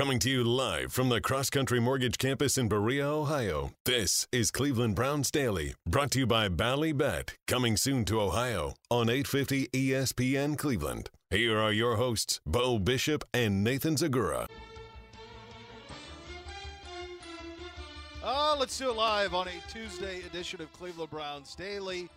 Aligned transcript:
Coming 0.00 0.18
to 0.20 0.30
you 0.30 0.42
live 0.42 0.94
from 0.94 1.10
the 1.10 1.20
Cross 1.20 1.50
Country 1.50 1.78
Mortgage 1.78 2.16
Campus 2.16 2.56
in 2.56 2.68
Berea, 2.68 3.06
Ohio. 3.06 3.72
This 3.84 4.26
is 4.32 4.50
Cleveland 4.50 4.94
Browns 4.94 5.30
Daily, 5.30 5.74
brought 5.86 6.12
to 6.12 6.20
you 6.20 6.26
by 6.26 6.48
Bally 6.48 6.92
Bet, 6.92 7.34
coming 7.46 7.76
soon 7.76 8.06
to 8.06 8.18
Ohio 8.18 8.72
on 8.90 9.10
850 9.10 9.68
ESPN 9.74 10.56
Cleveland. 10.56 11.10
Here 11.28 11.58
are 11.58 11.70
your 11.70 11.96
hosts, 11.96 12.40
Bo 12.46 12.78
Bishop 12.78 13.24
and 13.34 13.62
Nathan 13.62 13.96
Zegura. 13.96 14.46
Uh, 18.24 18.56
let's 18.58 18.78
do 18.78 18.88
it 18.88 18.96
live 18.96 19.34
on 19.34 19.48
a 19.48 19.70
Tuesday 19.70 20.22
edition 20.22 20.62
of 20.62 20.72
Cleveland 20.72 21.10
Browns 21.10 21.54
Daily. 21.54 22.08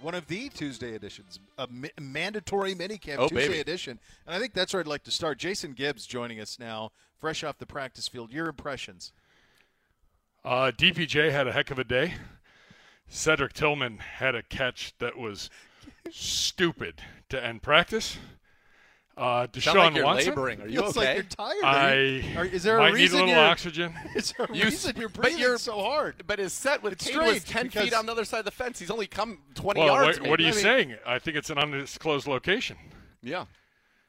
One 0.00 0.14
of 0.14 0.26
the 0.28 0.48
Tuesday 0.48 0.94
editions, 0.94 1.38
a 1.58 1.66
ma- 1.70 1.88
mandatory 2.00 2.74
minicamp 2.74 3.16
Oh, 3.18 3.28
Tuesday 3.28 3.48
baby. 3.48 3.60
edition. 3.60 3.98
And 4.26 4.34
I 4.34 4.38
think 4.38 4.54
that's 4.54 4.72
where 4.72 4.80
I'd 4.80 4.86
like 4.86 5.04
to 5.04 5.10
start. 5.10 5.38
Jason 5.38 5.72
Gibbs 5.72 6.06
joining 6.06 6.40
us 6.40 6.58
now, 6.58 6.92
fresh 7.18 7.44
off 7.44 7.58
the 7.58 7.66
practice 7.66 8.08
field. 8.08 8.32
Your 8.32 8.48
impressions? 8.48 9.12
Uh, 10.44 10.70
DPJ 10.76 11.30
had 11.30 11.46
a 11.46 11.52
heck 11.52 11.70
of 11.70 11.78
a 11.78 11.84
day. 11.84 12.14
Cedric 13.08 13.52
Tillman 13.52 13.98
had 13.98 14.34
a 14.34 14.42
catch 14.42 14.94
that 15.00 15.18
was 15.18 15.50
stupid 16.10 17.02
to 17.28 17.44
end 17.44 17.60
practice. 17.62 18.16
Uh, 19.20 19.46
Deshaun 19.48 19.62
Sound 19.62 19.78
like 19.78 19.94
you're 19.96 20.04
Watson, 20.06 20.28
laboring. 20.30 20.60
Are 20.62 20.66
you 20.68 20.80
Feels 20.80 20.96
okay? 20.96 21.06
like 21.06 21.14
you're 21.16 21.24
tired. 21.24 21.64
I 21.64 21.88
Are 22.38 22.44
you- 22.46 22.52
is 22.52 22.62
there 22.62 22.78
a 22.78 22.80
might 22.80 22.86
need 22.86 22.92
a 22.92 23.02
reason 23.02 23.18
little 23.20 23.34
you're, 23.34 23.44
oxygen. 23.44 23.94
Is 24.16 24.32
there 24.32 24.46
a 24.46 24.56
You 24.56 24.64
reason 24.64 24.96
you're 24.96 25.08
but 25.10 25.20
breathing 25.22 25.40
you're- 25.40 25.58
so 25.58 25.78
hard? 25.82 26.22
But 26.26 26.38
his 26.38 26.52
set 26.54 26.82
with 26.82 26.94
It's 26.94 27.06
Kane 27.06 27.18
was 27.18 27.26
strange 27.42 27.44
ten 27.46 27.66
because- 27.66 27.84
feet 27.84 27.92
on 27.94 28.06
the 28.06 28.12
other 28.12 28.24
side 28.24 28.38
of 28.38 28.44
the 28.46 28.50
fence. 28.50 28.78
He's 28.78 28.90
only 28.90 29.06
come 29.06 29.38
twenty 29.54 29.80
Well, 29.80 29.88
yards. 29.94 30.20
what, 30.20 30.28
what 30.30 30.40
are 30.40 30.42
you 30.44 30.48
maybe. 30.50 30.62
saying? 30.62 30.96
I 31.06 31.18
think 31.18 31.36
it's 31.36 31.50
an 31.50 31.58
undisclosed 31.58 32.26
location. 32.26 32.78
Yeah. 33.22 33.44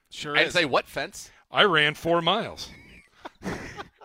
Sure 0.09 0.37
I'd 0.37 0.47
is. 0.47 0.53
say 0.53 0.63
what 0.65 0.87
fence? 0.87 1.29
I 1.51 1.63
ran 1.65 1.93
four 1.95 2.21
miles, 2.21 2.69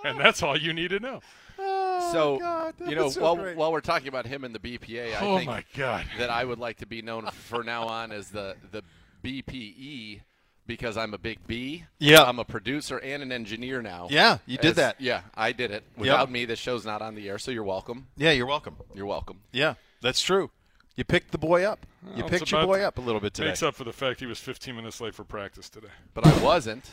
and 0.05 0.19
that's 0.19 0.43
all 0.43 0.57
you 0.59 0.73
need 0.73 0.89
to 0.91 0.99
know. 1.01 1.21
Oh, 1.59 2.11
so 2.13 2.39
God, 2.39 2.75
you 2.87 2.95
know, 2.97 3.05
that's 3.05 3.15
so 3.15 3.23
while 3.23 3.37
great. 3.37 3.57
while 3.57 3.71
we're 3.73 3.81
talking 3.81 4.09
about 4.09 4.27
him 4.27 4.45
and 4.45 4.55
the 4.55 4.59
BPA, 4.59 5.15
I 5.17 5.21
oh 5.27 5.37
think 5.39 5.47
my 5.51 5.65
God! 5.77 6.05
that 6.19 6.31
I 6.31 6.45
would 6.45 6.59
like 6.59 6.79
to 6.79 6.87
be 6.87 7.01
known 7.03 7.27
for 7.31 7.63
now 7.65 7.85
on 7.87 8.13
as 8.13 8.29
the 8.31 8.57
the 8.73 8.83
BPE 9.25 10.21
because 10.67 10.97
I'm 10.97 11.15
a 11.15 11.19
big 11.19 11.39
B. 11.47 11.85
Yeah. 11.99 12.23
I'm 12.23 12.39
a 12.39 12.45
producer 12.45 12.99
and 12.99 13.23
an 13.23 13.33
engineer 13.33 13.83
now. 13.83 14.09
Yeah, 14.11 14.39
you 14.47 14.57
did 14.59 14.71
As- 14.71 14.77
that. 14.77 15.01
Yeah, 15.01 15.23
I 15.35 15.53
did 15.53 15.71
it. 15.71 15.85
Without 15.97 16.31
me, 16.31 16.45
this 16.45 16.59
show's 16.59 16.85
not 16.85 17.03
on 17.03 17.15
the 17.15 17.29
air. 17.29 17.39
So 17.39 17.51
you're 17.51 17.65
welcome. 17.65 18.07
yeah, 18.17 18.33
you're 18.33 18.47
welcome. 18.47 18.77
You're 18.95 19.07
welcome. 19.07 19.41
Yeah, 19.53 19.75
that's 20.01 20.21
true. 20.21 20.51
You 20.97 21.05
picked 21.05 21.31
the 21.33 21.39
boy 21.39 21.65
up. 21.65 21.85
You 22.15 22.23
Well, 22.23 22.29
picked 22.31 22.51
your 22.51 22.65
boy 22.65 22.81
up 22.83 22.97
a 22.99 23.03
little 23.03 23.21
bit 23.21 23.35
today. 23.35 23.49
Makes 23.49 23.63
up 23.63 23.75
for 23.75 23.85
the 23.85 23.93
fact 23.93 24.21
he 24.21 24.27
was 24.27 24.39
15 24.39 24.75
minutes 24.75 25.01
late 25.01 25.15
for 25.15 25.25
practice 25.25 25.69
today. 25.69 25.89
But 26.15 26.27
I 26.27 26.43
wasn't. 26.43 26.89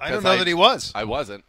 I 0.00 0.10
don't 0.10 0.22
know 0.22 0.36
that 0.36 0.46
he 0.46 0.54
was. 0.54 0.92
I 0.94 1.04
wasn't. 1.04 1.44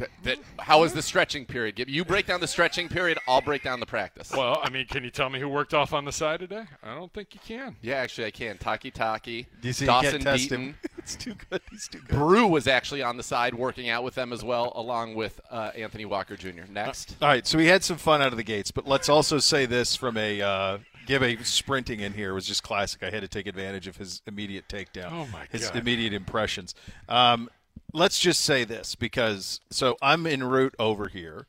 That, 0.00 0.08
that, 0.24 0.38
how 0.58 0.80
was 0.80 0.92
the 0.92 1.02
stretching 1.02 1.44
period? 1.46 1.76
Give- 1.76 1.88
You 1.88 2.04
break 2.04 2.26
down 2.26 2.40
the 2.40 2.48
stretching 2.48 2.88
period, 2.88 3.18
I'll 3.28 3.40
break 3.40 3.62
down 3.62 3.78
the 3.80 3.86
practice. 3.86 4.32
Well, 4.32 4.58
I 4.62 4.68
mean, 4.70 4.86
can 4.86 5.04
you 5.04 5.10
tell 5.10 5.30
me 5.30 5.38
who 5.38 5.48
worked 5.48 5.74
off 5.74 5.92
on 5.92 6.04
the 6.04 6.12
side 6.12 6.40
today? 6.40 6.64
I 6.82 6.94
don't 6.94 7.12
think 7.12 7.34
you 7.34 7.40
can. 7.46 7.76
Yeah, 7.82 7.96
actually, 7.96 8.26
I 8.26 8.30
can. 8.32 8.58
Taki 8.58 8.90
Taki, 8.90 9.46
Do 9.60 9.68
you 9.68 9.72
see? 9.72 9.84
you 9.84 9.90
Dawson 9.90 10.22
can't 10.22 10.40
Deaton. 10.40 10.50
him. 10.50 10.74
It's 10.98 11.16
too 11.16 11.34
good. 11.50 11.60
He's 11.70 11.88
too 11.88 11.98
good. 12.00 12.08
Brew 12.08 12.46
was 12.46 12.66
actually 12.66 13.02
on 13.02 13.16
the 13.16 13.22
side 13.22 13.54
working 13.54 13.88
out 13.88 14.04
with 14.04 14.14
them 14.14 14.32
as 14.34 14.44
well, 14.44 14.72
along 14.74 15.14
with 15.14 15.40
uh, 15.50 15.70
Anthony 15.76 16.04
Walker 16.04 16.36
Jr. 16.36 16.62
Next. 16.70 17.16
All 17.22 17.28
right, 17.28 17.46
so 17.46 17.56
we 17.56 17.66
had 17.66 17.82
some 17.84 17.96
fun 17.96 18.20
out 18.20 18.28
of 18.32 18.36
the 18.36 18.42
gates, 18.42 18.70
but 18.70 18.86
let's 18.86 19.08
also 19.08 19.38
say 19.38 19.64
this 19.66 19.96
from 19.96 20.16
a 20.18 20.42
uh, 20.42 20.78
Gibby 21.06 21.38
sprinting 21.42 22.00
in 22.00 22.12
here 22.12 22.34
was 22.34 22.46
just 22.46 22.62
classic. 22.62 23.02
I 23.02 23.10
had 23.10 23.22
to 23.22 23.28
take 23.28 23.46
advantage 23.46 23.86
of 23.86 23.96
his 23.96 24.20
immediate 24.26 24.68
takedown. 24.68 25.08
Oh, 25.10 25.26
my 25.32 25.46
His 25.50 25.68
God. 25.68 25.76
immediate 25.78 26.12
impressions. 26.12 26.74
Um, 27.08 27.48
let's 27.92 28.18
just 28.18 28.40
say 28.40 28.64
this 28.64 28.94
because 28.94 29.60
so 29.70 29.96
I'm 30.02 30.26
en 30.26 30.44
route 30.44 30.74
over 30.78 31.08
here, 31.08 31.46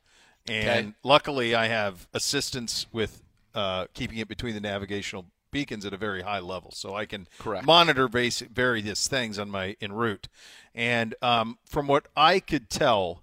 and 0.48 0.88
Okay. 0.88 0.96
luckily 1.02 1.54
I 1.54 1.68
have 1.68 2.08
assistance 2.12 2.86
with 2.92 3.22
uh, 3.54 3.86
keeping 3.94 4.18
it 4.18 4.28
between 4.28 4.54
the 4.54 4.60
navigational 4.60 5.26
beacons 5.50 5.84
at 5.84 5.92
a 5.92 5.98
very 5.98 6.22
high 6.22 6.38
level, 6.40 6.70
so 6.72 6.94
I 6.94 7.04
can 7.04 7.28
Correct. 7.38 7.66
monitor 7.66 8.08
basic 8.08 8.48
various 8.50 9.06
things 9.06 9.38
on 9.38 9.50
my 9.50 9.76
en 9.80 9.92
route. 9.92 10.28
And 10.74 11.14
um, 11.20 11.58
from 11.66 11.86
what 11.86 12.06
I 12.16 12.40
could 12.40 12.70
tell, 12.70 13.22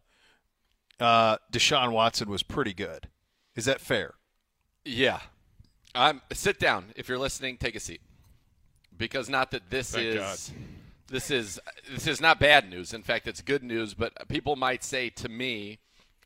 uh, 1.00 1.38
Deshaun 1.52 1.92
Watson 1.92 2.30
was 2.30 2.44
pretty 2.44 2.74
good. 2.74 3.08
Is 3.56 3.66
that 3.66 3.82
fair? 3.82 4.14
Yeah. 4.86 5.22
Um, 5.96 6.22
sit 6.32 6.60
down. 6.60 6.86
If 6.96 7.10
you're 7.10 7.18
listening, 7.18 7.58
take 7.58 7.76
a 7.76 7.80
seat. 7.80 8.02
Because 8.96 9.28
not 9.28 9.50
that 9.52 9.70
this 9.72 9.92
Thank 9.92 10.06
is 10.06 10.16
God. 10.20 10.38
This 11.10 11.32
is 11.32 11.60
this 11.92 12.08
is 12.08 12.22
not 12.22 12.40
bad 12.40 12.70
news. 12.70 12.94
In 12.94 13.04
fact, 13.04 13.28
it's 13.28 13.42
good 13.42 13.64
news. 13.64 13.94
But 13.94 14.28
people 14.28 14.56
might 14.56 14.84
say 14.84 15.10
to 15.12 15.30
me, 15.30 15.80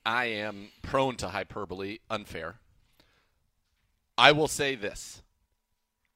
I 0.05 0.25
am 0.25 0.69
prone 0.81 1.15
to 1.17 1.29
hyperbole, 1.29 1.99
unfair. 2.09 2.55
I 4.17 4.31
will 4.31 4.47
say 4.47 4.75
this. 4.75 5.21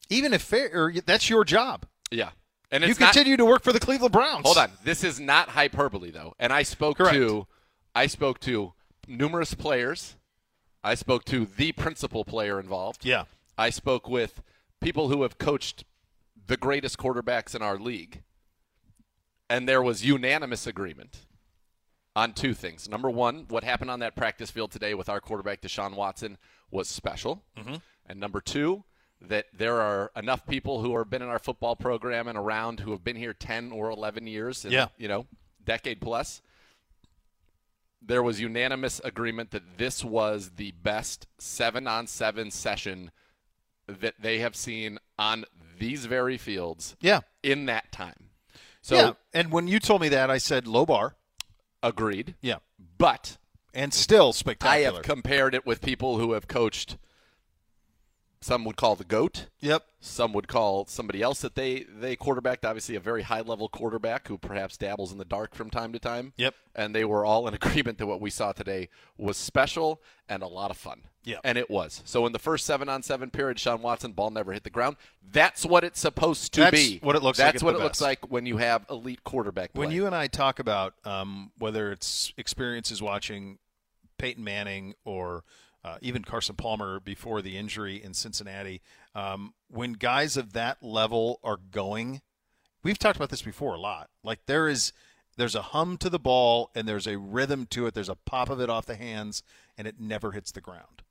Even 0.10 0.34
if 0.34 0.42
fair, 0.42 0.70
or 0.74 0.94
that's 1.06 1.30
your 1.30 1.44
job. 1.44 1.86
Yeah, 2.12 2.30
and 2.72 2.84
You 2.84 2.92
it's 2.92 3.00
not, 3.00 3.14
continue 3.14 3.38
to 3.38 3.46
work 3.46 3.64
for 3.64 3.74
the 3.74 3.80
Cleveland 3.80 4.14
Browns. 4.14 4.46
Hold 4.46 4.58
on. 4.58 4.72
This 4.84 5.04
is 5.04 5.20
not 5.20 5.50
hyperbole 5.50 6.12
though. 6.12 6.34
And 6.40 6.54
I 6.54 6.64
spoke 6.64 6.98
Correct. 6.98 7.16
to 7.16 7.48
I 7.96 8.08
spoke 8.08 8.40
to 8.42 8.74
numerous 9.08 9.54
players. 9.54 10.16
I 10.84 10.96
spoke 10.96 11.26
to 11.26 11.46
the 11.46 11.72
principal 11.74 12.24
player 12.24 12.60
involved. 12.60 13.04
Yeah. 13.04 13.24
I 13.58 13.70
spoke 13.72 14.08
with 14.08 14.42
people 14.80 15.10
who 15.10 15.24
have 15.24 15.38
coached 15.38 15.84
the 16.46 16.56
greatest 16.58 16.98
quarterbacks 16.98 17.56
in 17.56 17.62
our 17.62 17.78
league. 17.78 18.22
And 19.50 19.68
there 19.68 19.82
was 19.82 20.04
unanimous 20.06 20.68
agreement 20.68 21.26
on 22.16 22.34
two 22.34 22.54
things. 22.54 22.90
Number 22.90 23.10
one, 23.10 23.46
what 23.48 23.64
happened 23.64 23.92
on 23.92 24.00
that 24.00 24.16
practice 24.16 24.52
field 24.52 24.72
today 24.72 24.94
with 24.94 25.08
our 25.10 25.22
quarterback 25.22 25.62
Deshaun 25.62 25.96
Watson 25.96 26.38
was 26.72 26.88
special. 26.90 27.44
Mm-hmm. 27.58 27.76
And 28.08 28.20
number 28.20 28.42
two, 28.42 28.84
that 29.22 29.46
there 29.54 29.82
are 29.82 30.12
enough 30.16 30.46
people 30.46 30.82
who 30.82 30.98
have 30.98 31.10
been 31.10 31.22
in 31.22 31.30
our 31.30 31.40
football 31.40 31.76
program 31.76 32.28
and 32.28 32.38
around 32.38 32.82
who 32.82 32.92
have 32.92 33.04
been 33.04 33.16
here 33.16 33.34
10 33.34 33.72
or 33.72 33.90
11 33.90 34.28
years, 34.28 34.64
and, 34.66 34.74
Yeah. 34.74 34.88
you 34.98 35.08
know, 35.08 35.26
decade 35.64 36.02
plus. 36.02 36.42
There 38.02 38.22
was 38.22 38.40
unanimous 38.40 39.02
agreement 39.04 39.52
that 39.52 39.78
this 39.78 40.04
was 40.04 40.52
the 40.58 40.72
best 40.72 41.28
seven 41.40 41.88
on 41.88 42.06
seven 42.08 42.52
session 42.52 43.12
that 43.88 44.16
they 44.20 44.40
have 44.40 44.56
seen 44.56 45.00
on 45.18 45.46
these 45.80 46.06
very 46.06 46.38
fields 46.38 46.96
Yeah. 47.00 47.22
in 47.42 47.66
that 47.66 47.92
time. 47.92 48.27
So, 48.88 48.96
yeah. 48.96 49.12
And 49.34 49.52
when 49.52 49.68
you 49.68 49.82
told 49.82 50.00
me 50.00 50.08
that, 50.10 50.32
I 50.32 50.38
said 50.38 50.66
low 50.66 50.86
bar. 50.86 51.16
agreed. 51.84 52.36
Yeah. 52.42 52.60
But 52.98 53.38
And 53.74 53.94
still 53.94 54.32
spectacular. 54.32 54.78
I 54.78 54.94
have 54.94 55.04
compared 55.04 55.54
it 55.54 55.66
with 55.66 55.82
people 55.82 56.20
who 56.20 56.32
have 56.32 56.48
coached, 56.48 56.96
some 58.40 58.64
would 58.66 58.78
call 58.78 58.96
the 58.96 59.04
GOAT. 59.04 59.48
yep. 59.60 59.86
Some 60.00 60.32
would 60.34 60.48
call 60.48 60.86
somebody 60.86 61.22
else 61.22 61.42
that 61.42 61.56
they 61.56 61.84
they 61.84 62.16
quarterbacked, 62.16 62.66
obviously 62.66 62.96
a 62.96 63.00
very 63.00 63.24
high 63.24 63.42
level 63.42 63.68
quarterback 63.68 64.28
who 64.28 64.38
perhaps 64.38 64.78
dabbles 64.78 65.12
in 65.12 65.18
the 65.18 65.26
dark 65.26 65.56
from 65.56 65.70
time 65.70 65.92
to 65.94 66.00
time. 66.00 66.34
Yep. 66.38 66.54
And 66.76 66.94
they 66.94 67.04
were 67.04 67.26
all 67.26 67.48
in 67.48 67.54
agreement 67.54 67.98
that 67.98 68.08
what 68.08 68.22
we 68.22 68.30
saw 68.30 68.52
today 68.52 68.90
was 69.18 69.38
special 69.38 70.02
and 70.30 70.44
a 70.44 70.48
lot 70.48 70.72
of 70.72 70.78
fun. 70.78 71.02
Yeah. 71.24 71.40
And 71.44 71.58
it 71.58 71.70
was. 71.70 72.02
So 72.06 72.26
in 72.26 72.32
the 72.32 72.40
first 72.40 72.66
seven 72.66 72.88
on 72.88 73.04
seven 73.04 73.32
period, 73.32 73.60
Sean 73.60 73.82
Watson 73.82 74.14
ball 74.14 74.30
never 74.30 74.54
hit 74.54 74.64
the 74.64 74.70
ground. 74.70 74.96
That's 75.30 75.66
what 75.66 75.84
it's 75.84 76.00
supposed 76.00 76.54
to 76.54 76.62
That's 76.62 76.72
be. 76.72 77.00
what 77.02 77.16
it 77.16 77.24
looks 77.24 77.40
like 77.40 77.54
That's 77.54 77.64
at 77.64 77.66
what 77.66 77.76
it 77.76 77.80
looks 77.82 78.00
like 78.00 78.32
when 78.32 78.46
you 78.46 78.58
have 78.58 78.86
elite 78.90 79.24
quarterback 79.24 79.74
play. 79.74 79.80
When 79.80 79.92
you 79.92 80.06
and 80.06 80.16
I 80.16 80.28
talk 80.28 80.60
about 80.60 80.94
um, 81.04 81.52
whether 81.58 81.92
it's 81.92 82.32
experiences 82.38 83.02
watching 83.02 83.58
Peyton 84.18 84.44
Manning 84.44 84.94
or 85.04 85.44
uh, 85.88 85.98
even 86.02 86.24
Carson 86.24 86.56
Palmer 86.56 87.00
before 87.00 87.42
the 87.42 87.58
injury 87.58 88.02
in 88.04 88.14
Cincinnati, 88.14 88.82
um, 89.16 89.54
when 89.70 89.94
guys 89.94 90.38
of 90.38 90.54
that 90.54 90.82
level 90.84 91.40
are 91.44 91.58
going, 91.72 92.22
we've 92.84 93.00
talked 93.00 93.16
about 93.16 93.30
this 93.30 93.42
before 93.42 93.76
a 93.76 93.80
lot. 93.80 94.10
Like 94.24 94.46
there 94.46 94.68
is, 94.68 94.92
there's 95.38 95.56
a 95.56 95.62
hum 95.62 95.98
to 96.00 96.10
the 96.10 96.20
ball 96.20 96.72
and 96.76 96.88
there's 96.88 97.08
a 97.08 97.18
rhythm 97.18 97.66
to 97.72 97.86
it. 97.88 97.94
There's 97.94 98.10
a 98.10 98.16
pop 98.16 98.50
of 98.50 98.60
it 98.60 98.70
off 98.70 98.86
the 98.86 98.96
hands, 98.96 99.44
and 99.78 99.88
it 99.88 100.00
never 100.00 100.32
hits 100.32 100.52
the 100.52 100.62
ground. 100.62 101.04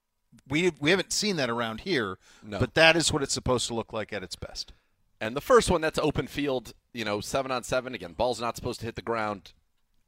We 0.49 0.73
we 0.81 0.91
haven't 0.91 1.13
seen 1.13 1.37
that 1.37 1.49
around 1.49 1.81
here, 1.81 2.19
No. 2.43 2.59
but 2.59 2.75
that 2.75 2.95
is 2.97 3.11
what 3.13 3.23
it's 3.23 3.33
supposed 3.33 3.67
to 3.69 3.75
look 3.75 3.93
like 3.93 4.13
at 4.13 4.23
its 4.23 4.37
best. 4.37 4.73
And 5.21 5.35
the 5.35 5.41
first 5.41 5.71
one, 5.71 5.81
that's 5.81 5.99
open 5.99 6.27
field, 6.27 6.75
you 6.93 7.05
know, 7.05 7.21
seven 7.23 7.51
on 7.51 7.63
seven. 7.63 7.95
Again, 7.95 8.13
ball's 8.13 8.41
not 8.41 8.55
supposed 8.57 8.81
to 8.81 8.87
hit 8.87 8.97
the 8.97 9.03
ground. 9.03 9.55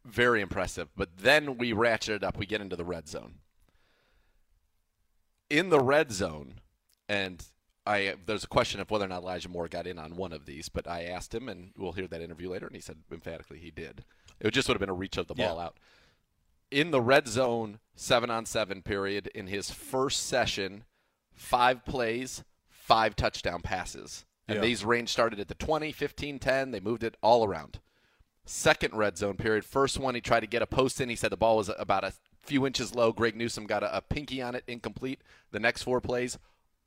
Very 0.05 0.43
impressive. 0.43 0.89
But 0.97 1.17
then 1.19 1.57
we 1.57 1.73
ratchet 1.73 2.17
it 2.17 2.25
up. 2.25 2.37
We 2.37 2.45
get 2.45 2.61
into 2.61 2.77
the 2.77 2.85
red 2.85 3.09
zone. 3.09 3.37
In 5.51 5.71
the 5.71 5.81
red 5.81 6.13
zone, 6.13 6.55
and 7.09 7.43
I 7.87 8.15
there's 8.27 8.45
a 8.45 8.49
question 8.49 8.81
of 8.81 8.91
whether 8.91 9.05
or 9.05 9.09
not 9.09 9.23
Elijah 9.23 9.49
Moore 9.49 9.69
got 9.69 9.87
in 9.87 9.99
on 9.99 10.17
one 10.17 10.33
of 10.33 10.45
these, 10.47 10.69
but 10.69 10.87
I 10.87 11.05
asked 11.05 11.35
him, 11.35 11.49
and 11.49 11.73
we'll 11.77 11.93
hear 11.93 12.07
that 12.09 12.21
interview 12.21 12.51
later, 12.51 12.67
and 12.67 12.75
he 12.77 12.83
said 12.83 12.99
emphatically 13.11 13.59
he 13.59 13.71
did. 13.71 14.05
It 14.41 14.51
just 14.53 14.69
would 14.69 14.75
have 14.75 14.81
been 14.81 14.89
a 14.91 14.95
reach 14.95 15.17
of 15.17 15.27
the 15.27 15.35
ball 15.35 15.57
Yeah. 15.57 15.65
out. 15.65 15.79
In 16.71 16.91
the 16.91 17.01
red 17.01 17.27
zone, 17.27 17.81
seven 17.95 18.29
on 18.31 18.45
seven 18.45 18.83
period, 18.83 19.29
in 19.29 19.47
his 19.47 19.71
first 19.71 20.27
session, 20.27 20.85
five 21.33 21.85
plays, 21.87 22.45
five 22.69 23.17
touchdown 23.17 23.63
passes. 23.63 24.27
And 24.47 24.57
Yeah. 24.57 24.63
these 24.63 24.85
range 24.85 25.09
started 25.09 25.41
at 25.41 25.49
the 25.49 25.55
20, 25.55 25.93
15, 25.93 26.39
10. 26.39 26.71
They 26.71 26.81
moved 26.81 27.03
it 27.05 27.17
all 27.23 27.45
around. 27.45 27.81
second 28.51 28.95
red 28.95 29.19
zone 29.19 29.37
period. 29.37 29.63
First 29.63 29.99
one, 29.99 30.15
he 30.15 30.23
tried 30.23 30.41
to 30.41 30.47
get 30.47 30.63
a 30.63 30.67
post 30.67 31.03
in. 31.03 31.11
He 31.11 31.17
said 31.17 31.31
the 31.31 31.37
ball 31.37 31.59
was 31.59 31.69
about 31.69 32.03
a 32.03 32.15
few 32.43 32.67
inches 32.67 32.95
low. 32.95 33.13
Greg 33.13 33.37
Newsome 33.37 33.67
got 33.67 33.83
a, 33.83 33.97
a 33.97 34.01
pinky 34.01 34.41
on 34.43 34.55
it, 34.55 34.65
incomplete. 34.67 35.21
The 35.51 35.61
next 35.61 35.83
four 35.83 36.01
plays, 36.01 36.39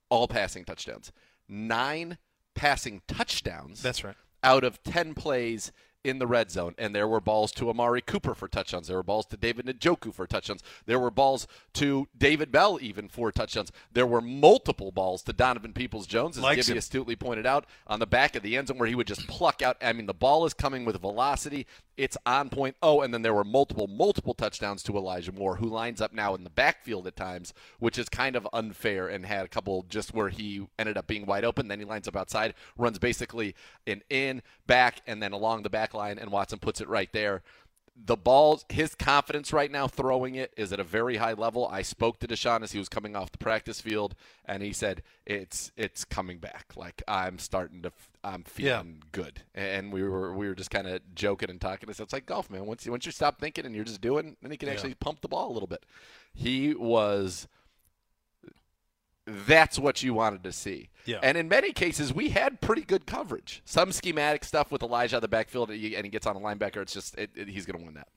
all 0.09 0.27
passing 0.27 0.65
touchdowns. 0.65 1.11
Nine 1.47 2.17
passing 2.55 3.01
touchdowns. 3.07 3.81
That's 3.81 4.03
right. 4.03 4.15
Out 4.43 4.63
of 4.63 4.81
10 4.83 5.13
plays 5.13 5.71
in 6.03 6.19
the 6.19 6.27
red 6.27 6.51
zone. 6.51 6.73
And 6.77 6.95
there 6.95 7.07
were 7.07 7.21
balls 7.21 7.51
to 7.53 7.69
Amari 7.69 8.01
Cooper 8.01 8.33
for 8.33 8.47
touchdowns. 8.47 8.87
There 8.87 8.97
were 8.97 9.03
balls 9.03 9.25
to 9.27 9.37
David 9.37 9.65
Njoku 9.67 10.13
for 10.13 10.25
touchdowns. 10.25 10.63
There 10.85 10.99
were 10.99 11.11
balls 11.11 11.47
to 11.73 12.07
David 12.17 12.51
Bell 12.51 12.79
even 12.81 13.07
for 13.07 13.31
touchdowns. 13.31 13.71
There 13.91 14.07
were 14.07 14.21
multiple 14.21 14.91
balls 14.91 15.21
to 15.23 15.33
Donovan 15.33 15.73
Peoples 15.73 16.07
Jones, 16.07 16.37
as 16.37 16.43
Likes 16.43 16.65
Gibby 16.67 16.73
him. 16.73 16.77
astutely 16.79 17.15
pointed 17.15 17.45
out, 17.45 17.65
on 17.87 17.99
the 17.99 18.07
back 18.07 18.35
of 18.35 18.43
the 18.43 18.57
end 18.57 18.67
zone 18.67 18.77
where 18.77 18.87
he 18.87 18.95
would 18.95 19.07
just 19.07 19.27
pluck 19.27 19.61
out. 19.61 19.77
I 19.81 19.93
mean, 19.93 20.07
the 20.07 20.13
ball 20.13 20.45
is 20.45 20.53
coming 20.53 20.85
with 20.85 20.99
velocity. 20.99 21.67
It's 21.97 22.17
on 22.25 22.49
point. 22.49 22.75
Oh, 22.81 23.01
and 23.01 23.13
then 23.13 23.21
there 23.21 23.33
were 23.33 23.43
multiple, 23.43 23.87
multiple 23.87 24.33
touchdowns 24.33 24.81
to 24.83 24.95
Elijah 24.97 25.31
Moore, 25.31 25.57
who 25.57 25.67
lines 25.67 26.01
up 26.01 26.13
now 26.13 26.33
in 26.35 26.43
the 26.43 26.49
backfield 26.49 27.05
at 27.05 27.15
times, 27.15 27.53
which 27.79 27.97
is 27.97 28.09
kind 28.09 28.35
of 28.35 28.47
unfair 28.53 29.07
and 29.07 29.25
had 29.25 29.45
a 29.45 29.49
couple 29.49 29.85
just 29.89 30.13
where 30.13 30.29
he 30.29 30.67
ended 30.79 30.97
up 30.97 31.07
being 31.07 31.25
wide 31.25 31.45
open. 31.45 31.67
Then 31.67 31.79
he 31.79 31.85
lines 31.85 32.07
up 32.07 32.15
outside, 32.15 32.53
runs 32.77 32.97
basically 32.97 33.55
an 33.85 34.01
in, 34.09 34.41
back, 34.67 35.01
and 35.05 35.21
then 35.21 35.33
along 35.33 35.63
the 35.63 35.69
back 35.69 35.93
line, 35.93 36.17
and 36.17 36.31
Watson 36.31 36.59
puts 36.59 36.81
it 36.81 36.87
right 36.87 37.11
there 37.11 37.43
the 37.95 38.15
balls, 38.15 38.65
his 38.69 38.95
confidence 38.95 39.53
right 39.53 39.69
now 39.69 39.87
throwing 39.87 40.35
it 40.35 40.53
is 40.57 40.73
at 40.73 40.79
a 40.79 40.83
very 40.83 41.17
high 41.17 41.33
level. 41.33 41.67
I 41.67 41.81
spoke 41.81 42.19
to 42.19 42.27
Deshaun 42.27 42.63
as 42.63 42.71
he 42.71 42.79
was 42.79 42.89
coming 42.89 43.15
off 43.15 43.31
the 43.31 43.37
practice 43.37 43.81
field, 43.81 44.15
and 44.45 44.63
he 44.63 44.73
said 44.73 45.03
it's 45.25 45.71
it's 45.77 46.03
coming 46.05 46.39
back. 46.39 46.73
Like 46.75 47.03
I'm 47.07 47.37
starting 47.37 47.81
to, 47.83 47.91
I'm 48.23 48.43
feeling 48.43 49.03
good. 49.11 49.41
And 49.53 49.91
we 49.91 50.03
were 50.03 50.33
we 50.33 50.47
were 50.47 50.55
just 50.55 50.71
kind 50.71 50.87
of 50.87 51.01
joking 51.15 51.49
and 51.49 51.61
talking. 51.61 51.89
I 51.89 51.93
said 51.93 52.03
it's 52.03 52.13
like 52.13 52.25
golf, 52.25 52.49
man. 52.49 52.65
Once 52.65 52.85
you 52.85 52.91
once 52.91 53.05
you 53.05 53.11
stop 53.11 53.39
thinking 53.39 53.65
and 53.65 53.75
you're 53.75 53.85
just 53.85 54.01
doing, 54.01 54.37
then 54.41 54.51
you 54.51 54.57
can 54.57 54.69
actually 54.69 54.93
pump 54.95 55.21
the 55.21 55.27
ball 55.27 55.51
a 55.51 55.53
little 55.53 55.67
bit. 55.67 55.85
He 56.33 56.73
was. 56.73 57.47
That's 59.47 59.77
what 59.79 60.03
you 60.03 60.13
wanted 60.13 60.43
to 60.43 60.51
see. 60.51 60.89
Yeah. 61.05 61.19
And 61.23 61.37
in 61.37 61.47
many 61.49 61.71
cases, 61.73 62.13
we 62.13 62.29
had 62.29 62.61
pretty 62.61 62.83
good 62.83 63.05
coverage. 63.05 63.61
Some 63.65 63.91
schematic 63.91 64.43
stuff 64.43 64.71
with 64.71 64.83
Elijah 64.83 65.17
out 65.17 65.21
the 65.21 65.27
backfield, 65.27 65.69
and 65.71 65.79
he 65.79 66.09
gets 66.09 66.27
on 66.27 66.35
a 66.35 66.39
linebacker. 66.39 66.77
It's 66.81 66.93
just 66.93 67.17
it, 67.17 67.31
it- 67.35 67.47
he's 67.49 67.65
going 67.65 67.79
to 67.79 67.85
win 67.85 67.95
that. 67.95 68.07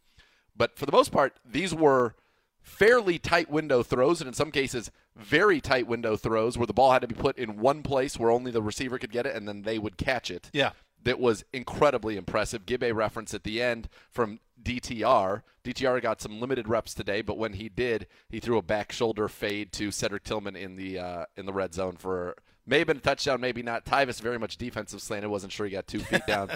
But 0.57 0.79
for 0.79 0.87
the 0.87 0.93
most 0.93 1.11
part, 1.11 1.37
these 1.45 1.75
were 1.75 2.15
fairly 2.63 3.19
tight 3.19 3.51
window 3.51 3.83
throws, 3.83 4.21
and 4.21 4.29
in 4.29 4.35
some 4.35 4.51
cases, 4.51 4.91
very 5.17 5.61
tight 5.61 5.87
window 5.87 6.17
throws 6.17 6.57
where 6.57 6.67
the 6.67 6.73
ball 6.73 6.93
had 6.93 7.03
to 7.03 7.09
be 7.09 7.15
put 7.15 7.37
in 7.39 7.59
one 7.59 7.83
place 7.83 8.19
where 8.19 8.31
only 8.31 8.51
the 8.51 8.63
receiver 8.63 8.99
could 8.99 9.13
get 9.13 9.27
it, 9.27 9.35
and 9.37 9.47
then 9.49 9.63
they 9.63 9.79
would 9.79 9.97
catch 9.97 10.31
it. 10.31 10.51
Yeah. 10.53 10.71
That 11.03 11.21
was 11.21 11.45
incredibly 11.53 12.17
impressive. 12.17 12.65
Give 12.65 12.83
a 12.83 12.93
reference 12.93 13.35
at 13.35 13.45
the 13.45 13.61
end 13.61 13.89
from 14.11 14.41
DTR. 14.63 15.43
DTR 15.65 16.03
got 16.03 16.21
some 16.21 16.41
limited 16.41 16.69
reps 16.69 16.95
today, 16.95 17.23
but 17.23 17.39
when 17.39 17.55
he 17.55 17.69
did, 17.69 18.07
he 18.29 18.41
threw 18.41 18.59
a 18.59 18.63
back 18.63 18.93
shoulder 18.93 19.29
fade 19.29 19.73
to 19.73 19.91
Cedric 19.91 20.25
Tillman 20.25 20.57
in 20.57 20.77
the 20.77 20.99
uh, 20.99 21.25
in 21.37 21.47
the 21.47 21.53
red 21.53 21.75
zone 21.75 21.97
for 21.97 22.37
maybe 22.67 22.93
a 22.93 22.95
touchdown, 22.95 23.41
maybe 23.41 23.63
not. 23.63 23.85
Tyvis 23.85 24.21
very 24.21 24.39
much 24.39 24.57
defensive 24.57 25.03
slanted. 25.03 25.31
Wasn't 25.31 25.53
sure 25.53 25.67
he 25.67 25.73
got 25.73 25.87
two 25.87 26.01
feet 26.01 26.27
down, 26.27 26.51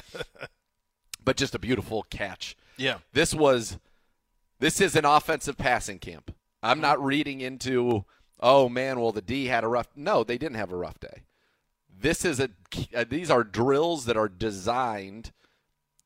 but 1.25 1.37
just 1.37 1.55
a 1.55 1.59
beautiful 1.59 2.05
catch. 2.11 2.57
Yeah. 2.77 2.99
This 3.13 3.35
was 3.35 3.79
this 4.59 4.81
is 4.81 4.97
an 4.97 5.05
offensive 5.05 5.57
passing 5.57 5.99
camp. 5.99 6.35
I'm 6.63 6.81
not 6.81 7.03
reading 7.03 7.41
into 7.41 8.05
oh 8.41 8.69
man, 8.69 9.01
well 9.01 9.13
the 9.13 9.23
D 9.23 9.47
had 9.47 9.65
a 9.65 9.69
rough. 9.69 9.89
No, 9.97 10.25
they 10.25 10.39
didn't 10.39 10.57
have 10.57 10.73
a 10.73 10.77
rough 10.77 11.01
day. 11.01 11.23
This 12.01 12.25
is 12.25 12.41
a 12.41 12.51
these 13.05 13.31
are 13.31 13.45
drills 13.45 14.05
that 14.05 14.17
are 14.17 14.29
designed 14.29 15.33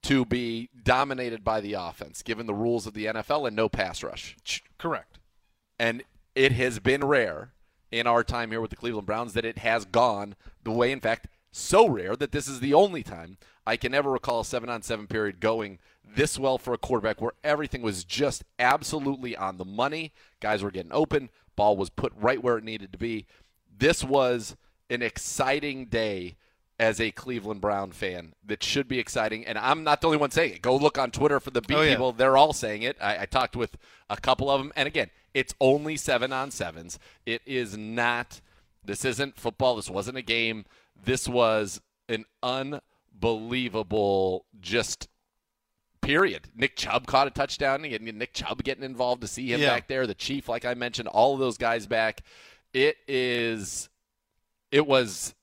to 0.03 0.25
be 0.25 0.69
dominated 0.83 1.45
by 1.45 1.61
the 1.61 1.75
offense, 1.75 2.23
given 2.23 2.47
the 2.47 2.55
rules 2.55 2.87
of 2.87 2.95
the 2.95 3.07
NFL 3.07 3.47
and 3.47 3.57
no 3.57 3.69
pass 3.69 4.03
rush. 4.03 4.37
Correct. 4.79 5.19
And 5.79 6.03
it 6.35 6.53
has 6.53 6.79
been 6.79 7.05
rare 7.05 7.53
in 7.91 8.07
our 8.07 8.25
time 8.25 8.51
here 8.51 8.61
with 8.61 8.71
the 8.71 8.77
Cleveland 8.77 9.07
Browns 9.07 9.35
that 9.35 9.45
it 9.45 9.59
has 9.59 9.85
gone 9.85 10.35
the 10.65 10.71
way, 10.71 10.91
in 10.91 11.01
fact, 11.01 11.29
so 11.53 11.89
rare 11.89 12.17
that 12.17 12.33
this 12.33 12.49
is 12.49 12.61
the 12.61 12.75
only 12.75 13.03
time 13.03 13.37
I 13.67 13.77
can 13.77 13.95
ever 13.95 14.11
recall 14.11 14.41
a 14.41 14.45
seven 14.45 14.71
on 14.71 14.83
seven 14.83 15.07
period 15.07 15.39
going 15.39 15.79
this 16.05 16.39
well 16.39 16.59
for 16.59 16.75
a 16.75 16.79
quarterback 16.79 17.21
where 17.21 17.33
everything 17.45 17.83
was 17.83 18.05
just 18.05 18.45
absolutely 18.59 19.37
on 19.37 19.59
the 19.59 19.65
money. 19.65 20.13
Guys 20.41 20.63
were 20.63 20.71
getting 20.71 20.93
open, 20.93 21.31
ball 21.55 21.77
was 21.77 21.91
put 21.91 22.13
right 22.17 22.43
where 22.43 22.59
it 22.59 22.65
needed 22.65 22.91
to 22.93 22.99
be. 22.99 23.27
This 23.77 24.03
was 24.03 24.57
an 24.91 25.03
exciting 25.03 25.87
day 25.87 26.37
as 26.83 27.01
a 27.01 27.13
Cleveland 27.13 27.61
Brown 27.61 27.93
fan 27.93 28.33
that 28.45 28.61
should 28.63 28.89
be 28.89 28.99
exciting. 28.99 29.47
And 29.47 29.57
I'm 29.57 29.85
not 29.85 30.01
the 30.01 30.09
only 30.09 30.19
one 30.19 30.33
saying 30.33 30.55
it. 30.55 30.63
Go 30.63 30.75
look 30.75 30.99
on 30.99 31.13
Twitter 31.13 31.39
for 31.39 31.51
the 31.53 31.61
beat 31.61 31.77
Oh, 31.77 31.83
yeah. 31.83 31.91
people. 31.91 32.11
They're 32.13 32.37
all 32.37 32.53
saying 32.53 32.83
it. 32.83 32.97
I, 33.01 33.19
I 33.21 33.27
talked 33.27 33.55
with 33.55 33.77
a 34.11 34.17
couple 34.17 34.51
of 34.51 34.61
them. 34.61 34.73
And 34.75 34.89
again, 34.89 35.11
it's 35.33 35.55
only 35.61 35.97
seven 35.97 36.33
on 36.33 36.51
sevens. 36.51 36.99
It 37.25 37.41
is 37.47 37.77
not, 37.79 38.41
this 38.85 39.05
isn't 39.05 39.39
football. 39.39 39.77
This 39.77 39.89
wasn't 39.89 40.19
a 40.19 40.23
game. 40.23 40.65
This 41.05 41.29
was 41.29 41.81
an 42.09 42.25
unbelievable 43.23 44.47
just 44.61 45.09
period. 46.01 46.49
Nick 46.57 46.77
Chubb 46.77 47.07
caught 47.07 47.29
a 47.29 47.31
touchdown. 47.31 47.83
Nick 47.83 48.33
Chubb 48.35 48.65
getting 48.65 48.83
involved 48.85 49.21
to 49.23 49.29
see 49.29 49.53
him 49.53 49.61
Yeah. 49.61 49.69
back 49.75 49.87
there. 49.89 50.07
The 50.07 50.15
Chief, 50.15 50.49
like 50.49 50.65
I 50.65 50.75
mentioned, 50.75 51.09
all 51.09 51.35
of 51.35 51.39
those 51.41 51.59
guys 51.59 51.87
back. 51.87 52.23
It 52.75 52.97
is, 53.07 53.89
it 54.73 54.87
was, 54.87 55.35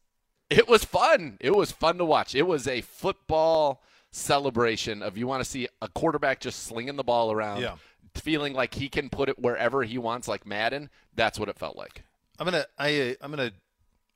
it 0.50 0.68
was 0.68 0.84
fun. 0.84 1.38
It 1.40 1.56
was 1.56 1.72
fun 1.72 1.98
to 1.98 2.06
watch. 2.06 2.36
It 2.36 2.44
was 2.48 2.68
a 2.68 2.82
football 2.82 3.82
celebration 4.12 5.04
of 5.04 5.18
you 5.18 5.28
want 5.28 5.44
to 5.44 5.50
see 5.50 5.68
a 5.82 5.88
quarterback 5.88 6.40
just 6.40 6.64
slinging 6.64 6.96
the 6.96 7.04
ball 7.04 7.32
around, 7.32 7.62
Yeah. 7.62 7.76
feeling 8.16 8.54
like 8.54 8.74
he 8.74 8.90
can 8.90 9.10
put 9.10 9.30
it 9.30 9.38
wherever 9.40 9.84
he 9.84 9.98
wants, 9.98 10.28
like 10.28 10.46
Madden. 10.46 10.90
That's 11.14 11.38
what 11.40 11.50
it 11.50 11.58
felt 11.60 11.76
like. 11.78 12.04
I'm 12.40 12.46
gonna 12.46 12.66
I 12.78 13.16
I'm 13.22 13.30
gonna 13.32 13.52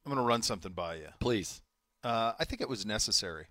I'm 0.06 0.10
gonna 0.12 0.24
run 0.24 0.42
something 0.42 0.72
by 0.72 0.96
you. 0.96 1.10
Please. 1.20 1.62
Uh, 2.04 2.34
I 2.40 2.46
think 2.46 2.62
it 2.62 2.68
was 2.70 2.86
necessary. 2.86 3.48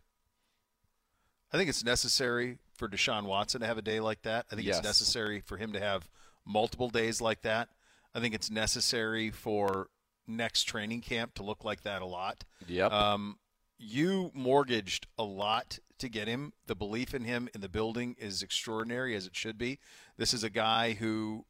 I 1.52 1.56
think 1.58 1.69
it's 1.69 1.84
necessary 1.84 2.58
for 2.75 2.88
Deshaun 2.88 3.25
Watson 3.25 3.61
to 3.61 3.67
have 3.67 3.79
a 3.79 3.82
day 3.82 4.00
like 4.00 4.23
that. 4.23 4.46
I 4.50 4.55
think 4.56 4.67
Yes. 4.67 4.79
it's 4.79 4.84
necessary 4.87 5.40
for 5.40 5.56
him 5.58 5.73
to 5.75 5.81
have 5.81 6.08
multiple 6.46 6.88
days 6.90 7.20
like 7.20 7.43
that. 7.43 7.69
I 8.14 8.20
think 8.20 8.34
it's 8.34 8.50
necessary 8.50 9.31
for 9.31 9.88
next 10.27 10.65
training 10.65 11.01
camp 11.01 11.35
to 11.35 11.43
look 11.43 11.65
like 11.65 11.83
that 11.83 12.03
a 12.03 12.07
lot. 12.07 12.45
Yep. 12.67 12.93
Um, 12.93 13.39
you 13.79 14.31
mortgaged 14.35 15.07
a 15.19 15.25
lot 15.25 15.79
to 15.99 16.09
get 16.09 16.29
him. 16.29 16.53
The 16.67 16.75
belief 16.75 17.15
in 17.15 17.25
him 17.25 17.49
in 17.55 17.61
the 17.61 17.69
building 17.69 18.17
is 18.19 18.43
extraordinary, 18.43 19.15
as 19.15 19.27
it 19.27 19.35
should 19.35 19.59
be. 19.59 19.79
This 20.17 20.33
is 20.33 20.45
a 20.45 20.51
guy 20.51 20.93
who, 20.93 21.45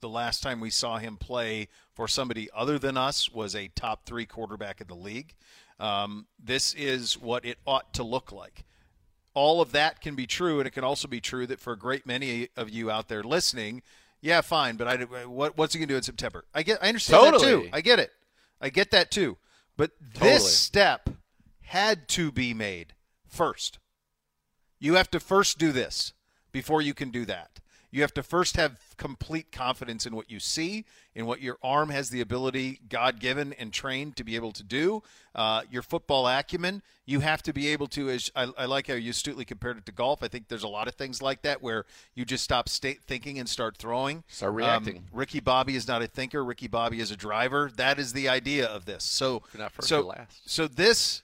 the 0.00 0.08
last 0.08 0.42
time 0.42 0.60
we 0.60 0.70
saw 0.70 0.98
him 0.98 1.16
play 1.16 1.68
for 1.92 2.08
somebody 2.08 2.48
other 2.54 2.78
than 2.78 2.96
us, 2.96 3.30
was 3.30 3.54
a 3.54 3.68
top 3.68 4.04
three 4.04 4.26
quarterback 4.26 4.80
in 4.80 4.88
the 4.88 4.94
league. 4.94 5.34
Um, 5.78 6.26
this 6.42 6.74
is 6.74 7.14
what 7.18 7.44
it 7.44 7.58
ought 7.66 7.94
to 7.94 8.02
look 8.02 8.32
like. 8.32 8.64
All 9.34 9.60
of 9.60 9.70
that 9.72 10.00
can 10.00 10.16
be 10.16 10.26
true, 10.26 10.58
and 10.58 10.66
it 10.66 10.72
can 10.72 10.82
also 10.82 11.06
be 11.06 11.20
true 11.20 11.46
that 11.46 11.60
for 11.60 11.72
a 11.72 11.78
great 11.78 12.06
many 12.06 12.48
of 12.56 12.70
you 12.70 12.90
out 12.90 13.06
there 13.06 13.22
listening, 13.22 13.82
yeah, 14.20 14.40
fine, 14.40 14.76
but 14.76 14.88
I, 14.88 14.96
what, 15.26 15.56
what's 15.56 15.74
he 15.74 15.78
going 15.78 15.86
to 15.88 15.92
do 15.92 15.96
in 15.96 16.02
September? 16.02 16.44
I 16.52 16.64
get, 16.64 16.82
I 16.82 16.88
understand 16.88 17.34
that 17.34 17.40
too. 17.40 17.68
I 17.72 17.80
get 17.80 18.00
it. 18.00 18.10
I 18.60 18.70
get 18.70 18.90
that 18.90 19.10
too. 19.10 19.38
But 19.76 19.92
Totally. 20.14 20.32
this 20.32 20.56
step 20.56 21.10
had 21.62 22.08
to 22.08 22.32
be 22.32 22.54
made 22.54 22.94
first. 23.26 23.78
You 24.80 24.94
have 24.94 25.10
to 25.12 25.20
first 25.20 25.58
do 25.58 25.72
this 25.72 26.12
before 26.52 26.82
you 26.82 26.94
can 26.94 27.10
do 27.10 27.24
that. 27.26 27.60
You 27.90 28.02
have 28.02 28.12
to 28.14 28.22
first 28.22 28.56
have 28.56 28.78
complete 28.98 29.50
confidence 29.50 30.04
in 30.04 30.14
what 30.14 30.30
you 30.30 30.40
see, 30.40 30.84
in 31.14 31.24
what 31.24 31.40
your 31.40 31.56
arm 31.62 31.88
has 31.88 32.10
the 32.10 32.20
ability, 32.20 32.80
God 32.88 33.18
given 33.18 33.54
and 33.54 33.72
trained 33.72 34.16
to 34.16 34.24
be 34.24 34.36
able 34.36 34.52
to 34.52 34.62
do. 34.62 35.02
Uh, 35.34 35.62
your 35.70 35.80
football 35.80 36.26
acumen, 36.28 36.82
you 37.06 37.20
have 37.20 37.42
to 37.44 37.52
be 37.52 37.68
able 37.68 37.86
to. 37.88 38.10
As 38.10 38.30
I, 38.36 38.48
I 38.58 38.66
like 38.66 38.88
how 38.88 38.94
you 38.94 39.10
astutely 39.10 39.46
compared 39.46 39.78
it 39.78 39.86
to 39.86 39.92
golf. 39.92 40.22
I 40.22 40.28
think 40.28 40.48
there's 40.48 40.64
a 40.64 40.68
lot 40.68 40.86
of 40.86 40.94
things 40.96 41.22
like 41.22 41.42
that 41.42 41.62
where 41.62 41.86
you 42.14 42.26
just 42.26 42.44
stop 42.44 42.68
sta 42.68 42.98
thinking 43.06 43.38
and 43.38 43.48
start 43.48 43.78
throwing. 43.78 44.22
Start 44.28 44.50
Um, 44.50 44.56
reacting. 44.56 45.04
Ricky 45.10 45.40
Bobby 45.40 45.74
is 45.74 45.88
not 45.88 46.02
a 46.02 46.06
thinker. 46.06 46.44
Ricky 46.44 46.68
Bobby 46.68 47.00
is 47.00 47.10
a 47.10 47.16
driver. 47.16 47.70
That 47.74 47.98
is 47.98 48.12
the 48.12 48.28
idea 48.28 48.66
of 48.66 48.84
this. 48.84 49.04
So, 49.04 49.42
not 49.56 49.72
first 49.72 49.88
so, 49.88 50.02
last. 50.02 50.42
so 50.50 50.68
this 50.68 51.22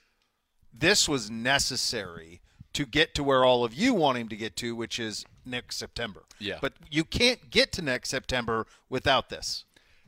this 0.73 1.07
was 1.07 1.29
necessary 1.29 2.41
to 2.73 2.85
get 2.85 3.15
to 3.15 3.23
where 3.23 3.45
all 3.45 3.63
of 3.63 3.73
you 3.73 3.93
want 3.93 4.17
him 4.17 4.27
to 4.29 4.35
get 4.35 4.55
to, 4.57 4.75
which 4.75 4.99
is 4.99 5.25
next 5.45 5.77
September. 5.77 6.23
Yeah. 6.39 6.57
But 6.61 6.73
you 6.89 7.03
can't 7.03 7.49
get 7.49 7.71
to 7.73 7.81
next 7.81 8.09
September 8.09 8.65
without 8.89 9.29
this. 9.29 9.65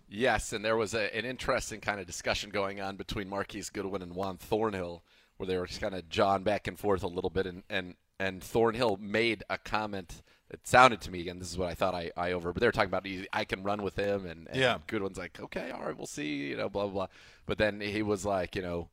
Yes, 0.09 0.53
and 0.53 0.63
there 0.63 0.77
was 0.77 0.93
a, 0.93 1.15
an 1.15 1.25
interesting 1.25 1.81
kind 1.81 1.99
of 1.99 2.07
discussion 2.07 2.49
going 2.49 2.79
on 2.79 2.95
between 2.95 3.27
Marquise 3.29 3.69
Goodwin 3.69 4.01
and 4.01 4.15
Juan 4.15 4.37
Thornhill, 4.37 5.03
where 5.35 5.47
they 5.47 5.57
were 5.57 5.67
just 5.67 5.81
kind 5.81 5.93
of 5.93 6.07
jawing 6.09 6.43
back 6.43 6.67
and 6.67 6.79
forth 6.79 7.03
a 7.03 7.07
little 7.07 7.29
bit, 7.29 7.45
and 7.45 7.63
and 7.69 7.95
and 8.19 8.41
Thornhill 8.41 8.97
made 9.01 9.43
a 9.49 9.57
comment. 9.57 10.21
It 10.49 10.65
sounded 10.65 11.01
to 11.01 11.11
me, 11.11 11.19
again, 11.19 11.39
this 11.39 11.51
is 11.51 11.57
what 11.57 11.67
I 11.69 11.73
thought 11.73 11.93
I, 11.93 12.09
I 12.15 12.31
over, 12.31 12.53
but 12.53 12.61
they 12.61 12.67
were 12.67 12.71
talking 12.71 12.87
about 12.87 13.05
I 13.33 13.43
can 13.43 13.63
run 13.63 13.83
with 13.83 13.97
him, 13.97 14.25
and, 14.25 14.47
and 14.47 14.57
Yeah. 14.57 14.77
Goodwin's 14.87 15.17
like, 15.17 15.37
okay, 15.41 15.71
all 15.71 15.83
right, 15.83 15.97
we'll 15.97 16.05
see, 16.05 16.47
you 16.47 16.55
know, 16.55 16.69
blah 16.69 16.83
blah 16.85 16.93
blah. 16.93 17.07
But 17.45 17.57
then 17.57 17.81
he 17.81 18.01
was 18.01 18.25
like, 18.25 18.55
you 18.55 18.61
know, 18.61 18.87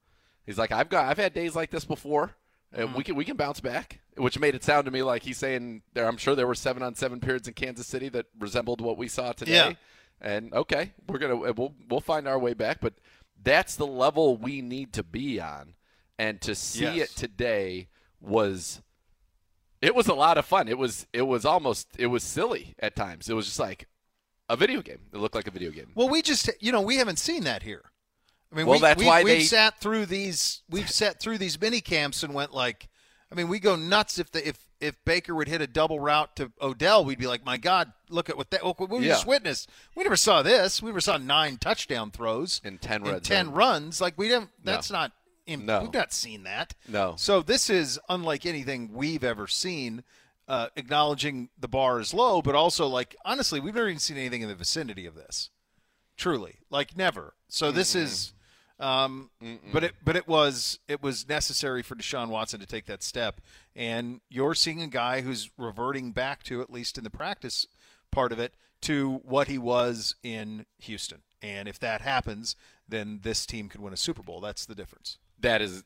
he's 0.44 0.58
like, 0.58 0.72
I've 0.72 0.88
got, 0.88 1.06
I've 1.06 1.18
had 1.18 1.32
days 1.32 1.54
like 1.54 1.70
this 1.70 1.84
before. 1.84 2.34
Uh, 2.76 2.86
We 2.96 3.04
can 3.04 3.14
we 3.14 3.24
can 3.24 3.36
bounce 3.36 3.60
back, 3.60 4.00
which 4.16 4.38
made 4.38 4.54
it 4.54 4.64
sound 4.64 4.84
to 4.86 4.90
me 4.90 5.02
like 5.02 5.22
he's 5.22 5.38
saying 5.38 5.82
there. 5.92 6.06
I'm 6.06 6.16
sure 6.16 6.34
there 6.34 6.46
were 6.46 6.54
seven 6.54 6.82
on 6.82 6.94
seven 6.94 7.20
periods 7.20 7.46
in 7.48 7.54
Kansas 7.54 7.86
City 7.86 8.08
that 8.10 8.26
resembled 8.38 8.80
what 8.80 8.96
we 8.98 9.08
saw 9.08 9.32
today. 9.32 9.52
Yeah. 9.52 9.72
And 10.20 10.52
okay, 10.54 10.92
we're 11.08 11.18
gonna 11.18 11.36
we'll 11.36 11.74
we'll 11.88 12.00
find 12.00 12.26
our 12.26 12.38
way 12.38 12.54
back, 12.54 12.78
but 12.80 12.94
that's 13.42 13.76
the 13.76 13.86
level 13.86 14.36
we 14.36 14.62
need 14.62 14.92
to 14.94 15.02
be 15.02 15.40
on, 15.40 15.74
and 16.18 16.40
to 16.42 16.54
see 16.54 16.84
Yes. 16.84 17.10
it 17.10 17.16
today 17.16 17.88
was. 18.20 18.80
It 19.82 19.94
was 19.94 20.08
a 20.08 20.14
lot 20.14 20.38
of 20.38 20.46
fun. 20.46 20.66
It 20.66 20.78
was 20.78 21.06
it 21.12 21.22
was 21.22 21.44
almost 21.44 21.88
it 21.98 22.06
was 22.06 22.22
silly 22.22 22.74
at 22.78 22.96
times. 22.96 23.28
It 23.28 23.34
was 23.34 23.44
just 23.44 23.58
like 23.58 23.86
a 24.48 24.56
video 24.56 24.80
game. 24.80 25.00
It 25.12 25.18
looked 25.18 25.34
like 25.34 25.46
a 25.46 25.50
video 25.50 25.70
game. 25.70 25.90
Well, 25.94 26.08
we 26.08 26.22
just 26.22 26.48
you 26.58 26.72
know 26.72 26.80
we 26.80 26.96
haven't 26.96 27.18
seen 27.18 27.44
that 27.44 27.64
here. 27.64 27.82
I 28.54 28.56
mean, 28.58 28.66
Well, 28.66 28.78
we, 28.78 28.82
that's 28.82 29.00
we, 29.00 29.06
why 29.06 29.22
we've 29.24 29.38
they- 29.38 29.42
sat 29.42 29.80
through 29.80 30.06
these. 30.06 30.62
We've 30.70 30.88
sat 30.88 31.18
through 31.18 31.38
these 31.38 31.60
mini 31.60 31.80
camps 31.80 32.22
and 32.22 32.32
went 32.34 32.54
like, 32.54 32.88
I 33.32 33.34
mean, 33.34 33.48
we 33.48 33.58
go 33.58 33.74
nuts 33.74 34.18
if 34.20 34.30
the 34.30 34.46
if 34.46 34.58
if 34.80 35.02
Baker 35.04 35.34
would 35.34 35.48
hit 35.48 35.60
a 35.60 35.66
double 35.66 35.98
route 35.98 36.36
to 36.36 36.52
Odell, 36.62 37.04
we'd 37.04 37.18
be 37.18 37.26
like, 37.26 37.44
my 37.44 37.56
God, 37.56 37.92
look 38.10 38.30
at 38.30 38.36
what 38.36 38.50
that 38.50 38.64
what 38.64 38.88
we 38.88 39.00
Yeah. 39.00 39.08
just 39.14 39.26
witnessed. 39.26 39.68
We 39.96 40.04
never 40.04 40.14
saw 40.16 40.42
this. 40.42 40.80
We 40.80 40.90
never 40.90 41.00
saw 41.00 41.16
nine 41.16 41.56
touchdown 41.56 42.12
throws 42.12 42.60
In 42.64 42.78
10 42.78 43.06
in 43.06 43.20
ten 43.20 43.46
zone. 43.46 43.54
runs. 43.54 44.00
Like 44.00 44.16
we 44.16 44.28
didn't. 44.28 44.50
That's 44.62 44.90
not. 44.90 45.10
In, 45.46 45.66
No. 45.66 45.82
We've 45.82 45.92
not 45.92 46.12
seen 46.12 46.44
that. 46.44 46.74
No. 46.88 47.14
So 47.18 47.42
this 47.42 47.68
is 47.68 47.98
unlike 48.08 48.46
anything 48.46 48.90
we've 48.92 49.24
ever 49.24 49.46
seen. 49.48 50.04
Uh, 50.46 50.68
acknowledging 50.76 51.48
the 51.58 51.66
bar 51.68 51.98
is 52.00 52.12
low, 52.12 52.42
but 52.42 52.54
also 52.54 52.86
like 52.86 53.16
honestly, 53.24 53.58
we've 53.60 53.74
never 53.74 53.88
even 53.88 53.98
seen 53.98 54.18
anything 54.18 54.42
in 54.42 54.48
the 54.48 54.54
vicinity 54.54 55.06
of 55.06 55.14
this. 55.14 55.48
Truly, 56.18 56.58
like 56.70 56.94
never. 56.96 57.32
So 57.48 57.72
this 57.72 57.94
is, 57.94 58.33
um, 58.80 59.30
but 59.72 59.84
it 59.84 59.94
but 60.04 60.16
it 60.16 60.26
was 60.26 60.78
it 60.88 61.02
was 61.02 61.28
necessary 61.28 61.82
for 61.82 61.94
Deshaun 61.94 62.28
Watson 62.28 62.60
to 62.60 62.66
take 62.66 62.86
that 62.86 63.02
step, 63.02 63.40
and 63.76 64.20
you're 64.28 64.54
seeing 64.54 64.82
a 64.82 64.88
guy 64.88 65.20
who's 65.20 65.50
reverting 65.56 66.12
back 66.12 66.42
to 66.44 66.60
at 66.60 66.70
least 66.70 66.98
in 66.98 67.04
the 67.04 67.10
practice 67.10 67.66
part 68.10 68.32
of 68.32 68.38
it 68.38 68.54
to 68.82 69.20
what 69.24 69.48
he 69.48 69.58
was 69.58 70.14
in 70.22 70.66
Houston. 70.78 71.22
And 71.40 71.68
if 71.68 71.78
that 71.80 72.00
happens, 72.00 72.56
then 72.88 73.20
this 73.22 73.46
team 73.46 73.68
could 73.68 73.80
win 73.80 73.92
a 73.92 73.96
Super 73.98 74.22
Bowl. 74.22 74.40
That's 74.40 74.66
the 74.66 74.74
difference. 74.74 75.18
That 75.40 75.60
is, 75.60 75.84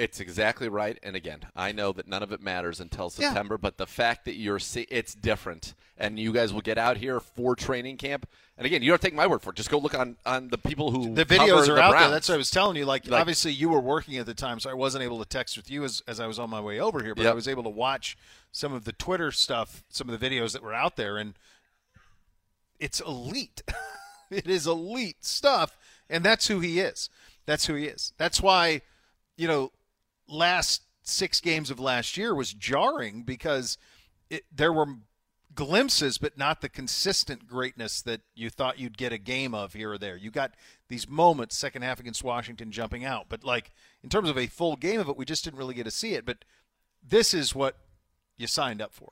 it's 0.00 0.18
exactly 0.20 0.68
right. 0.68 0.98
And 1.02 1.14
again, 1.14 1.40
I 1.54 1.72
know 1.72 1.92
that 1.92 2.08
none 2.08 2.22
of 2.22 2.32
it 2.32 2.40
matters 2.40 2.80
until 2.80 3.12
Yeah. 3.16 3.28
September, 3.28 3.58
but 3.58 3.76
the 3.76 3.86
fact 3.86 4.24
that 4.24 4.34
you're 4.34 4.58
see, 4.58 4.86
it's 4.90 5.14
different, 5.14 5.74
and 5.98 6.18
you 6.18 6.32
guys 6.32 6.52
will 6.52 6.60
get 6.62 6.78
out 6.78 6.96
here 6.96 7.20
for 7.20 7.54
training 7.54 7.98
camp. 7.98 8.26
And 8.56 8.66
again, 8.66 8.82
you 8.82 8.90
don't 8.90 9.00
take 9.00 9.14
my 9.14 9.26
word 9.26 9.42
for 9.42 9.50
it. 9.50 9.56
Just 9.56 9.70
go 9.70 9.78
look 9.78 9.94
on 9.94 10.16
on 10.26 10.48
the 10.48 10.58
people 10.58 10.90
who 10.90 11.14
the 11.14 11.24
videos 11.24 11.68
are 11.68 11.74
the 11.76 11.82
out 11.82 11.92
there. 11.98 12.10
That's 12.10 12.28
what 12.28 12.34
I 12.34 12.38
was 12.38 12.50
telling 12.50 12.76
you. 12.76 12.84
Like, 12.84 13.06
Like- 13.06 13.20
obviously, 13.20 13.52
you 13.52 13.68
were 13.68 13.80
working 13.80 14.16
at 14.18 14.26
the 14.26 14.34
time, 14.34 14.58
so 14.60 14.68
I 14.70 14.74
wasn't 14.74 15.04
able 15.04 15.18
to 15.18 15.24
text 15.24 15.56
with 15.56 15.70
you 15.70 15.84
as, 15.84 16.02
as 16.06 16.18
I 16.20 16.26
was 16.26 16.38
on 16.38 16.50
my 16.50 16.60
way 16.60 16.80
over 16.80 17.02
here. 17.02 17.14
But 17.14 17.26
I 17.26 17.32
was 17.32 17.46
able 17.48 17.62
to 17.64 17.70
watch 17.70 18.16
some 18.52 18.72
of 18.72 18.84
the 18.84 18.92
Twitter 18.92 19.30
stuff, 19.30 19.82
some 19.88 20.08
of 20.08 20.18
the 20.18 20.30
videos 20.30 20.52
that 20.52 20.62
were 20.62 20.74
out 20.74 20.96
there, 20.96 21.16
and 21.16 21.34
it's 22.78 23.00
elite. 23.00 23.62
it 24.30 24.46
is 24.46 24.66
elite 24.66 25.24
stuff, 25.24 25.76
and 26.08 26.24
that's 26.24 26.48
who 26.48 26.60
he 26.60 26.80
is. 26.80 27.08
That's 27.46 27.66
who 27.66 27.74
he 27.74 27.86
is. 27.86 28.12
That's 28.18 28.40
why, 28.40 28.82
you 29.36 29.48
know, 29.48 29.72
last 30.30 30.82
six 31.02 31.40
games 31.40 31.70
of 31.70 31.80
last 31.80 32.16
year 32.16 32.34
was 32.34 32.52
jarring 32.54 33.22
because 33.22 33.76
it, 34.30 34.44
there 34.54 34.72
were 34.72 34.86
glimpses, 35.54 36.18
but 36.18 36.38
not 36.38 36.60
the 36.60 36.68
consistent 36.68 37.46
greatness 37.46 38.00
that 38.02 38.20
you 38.34 38.48
thought 38.48 38.78
you'd 38.78 38.96
get 38.96 39.12
a 39.12 39.18
game 39.18 39.54
of 39.54 39.72
here 39.74 39.92
or 39.92 39.98
there. 39.98 40.16
You 40.16 40.30
got 40.30 40.52
these 40.88 41.08
moments, 41.08 41.56
second 41.56 41.82
half 41.82 41.98
against 41.98 42.22
Washington, 42.22 42.70
jumping 42.70 43.04
out, 43.04 43.26
but 43.28 43.42
like 43.44 43.72
in 44.02 44.08
terms 44.08 44.30
of 44.30 44.38
a 44.38 44.46
full 44.46 44.76
game 44.76 45.00
of 45.00 45.08
it, 45.08 45.16
we 45.16 45.24
just 45.24 45.44
didn't 45.44 45.58
really 45.58 45.74
get 45.74 45.84
to 45.84 45.90
see 45.90 46.14
it. 46.14 46.24
But 46.24 46.44
this 47.02 47.34
is 47.34 47.54
what 47.54 47.76
you 48.38 48.46
signed 48.46 48.80
up 48.80 48.92
for. 48.94 49.10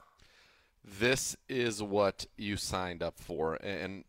this 0.84 1.36
is 1.48 1.82
what 1.82 2.26
you 2.36 2.56
signed 2.56 3.02
up 3.02 3.18
for 3.18 3.54
and 3.56 4.04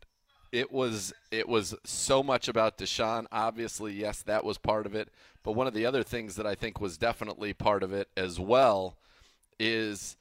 it 0.51 0.71
was 0.71 1.13
it 1.31 1.47
was 1.47 1.75
so 1.83 2.23
much 2.23 2.47
about 2.47 2.77
Deshaun 2.77 3.25
obviously 3.31 3.93
yes 3.93 4.21
that 4.23 4.43
was 4.45 4.57
part 4.57 4.85
of 4.85 4.95
it 4.95 5.09
but 5.49 5.55
one 5.55 5.65
of 5.65 5.73
the 5.73 5.87
other 5.87 6.03
things 6.03 6.35
that 6.35 6.45
I 6.45 6.53
think 6.53 6.79
was 6.79 6.95
definitely 6.95 7.53
part 7.53 7.81
of 7.81 7.91
it 7.91 8.07
as 8.15 8.39
well 8.39 8.99
is 9.59 10.15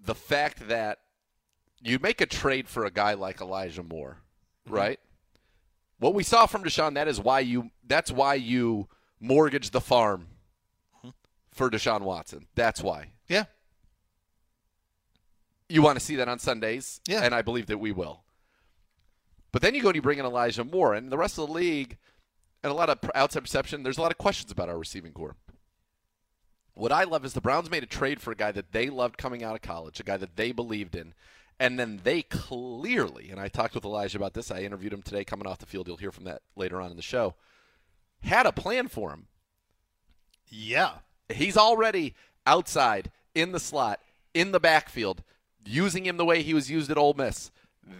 the 0.00 0.14
fact 0.14 0.68
that 0.68 1.00
you 1.80 1.98
make 1.98 2.20
a 2.20 2.26
trade 2.26 2.68
for 2.68 2.84
a 2.84 2.90
guy 2.92 3.14
like 3.14 3.40
Elijah 3.40 3.82
Moore 3.82 4.18
mm-hmm. 4.64 4.76
right 4.76 5.00
what 5.98 6.14
we 6.14 6.22
saw 6.22 6.46
from 6.46 6.62
Deshaun 6.62 6.94
that 6.94 7.08
is 7.08 7.18
why 7.18 7.40
you 7.40 7.72
that's 7.84 8.12
why 8.12 8.34
you 8.34 8.86
mortgage 9.18 9.70
the 9.70 9.80
farm 9.80 10.28
mm-hmm. 10.98 11.08
for 11.50 11.68
Deshaun 11.68 12.02
Watson 12.02 12.46
that's 12.54 12.80
why 12.80 13.10
Yeah. 13.28 13.46
you 15.68 15.82
want 15.82 15.98
to 15.98 16.04
see 16.04 16.14
that 16.14 16.28
on 16.28 16.38
Sundays, 16.38 17.00
Yeah. 17.08 17.22
and 17.24 17.34
I 17.34 17.42
believe 17.42 17.66
that 17.66 17.78
we 17.78 17.90
will. 17.90 18.22
But 19.50 19.62
then 19.62 19.74
you 19.74 19.82
go 19.82 19.88
and 19.88 19.96
you 19.96 20.02
bring 20.02 20.20
in 20.20 20.24
Elijah 20.24 20.62
Moore, 20.62 20.94
and 20.94 21.10
the 21.10 21.18
rest 21.18 21.38
of 21.38 21.48
the 21.48 21.52
league, 21.52 21.98
and 22.62 22.70
a 22.70 22.74
lot 22.74 22.90
of 22.90 22.98
outside 23.14 23.40
perception, 23.40 23.82
there's 23.82 23.98
a 23.98 24.02
lot 24.02 24.10
of 24.10 24.18
questions 24.18 24.50
about 24.52 24.68
our 24.68 24.78
receiving 24.78 25.12
corps. 25.12 25.36
What 26.74 26.92
I 26.92 27.04
love 27.04 27.24
is 27.24 27.32
the 27.32 27.40
Browns 27.40 27.70
made 27.70 27.82
a 27.82 27.86
trade 27.86 28.20
for 28.20 28.30
a 28.30 28.36
guy 28.36 28.52
that 28.52 28.72
they 28.72 28.88
loved 28.88 29.18
coming 29.18 29.42
out 29.42 29.56
of 29.56 29.62
college, 29.62 29.98
a 29.98 30.04
guy 30.04 30.16
that 30.16 30.36
they 30.36 30.52
believed 30.52 30.94
in, 30.94 31.12
and 31.58 31.78
then 31.78 32.00
they 32.04 32.22
clearly, 32.22 33.30
and 33.30 33.40
I 33.40 33.48
talked 33.48 33.74
with 33.74 33.84
Elijah 33.84 34.16
about 34.16 34.34
this, 34.34 34.50
I 34.52 34.60
interviewed 34.60 34.92
him 34.92 35.02
today 35.02 35.24
coming 35.24 35.46
off 35.46 35.58
the 35.58 35.66
field, 35.66 35.88
you'll 35.88 35.96
hear 35.96 36.12
from 36.12 36.24
that 36.24 36.42
later 36.54 36.80
on 36.80 36.90
in 36.90 36.96
the 36.96 37.02
show, 37.02 37.34
had 38.22 38.46
a 38.46 38.52
plan 38.52 38.86
for 38.88 39.10
him 39.10 39.26
Yeah. 40.48 40.98
he's 41.28 41.56
already 41.56 42.14
outside 42.46 43.10
in 43.34 43.52
the 43.52 43.60
slot 43.60 44.00
in 44.34 44.52
the 44.52 44.60
backfield 44.60 45.22
using 45.64 46.06
him 46.06 46.16
the 46.16 46.24
way 46.24 46.42
he 46.42 46.54
was 46.54 46.70
used 46.70 46.90
at 46.90 46.96
Ole 46.98 47.14
Miss. 47.14 47.50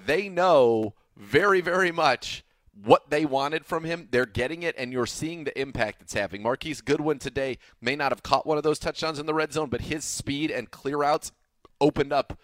They 0.07 0.29
know 0.29 0.95
very 1.17 1.61
very 1.61 1.91
much 1.93 2.45
what 2.85 3.11
they 3.11 3.25
wanted 3.25 3.65
from 3.67 3.85
him. 3.85 4.09
They're 4.11 4.27
getting 4.27 4.63
it 4.63 4.75
and 4.79 4.93
you're 4.93 5.07
seeing 5.07 5.45
the 5.45 5.59
impact 5.61 6.03
it's 6.03 6.15
having. 6.15 6.43
Marquise 6.43 6.81
Goodwin 6.81 7.19
today 7.19 7.59
may 7.81 7.97
not 7.97 8.13
have 8.13 8.23
caught 8.23 8.47
one 8.47 8.57
of 8.57 8.63
those 8.63 8.79
touchdowns 8.79 9.19
in 9.19 9.27
the 9.27 9.35
red 9.35 9.53
zone, 9.53 9.69
but 9.69 9.83
his 9.83 10.05
speed 10.05 10.51
and 10.51 10.71
clear 10.71 11.03
outs 11.03 11.33
opened 11.81 12.13
up 12.13 12.39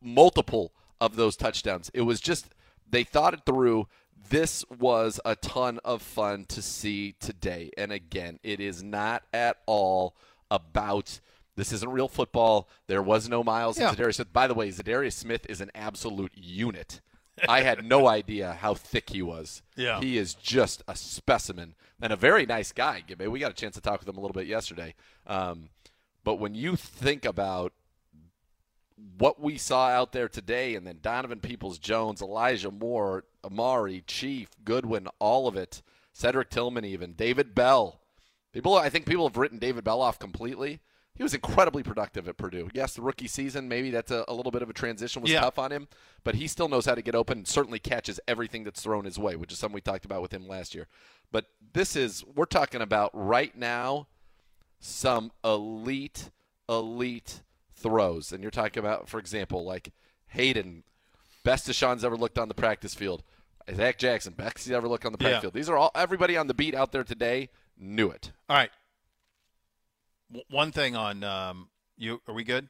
multiple 0.00 0.72
of 1.00 1.16
those 1.16 1.36
touchdowns. 1.36 1.90
It 1.94 2.02
was 2.02 2.20
just 2.20 2.54
they 2.88 3.04
thought 3.04 3.34
it 3.34 3.40
through. 3.44 3.86
This 4.30 4.64
was 4.78 5.20
a 5.24 5.36
ton 5.36 5.78
of 5.84 6.02
fun 6.02 6.44
to 6.46 6.60
see 6.60 7.14
today. 7.20 7.70
And 7.78 7.92
again, 7.92 8.38
it 8.42 8.60
is 8.60 8.82
not 8.82 9.22
at 9.32 9.58
all 9.66 10.14
about 10.50 11.20
this 11.56 11.72
isn't 11.72 11.90
real 11.90 12.08
football. 12.08 12.68
There 12.86 13.02
was 13.02 13.28
no 13.28 13.42
Myles 13.42 13.78
Yeah. 13.78 13.88
and 13.88 13.96
Za'Darius 13.98 14.14
Smith. 14.16 14.32
By 14.32 14.46
the 14.46 14.54
way, 14.54 14.68
Za'Darius 14.68 15.14
Smith 15.14 15.44
is 15.48 15.60
an 15.60 15.70
absolute 15.74 16.32
unit. 16.36 17.00
I 17.48 17.62
had 17.62 17.84
no 17.84 18.08
idea 18.08 18.56
how 18.60 18.74
thick 18.74 19.10
he 19.10 19.22
was. 19.22 19.62
Yeah. 19.76 20.00
He 20.00 20.16
is 20.16 20.34
just 20.34 20.82
a 20.88 20.96
specimen 20.96 21.74
and 22.00 22.12
a 22.12 22.16
very 22.16 22.46
nice 22.46 22.72
guy. 22.72 23.02
We 23.18 23.38
got 23.38 23.50
a 23.50 23.54
chance 23.54 23.74
to 23.74 23.80
talk 23.80 24.00
with 24.00 24.08
him 24.08 24.16
a 24.16 24.20
little 24.20 24.34
bit 24.34 24.46
yesterday. 24.46 24.94
Um, 25.26 25.70
but 26.24 26.36
when 26.36 26.54
you 26.54 26.76
think 26.76 27.24
about 27.24 27.72
what 29.16 29.40
we 29.40 29.58
saw 29.58 29.88
out 29.88 30.12
there 30.12 30.28
today, 30.28 30.74
and 30.74 30.86
then 30.86 30.98
Donovan 31.00 31.40
Peoples 31.40 31.78
Jones, 31.78 32.20
Elijah 32.20 32.70
Moore, 32.70 33.24
Amari, 33.44 34.02
Chief, 34.06 34.48
Goodwin, 34.64 35.08
all 35.18 35.46
of 35.46 35.56
it, 35.56 35.82
Cedric 36.12 36.50
Tillman, 36.50 36.84
even 36.84 37.12
David 37.12 37.54
Bell. 37.54 38.00
People, 38.52 38.74
I 38.74 38.88
think 38.88 39.06
people 39.06 39.28
have 39.28 39.36
written 39.36 39.58
David 39.58 39.84
Bell 39.84 40.02
off 40.02 40.18
completely. 40.18 40.80
He 41.18 41.22
was 41.24 41.34
incredibly 41.34 41.82
productive 41.82 42.28
at 42.28 42.36
Purdue. 42.38 42.70
Yes, 42.72 42.94
the 42.94 43.02
rookie 43.02 43.26
season, 43.26 43.68
maybe 43.68 43.90
that's 43.90 44.10
a, 44.10 44.24
a 44.28 44.32
little 44.32 44.52
bit 44.52 44.62
of 44.62 44.70
a 44.70 44.72
transition 44.72 45.20
was 45.20 45.30
Yeah. 45.30 45.40
tough 45.40 45.58
on 45.58 45.70
him, 45.72 45.88
but 46.24 46.36
he 46.36 46.46
still 46.46 46.68
knows 46.68 46.86
how 46.86 46.94
to 46.94 47.02
get 47.02 47.14
open. 47.16 47.38
and 47.38 47.48
Certainly 47.48 47.80
catches 47.80 48.20
everything 48.28 48.62
that's 48.64 48.80
thrown 48.80 49.04
his 49.04 49.18
way, 49.18 49.34
which 49.36 49.52
is 49.52 49.58
something 49.58 49.74
we 49.74 49.80
talked 49.80 50.04
about 50.04 50.22
with 50.22 50.32
him 50.32 50.46
last 50.48 50.74
year. 50.74 50.86
But 51.32 51.46
this 51.74 51.96
is 51.96 52.24
we're 52.24 52.44
talking 52.46 52.80
about 52.80 53.10
right 53.12 53.54
now 53.56 54.06
some 54.80 55.32
elite, 55.44 56.30
elite 56.68 57.42
throws. 57.74 58.32
And 58.32 58.42
you're 58.42 58.50
talking 58.50 58.80
about, 58.80 59.08
for 59.08 59.18
example, 59.18 59.64
like 59.64 59.92
Hayden, 60.28 60.84
best 61.44 61.68
Deshaun's 61.68 62.04
ever 62.04 62.16
looked 62.16 62.38
on 62.38 62.48
the 62.48 62.54
practice 62.54 62.94
field. 62.94 63.22
Zach 63.74 63.98
Jackson, 63.98 64.32
best 64.32 64.58
he's 64.58 64.70
ever 64.72 64.88
looked 64.88 65.04
on 65.04 65.12
the 65.12 65.18
practice 65.18 65.36
Yeah. 65.36 65.40
field. 65.40 65.54
These 65.54 65.68
are 65.68 65.76
all 65.76 65.90
everybody 65.94 66.36
on 66.36 66.46
the 66.46 66.54
beat 66.54 66.74
out 66.74 66.92
there 66.92 67.04
today 67.04 67.50
knew 67.76 68.08
it. 68.10 68.32
All 68.48 68.56
right. 68.56 68.70
One 70.50 70.72
thing 70.72 70.96
on 70.96 71.24
um, 71.24 71.68
you. 71.96 72.20
Are 72.26 72.34
we 72.34 72.44
good? 72.44 72.68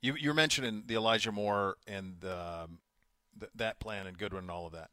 You 0.00 0.14
you're 0.18 0.34
mentioning 0.34 0.84
the 0.86 0.94
Elijah 0.94 1.32
Moore 1.32 1.76
and 1.86 2.24
um, 2.24 2.78
th- 3.38 3.52
that 3.54 3.80
plan 3.80 4.06
and 4.06 4.18
Goodwin 4.18 4.44
and 4.44 4.50
all 4.50 4.66
of 4.66 4.72
that. 4.72 4.90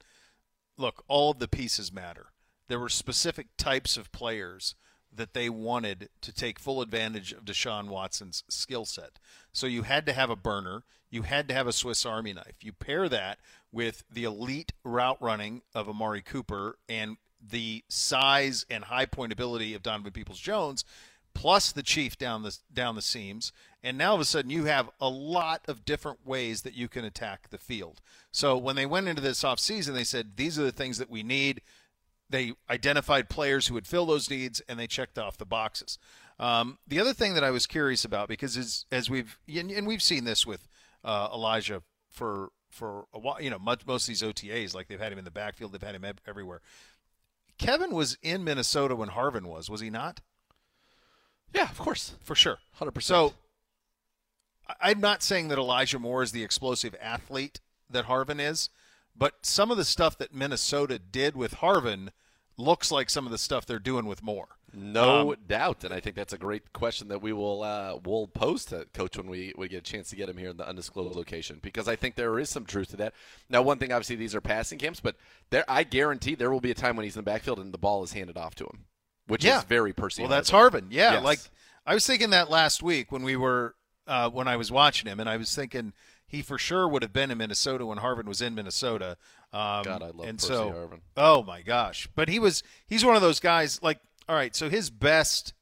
Look, 0.77 1.03
all 1.07 1.31
of 1.31 1.39
the 1.39 1.47
pieces 1.47 1.91
matter. 1.91 2.27
There 2.67 2.79
were 2.79 2.89
specific 2.89 3.47
types 3.57 3.97
of 3.97 4.11
players 4.11 4.75
that 5.13 5.33
they 5.33 5.49
wanted 5.49 6.09
to 6.21 6.31
take 6.31 6.57
full 6.57 6.81
advantage 6.81 7.33
of 7.33 7.45
Deshaun 7.45 7.89
Watson's 7.89 8.43
skill 8.47 8.85
set. 8.85 9.19
So 9.51 9.67
you 9.67 9.83
had 9.83 10.05
to 10.05 10.13
have 10.13 10.29
a 10.29 10.35
burner. 10.35 10.83
You 11.09 11.23
had 11.23 11.47
to 11.49 11.53
have 11.53 11.67
a 11.67 11.73
Swiss 11.73 12.05
Army 12.05 12.31
knife. 12.33 12.55
You 12.61 12.71
pair 12.71 13.09
that 13.09 13.39
with 13.71 14.03
the 14.09 14.23
elite 14.23 14.71
route 14.83 15.21
running 15.21 15.61
of 15.75 15.89
Amari 15.89 16.21
Cooper 16.21 16.77
and 16.87 17.17
the 17.45 17.83
size 17.89 18.65
and 18.69 18.85
high 18.85 19.05
point 19.05 19.33
ability 19.33 19.73
of 19.73 19.83
Donovan 19.83 20.13
Peoples 20.13 20.39
Jones. 20.39 20.85
Plus 21.33 21.71
the 21.71 21.83
chief 21.83 22.17
down 22.17 22.43
the 22.43 22.57
down 22.73 22.95
the 22.95 23.01
seams, 23.01 23.51
and 23.83 23.97
now 23.97 24.09
all 24.09 24.15
of 24.15 24.21
a 24.21 24.25
sudden 24.25 24.51
you 24.51 24.65
have 24.65 24.89
a 24.99 25.09
lot 25.09 25.61
of 25.67 25.85
different 25.85 26.25
ways 26.25 26.61
that 26.63 26.73
you 26.73 26.87
can 26.87 27.05
attack 27.05 27.49
the 27.49 27.57
field. 27.57 28.01
So 28.31 28.57
when 28.57 28.75
they 28.75 28.85
went 28.85 29.07
into 29.07 29.21
this 29.21 29.43
offseason, 29.43 29.93
they 29.93 30.03
said 30.03 30.35
these 30.35 30.59
are 30.59 30.63
the 30.63 30.71
things 30.71 30.97
that 30.97 31.09
we 31.09 31.23
need. 31.23 31.61
They 32.29 32.53
identified 32.69 33.29
players 33.29 33.67
who 33.67 33.73
would 33.73 33.87
fill 33.87 34.05
those 34.05 34.29
needs, 34.29 34.61
and 34.69 34.79
they 34.79 34.87
checked 34.87 35.17
off 35.17 35.37
the 35.37 35.45
boxes. 35.45 35.97
Um, 36.39 36.79
the 36.87 36.99
other 36.99 37.13
thing 37.13 37.33
that 37.35 37.43
I 37.43 37.51
was 37.51 37.67
curious 37.67 38.03
about, 38.05 38.27
because 38.27 38.57
as, 38.57 38.85
as 38.91 39.09
we've 39.09 39.37
and, 39.47 39.85
we've 39.85 40.01
seen 40.01 40.23
this 40.23 40.45
with 40.45 40.67
uh, 41.03 41.29
Elijah 41.33 41.83
for 42.09 42.51
for 42.69 43.05
a 43.13 43.19
while, 43.19 43.41
you 43.41 43.49
know, 43.49 43.59
most 43.59 43.83
of 43.83 44.07
these 44.07 44.23
OTAs, 44.23 44.73
like 44.73 44.87
they've 44.87 44.99
had 44.99 45.11
him 45.11 45.19
in 45.19 45.25
the 45.25 45.31
backfield, 45.31 45.73
they've 45.73 45.81
had 45.81 45.95
him 45.95 46.05
everywhere. 46.25 46.61
Kevin 47.57 47.93
was 47.93 48.17
in 48.23 48.43
Minnesota 48.43 48.95
when 48.95 49.09
Harvin 49.09 49.45
was, 49.45 49.69
was 49.69 49.81
he 49.81 49.89
not? 49.89 50.21
Yeah, 51.53 51.69
of 51.69 51.77
course, 51.77 52.13
for 52.21 52.35
sure, 52.35 52.59
hundred 52.73 52.91
percent. 52.91 53.15
So 53.15 53.33
I'm 54.79 54.99
not 54.99 55.23
saying 55.23 55.49
that 55.49 55.57
Elijah 55.57 55.99
Moore 55.99 56.23
is 56.23 56.31
the 56.31 56.43
explosive 56.43 56.95
athlete 57.01 57.59
that 57.89 58.05
Harvin 58.05 58.39
is, 58.39 58.69
but 59.15 59.45
some 59.45 59.71
of 59.71 59.77
the 59.77 59.85
stuff 59.85 60.17
that 60.17 60.33
Minnesota 60.33 60.97
did 60.97 61.35
with 61.35 61.55
Harvin 61.55 62.09
looks 62.57 62.91
like 62.91 63.09
some 63.09 63.25
of 63.25 63.31
the 63.31 63.37
stuff 63.37 63.65
they're 63.65 63.79
doing 63.79 64.05
with 64.05 64.23
Moore. 64.23 64.49
No 64.73 65.31
um, 65.31 65.37
doubt, 65.47 65.83
and 65.83 65.93
I 65.93 65.99
think 65.99 66.15
that's 66.15 66.31
a 66.31 66.37
great 66.37 66.71
question 66.71 67.09
that 67.09 67.21
we 67.21 67.33
will 67.33 67.61
uh, 67.61 67.97
will 68.05 68.27
pose 68.27 68.63
to 68.65 68.85
Coach 68.93 69.17
when 69.17 69.27
we, 69.27 69.53
we 69.57 69.67
get 69.67 69.79
a 69.79 69.91
chance 69.91 70.09
to 70.11 70.15
get 70.15 70.29
him 70.29 70.37
here 70.37 70.51
in 70.51 70.57
the 70.57 70.67
undisclosed 70.67 71.15
location 71.15 71.59
because 71.61 71.89
I 71.89 71.97
think 71.97 72.15
there 72.15 72.39
is 72.39 72.49
some 72.49 72.63
truth 72.63 72.89
to 72.91 72.97
that. 72.97 73.13
Now, 73.49 73.61
one 73.63 73.79
thing 73.79 73.91
obviously 73.91 74.15
these 74.15 74.33
are 74.33 74.39
passing 74.39 74.79
camps, 74.79 75.01
but 75.01 75.17
there 75.49 75.65
I 75.67 75.83
guarantee 75.83 76.35
there 76.35 76.51
will 76.51 76.61
be 76.61 76.71
a 76.71 76.75
time 76.75 76.95
when 76.95 77.03
he's 77.03 77.17
in 77.17 77.19
the 77.19 77.29
backfield 77.29 77.59
and 77.59 77.73
the 77.73 77.77
ball 77.77 78.01
is 78.03 78.13
handed 78.13 78.37
off 78.37 78.55
to 78.55 78.63
him, 78.63 78.85
which 79.31 79.45
yeah. 79.45 79.59
is 79.59 79.63
very 79.63 79.93
Percy. 79.93 80.21
Well, 80.21 80.29
that's 80.29 80.51
Harvin. 80.51 80.87
Yeah, 80.89 81.13
yes. 81.13 81.23
like 81.23 81.39
I 81.85 81.93
was 81.93 82.05
thinking 82.05 82.31
that 82.31 82.49
last 82.49 82.83
week 82.83 83.13
when 83.13 83.23
we 83.23 83.37
were 83.37 83.75
uh, 84.05 84.29
when 84.29 84.49
I 84.49 84.57
was 84.57 84.71
watching 84.71 85.09
him, 85.09 85.21
and 85.21 85.29
I 85.29 85.37
was 85.37 85.55
thinking 85.55 85.93
he 86.27 86.41
for 86.41 86.57
sure 86.57 86.85
would 86.85 87.01
have 87.01 87.13
been 87.13 87.31
in 87.31 87.37
Minnesota 87.37 87.85
when 87.85 87.99
Harvin 87.99 88.25
was 88.25 88.41
in 88.41 88.55
Minnesota. 88.55 89.17
Um, 89.53 89.83
God, 89.83 90.01
I 90.03 90.07
love 90.07 90.27
and 90.27 90.37
Percy 90.37 90.47
so, 90.47 90.71
Harvin. 90.71 90.99
Oh 91.15 91.43
my 91.43 91.61
gosh! 91.61 92.09
But 92.13 92.27
he 92.27 92.39
was 92.39 92.61
he's 92.85 93.05
one 93.05 93.15
of 93.15 93.21
those 93.21 93.39
guys 93.39 93.81
like 93.81 93.99
all 94.27 94.35
right, 94.35 94.53
so 94.53 94.69
his 94.69 94.89
best 94.89 95.53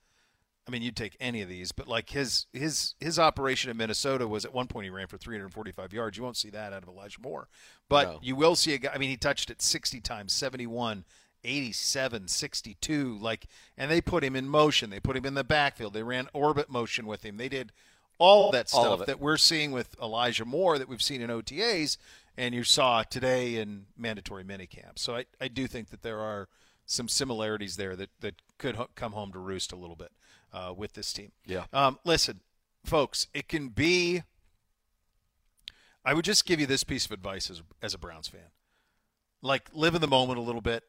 I 0.69 0.71
mean, 0.71 0.83
you'd 0.83 0.95
take 0.95 1.17
any 1.19 1.41
of 1.41 1.49
these, 1.49 1.71
but 1.71 1.88
like 1.88 2.09
his 2.09 2.45
his 2.53 2.95
his 2.99 3.17
operation 3.17 3.71
in 3.71 3.77
Minnesota 3.77 4.27
was 4.27 4.45
at 4.45 4.53
one 4.53 4.67
point 4.67 4.85
he 4.85 4.91
ran 4.91 5.07
for 5.07 5.17
345 5.17 5.93
yards. 5.93 6.17
You 6.17 6.23
won't 6.23 6.38
see 6.38 6.49
that 6.51 6.73
out 6.73 6.83
of 6.83 6.89
Elijah 6.89 7.21
Moore, 7.21 7.49
but 7.88 8.07
No. 8.07 8.19
you 8.21 8.35
will 8.35 8.55
see 8.55 8.73
a 8.73 8.77
guy. 8.77 8.91
I 8.93 8.97
mean, 8.99 9.09
he 9.09 9.17
touched 9.17 9.49
it 9.49 9.61
60 9.63 9.99
times, 10.01 10.31
71, 10.33 11.05
87, 11.43 12.27
62. 12.27 13.17
Like, 13.19 13.46
and 13.77 13.89
they 13.89 14.01
put 14.01 14.24
him 14.24 14.36
in 14.36 14.48
motion. 14.48 14.89
They 14.89 15.00
put 15.00 15.17
him 15.17 15.25
in 15.25 15.34
the 15.34 15.43
backfield. 15.43 15.93
They 15.93 16.03
ran 16.03 16.27
orbit 16.34 16.69
motion 16.69 17.05
with 17.05 17.24
him. 17.24 17.38
They 17.38 17.50
did 17.50 17.72
all 18.17 18.51
that 18.51 18.69
stuff 18.69 19.01
it. 19.01 19.08
that 19.08 19.19
we're 19.19 19.38
seeing 19.38 19.72
with 19.72 19.96
Elijah 20.01 20.46
Moore 20.46 20.77
that 20.77 20.89
we've 20.89 21.01
seen 21.01 21.22
in 21.22 21.29
OTAs 21.29 21.98
and 22.39 22.55
you 22.55 22.63
saw 22.63 23.03
today 23.03 23.55
in 23.55 23.86
mandatory 23.98 24.43
minicamp. 24.43 24.98
So 24.98 25.15
I, 25.17 25.25
I 25.41 25.50
do 25.50 25.67
think 25.67 25.89
that 25.89 26.03
there 26.03 26.19
are 26.19 26.48
some 26.86 27.08
similarities 27.08 27.75
there 27.75 27.96
that, 27.98 28.10
that 28.22 28.36
could 28.58 28.75
ho- 28.75 28.89
come 28.96 29.12
home 29.12 29.34
to 29.34 29.39
roost 29.39 29.74
a 29.74 29.75
little 29.75 29.98
bit 29.98 30.12
uh, 30.53 30.74
with 30.75 30.93
this 30.93 31.12
team. 31.12 31.34
Yeah. 31.46 31.65
Um, 31.74 32.00
listen, 32.05 32.39
folks, 32.86 33.27
it 33.34 33.50
can 33.50 33.69
be. 33.69 34.24
I 36.05 36.13
would 36.13 36.24
just 36.24 36.46
give 36.46 36.62
you 36.62 36.65
this 36.65 36.86
piece 36.86 37.05
of 37.05 37.12
advice 37.12 37.50
as, 37.50 37.62
as 37.81 37.93
a 37.93 37.98
Browns 37.98 38.29
fan. 38.29 38.51
Like, 39.41 39.69
live 39.74 39.93
in 39.93 40.01
the 40.01 40.08
moment 40.08 40.39
a 40.39 40.41
little 40.41 40.62
bit. 40.62 40.84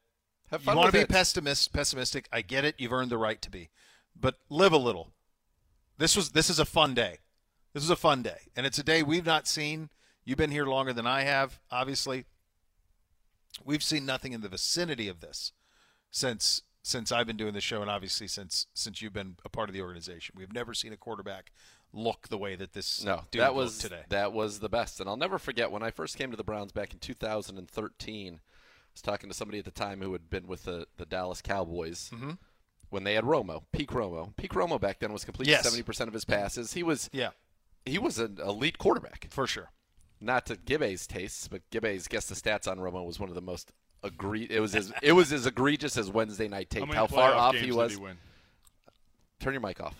Have 0.50 0.64
You 0.64 0.74
want 0.74 0.86
to 0.86 0.92
be 0.92 0.98
it. 1.00 1.08
pessimist, 1.08 1.72
pessimistic. 1.72 2.28
I 2.32 2.42
get 2.42 2.64
it. 2.64 2.74
You've 2.78 2.92
earned 2.92 3.10
the 3.10 3.18
right 3.18 3.40
to 3.42 3.50
be, 3.50 3.70
but 4.18 4.36
live 4.48 4.72
a 4.72 4.76
little. 4.78 5.12
This 5.98 6.16
was 6.16 6.30
this 6.30 6.50
is 6.50 6.58
a 6.58 6.64
fun 6.64 6.94
day. 6.94 7.18
This 7.72 7.84
is 7.84 7.90
a 7.90 7.96
fun 7.96 8.22
day, 8.22 8.48
and 8.56 8.66
it's 8.66 8.78
a 8.78 8.82
day 8.82 9.02
we've 9.02 9.26
not 9.26 9.46
seen. 9.46 9.90
You've 10.24 10.38
been 10.38 10.50
here 10.50 10.66
longer 10.66 10.92
than 10.92 11.06
I 11.06 11.22
have, 11.22 11.60
obviously. 11.70 12.24
We've 13.64 13.82
seen 13.82 14.06
nothing 14.06 14.32
in 14.32 14.40
the 14.40 14.48
vicinity 14.48 15.08
of 15.08 15.20
this 15.20 15.52
since 16.10 16.62
since 16.82 17.12
I've 17.12 17.26
been 17.26 17.36
doing 17.36 17.52
the 17.54 17.60
show, 17.60 17.82
and 17.82 17.90
obviously 17.90 18.26
since 18.26 18.66
since 18.74 19.00
you've 19.02 19.12
been 19.12 19.36
a 19.44 19.48
part 19.48 19.68
of 19.68 19.74
the 19.74 19.82
organization. 19.82 20.34
We've 20.36 20.52
never 20.52 20.74
seen 20.74 20.92
a 20.92 20.96
quarterback 20.96 21.52
look 21.92 22.28
the 22.28 22.38
way 22.38 22.56
that 22.56 22.72
this 22.72 23.04
No, 23.04 23.22
dude 23.30 23.42
that 23.42 23.54
was 23.54 23.78
today. 23.78 24.02
that 24.08 24.32
was 24.32 24.60
the 24.60 24.68
best, 24.68 24.98
and 25.00 25.08
I'll 25.08 25.16
never 25.16 25.38
forget 25.38 25.70
when 25.70 25.82
I 25.82 25.90
first 25.90 26.16
came 26.16 26.30
to 26.30 26.36
the 26.36 26.44
Browns 26.44 26.72
back 26.72 26.92
in 26.92 26.98
2013. 26.98 28.40
I 29.00 29.08
was 29.08 29.16
talking 29.16 29.30
to 29.30 29.34
somebody 29.36 29.58
at 29.58 29.64
the 29.64 29.70
time 29.70 30.02
who 30.02 30.12
had 30.12 30.28
been 30.28 30.46
with 30.46 30.64
the, 30.64 30.86
the 30.98 31.06
Dallas 31.06 31.40
Cowboys 31.40 32.10
Mhm. 32.12 32.36
when 32.90 33.04
they 33.04 33.14
had 33.14 33.24
Romo, 33.24 33.62
peak 33.72 33.88
Romo. 33.92 34.36
Peak 34.36 34.50
Romo 34.52 34.78
back 34.78 34.98
then 34.98 35.10
was 35.10 35.24
completing 35.24 35.52
Yes. 35.52 35.66
70% 35.66 36.06
of 36.08 36.12
his 36.12 36.26
passes. 36.26 36.74
He 36.74 36.82
was 36.82 37.08
yeah, 37.10 37.30
he 37.86 37.98
was 37.98 38.18
an 38.18 38.36
elite 38.44 38.76
quarterback. 38.76 39.28
for 39.30 39.46
sure. 39.46 39.70
Not 40.20 40.44
to 40.46 40.56
Gibby's 40.56 41.06
tastes, 41.06 41.48
but 41.48 41.62
Gibby's 41.70 42.08
guess 42.08 42.26
the 42.26 42.34
stats 42.34 42.70
on 42.70 42.76
Romo 42.78 43.06
was 43.06 43.18
one 43.18 43.30
of 43.30 43.34
the 43.34 43.40
most 43.40 43.72
agree. 44.02 44.46
It 44.50 44.60
was 44.60 44.74
as 44.74 44.92
it 45.02 45.12
was 45.12 45.32
as 45.32 45.46
egregious 45.46 45.96
as 45.96 46.10
Wednesday 46.10 46.46
night 46.48 46.68
How 46.70 46.80
tape. 46.80 46.88
many 46.88 46.96
How 46.98 47.06
far 47.06 47.32
off 47.32 47.54
he 47.54 47.72
was. 47.72 47.96
he? 47.96 48.04
Turn 49.38 49.54
your 49.54 49.62
mic 49.62 49.80
off. 49.80 49.96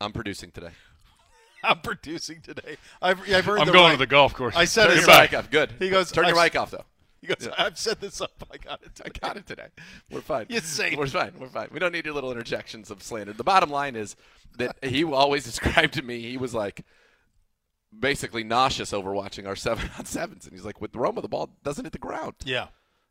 I'm 0.00 0.12
producing 0.12 0.52
today. 0.52 0.70
I'm 1.64 1.80
producing 1.80 2.40
today. 2.40 2.76
I've, 3.02 3.18
I've 3.28 3.44
heard 3.44 3.58
I'm 3.58 3.66
the 3.66 3.72
going 3.72 3.84
right- 3.86 3.92
to 3.94 3.96
the 3.98 4.06
golf 4.06 4.32
course. 4.32 4.54
I 4.54 4.64
said 4.64 4.86
Turn 4.86 4.98
your 4.98 5.06
mic 5.08 5.34
off. 5.34 5.50
Good. 5.50 5.72
He 5.80 5.90
goes, 5.90 6.12
Turn 6.12 6.28
your 6.28 6.38
I've- 6.38 6.50
mic 6.50 6.56
off 6.56 6.70
though. 6.70 6.84
He 7.20 7.26
goes, 7.26 7.48
I've 7.58 7.78
set 7.78 8.00
this 8.00 8.20
up. 8.20 8.44
I 8.50 8.58
got 8.58 8.80
it. 8.82 9.00
I 9.04 9.08
got 9.08 9.36
it 9.36 9.46
today. 9.46 9.68
We're 10.10 10.20
fine. 10.20 10.46
You're 10.48 10.60
safe. 10.60 10.96
We're 10.96 11.06
fine. 11.06 11.32
We're 11.38 11.48
fine. 11.48 11.68
We 11.72 11.78
don't 11.78 11.92
need 11.92 12.04
your 12.04 12.14
little 12.14 12.30
interjections 12.30 12.90
of 12.90 13.02
slander. 13.02 13.32
The 13.32 13.44
bottom 13.44 13.70
line 13.70 13.96
is 13.96 14.14
that 14.56 14.76
he 14.82 15.04
always 15.04 15.44
described 15.44 15.94
to 15.94 16.02
me 16.02 16.20
he 16.20 16.36
was 16.36 16.54
like 16.54 16.84
basically 17.98 18.44
nauseous 18.44 18.92
over 18.92 19.12
watching 19.12 19.46
our 19.46 19.56
seven 19.56 19.90
on 19.98 20.04
sevens, 20.04 20.44
and 20.44 20.54
he's 20.54 20.64
like, 20.64 20.80
with 20.80 20.92
Romo, 20.92 21.22
the 21.22 21.28
ball 21.28 21.50
doesn't 21.64 21.84
hit 21.84 21.92
the 21.92 21.98
ground. 21.98 22.34
Yeah, 22.44 22.68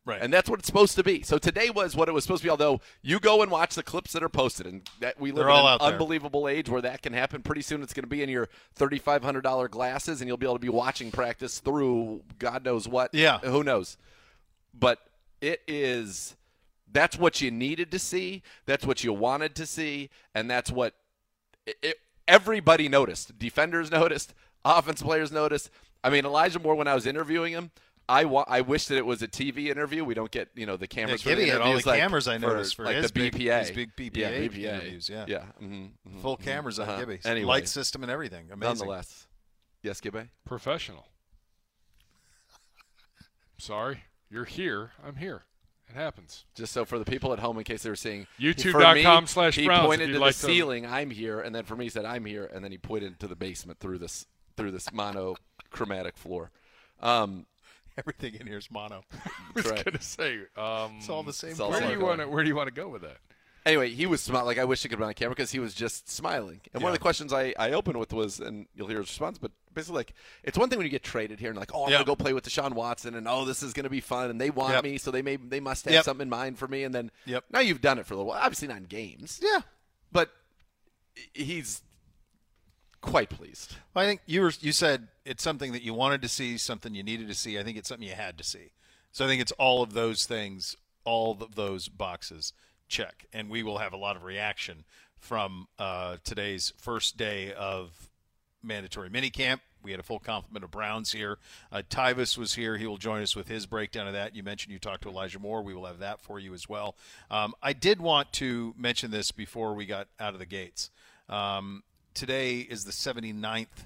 right. 0.08 0.20
And 0.22 0.34
that's 0.34 0.50
what 0.50 0.58
it's 0.60 0.66
supposed 0.68 0.96
to 0.96 1.04
be. 1.04 1.22
So 1.22 1.38
today 1.38 1.70
was 1.70 1.96
what 1.96 2.08
it 2.10 2.14
was 2.14 2.24
supposed 2.24 2.42
to 2.42 2.48
be. 2.48 2.50
Although 2.50 2.82
you 3.04 3.20
go 3.20 3.44
and 3.44 3.52
watch 3.52 3.76
the 3.76 3.84
clips 3.84 4.14
that 4.14 4.24
are 4.24 4.30
posted, 4.30 4.66
and 4.66 4.90
that 5.02 5.20
we 5.20 5.32
live 5.32 5.46
They're 5.46 5.50
in 5.54 5.60
an 5.60 5.66
out 5.66 5.80
there. 5.82 5.92
unbelievable 5.92 6.48
age 6.48 6.70
where 6.70 6.82
that 6.82 7.02
can 7.04 7.14
happen. 7.14 7.44
Pretty 7.44 7.62
soon, 7.62 7.84
it's 7.84 7.94
going 7.94 8.04
to 8.04 8.10
be 8.10 8.24
in 8.24 8.30
your 8.30 8.50
thirty-five 8.74 9.24
hundred 9.24 9.42
dollar 9.42 9.68
glasses, 9.68 10.22
and 10.22 10.28
you'll 10.28 10.38
be 10.38 10.46
able 10.48 10.56
to 10.56 10.60
be 10.60 10.70
watching 10.70 11.12
practice 11.12 11.60
through 11.60 12.24
God 12.40 12.66
knows 12.66 12.88
what. 12.88 13.14
Yeah. 13.14 13.38
who 13.40 13.64
knows? 13.64 13.98
But 14.74 15.00
it 15.42 15.62
is. 15.68 16.36
That's 16.92 17.18
what 17.20 17.42
you 17.42 17.52
needed 17.52 17.92
to 17.92 18.00
see. 18.00 18.42
That's 18.66 18.86
what 18.86 19.04
you 19.04 19.12
wanted 19.14 19.56
to 19.56 19.66
see, 19.66 20.10
and 20.34 20.50
that's 20.50 20.72
what 20.72 20.94
it, 21.66 21.98
everybody 22.28 22.88
noticed. 22.90 23.38
Defenders 23.38 23.92
noticed. 24.02 24.34
Offense 24.66 25.02
players 25.02 25.32
noticed. 25.32 25.70
I 26.04 26.10
mean, 26.10 26.26
Elijah 26.26 26.60
Moore. 26.60 26.76
When 26.76 26.88
I 26.88 26.96
was 26.96 27.06
interviewing 27.06 27.54
him, 27.54 27.72
I 28.10 28.24
wa- 28.26 28.46
I 28.48 28.62
wish 28.62 28.86
that 28.88 28.98
it 28.98 29.06
was 29.06 29.22
a 29.22 29.28
TV 29.28 29.68
interview. 29.68 30.06
We 30.06 30.14
don't 30.14 30.32
get 30.32 30.50
you 30.56 30.66
know 30.66 30.78
the 30.78 30.88
cameras. 30.88 31.22
for 31.22 31.30
the 31.30 31.36
Gibby 31.36 31.50
had 31.50 31.60
all 31.62 31.74
the 31.78 31.86
like, 31.88 32.00
cameras 32.00 32.28
I 32.28 32.38
noticed 32.38 32.76
for 32.76 32.86
like 32.86 32.96
his 32.96 33.12
the 33.12 33.20
big- 33.30 33.34
BPA, 33.36 33.60
his 33.60 33.72
big 33.72 33.96
BPA 33.98 34.18
yeah, 34.18 34.32
BPA 34.32 34.58
interviews, 34.76 35.10
yeah. 35.10 35.26
yeah. 35.28 35.44
hmm 35.60 35.86
Full 36.22 36.38
cameras 36.38 36.80
on 36.80 36.88
Uh-huh. 36.88 37.00
Gibby. 37.00 37.20
Anyway. 37.26 37.46
Light 37.48 37.68
system 37.68 38.04
and 38.04 38.12
everything. 38.12 38.46
Amazing. 38.52 38.60
Nonetheless, 38.78 39.28
yes, 39.84 40.00
Gibby. 40.00 40.30
Professional. 40.46 41.06
Sorry, 43.58 44.04
you're 44.30 44.46
here. 44.46 44.92
I'm 45.06 45.16
here. 45.16 45.44
It 45.90 45.96
happens. 45.96 46.46
Just 46.54 46.74
so 46.74 46.86
for 46.86 47.00
the 47.00 47.06
people 47.06 47.32
at 47.34 47.40
home, 47.40 47.58
in 47.58 47.64
case 47.64 47.84
they 47.84 47.90
were 47.90 47.96
seeing 47.96 48.28
YouTube.com 48.40 49.26
slash 49.28 49.56
He 49.56 49.66
Browns 49.66 49.84
if 49.84 49.88
pointed 49.88 50.14
to 50.14 50.20
like 50.20 50.36
the 50.36 50.48
to- 50.48 50.54
ceiling. 50.54 50.86
I'm 50.86 51.10
here, 51.10 51.40
and 51.40 51.56
then 51.56 51.64
for 51.64 51.76
me, 51.76 51.86
he 51.86 51.90
said 51.90 52.06
I'm 52.06 52.26
here, 52.26 52.50
and 52.54 52.64
then 52.64 52.72
he 52.72 52.78
pointed 52.78 53.20
to 53.22 53.28
the 53.28 53.36
basement 53.36 53.80
through 53.80 53.98
this 54.00 54.26
through 54.58 54.72
this 54.72 54.92
monochromatic 54.92 56.18
floor. 56.18 56.52
Um, 57.00 57.46
Everything 58.02 58.36
in 58.40 58.48
here 58.48 58.58
is 58.58 58.70
mono. 58.72 59.04
I 59.14 59.20
was 59.56 59.66
right. 59.66 59.84
gonna 59.86 60.02
say. 60.02 60.40
Um, 60.56 60.98
It's 61.00 61.10
all 61.10 61.24
the 61.24 61.34
same. 61.34 61.52
It's 61.52 61.60
all 61.60 61.70
Where 61.72 61.82
do 61.82 61.90
you 61.92 62.00
want 62.00 62.22
to? 62.22 62.28
Where 62.28 62.44
do 62.44 62.50
you 62.50 62.56
want 62.56 62.68
to 62.68 62.74
go 62.74 62.88
with 62.90 63.02
that? 63.02 63.18
Anyway, 63.66 63.90
he 63.90 64.06
was 64.06 64.22
smiling. 64.22 64.46
Like 64.46 64.60
I 64.60 64.64
wish 64.64 64.82
he 64.84 64.88
could 64.88 64.98
be 64.98 65.04
on 65.04 65.14
camera 65.14 65.36
because 65.36 65.52
he 65.52 65.60
was 65.60 65.74
just 65.74 66.10
smiling. 66.10 66.62
And 66.74 66.82
one 66.82 66.92
of 66.92 66.96
the 66.96 67.02
questions 67.02 67.34
I, 67.34 67.54
I 67.60 67.72
opened 67.72 67.98
with 68.00 68.14
was, 68.14 68.40
and 68.40 68.66
you'll 68.74 68.88
hear 68.88 69.00
his 69.00 69.10
response, 69.10 69.38
but 69.38 69.52
basically 69.74 69.98
like 69.98 70.14
it's 70.44 70.58
one 70.58 70.70
thing 70.70 70.78
when 70.78 70.86
you 70.86 70.90
get 70.92 71.04
traded 71.04 71.40
here 71.42 71.50
and 71.50 71.60
like, 71.60 71.72
oh, 71.74 71.84
I'm 71.84 71.90
Yeah. 71.92 71.98
gonna 71.98 72.06
go 72.06 72.16
play 72.16 72.32
with 72.32 72.46
Deshaun 72.46 72.74
Watson, 72.74 73.14
and 73.16 73.28
oh, 73.28 73.44
this 73.44 73.62
is 73.64 73.74
gonna 73.74 73.90
be 73.90 74.00
fun, 74.00 74.30
and 74.30 74.40
they 74.40 74.52
want 74.52 74.74
Yep. 74.76 74.84
me, 74.86 74.98
so 74.98 75.12
they 75.12 75.22
may 75.22 75.36
they 75.36 75.60
must 75.60 75.84
have 75.86 75.94
Yep. 75.96 76.06
something 76.06 76.22
in 76.26 76.30
mind 76.30 76.58
for 76.58 76.68
me, 76.70 76.84
and 76.84 76.96
then 76.96 77.12
Yep. 77.26 77.44
now 77.52 77.60
you've 77.60 77.82
done 77.82 77.98
it 78.00 78.06
for 78.06 78.14
a 78.14 78.18
little 78.18 78.30
while. 78.30 78.40
Obviously 78.42 78.70
not 78.70 78.78
in 78.78 78.84
games, 78.86 79.42
Yeah. 79.44 79.60
but 80.14 80.30
he's 81.34 81.82
quite 83.02 83.30
pleased. 83.30 83.76
I 83.96 84.06
think 84.06 84.22
you 84.26 84.42
were 84.42 84.52
you 84.60 84.72
said 84.72 85.08
it's 85.26 85.44
something 85.44 85.72
that 85.72 85.82
you 85.82 85.94
wanted 85.94 86.22
to 86.22 86.30
see, 86.30 86.58
something 86.58 86.94
you 86.94 87.04
needed 87.04 87.28
to 87.28 87.36
see. 87.36 87.58
I 87.58 87.64
think 87.64 87.78
it's 87.78 87.90
something 87.90 88.08
you 88.08 88.16
had 88.16 88.38
to 88.38 88.44
see. 88.44 88.72
So 89.12 89.26
I 89.26 89.28
think 89.28 89.42
it's 89.42 89.54
all 89.54 89.82
of 89.82 89.94
those 89.94 90.26
things, 90.26 90.76
all 91.04 91.38
of 91.42 91.56
those 91.56 91.88
boxes 91.88 92.54
check, 92.88 93.26
and 93.34 93.50
we 93.50 93.64
will 93.64 93.80
have 93.80 93.94
a 93.94 93.98
lot 93.98 94.16
of 94.16 94.24
reaction 94.24 94.84
from 95.18 95.68
uh, 95.80 96.18
today's 96.24 96.74
first 96.78 97.18
day 97.18 97.54
of 97.54 98.10
mandatory 98.64 99.10
minicamp. 99.10 99.60
We 99.84 99.92
had 99.92 100.00
a 100.00 100.04
full 100.04 100.20
complement 100.20 100.66
of 100.66 100.72
Browns 100.72 101.12
here. 101.12 101.38
Uh, 101.72 101.82
Tyvis 101.90 102.38
was 102.38 102.56
here. 102.56 102.78
He 102.78 102.86
will 102.86 102.98
join 102.98 103.22
us 103.22 103.36
with 103.36 103.48
his 103.48 103.66
breakdown 103.66 104.08
of 104.08 104.14
that. 104.14 104.36
You 104.36 104.44
mentioned 104.44 104.74
you 104.74 104.80
talked 104.80 105.04
to 105.04 105.10
Elijah 105.10 105.40
Moore. 105.40 105.62
We 105.62 105.74
will 105.74 105.86
have 105.86 106.00
that 106.00 106.22
for 106.22 106.40
you 106.40 106.54
as 106.54 106.68
well. 106.68 106.96
Um, 107.32 107.54
I 107.62 107.74
did 107.74 108.02
want 108.02 108.34
to 108.34 108.74
mention 108.78 109.12
this 109.12 109.32
before 109.32 109.74
we 109.74 109.86
got 109.86 110.08
out 110.20 110.34
of 110.34 110.40
the 110.40 110.46
gates. 110.46 110.90
Um, 111.30 111.84
today 112.18 112.62
is 112.62 112.84
the 112.84 112.92
79th 112.92 113.86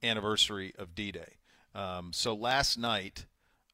anniversary 0.00 0.72
of 0.78 0.94
D-Day. 0.94 1.38
Um, 1.74 2.12
so 2.12 2.32
last 2.32 2.78
night, 2.78 3.26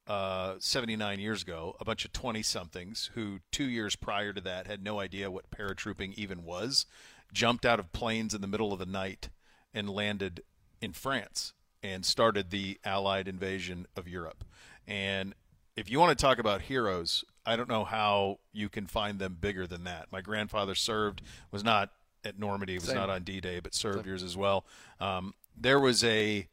uh, 0.07 0.55
79 0.57 1.19
years 1.19 1.43
ago, 1.43 1.75
a 1.79 1.85
bunch 1.85 2.03
of 2.03 2.11
20 2.11 2.41
somethings 2.41 3.11
who 3.13 3.41
two 3.51 3.65
years 3.65 3.95
prior 3.95 4.33
to 4.33 4.41
that 4.41 4.65
had 4.65 4.83
no 4.83 4.99
idea 4.99 5.29
what 5.29 5.51
paratrooping 5.51 6.15
even 6.15 6.43
was 6.43 6.87
jumped 7.31 7.63
out 7.63 7.79
of 7.79 7.93
planes 7.93 8.33
in 8.33 8.41
the 8.41 8.47
middle 8.47 8.73
of 8.73 8.79
the 8.79 8.87
night 8.87 9.29
and 9.71 9.87
landed 9.87 10.41
in 10.81 10.93
France 10.93 11.53
and 11.83 12.03
started 12.03 12.49
the 12.49 12.79
Allied 12.83 13.27
invasion 13.27 13.85
of 13.95 14.07
Europe. 14.07 14.43
And 14.87 15.35
if 15.75 15.91
you 15.91 15.99
want 15.99 16.17
to 16.17 16.21
talk 16.21 16.39
about 16.39 16.63
heroes, 16.63 17.23
I 17.45 17.55
don't 17.55 17.69
know 17.69 17.83
how 17.83 18.39
you 18.51 18.67
can 18.67 18.87
find 18.87 19.19
them 19.19 19.37
bigger 19.39 19.67
than 19.67 19.83
that. 19.83 20.07
My 20.11 20.21
grandfather 20.21 20.73
served, 20.73 21.21
was 21.51 21.63
not 21.63 21.91
at 22.23 22.37
Normandy, 22.39 22.75
was 22.75 22.85
Same. 22.85 22.95
not 22.95 23.09
on 23.09 23.23
D-Day, 23.23 23.59
but 23.59 23.73
served 23.73 24.05
yours 24.05 24.23
as 24.23 24.37
well. 24.37 24.65
Um, 24.99 25.33
there 25.57 25.79
was 25.79 26.03
a 26.03 26.47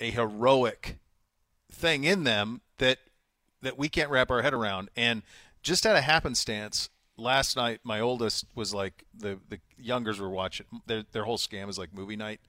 a 0.00 0.10
heroic 0.10 0.98
thing 1.70 2.04
in 2.04 2.24
them 2.24 2.60
that 2.78 2.98
that 3.62 3.76
we 3.76 3.88
can't 3.88 4.10
wrap 4.10 4.30
our 4.30 4.42
head 4.42 4.54
around. 4.54 4.88
And 4.96 5.22
just 5.62 5.84
out 5.84 5.96
of 5.96 6.04
happenstance, 6.04 6.88
last 7.16 7.56
night 7.56 7.80
my 7.82 8.00
oldest 8.00 8.46
was 8.54 8.72
like 8.72 9.04
the 9.16 9.38
the 9.48 9.60
youngers 9.76 10.20
were 10.20 10.30
watching 10.30 10.66
their 10.86 11.04
their 11.12 11.24
whole 11.24 11.38
scam 11.38 11.68
is 11.68 11.78
like 11.78 11.92
movie 11.92 12.16
night, 12.16 12.40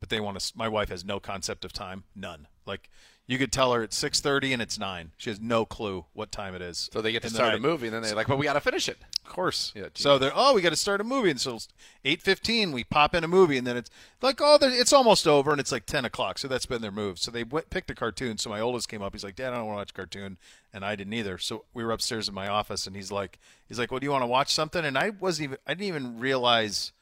but 0.00 0.08
they 0.08 0.20
want 0.20 0.38
to. 0.38 0.52
My 0.56 0.68
wife 0.68 0.90
has 0.90 1.04
no 1.04 1.20
concept 1.20 1.64
of 1.64 1.72
time, 1.72 2.04
none. 2.14 2.46
Like 2.66 2.90
you 3.26 3.38
could 3.38 3.52
tell 3.52 3.72
her 3.72 3.82
it's 3.82 3.96
six 3.96 4.20
thirty 4.20 4.52
and 4.52 4.60
it's 4.60 4.78
nine. 4.78 5.12
She 5.16 5.30
has 5.30 5.40
no 5.40 5.64
clue 5.64 6.06
what 6.12 6.32
time 6.32 6.54
it 6.54 6.62
is. 6.62 6.90
So 6.92 7.00
they 7.00 7.12
get 7.12 7.22
to 7.22 7.30
start 7.30 7.54
a 7.54 7.58
movie, 7.58 7.86
and 7.86 7.94
then 7.94 8.02
they're 8.02 8.14
like, 8.14 8.28
"Well, 8.28 8.36
we 8.36 8.44
got 8.44 8.54
to 8.54 8.60
finish 8.60 8.88
it." 8.88 8.98
Of 9.24 9.32
course. 9.32 9.72
Yeah, 9.74 9.86
so 9.94 10.18
they're 10.18 10.32
oh, 10.34 10.54
we 10.54 10.60
got 10.60 10.70
to 10.70 10.76
start 10.76 11.00
a 11.00 11.04
movie, 11.04 11.30
and 11.30 11.40
so 11.40 11.58
eight 12.04 12.20
fifteen 12.20 12.72
we 12.72 12.82
pop 12.84 13.14
in 13.14 13.22
a 13.22 13.28
movie, 13.28 13.56
and 13.56 13.66
then 13.66 13.76
it's 13.76 13.90
like 14.20 14.40
oh, 14.40 14.58
it's 14.60 14.92
almost 14.92 15.28
over, 15.28 15.52
and 15.52 15.60
it's 15.60 15.72
like 15.72 15.86
ten 15.86 16.04
o'clock. 16.04 16.38
So 16.38 16.48
that's 16.48 16.66
been 16.66 16.82
their 16.82 16.90
move. 16.90 17.18
So 17.18 17.30
they 17.30 17.44
went, 17.44 17.70
picked 17.70 17.90
a 17.90 17.94
cartoon. 17.94 18.38
So 18.38 18.50
my 18.50 18.60
oldest 18.60 18.88
came 18.88 19.02
up. 19.02 19.12
He's 19.12 19.24
like, 19.24 19.36
Dad, 19.36 19.52
I 19.52 19.56
don't 19.56 19.66
want 19.66 19.76
to 19.76 19.80
watch 19.80 19.90
a 19.90 19.94
cartoon, 19.94 20.38
and 20.72 20.84
I 20.84 20.96
didn't 20.96 21.12
either. 21.12 21.38
So 21.38 21.64
we 21.72 21.84
were 21.84 21.92
upstairs 21.92 22.28
in 22.28 22.34
my 22.34 22.48
office, 22.48 22.86
and 22.86 22.96
he's 22.96 23.12
like, 23.12 23.38
he's 23.68 23.78
like, 23.78 23.90
well, 23.92 24.00
do 24.00 24.04
you 24.04 24.10
want 24.10 24.22
to 24.22 24.26
watch 24.26 24.52
something? 24.52 24.84
And 24.84 24.98
I 24.98 25.10
wasn't 25.10 25.44
even, 25.44 25.58
I 25.66 25.74
didn't 25.74 25.88
even 25.88 26.18
realize 26.18 26.92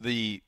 the 0.00 0.42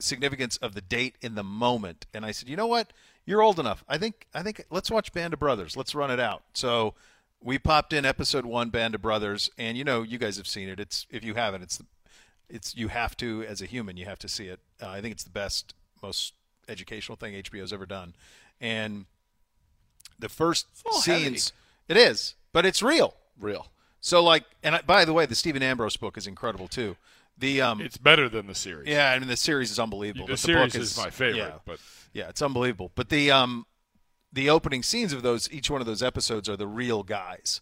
significance 0.00 0.56
of 0.56 0.74
the 0.74 0.80
date 0.80 1.16
in 1.20 1.34
the 1.34 1.44
moment. 1.44 2.06
And 2.12 2.24
I 2.24 2.32
said, 2.32 2.48
you 2.48 2.56
know 2.56 2.66
what? 2.66 2.92
You're 3.26 3.42
old 3.42 3.60
enough. 3.60 3.84
I 3.88 3.98
think 3.98 4.26
I 4.34 4.42
think 4.42 4.64
let's 4.70 4.90
watch 4.90 5.12
Band 5.12 5.32
of 5.34 5.40
Brothers. 5.40 5.76
Let's 5.76 5.94
run 5.94 6.10
it 6.10 6.20
out. 6.20 6.42
So 6.54 6.94
we 7.42 7.58
popped 7.58 7.92
in 7.92 8.04
episode 8.04 8.44
one, 8.44 8.70
Band 8.70 8.94
of 8.94 9.02
Brothers, 9.02 9.50
and 9.56 9.76
you 9.78 9.84
know 9.84 10.02
you 10.02 10.18
guys 10.18 10.36
have 10.36 10.46
seen 10.46 10.68
it. 10.68 10.80
It's 10.80 11.06
if 11.10 11.24
you 11.24 11.34
haven't, 11.34 11.62
it's 11.62 11.78
the, 11.78 11.86
it's 12.48 12.76
you 12.76 12.88
have 12.88 13.16
to 13.18 13.44
as 13.44 13.62
a 13.62 13.66
human 13.66 13.96
you 13.96 14.06
have 14.06 14.18
to 14.20 14.28
see 14.28 14.46
it. 14.46 14.60
Uh, 14.82 14.88
I 14.88 15.00
think 15.00 15.12
it's 15.12 15.24
the 15.24 15.30
best, 15.30 15.74
most 16.02 16.34
educational 16.68 17.16
thing 17.16 17.34
HBO's 17.34 17.72
ever 17.72 17.86
done. 17.86 18.14
And 18.60 19.06
the 20.18 20.28
first 20.28 20.66
little 20.84 21.00
heavy. 21.00 21.24
scenes, 21.24 21.52
it 21.88 21.96
is, 21.96 22.34
but 22.52 22.66
it's 22.66 22.82
real. 22.82 23.14
Real. 23.38 23.68
So 24.00 24.22
like, 24.22 24.44
and 24.62 24.76
I, 24.76 24.82
by 24.82 25.04
the 25.04 25.12
way, 25.12 25.26
the 25.26 25.34
Stephen 25.34 25.62
Ambrose 25.62 25.96
book 25.96 26.16
is 26.18 26.26
incredible 26.26 26.68
too. 26.68 26.96
The 27.38 27.62
um, 27.62 27.80
It's 27.80 27.96
better 27.96 28.28
than 28.28 28.46
the 28.48 28.54
series. 28.54 28.88
yeah, 28.88 29.12
I 29.12 29.18
mean 29.18 29.28
the 29.28 29.36
series 29.36 29.70
is 29.70 29.78
unbelievable. 29.78 30.26
the 30.26 30.32
but 30.32 30.38
series 30.38 30.72
book 30.74 30.82
is, 30.82 30.96
my 30.98 31.08
favorite, 31.10 31.38
Yeah, 31.38 31.52
but 31.64 31.78
yeah, 32.12 32.28
it's 32.28 32.42
unbelievable. 32.42 32.92
But 32.94 33.08
the 33.08 33.30
um, 33.30 33.66
the 34.32 34.48
opening 34.50 34.82
scenes 34.82 35.12
of 35.12 35.22
those, 35.22 35.50
each 35.52 35.70
one 35.70 35.80
of 35.80 35.86
those 35.86 36.02
episodes 36.02 36.48
are 36.48 36.56
the 36.56 36.66
real 36.66 37.02
guys 37.02 37.60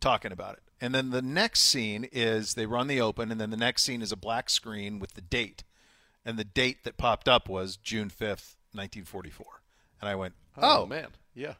talking 0.00 0.32
about 0.32 0.54
it. 0.54 0.62
And 0.80 0.94
then 0.94 1.10
the 1.10 1.22
next 1.22 1.60
scene 1.60 2.06
is 2.12 2.54
they 2.54 2.66
run 2.66 2.86
the 2.86 3.00
open, 3.00 3.30
and 3.32 3.40
then 3.40 3.50
the 3.50 3.56
next 3.56 3.82
scene 3.82 4.02
is 4.02 4.12
a 4.12 4.16
black 4.16 4.50
screen 4.50 4.98
with 4.98 5.14
the 5.14 5.22
date, 5.22 5.64
and 6.24 6.38
the 6.38 6.44
date 6.44 6.84
that 6.84 6.98
popped 6.98 7.28
up 7.28 7.48
was 7.48 7.76
June 7.76 8.10
fifth, 8.10 8.56
nineteen 8.74 9.04
forty 9.04 9.30
four. 9.30 9.62
And 10.00 10.08
I 10.10 10.14
went, 10.14 10.34
Oh, 10.58 10.82
oh 10.82 10.86
man, 10.86 11.08
yeah. 11.34 11.54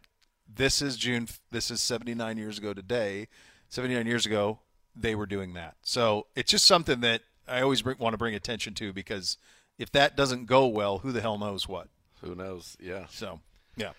this 0.53 0.83
is 0.83 0.97
June. 0.99 1.29
This 1.51 1.71
is 1.71 1.81
79 1.81 2.37
years 2.37 2.59
ago 2.59 2.75
today. 2.75 3.29
79 3.71 4.07
years 4.07 4.27
ago, 4.27 4.59
they 4.95 5.15
were 5.15 5.25
doing 5.27 5.55
that. 5.55 5.77
So 5.83 6.27
it's 6.37 6.51
just 6.51 6.67
something 6.67 7.01
that 7.01 7.23
I 7.49 7.63
always 7.63 7.81
bring, 7.81 7.97
want 7.99 8.13
to 8.13 8.19
bring 8.19 8.35
attention 8.35 8.75
to 8.75 8.93
because 8.93 9.39
if 9.79 9.91
that 9.93 10.17
doesn't 10.17 10.45
go 10.47 10.67
well, 10.67 10.99
who 10.99 11.13
the 11.13 11.23
hell 11.23 11.39
knows 11.39 11.67
what? 11.67 11.89
Who 12.23 12.35
knows? 12.35 12.77
Yeah. 12.81 13.07
So 13.11 13.41
yeah. 13.77 13.93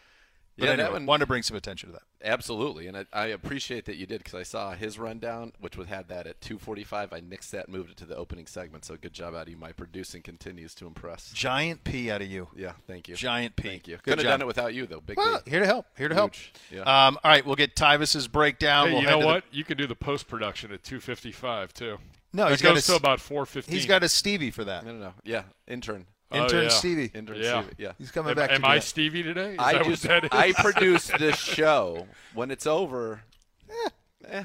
But 0.57 0.65
Yeah, 0.65 0.71
anyway, 0.71 0.83
that 0.85 0.91
one- 0.93 1.05
wanted 1.05 1.19
to 1.21 1.27
bring 1.27 1.43
some 1.43 1.55
attention 1.55 1.89
to 1.89 1.93
that. 1.93 2.01
Absolutely, 2.23 2.87
and 2.87 2.97
I, 2.97 3.05
I 3.13 3.25
appreciate 3.27 3.85
that 3.85 3.95
you 3.97 4.07
did 4.07 4.23
because 4.23 4.33
I 4.33 4.41
saw 4.41 4.71
his 4.73 4.97
rundown, 4.97 5.53
which 5.59 5.77
would 5.77 5.85
had 5.87 6.07
that 6.07 6.25
at 6.25 6.41
2:45. 6.41 7.13
I 7.13 7.21
nixed 7.21 7.51
that, 7.51 7.67
and 7.67 7.75
moved 7.77 7.91
it 7.91 7.97
to 7.97 8.07
the 8.07 8.15
opening 8.15 8.47
segment. 8.47 8.83
So 8.85 8.97
good 8.97 9.13
job 9.13 9.35
out 9.35 9.43
of 9.43 9.49
you. 9.49 9.55
My 9.57 9.71
producing 9.71 10.23
continues 10.23 10.73
to 10.75 10.87
impress. 10.87 11.31
Giant 11.31 11.83
P 11.83 12.09
out 12.09 12.23
of 12.23 12.27
you. 12.27 12.47
Yeah, 12.55 12.71
thank 12.87 13.07
you. 13.07 13.15
Giant 13.15 13.55
P. 13.55 13.67
Thank 13.67 13.87
you. 13.87 13.97
Good 13.97 14.03
Couldn't 14.03 14.25
have 14.25 14.33
done 14.33 14.41
it 14.41 14.47
without 14.47 14.73
you 14.73 14.87
though. 14.87 14.99
Big 14.99 15.15
Well, 15.17 15.43
D. 15.45 15.51
here 15.51 15.59
to 15.59 15.67
help. 15.67 15.85
Here 15.95 16.07
to 16.09 16.15
help. 16.15 16.33
Yeah. 16.71 16.79
Um, 16.81 17.19
all 17.23 17.29
right, 17.29 17.45
we'll 17.45 17.55
get 17.55 17.75
Tyvis's 17.75 18.27
breakdown. 18.27 18.87
hey, 18.87 18.93
we'll 18.93 19.01
you 19.03 19.07
know 19.09 19.17
to 19.17 19.21
the- 19.21 19.27
what? 19.27 19.43
You 19.51 19.63
can 19.63 19.77
do 19.77 19.85
the 19.85 19.95
post 19.95 20.27
production 20.27 20.71
at 20.71 20.81
2:55 20.81 21.71
too. 21.71 21.99
No, 22.33 22.47
it 22.47 22.49
he's 22.49 22.61
got 22.63 22.73
goes 22.73 22.89
a- 22.89 22.93
to 22.93 22.95
about 22.97 23.19
4:15. 23.19 23.71
he's 23.71 23.85
got 23.85 24.01
a 24.01 24.09
Stevie 24.09 24.49
for 24.49 24.63
that. 24.63 24.83
No, 24.83 24.91
no, 24.91 24.99
no. 24.99 25.13
Yeah, 25.23 25.43
intern. 25.67 26.07
Oh, 26.31 26.43
Intern 26.43 26.63
yeah. 26.63 26.69
Stevie. 26.69 27.11
Intern. 27.13 27.37
Yeah. 27.37 27.61
Stevie, 27.61 27.75
Yeah. 27.77 27.91
He's 27.97 28.11
coming 28.11 28.31
Am, 28.31 28.35
back. 28.35 28.51
am 28.51 28.61
to 28.61 28.67
do 28.67 28.71
I. 28.73 28.79
Stevie 28.79 29.23
today? 29.23 29.53
Is 29.53 29.59
I 29.59 29.73
that 29.73 29.85
just 29.85 30.03
what 30.03 30.21
that 30.21 30.23
is? 30.25 30.29
I 30.31 30.51
produce 30.61 31.07
this 31.19 31.37
show. 31.37 32.07
When 32.33 32.51
it's 32.51 32.67
over, 32.67 33.21
eh, 33.69 33.89
eh, 34.29 34.43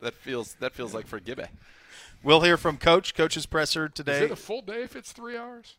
that 0.00 0.14
feels 0.14 0.54
that 0.60 0.74
feels 0.74 0.94
like 0.94 1.06
for 1.06 1.20
Gibby. 1.20 1.44
We'll 2.22 2.40
hear 2.40 2.56
from 2.56 2.76
Coach. 2.78 3.14
Coach's 3.14 3.46
presser 3.46 3.88
today. 3.88 4.12
Is 4.12 4.18
today. 4.20 4.32
it 4.32 4.32
a 4.32 4.36
full 4.36 4.62
day 4.62 4.82
if 4.82 4.96
it's 4.96 5.12
three 5.12 5.36
hours? 5.36 5.76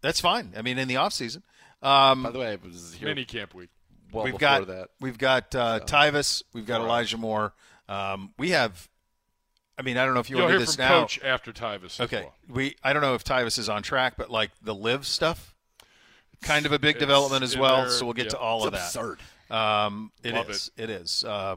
That's 0.00 0.20
fine. 0.20 0.52
I 0.56 0.62
mean, 0.62 0.78
in 0.78 0.88
the 0.88 0.96
off 0.96 1.12
season. 1.12 1.42
Um, 1.82 2.22
By 2.22 2.30
the 2.30 2.38
way, 2.38 2.52
I 2.52 2.56
was 2.62 2.94
here 2.94 3.08
Mini 3.08 3.24
camp 3.26 3.54
week. 3.54 3.68
well 4.12 4.24
we've 4.24 4.32
before 4.34 4.40
got 4.40 4.66
that. 4.68 4.88
we've 5.00 5.18
got 5.18 5.54
uh, 5.54 5.80
Tyvis, 5.80 6.42
we've 6.54 6.66
got 6.66 6.78
Four 6.78 6.86
Elijah 6.86 7.18
Moore. 7.18 7.52
Um, 7.88 8.32
we 8.38 8.50
have. 8.50 8.88
I 9.78 9.82
mean, 9.82 9.96
I 9.96 10.04
don't 10.04 10.14
know 10.14 10.20
if 10.20 10.30
you 10.30 10.36
You'll 10.36 10.44
want 10.46 10.52
to 10.52 10.58
hear 10.58 10.58
do 10.60 10.66
this 10.66 10.76
from 10.76 10.84
now. 10.84 11.00
Coach 11.00 11.20
after 11.24 11.52
Tyvis. 11.52 12.00
Okay, 12.00 12.22
well. 12.22 12.34
we. 12.48 12.76
I 12.84 12.92
don't 12.92 13.02
know 13.02 13.14
if 13.14 13.24
Tyvis 13.24 13.58
is 13.58 13.68
on 13.68 13.82
track, 13.82 14.14
but 14.16 14.30
like 14.30 14.50
the 14.62 14.74
live 14.74 15.06
stuff, 15.06 15.54
kind 16.42 16.64
of 16.66 16.72
a 16.72 16.78
big 16.78 16.96
It's 16.96 17.00
development 17.00 17.42
as 17.42 17.56
well. 17.56 17.82
there, 17.82 17.90
so 17.90 18.04
we'll 18.06 18.14
get 18.14 18.26
yeah. 18.26 18.30
to 18.30 18.38
all 18.38 18.58
It's 18.58 18.66
of 18.66 18.72
that. 18.72 18.86
absurd. 18.86 19.20
Um, 19.50 20.12
it 20.22 20.34
Love 20.34 20.50
is. 20.50 20.70
It 20.76 20.90
is. 20.90 21.24
Uh, 21.24 21.56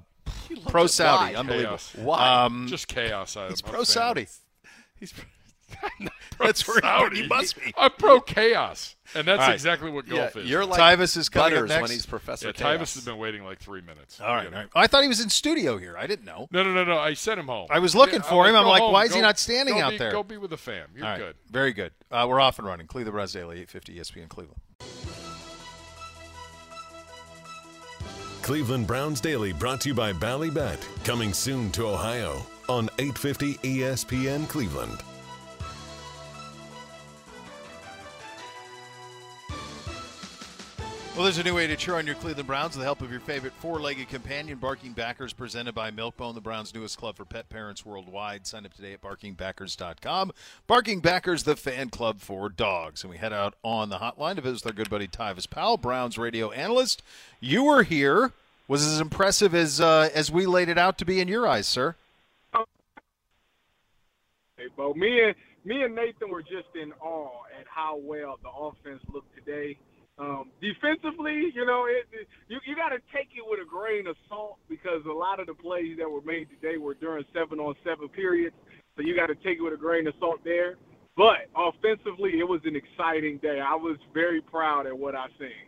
love 0.49 0.65
pro 0.67 0.87
Saudi, 0.87 1.35
unbelievable. 1.35 1.77
Chaos. 1.77 1.95
Why? 1.95 2.43
Um, 2.45 2.67
Just 2.67 2.87
chaos. 2.87 3.37
I, 3.37 3.49
he's 3.49 3.61
I'm 3.61 3.69
a 3.69 3.71
pro 3.71 3.83
Saudi. 3.83 4.27
He's 4.99 5.13
That's 6.39 6.67
where 6.67 6.79
Saudi. 6.81 7.23
he 7.23 7.27
must 7.27 7.55
be. 7.55 7.73
I'm 7.75 7.89
pro 7.97 8.21
chaos, 8.21 8.95
and 9.15 9.27
that's 9.27 9.41
All 9.41 9.47
right. 9.47 9.53
exactly 9.55 9.89
what 9.89 10.07
yeah, 10.07 10.17
golf 10.17 10.35
is. 10.37 10.47
you're 10.47 10.63
like 10.65 10.79
Tyvis 10.79 11.17
is 11.17 11.29
coming 11.29 11.47
up 11.47 11.53
Butters 11.55 11.69
next. 11.69 11.81
when 11.81 11.91
he's 11.91 12.05
Professor 12.05 12.47
yeah, 12.47 12.51
Chaos. 12.51 12.77
Tyvis 12.77 12.93
has 12.95 13.05
been 13.05 13.17
waiting 13.17 13.43
like 13.43 13.57
three 13.59 13.81
minutes. 13.81 14.21
All 14.21 14.27
right, 14.35 14.45
You 14.45 14.51
know. 14.51 14.57
right. 14.57 14.67
I 14.75 14.85
thought 14.85 15.01
he 15.01 15.07
was 15.09 15.19
in 15.19 15.29
studio 15.29 15.77
here. 15.77 15.97
I 15.97 16.05
didn't 16.05 16.25
know. 16.25 16.47
No, 16.51 16.61
no, 16.63 16.73
no, 16.73 16.83
no. 16.83 16.99
I 16.99 17.15
sent 17.15 17.39
him 17.39 17.47
home. 17.47 17.67
I 17.71 17.79
was 17.79 17.95
looking 17.95 18.21
Yeah, 18.21 18.29
for 18.29 18.47
him. 18.47 18.55
I'm 18.55 18.67
like, 18.67 18.81
home. 18.83 18.93
why 18.93 19.05
is 19.05 19.15
he 19.15 19.21
not 19.21 19.39
standing 19.39 19.79
out 19.81 19.91
be- 19.91 19.97
there? 19.97 20.11
Go 20.11 20.21
be 20.21 20.37
with 20.37 20.51
the 20.51 20.57
fam. 20.57 20.89
You're 20.95 21.05
All 21.05 21.11
right, 21.11 21.17
good. 21.19 21.35
very 21.49 21.73
good. 21.73 21.91
Uh, 22.11 22.25
we're 22.29 22.39
off 22.39 22.59
and 22.59 22.67
running. 22.67 22.85
Cleveland 22.85 23.13
Browns 23.15 23.33
Daily, 23.33 23.55
850 23.61 23.95
ESPN 23.99 24.29
Cleveland. 24.29 24.61
Cleveland 28.43 28.87
Browns 28.87 29.19
Daily 29.19 29.51
brought 29.53 29.81
to 29.81 29.89
you 29.89 29.95
by 29.95 30.13
Ballybet. 30.13 30.77
Coming 31.03 31.33
soon 31.33 31.71
to 31.71 31.87
Ohio 31.87 32.45
on 32.69 32.85
850 32.99 33.55
ESPN 33.55 34.47
Cleveland. 34.47 35.01
Well, 41.17 41.23
there's 41.23 41.39
a 41.39 41.43
new 41.43 41.55
way 41.55 41.65
to 41.65 41.75
cheer 41.75 41.95
on 41.95 42.05
your 42.05 42.13
Cleveland 42.13 42.45
Browns 42.45 42.75
with 42.75 42.81
the 42.81 42.83
help 42.83 43.01
of 43.01 43.09
your 43.09 43.19
favorite 43.19 43.53
four-legged 43.53 44.07
companion, 44.07 44.59
Barking 44.59 44.93
Backers, 44.93 45.33
presented 45.33 45.73
by 45.73 45.89
Milkbone, 45.89 46.35
the 46.35 46.41
Browns' 46.41 46.75
newest 46.75 46.99
club 46.99 47.15
for 47.15 47.25
pet 47.25 47.49
parents 47.49 47.83
worldwide. 47.83 48.45
Sign 48.45 48.67
up 48.67 48.75
today 48.75 48.93
at 48.93 49.01
barkingbackers.com. 49.01 50.31
Barking 50.67 50.99
Backers, 50.99 51.41
the 51.41 51.55
fan 51.55 51.89
club 51.89 52.19
for 52.19 52.49
dogs. 52.49 53.01
And 53.01 53.09
we 53.09 53.17
head 53.17 53.33
out 53.33 53.55
on 53.63 53.89
the 53.89 53.97
hotline 53.97 54.35
to 54.35 54.41
visit 54.41 54.67
our 54.67 54.73
good 54.73 54.91
buddy 54.91 55.07
Tyvis 55.07 55.49
Powell, 55.49 55.77
Browns 55.77 56.19
radio 56.19 56.51
analyst. 56.51 57.01
You 57.39 57.63
were 57.63 57.81
here. 57.81 58.33
Was 58.67 58.85
as 58.85 58.99
impressive 58.99 59.55
as 59.55 59.81
uh, 59.81 60.09
as 60.13 60.29
we 60.29 60.45
laid 60.45 60.69
it 60.69 60.77
out 60.77 60.99
to 60.99 61.05
be 61.05 61.19
in 61.19 61.27
your 61.27 61.47
eyes, 61.47 61.67
sir? 61.67 61.95
Hey, 64.55 64.67
Bo, 64.75 64.93
me 64.93 65.23
and 65.23 65.33
me 65.65 65.81
and 65.81 65.95
Nathan 65.95 66.29
were 66.29 66.43
just 66.43 66.75
in 66.79 66.93
awe 67.01 67.41
at 67.59 67.65
how 67.67 67.97
well 67.97 68.37
the 68.43 68.49
offense 68.49 69.01
looked 69.11 69.33
today. 69.35 69.79
Um, 70.19 70.49
defensively, 70.61 71.51
you 71.53 71.63
know, 71.65 71.85
it, 71.85 72.07
it, 72.11 72.27
you 72.47 72.57
you 72.65 72.75
got 72.75 72.89
to 72.89 72.97
take 73.13 73.29
it 73.37 73.45
with 73.45 73.59
a 73.61 73.69
grain 73.69 74.07
of 74.07 74.15
salt 74.27 74.57
because 74.67 75.05
a 75.05 75.13
lot 75.13 75.39
of 75.39 75.45
the 75.45 75.53
plays 75.53 75.97
that 75.99 76.09
were 76.09 76.21
made 76.21 76.47
today 76.49 76.77
were 76.77 76.95
during 76.95 77.23
seven 77.33 77.59
on 77.59 77.75
seven 77.83 78.09
periods. 78.09 78.55
So 78.95 79.03
you 79.03 79.15
got 79.15 79.27
to 79.27 79.35
take 79.35 79.59
it 79.59 79.61
with 79.61 79.73
a 79.73 79.77
grain 79.77 80.07
of 80.07 80.15
salt 80.19 80.39
there. 80.43 80.77
But 81.15 81.49
offensively, 81.55 82.39
it 82.39 82.47
was 82.47 82.61
an 82.65 82.75
exciting 82.75 83.37
day. 83.37 83.59
I 83.59 83.75
was 83.75 83.97
very 84.13 84.41
proud 84.41 84.87
at 84.87 84.97
what 84.97 85.15
I 85.15 85.27
seen. 85.39 85.67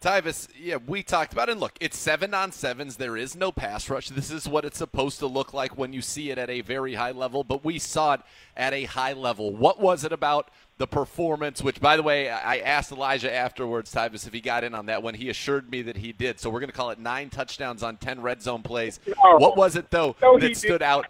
Tyvis, 0.00 0.48
yeah, 0.58 0.76
we 0.86 1.02
talked 1.02 1.32
about 1.32 1.48
it. 1.48 1.52
And 1.52 1.60
look, 1.60 1.76
it's 1.80 1.96
seven 1.96 2.34
on 2.34 2.52
sevens. 2.52 2.96
There 2.96 3.16
is 3.16 3.34
no 3.34 3.50
pass 3.50 3.88
rush. 3.88 4.10
This 4.10 4.30
is 4.30 4.46
what 4.46 4.64
it's 4.64 4.76
supposed 4.76 5.18
to 5.20 5.26
look 5.26 5.54
like 5.54 5.78
when 5.78 5.92
you 5.92 6.02
see 6.02 6.30
it 6.30 6.38
at 6.38 6.50
a 6.50 6.60
very 6.60 6.94
high 6.94 7.12
level, 7.12 7.44
but 7.44 7.64
we 7.64 7.78
saw 7.78 8.14
it 8.14 8.20
at 8.56 8.74
a 8.74 8.84
high 8.84 9.14
level. 9.14 9.54
What 9.54 9.80
was 9.80 10.04
it 10.04 10.12
about 10.12 10.50
the 10.78 10.86
performance? 10.86 11.62
Which, 11.62 11.80
by 11.80 11.96
the 11.96 12.02
way, 12.02 12.28
I 12.30 12.58
asked 12.58 12.92
Elijah 12.92 13.32
afterwards, 13.32 13.92
Tyvis, 13.92 14.26
if 14.26 14.32
he 14.32 14.40
got 14.40 14.64
in 14.64 14.74
on 14.74 14.86
that 14.86 15.02
one. 15.02 15.14
He 15.14 15.28
assured 15.30 15.70
me 15.70 15.82
that 15.82 15.96
he 15.96 16.12
did. 16.12 16.38
So 16.40 16.50
we're 16.50 16.60
going 16.60 16.70
to 16.70 16.76
call 16.76 16.90
it 16.90 16.98
nine 16.98 17.30
touchdowns 17.30 17.82
on 17.82 17.96
10 17.96 18.20
red 18.22 18.42
zone 18.42 18.62
plays. 18.62 19.00
No. 19.06 19.36
What 19.36 19.56
was 19.56 19.76
it, 19.76 19.90
though, 19.90 20.16
No, 20.22 20.38
that 20.38 20.56
stood 20.56 20.68
did 20.78 20.82
out? 20.82 21.06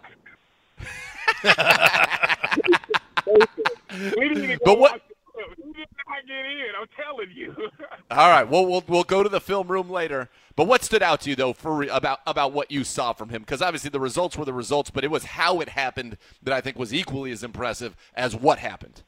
We 4.15 4.29
didn't 4.29 4.43
even 4.43 4.59
But 4.63 4.65
go 4.65 4.73
what- 4.75 4.91
watch 4.93 5.01
the 5.07 5.15
film. 5.41 5.53
We 5.67 5.73
did 5.73 5.87
not 6.07 6.27
get 6.27 6.45
in. 6.45 6.67
I'm 6.79 6.87
telling 6.95 7.31
you. 7.33 7.55
All 8.11 8.29
right, 8.29 8.47
well, 8.47 8.65
we'll 8.65 8.83
we'll 8.87 9.03
go 9.03 9.21
to 9.23 9.29
the 9.29 9.41
film 9.41 9.67
room 9.67 9.89
later. 9.89 10.29
But 10.55 10.65
what 10.67 10.83
stood 10.83 11.03
out 11.03 11.21
to 11.21 11.29
you 11.29 11.35
though 11.35 11.53
for 11.53 11.83
about 11.83 12.19
about 12.25 12.53
what 12.53 12.71
you 12.71 12.83
saw 12.83 13.13
from 13.13 13.29
him? 13.29 13.41
Because 13.41 13.61
obviously 13.61 13.89
the 13.89 13.99
results 13.99 14.37
were 14.37 14.45
the 14.45 14.53
results, 14.53 14.89
but 14.89 15.03
it 15.03 15.11
was 15.11 15.23
how 15.25 15.59
it 15.59 15.69
happened 15.69 16.17
that 16.41 16.53
I 16.53 16.61
think 16.61 16.77
was 16.79 16.93
equally 16.93 17.31
as 17.31 17.43
impressive 17.43 17.95
as 18.15 18.35
what 18.35 18.59
happened. 18.59 19.03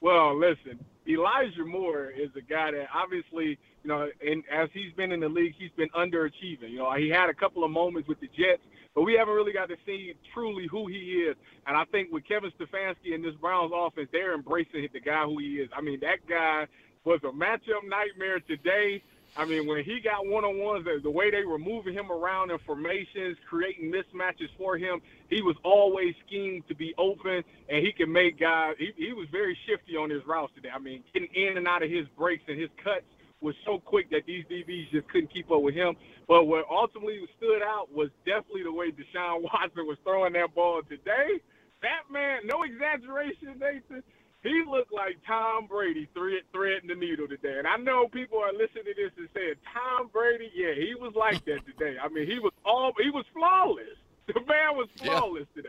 Well, 0.00 0.38
listen, 0.38 0.78
Elijah 1.08 1.64
Moore 1.64 2.10
is 2.10 2.30
a 2.36 2.40
guy 2.40 2.70
that 2.70 2.86
obviously, 2.94 3.58
you 3.82 3.88
know, 3.88 4.08
and 4.24 4.44
as 4.52 4.68
he's 4.72 4.92
been 4.92 5.10
in 5.10 5.20
the 5.20 5.28
league, 5.28 5.54
he's 5.58 5.72
been 5.76 5.88
underachieving. 5.90 6.70
You 6.70 6.78
know, 6.78 6.92
he 6.94 7.08
had 7.08 7.28
a 7.30 7.34
couple 7.34 7.64
of 7.64 7.70
moments 7.70 8.08
with 8.08 8.20
the 8.20 8.28
Jets, 8.28 8.62
but 8.94 9.02
we 9.02 9.14
haven't 9.14 9.34
really 9.34 9.52
got 9.52 9.68
to 9.70 9.76
see 9.84 10.14
truly 10.32 10.68
who 10.70 10.86
he 10.86 11.24
is. 11.28 11.36
And 11.66 11.76
I 11.76 11.84
think 11.86 12.12
with 12.12 12.26
Kevin 12.28 12.52
Stefanski 12.60 13.14
and 13.14 13.24
this 13.24 13.34
Browns 13.40 13.72
offense, 13.74 14.08
they're 14.12 14.34
embracing 14.34 14.86
the 14.92 15.00
guy 15.00 15.24
who 15.24 15.38
he 15.38 15.56
is. 15.56 15.68
I 15.76 15.80
mean, 15.80 15.98
that 16.00 16.18
guy 16.28 16.66
was 17.04 17.20
a 17.24 17.32
matchup 17.32 17.88
nightmare 17.88 18.40
today. 18.40 19.02
I 19.36 19.44
mean, 19.44 19.66
when 19.66 19.84
he 19.84 20.00
got 20.00 20.26
one-on-ones, 20.26 20.84
the, 20.84 21.00
the 21.02 21.10
way 21.10 21.30
they 21.30 21.44
were 21.44 21.58
moving 21.58 21.94
him 21.94 22.10
around 22.10 22.50
in 22.50 22.58
formations, 22.66 23.36
creating 23.48 23.92
mismatches 23.92 24.48
for 24.56 24.76
him, 24.76 25.00
he 25.30 25.42
was 25.42 25.56
always 25.64 26.14
schemed 26.26 26.66
to 26.68 26.74
be 26.74 26.94
open, 26.98 27.44
and 27.68 27.86
he 27.86 27.92
can 27.92 28.10
make 28.12 28.38
guys. 28.40 28.74
He, 28.78 28.92
he 28.96 29.12
was 29.12 29.28
very 29.30 29.56
shifty 29.66 29.96
on 29.96 30.10
his 30.10 30.26
routes 30.26 30.52
today. 30.54 30.70
I 30.74 30.78
mean, 30.78 31.04
getting 31.12 31.28
in 31.34 31.56
and 31.56 31.68
out 31.68 31.82
of 31.82 31.90
his 31.90 32.06
breaks 32.16 32.42
and 32.48 32.58
his 32.58 32.70
cuts 32.82 33.04
was 33.40 33.54
so 33.64 33.78
quick 33.78 34.10
that 34.10 34.22
these 34.26 34.44
DBs 34.46 34.90
just 34.90 35.08
couldn't 35.08 35.32
keep 35.32 35.50
up 35.50 35.62
with 35.62 35.74
him. 35.74 35.94
But 36.26 36.44
what 36.44 36.64
ultimately 36.70 37.20
stood 37.36 37.62
out 37.62 37.92
was 37.92 38.10
definitely 38.26 38.64
the 38.64 38.72
way 38.72 38.90
Deshaun 38.90 39.42
Watson 39.42 39.86
was 39.86 39.98
throwing 40.04 40.32
that 40.34 40.54
ball 40.54 40.82
today. 40.88 41.40
That 41.82 42.10
man, 42.10 42.40
no 42.44 42.64
exaggeration, 42.64 43.60
Nathan. 43.60 44.02
He 44.48 44.62
looked 44.68 44.92
like 44.92 45.16
Tom 45.26 45.66
Brady 45.66 46.08
thread, 46.14 46.42
threading 46.52 46.88
the 46.88 46.94
needle 46.94 47.28
today. 47.28 47.58
And 47.58 47.66
I 47.66 47.76
know 47.76 48.08
people 48.08 48.38
are 48.38 48.52
listening 48.52 48.84
to 48.84 48.94
this 48.96 49.12
and 49.18 49.28
saying, 49.34 49.54
Tom 49.72 50.08
Brady, 50.12 50.50
yeah, 50.54 50.74
he 50.74 50.94
was 50.94 51.12
like 51.14 51.44
that 51.44 51.60
today. 51.66 51.96
I 52.02 52.08
mean, 52.08 52.26
he 52.26 52.38
was 52.38 52.52
all 52.64 52.92
he 53.02 53.10
was 53.10 53.24
flawless. 53.32 53.84
The 54.26 54.40
man 54.40 54.76
was 54.76 54.88
Yeah. 55.02 55.18
flawless 55.20 55.46
today. 55.54 55.68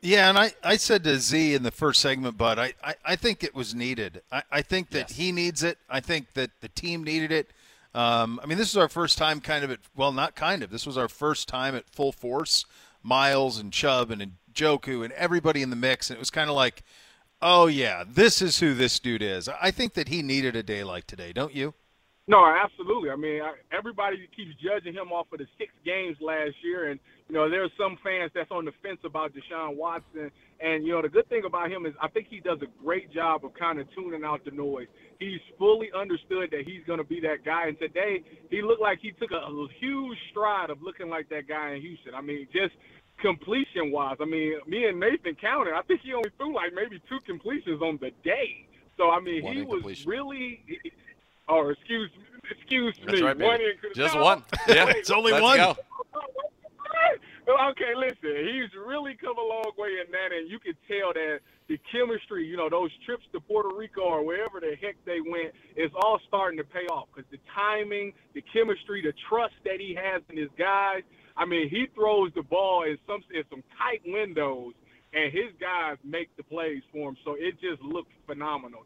Yeah, 0.00 0.28
and 0.28 0.38
I, 0.38 0.52
I 0.62 0.76
said 0.76 1.02
to 1.04 1.18
Z 1.18 1.54
in 1.54 1.64
the 1.64 1.72
first 1.72 2.00
segment, 2.00 2.36
but 2.38 2.56
I, 2.58 2.72
I, 2.84 2.94
I 3.04 3.16
think 3.16 3.42
it 3.42 3.52
was 3.54 3.74
needed. 3.74 4.22
I, 4.30 4.42
I 4.50 4.62
think 4.62 4.90
that 4.90 5.10
Yes. 5.10 5.16
he 5.16 5.32
needs 5.32 5.62
it. 5.64 5.78
I 5.90 5.98
think 6.00 6.34
that 6.34 6.50
the 6.60 6.68
team 6.68 7.02
needed 7.02 7.32
it. 7.32 7.50
Um, 7.94 8.38
I 8.42 8.46
mean, 8.46 8.58
this 8.58 8.70
is 8.70 8.76
our 8.76 8.88
first 8.88 9.18
time 9.18 9.40
kind 9.40 9.64
of 9.64 9.70
at, 9.72 9.80
well, 9.96 10.12
not 10.12 10.36
kind 10.36 10.62
of. 10.62 10.70
This 10.70 10.86
was 10.86 10.96
our 10.96 11.08
first 11.08 11.48
time 11.48 11.74
at 11.74 11.88
full 11.90 12.12
force. 12.12 12.64
Myles 13.02 13.58
and 13.58 13.72
Chubb 13.72 14.12
and 14.12 14.34
Njoku 14.54 15.02
and 15.04 15.12
everybody 15.14 15.62
in 15.62 15.70
the 15.70 15.76
mix. 15.76 16.08
And 16.10 16.16
it 16.16 16.20
was 16.20 16.30
kind 16.30 16.48
of 16.48 16.54
like, 16.54 16.84
oh, 17.42 17.66
yeah, 17.66 18.04
this 18.06 18.40
is 18.40 18.60
who 18.60 18.74
this 18.74 18.98
dude 18.98 19.22
is. 19.22 19.48
I 19.48 19.70
think 19.70 19.94
that 19.94 20.08
he 20.08 20.22
needed 20.22 20.56
a 20.56 20.62
day 20.62 20.84
like 20.84 21.06
today, 21.06 21.32
don't 21.32 21.54
you? 21.54 21.74
No, 22.28 22.46
absolutely. 22.46 23.10
I 23.10 23.16
mean, 23.16 23.42
I, 23.42 23.54
everybody 23.76 24.16
keeps 24.34 24.54
judging 24.62 24.94
him 24.94 25.10
off 25.10 25.26
of 25.32 25.40
the 25.40 25.46
six 25.58 25.72
games 25.84 26.16
last 26.20 26.54
year, 26.62 26.90
and 26.90 27.00
you 27.28 27.34
know 27.34 27.50
there 27.50 27.64
are 27.64 27.74
some 27.76 27.98
fans 28.04 28.30
that's 28.32 28.50
on 28.52 28.64
the 28.64 28.70
fence 28.80 29.00
about 29.04 29.32
Deshaun 29.34 29.76
Watson. 29.76 30.30
And 30.60 30.86
you 30.86 30.92
know 30.92 31.02
the 31.02 31.08
good 31.08 31.28
thing 31.28 31.42
about 31.44 31.68
him 31.68 31.84
is 31.84 31.94
I 32.00 32.06
think 32.06 32.28
he 32.30 32.38
does 32.38 32.58
a 32.62 32.70
great 32.84 33.12
job 33.12 33.44
of 33.44 33.52
kind 33.54 33.80
of 33.80 33.88
tuning 33.92 34.22
out 34.22 34.44
the 34.44 34.52
noise. 34.52 34.86
He's 35.18 35.40
fully 35.58 35.90
understood 35.98 36.50
that 36.52 36.62
he's 36.64 36.86
going 36.86 36.98
to 36.98 37.04
be 37.04 37.18
that 37.20 37.44
guy, 37.44 37.66
and 37.66 37.78
today 37.80 38.22
he 38.50 38.62
looked 38.62 38.80
like 38.80 39.00
he 39.02 39.10
took 39.18 39.32
a, 39.32 39.42
a 39.42 39.68
huge 39.80 40.18
stride 40.30 40.70
of 40.70 40.80
looking 40.80 41.08
like 41.08 41.28
that 41.30 41.48
guy 41.48 41.74
in 41.74 41.82
Houston. 41.82 42.14
I 42.14 42.20
mean, 42.20 42.46
just 42.52 42.74
completion 43.22 43.90
wise. 43.90 44.16
I 44.20 44.26
mean, 44.26 44.54
me 44.66 44.84
and 44.86 45.00
Nathan 45.00 45.34
counted. 45.36 45.72
I 45.74 45.80
think 45.82 46.00
he 46.02 46.12
only 46.12 46.30
threw 46.36 46.54
like 46.54 46.74
maybe 46.74 47.00
two 47.08 47.20
completions 47.24 47.80
on 47.80 47.98
the 48.02 48.10
day. 48.22 48.66
So 48.98 49.10
I 49.10 49.20
mean, 49.20 49.42
One 49.44 49.56
he 49.56 49.62
was 49.62 50.04
really. 50.06 50.60
Or 51.48 51.72
excuse, 51.72 52.10
me 52.16 52.50
excuse 52.50 52.96
That's 53.04 53.20
me. 53.20 53.26
right, 53.26 53.36
baby. 53.36 53.48
one 53.48 53.60
in- 53.60 53.94
Just 53.94 54.14
no, 54.14 54.22
one. 54.22 54.42
Yeah, 54.68 54.84
wait, 54.86 54.96
It's 54.96 55.10
only 55.10 55.32
let's 55.32 55.42
one. 55.42 55.58
go. 55.58 55.76
okay, 57.70 57.94
listen, 57.96 58.46
he's 58.46 58.70
really 58.86 59.14
come 59.20 59.36
a 59.36 59.42
long 59.42 59.72
way 59.76 59.90
in 60.04 60.10
that, 60.12 60.32
and 60.36 60.48
you 60.50 60.58
can 60.58 60.74
tell 60.88 61.12
that 61.12 61.40
the 61.68 61.78
chemistry, 61.90 62.46
you 62.46 62.56
know, 62.56 62.68
those 62.68 62.90
trips 63.04 63.24
to 63.32 63.40
Puerto 63.40 63.74
Rico 63.74 64.02
or 64.02 64.24
wherever 64.24 64.60
the 64.60 64.76
heck 64.80 64.96
they 65.04 65.20
went, 65.20 65.52
is 65.76 65.90
all 66.02 66.20
starting 66.28 66.58
to 66.58 66.64
pay 66.64 66.86
off 66.90 67.08
because 67.14 67.28
the 67.30 67.38
timing, 67.54 68.12
the 68.34 68.42
chemistry, 68.52 69.02
the 69.02 69.12
trust 69.28 69.54
that 69.64 69.80
he 69.80 69.94
has 69.94 70.22
in 70.30 70.36
his 70.36 70.50
guys. 70.56 71.02
I 71.36 71.44
mean, 71.44 71.68
he 71.68 71.86
throws 71.94 72.32
the 72.34 72.42
ball 72.42 72.84
in 72.84 72.98
some 73.06 73.22
in 73.34 73.42
some 73.50 73.62
tight 73.78 74.02
windows, 74.06 74.74
and 75.12 75.32
his 75.32 75.52
guys 75.60 75.96
make 76.04 76.36
the 76.36 76.42
plays 76.42 76.82
for 76.92 77.10
him. 77.10 77.16
So 77.24 77.34
it 77.38 77.60
just 77.60 77.82
looked 77.82 78.12
phenomenal. 78.26 78.80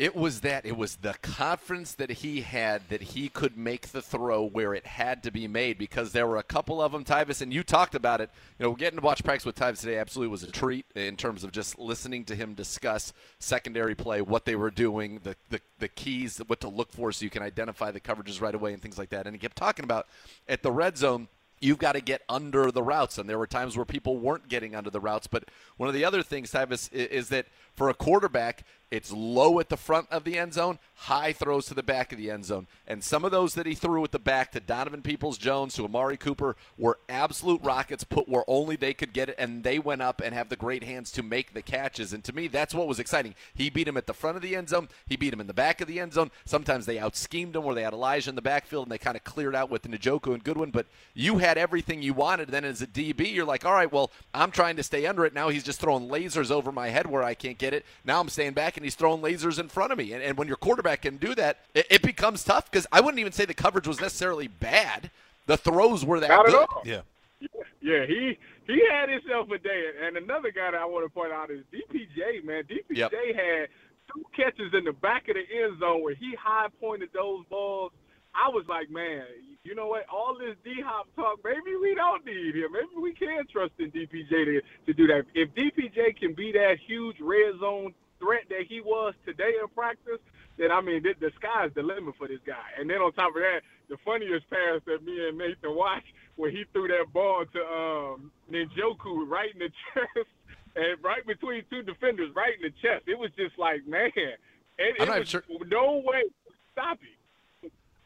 It 0.00 0.16
was 0.16 0.40
that. 0.40 0.64
It 0.64 0.78
was 0.78 0.96
the 0.96 1.12
confidence 1.20 1.92
that 1.92 2.10
he 2.10 2.40
had 2.40 2.88
that 2.88 3.02
he 3.02 3.28
could 3.28 3.58
make 3.58 3.88
the 3.88 4.00
throw 4.00 4.42
where 4.42 4.72
it 4.72 4.86
had 4.86 5.22
to 5.24 5.30
be 5.30 5.46
made 5.46 5.76
because 5.76 6.12
there 6.12 6.26
were 6.26 6.38
a 6.38 6.42
couple 6.42 6.80
of 6.80 6.92
them, 6.92 7.04
Tyvis, 7.04 7.42
and 7.42 7.52
you 7.52 7.62
talked 7.62 7.94
about 7.94 8.22
it. 8.22 8.30
You 8.58 8.64
know, 8.64 8.72
getting 8.72 8.98
to 8.98 9.04
watch 9.04 9.22
practice 9.22 9.44
with 9.44 9.56
Tyvis 9.56 9.80
today 9.80 9.98
absolutely 9.98 10.30
was 10.30 10.42
a 10.42 10.50
treat 10.50 10.86
in 10.94 11.16
terms 11.18 11.44
of 11.44 11.52
just 11.52 11.78
listening 11.78 12.24
to 12.24 12.34
him 12.34 12.54
discuss 12.54 13.12
secondary 13.40 13.94
play, 13.94 14.22
what 14.22 14.46
they 14.46 14.56
were 14.56 14.70
doing, 14.70 15.20
the, 15.22 15.36
the, 15.50 15.60
the 15.80 15.88
keys, 15.88 16.40
what 16.46 16.60
to 16.60 16.68
look 16.68 16.90
for 16.92 17.12
so 17.12 17.22
you 17.22 17.30
can 17.30 17.42
identify 17.42 17.90
the 17.90 18.00
coverages 18.00 18.40
right 18.40 18.54
away 18.54 18.72
and 18.72 18.80
things 18.80 18.96
like 18.96 19.10
that. 19.10 19.26
And 19.26 19.36
he 19.36 19.38
kept 19.38 19.56
talking 19.56 19.84
about 19.84 20.06
at 20.48 20.62
the 20.62 20.72
red 20.72 20.96
zone– 20.96 21.28
you've 21.60 21.78
got 21.78 21.92
to 21.92 22.00
get 22.00 22.22
under 22.28 22.70
the 22.70 22.82
routes. 22.82 23.18
And 23.18 23.28
there 23.28 23.38
were 23.38 23.46
times 23.46 23.76
where 23.76 23.84
people 23.84 24.18
weren't 24.18 24.48
getting 24.48 24.74
under 24.74 24.90
the 24.90 25.00
routes. 25.00 25.26
But 25.26 25.44
one 25.76 25.88
of 25.88 25.94
the 25.94 26.04
other 26.04 26.22
things, 26.22 26.50
Tyvis, 26.52 26.90
i- 26.92 26.96
is 26.96 27.28
that 27.28 27.46
for 27.80 27.88
a 27.88 27.94
quarterback, 27.94 28.62
it's 28.90 29.12
low 29.12 29.60
at 29.60 29.68
the 29.68 29.76
front 29.76 30.08
of 30.10 30.24
the 30.24 30.36
end 30.36 30.52
zone, 30.52 30.80
high 30.94 31.32
throws 31.32 31.66
to 31.66 31.74
the 31.74 31.82
back 31.82 32.10
of 32.10 32.18
the 32.18 32.28
end 32.28 32.44
zone. 32.44 32.66
And 32.88 33.04
some 33.04 33.24
of 33.24 33.30
those 33.30 33.54
that 33.54 33.66
he 33.66 33.74
threw 33.74 34.02
at 34.02 34.10
the 34.10 34.18
back 34.18 34.50
to 34.52 34.60
Donovan 34.60 35.02
Peoples 35.02 35.38
Jones, 35.38 35.74
to 35.74 35.84
Amari 35.84 36.16
Cooper, 36.16 36.56
were 36.76 36.98
absolute 37.08 37.62
rockets 37.62 38.02
put 38.02 38.28
where 38.28 38.42
only 38.48 38.74
they 38.74 38.92
could 38.92 39.12
get 39.12 39.28
it. 39.28 39.36
And 39.38 39.62
they 39.62 39.78
went 39.78 40.02
up 40.02 40.20
and 40.20 40.34
have 40.34 40.48
the 40.48 40.56
great 40.56 40.82
hands 40.82 41.12
to 41.12 41.22
make 41.22 41.54
the 41.54 41.62
catches. 41.62 42.12
And 42.12 42.24
to 42.24 42.32
me, 42.32 42.48
that's 42.48 42.74
what 42.74 42.88
was 42.88 42.98
exciting. 42.98 43.36
He 43.54 43.70
beat 43.70 43.86
him 43.86 43.96
at 43.96 44.08
the 44.08 44.12
front 44.12 44.36
of 44.36 44.42
the 44.42 44.56
end 44.56 44.70
zone, 44.70 44.88
he 45.06 45.16
beat 45.16 45.32
him 45.32 45.40
in 45.40 45.46
the 45.46 45.54
back 45.54 45.80
of 45.80 45.86
the 45.86 46.00
end 46.00 46.14
zone. 46.14 46.32
Sometimes 46.44 46.84
they 46.84 46.98
out 46.98 47.14
schemed 47.14 47.54
him 47.54 47.62
where 47.62 47.76
they 47.76 47.84
had 47.84 47.92
Elijah 47.92 48.30
in 48.30 48.34
the 48.34 48.42
backfield 48.42 48.86
and 48.86 48.92
they 48.92 48.98
kind 48.98 49.16
of 49.16 49.22
cleared 49.22 49.54
out 49.54 49.70
with 49.70 49.82
Njoku 49.82 50.34
and 50.34 50.42
Goodwin. 50.42 50.72
But 50.72 50.86
you 51.14 51.38
had 51.38 51.56
everything 51.56 52.02
you 52.02 52.12
wanted. 52.12 52.48
Then 52.48 52.64
as 52.64 52.82
a 52.82 52.88
DB, 52.88 53.32
you're 53.32 53.44
like, 53.44 53.64
all 53.64 53.72
right, 53.72 53.92
well, 53.92 54.10
I'm 54.34 54.50
trying 54.50 54.74
to 54.76 54.82
stay 54.82 55.06
under 55.06 55.24
it. 55.24 55.32
Now 55.32 55.48
he's 55.48 55.62
just 55.62 55.80
throwing 55.80 56.08
lasers 56.08 56.50
over 56.50 56.72
my 56.72 56.88
head 56.88 57.06
where 57.06 57.22
I 57.22 57.34
can't 57.34 57.56
get 57.56 57.69
it. 57.74 57.84
Now 58.04 58.20
I'm 58.20 58.28
staying 58.28 58.52
back 58.52 58.76
and 58.76 58.84
he's 58.84 58.94
throwing 58.94 59.22
lasers 59.22 59.58
in 59.58 59.68
front 59.68 59.92
of 59.92 59.98
me. 59.98 60.12
And, 60.12 60.22
and 60.22 60.36
when 60.38 60.48
your 60.48 60.56
quarterback 60.56 61.02
can 61.02 61.16
do 61.16 61.34
that, 61.34 61.58
it, 61.74 61.86
it 61.90 62.02
becomes 62.02 62.44
tough 62.44 62.70
because 62.70 62.86
I 62.92 63.00
wouldn't 63.00 63.18
even 63.20 63.32
say 63.32 63.44
the 63.44 63.54
coverage 63.54 63.86
was 63.86 64.00
necessarily 64.00 64.48
bad. 64.48 65.10
The 65.46 65.56
throws 65.56 66.04
were 66.04 66.20
that 66.20 66.28
Not 66.28 66.46
at 66.46 66.52
good. 66.52 66.66
all. 66.70 66.82
Yeah. 66.84 67.00
Yeah, 67.82 68.04
he 68.06 68.36
he 68.66 68.82
had 68.92 69.08
himself 69.08 69.50
a 69.50 69.56
day. 69.58 69.84
And 70.04 70.18
another 70.18 70.50
guy 70.50 70.70
that 70.70 70.78
I 70.78 70.84
want 70.84 71.06
to 71.06 71.08
point 71.08 71.32
out 71.32 71.50
is 71.50 71.60
DPJ, 71.72 72.44
man. 72.44 72.64
DPJ 72.64 72.98
Yep. 72.98 73.10
had 73.10 73.68
two 74.12 74.22
catches 74.36 74.74
in 74.74 74.84
the 74.84 74.92
back 74.92 75.28
of 75.28 75.36
the 75.36 75.64
end 75.64 75.80
zone 75.80 76.02
where 76.02 76.14
he 76.14 76.34
high 76.38 76.66
pointed 76.78 77.08
those 77.14 77.46
balls. 77.48 77.92
I 78.34 78.48
was 78.48 78.64
like, 78.68 78.90
man, 78.90 79.24
you 79.64 79.74
know 79.74 79.88
what? 79.88 80.06
All 80.08 80.36
this 80.38 80.56
D 80.64 80.80
Hop 80.84 81.08
talk, 81.16 81.40
maybe 81.44 81.76
we 81.80 81.94
don't 81.94 82.24
need 82.24 82.54
him. 82.54 82.72
Maybe 82.72 83.00
we 83.00 83.12
can 83.12 83.46
trust 83.46 83.72
in 83.78 83.90
DPJ 83.90 84.30
to, 84.30 84.60
to 84.86 84.92
do 84.92 85.06
that. 85.08 85.24
If 85.34 85.54
DPJ 85.54 86.16
can 86.18 86.34
be 86.34 86.52
that 86.52 86.78
huge 86.86 87.16
red 87.20 87.58
zone 87.60 87.92
threat 88.18 88.44
that 88.50 88.66
he 88.68 88.80
was 88.80 89.14
today 89.26 89.54
in 89.60 89.68
practice, 89.68 90.18
then 90.58 90.70
I 90.70 90.80
mean, 90.80 91.02
the, 91.02 91.14
the 91.18 91.32
sky's 91.36 91.70
the 91.74 91.82
limit 91.82 92.14
for 92.18 92.28
this 92.28 92.40
guy. 92.46 92.62
And 92.78 92.88
then 92.88 92.98
on 92.98 93.12
top 93.12 93.34
of 93.34 93.42
that, 93.42 93.60
the 93.88 93.96
funniest 94.04 94.48
pass 94.50 94.80
that 94.86 95.04
me 95.04 95.28
and 95.28 95.36
Nathan 95.38 95.74
watched, 95.74 96.12
where 96.36 96.50
he 96.50 96.64
threw 96.72 96.88
that 96.88 97.12
ball 97.12 97.44
to 97.52 97.60
um, 97.60 98.30
Njoku 98.50 99.28
right 99.28 99.52
in 99.52 99.58
the 99.58 99.70
chest, 99.94 100.28
and 100.76 101.02
right 101.02 101.26
between 101.26 101.64
two 101.70 101.82
defenders, 101.82 102.30
right 102.34 102.54
in 102.54 102.62
the 102.62 102.70
chest. 102.80 103.04
It 103.08 103.18
was 103.18 103.30
just 103.36 103.58
like, 103.58 103.86
man, 103.86 104.10
it, 104.16 104.38
it 104.78 105.08
was 105.20 105.28
sure- 105.28 105.44
no 105.66 106.02
way 106.04 106.22
to 106.22 106.52
stop 106.72 106.98
him. 107.00 107.08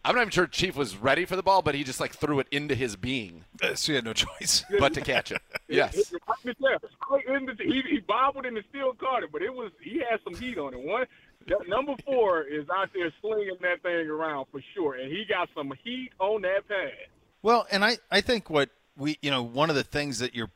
I'm 0.05 0.15
not 0.15 0.23
even 0.23 0.31
sure 0.31 0.47
Chief 0.47 0.77
was 0.77 0.97
ready 0.97 1.25
for 1.25 1.35
the 1.35 1.43
ball, 1.43 1.63
but 1.63 1.75
he 1.75 1.83
just 1.83 1.99
like 1.99 2.15
threw 2.15 2.39
it 2.39 2.47
into 2.51 2.75
his 2.75 2.95
being, 2.97 3.45
Uh, 3.63 3.75
so 3.75 3.93
he 3.93 3.97
had 3.97 4.05
no 4.05 4.13
choice. 4.13 4.65
but 4.79 4.93
to 4.95 5.01
catch 5.01 5.33
it. 5.33 5.41
Yes. 5.67 6.13
He, 6.45 7.83
he 7.91 8.01
bobbled 8.07 8.45
and 8.45 8.63
still 8.69 8.93
caught 8.93 9.23
it, 9.23 9.33
but 9.33 9.43
it 9.43 9.53
was 9.53 9.73
he 9.83 9.99
had 9.99 10.21
some 10.23 10.35
heat 10.35 10.59
on 10.59 10.75
it. 10.75 10.81
One 10.81 11.07
number 11.67 11.95
four 12.05 12.43
is 12.43 12.67
out 12.73 12.91
there 12.95 13.11
slinging 13.21 13.57
that 13.63 13.83
thing 13.83 14.09
around 14.09 14.47
for 14.53 14.61
sure, 14.75 14.95
and 14.95 15.11
he 15.11 15.25
got 15.29 15.49
some 15.55 15.73
heat 15.83 16.11
on 16.19 16.43
that 16.43 16.69
pad. 16.69 16.93
Well, 17.43 17.67
and 17.71 17.85
I, 17.85 17.97
I 18.11 18.21
think 18.21 18.51
what 18.51 18.71
we 18.97 19.19
you 19.23 19.31
know 19.31 19.43
one 19.43 19.71
of 19.71 19.77
the 19.77 19.83
things 19.83 20.19
that 20.19 20.35
you're 20.35 20.51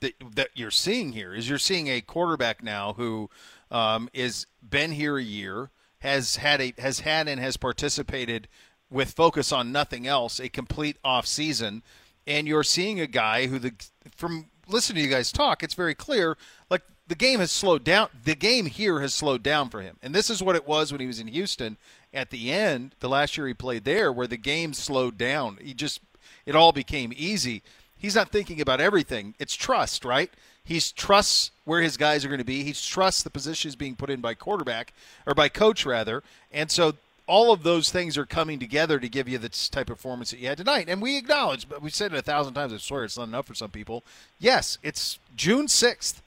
that, 0.00 0.14
that 0.34 0.48
you're 0.54 0.70
seeing 0.70 1.12
here 1.12 1.34
is 1.34 1.48
you're 1.48 1.58
seeing 1.58 1.86
a 1.88 2.00
quarterback 2.00 2.62
now 2.62 2.94
who 2.94 3.30
um, 3.70 4.08
is 4.12 4.46
been 4.68 4.92
here 4.92 5.16
a 5.16 5.22
year 5.22 5.70
has 6.00 6.36
had 6.36 6.60
a 6.60 6.74
has 6.78 7.00
had 7.00 7.28
and 7.28 7.40
has 7.40 7.56
participated 7.56 8.48
with 8.90 9.12
focus 9.12 9.52
on 9.52 9.72
nothing 9.72 10.06
else 10.06 10.40
a 10.40 10.48
complete 10.48 10.96
off 11.04 11.26
season 11.26 11.82
and 12.26 12.46
you're 12.46 12.64
seeing 12.64 13.00
a 13.00 13.06
guy 13.06 13.46
who 13.46 13.58
the 13.58 13.72
from 14.16 14.46
listening 14.66 15.02
to 15.02 15.08
you 15.08 15.14
guys 15.14 15.32
talk 15.32 15.62
it's 15.62 15.74
very 15.74 15.94
clear 15.94 16.36
like 16.70 16.82
the 17.08 17.14
game 17.14 17.40
has 17.40 17.50
slowed 17.50 17.84
down 17.84 18.08
the 18.24 18.34
game 18.34 18.66
here 18.66 19.00
has 19.00 19.14
slowed 19.14 19.42
down 19.42 19.70
for 19.70 19.80
him. 19.80 19.96
And 20.02 20.14
this 20.14 20.30
is 20.30 20.42
what 20.42 20.56
it 20.56 20.68
was 20.68 20.92
when 20.92 21.00
he 21.00 21.06
was 21.06 21.18
in 21.18 21.26
Houston 21.28 21.76
at 22.12 22.30
the 22.30 22.52
end 22.52 22.94
the 23.00 23.08
last 23.08 23.36
year 23.36 23.46
he 23.46 23.54
played 23.54 23.84
there 23.84 24.12
where 24.12 24.26
the 24.26 24.36
game 24.36 24.74
slowed 24.74 25.18
down. 25.18 25.58
He 25.60 25.74
just 25.74 26.00
it 26.46 26.54
all 26.54 26.72
became 26.72 27.12
easy. 27.16 27.62
He's 27.96 28.14
not 28.14 28.30
thinking 28.30 28.60
about 28.60 28.80
everything. 28.80 29.34
It's 29.38 29.54
trust 29.54 30.04
right? 30.04 30.30
He's 30.62 30.92
trusts 30.92 31.50
where 31.64 31.80
his 31.80 31.96
guys 31.96 32.24
are 32.24 32.28
going 32.28 32.38
to 32.38 32.44
be. 32.44 32.62
He 32.62 32.74
trusts 32.74 33.22
the 33.22 33.30
position 33.30 33.48
positions 33.48 33.76
being 33.76 33.96
put 33.96 34.10
in 34.10 34.20
by 34.20 34.34
quarterback 34.34 34.92
or 35.26 35.34
by 35.34 35.48
coach 35.48 35.86
rather. 35.86 36.22
And 36.52 36.70
so 36.70 36.92
all 37.28 37.52
of 37.52 37.62
those 37.62 37.90
things 37.90 38.18
are 38.18 38.26
coming 38.26 38.58
together 38.58 38.98
to 38.98 39.08
give 39.08 39.28
you 39.28 39.38
this 39.38 39.68
type 39.68 39.90
of 39.90 39.98
performance 39.98 40.30
that 40.30 40.40
you 40.40 40.48
had 40.48 40.58
tonight. 40.58 40.88
And 40.88 41.00
we 41.00 41.16
acknowledge, 41.16 41.68
but 41.68 41.82
we've 41.82 41.94
said 41.94 42.12
it 42.12 42.18
a 42.18 42.22
thousand 42.22 42.54
times. 42.54 42.72
I 42.72 42.78
swear 42.78 43.04
it's 43.04 43.18
not 43.18 43.28
enough 43.28 43.46
for 43.46 43.54
some 43.54 43.70
people. 43.70 44.02
Yes, 44.40 44.78
it's 44.82 45.18
June 45.36 45.68
sixth. 45.68 46.22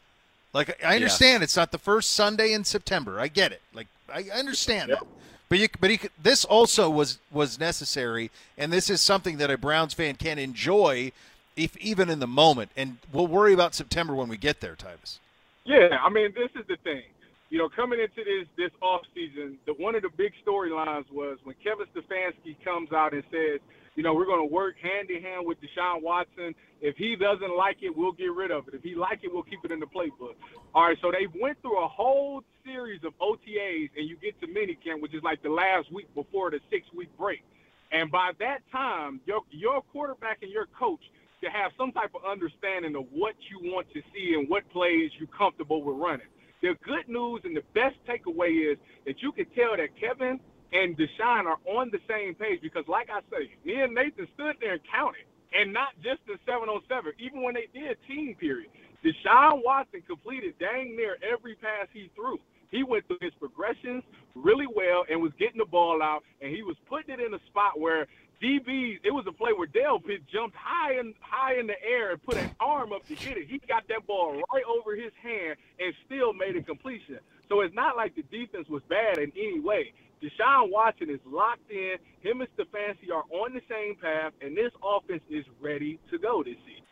Like 0.53 0.81
I 0.85 0.95
understand, 0.95 1.43
it's 1.43 1.55
not 1.55 1.71
the 1.71 1.77
first 1.77 2.11
Sunday 2.11 2.53
in 2.53 2.63
September. 2.63 3.19
I 3.19 3.27
get 3.27 3.51
it. 3.51 3.61
Like 3.73 3.87
I 4.13 4.25
understand 4.33 4.91
that. 4.91 5.03
But 5.49 5.59
you, 5.59 5.67
but 5.79 5.89
he, 5.89 5.99
this 6.21 6.45
also 6.45 6.89
was 6.89 7.19
was 7.31 7.59
necessary, 7.59 8.31
and 8.57 8.71
this 8.71 8.89
is 8.89 9.01
something 9.01 9.37
that 9.37 9.49
a 9.49 9.57
Browns 9.57 9.93
fan 9.93 10.15
can 10.15 10.39
enjoy 10.39 11.11
if 11.57 11.75
even 11.77 12.09
in 12.09 12.19
the 12.19 12.27
moment. 12.27 12.71
And 12.77 12.97
we'll 13.11 13.27
worry 13.27 13.53
about 13.53 13.75
September 13.75 14.13
when 14.13 14.29
we 14.29 14.37
get 14.37 14.61
there, 14.61 14.75
Tyvis. 14.75 15.17
Yeah, 15.65 15.97
I 16.01 16.09
mean, 16.09 16.33
this 16.33 16.49
is 16.55 16.65
the 16.67 16.77
thing. 16.77 17.03
You 17.51 17.57
know, 17.57 17.67
coming 17.67 17.99
into 17.99 18.23
this 18.23 18.47
this 18.55 18.71
off 18.81 19.01
season, 19.13 19.57
the 19.67 19.73
one 19.73 19.93
of 19.93 20.03
the 20.03 20.09
big 20.15 20.31
storylines 20.47 21.11
was 21.11 21.37
when 21.43 21.53
Kevin 21.61 21.85
Stefanski 21.91 22.55
comes 22.63 22.93
out 22.93 23.13
and 23.13 23.23
says, 23.29 23.59
you 23.95 24.03
know, 24.03 24.13
we're 24.13 24.25
going 24.25 24.47
to 24.47 24.53
work 24.53 24.75
hand 24.81 25.09
in 25.11 25.21
hand 25.21 25.45
with 25.45 25.57
Deshaun 25.59 26.01
Watson. 26.01 26.55
If 26.79 26.95
he 26.95 27.17
doesn't 27.17 27.55
like 27.57 27.83
it, 27.83 27.91
we'll 27.95 28.13
get 28.13 28.31
rid 28.31 28.51
of 28.51 28.69
it. 28.69 28.73
If 28.73 28.83
he 28.83 28.95
like 28.95 29.19
it, 29.23 29.31
we'll 29.33 29.43
keep 29.43 29.59
it 29.65 29.71
in 29.71 29.81
the 29.81 29.85
playbook. 29.85 30.35
All 30.73 30.85
right, 30.87 30.97
so 31.01 31.11
they 31.11 31.27
went 31.41 31.61
through 31.61 31.83
a 31.83 31.89
whole 31.89 32.41
series 32.63 33.03
of 33.03 33.11
OTAs, 33.19 33.89
and 33.97 34.07
you 34.07 34.15
get 34.15 34.39
to 34.39 34.47
minicamp, 34.47 35.01
which 35.01 35.13
is 35.13 35.21
like 35.21 35.43
the 35.43 35.49
last 35.49 35.91
week 35.91 36.07
before 36.15 36.51
the 36.51 36.61
six 36.69 36.87
week 36.95 37.09
break. 37.19 37.43
And 37.91 38.09
by 38.09 38.31
that 38.39 38.59
time, 38.71 39.19
your 39.25 39.41
your 39.51 39.81
quarterback 39.91 40.37
and 40.41 40.51
your 40.51 40.67
coach 40.79 41.01
to 41.43 41.49
have 41.49 41.71
some 41.77 41.91
type 41.91 42.11
of 42.15 42.21
understanding 42.23 42.95
of 42.95 43.07
what 43.11 43.35
you 43.49 43.73
want 43.73 43.87
to 43.93 44.01
see 44.13 44.35
and 44.39 44.47
what 44.47 44.63
plays 44.71 45.11
you're 45.19 45.27
comfortable 45.27 45.83
with 45.83 45.97
running. 45.97 46.27
The 46.61 46.75
good 46.83 47.07
news 47.07 47.41
and 47.43 47.55
the 47.55 47.63
best 47.73 47.95
takeaway 48.07 48.71
is 48.71 48.77
that 49.05 49.21
you 49.21 49.31
can 49.31 49.45
tell 49.55 49.75
that 49.77 49.89
Kevin 49.99 50.39
and 50.71 50.95
Deshaun 50.97 51.45
are 51.45 51.57
on 51.65 51.89
the 51.91 51.99
same 52.07 52.35
page 52.35 52.61
because, 52.61 52.87
like 52.87 53.09
I 53.09 53.21
say, 53.31 53.49
me 53.65 53.81
and 53.81 53.93
Nathan 53.93 54.27
stood 54.35 54.55
there 54.61 54.73
and 54.73 54.81
counted, 54.89 55.25
and 55.53 55.73
not 55.73 55.89
just 56.03 56.19
the 56.27 56.37
707. 56.45 57.13
Even 57.19 57.41
when 57.41 57.55
they 57.55 57.67
did 57.73 57.97
team 58.07 58.35
period, 58.35 58.69
Deshaun 59.03 59.63
Watson 59.63 60.01
completed 60.07 60.53
dang 60.59 60.95
near 60.95 61.17
every 61.21 61.55
pass 61.55 61.87
he 61.91 62.11
threw. 62.15 62.37
He 62.69 62.83
went 62.83 63.05
through 63.07 63.17
his 63.21 63.33
progressions 63.39 64.03
really 64.35 64.67
well 64.67 65.03
and 65.09 65.21
was 65.21 65.33
getting 65.37 65.57
the 65.57 65.65
ball 65.65 66.01
out, 66.01 66.23
and 66.41 66.55
he 66.55 66.61
was 66.61 66.77
putting 66.87 67.13
it 67.15 67.19
in 67.19 67.33
a 67.33 67.39
spot 67.47 67.79
where 67.79 68.07
DB, 68.41 68.99
it 69.03 69.11
was 69.11 69.25
a 69.27 69.31
play 69.31 69.51
where 69.53 69.67
Delpit 69.67 70.21
jumped 70.31 70.55
high 70.57 70.99
in 70.99 71.13
high 71.21 71.59
in 71.59 71.67
the 71.67 71.81
air 71.83 72.11
and 72.11 72.23
put 72.23 72.37
an 72.37 72.49
arm 72.59 72.91
up 72.91 73.05
to 73.07 73.15
get 73.15 73.37
it. 73.37 73.47
He 73.47 73.59
got 73.67 73.87
that 73.89 74.07
ball 74.07 74.41
right 74.51 74.63
over 74.67 74.95
his 74.95 75.11
hand 75.21 75.57
and 75.79 75.93
still 76.05 76.33
made 76.33 76.55
a 76.55 76.63
completion. 76.63 77.19
So 77.49 77.61
it's 77.61 77.75
not 77.75 77.95
like 77.95 78.15
the 78.15 78.23
defense 78.23 78.67
was 78.67 78.81
bad 78.89 79.19
in 79.19 79.31
any 79.35 79.59
way. 79.59 79.93
Deshaun 80.23 80.71
Watson 80.71 81.09
is 81.09 81.19
locked 81.25 81.69
in. 81.69 81.97
Him 82.21 82.41
and 82.41 82.49
Stefanski 82.57 83.11
are 83.13 83.23
on 83.31 83.53
the 83.53 83.61
same 83.69 83.95
path, 83.95 84.33
and 84.41 84.55
this 84.55 84.71
offense 84.83 85.23
is 85.29 85.45
ready 85.59 85.99
to 86.09 86.17
go 86.17 86.43
this 86.43 86.55
season. 86.65 86.83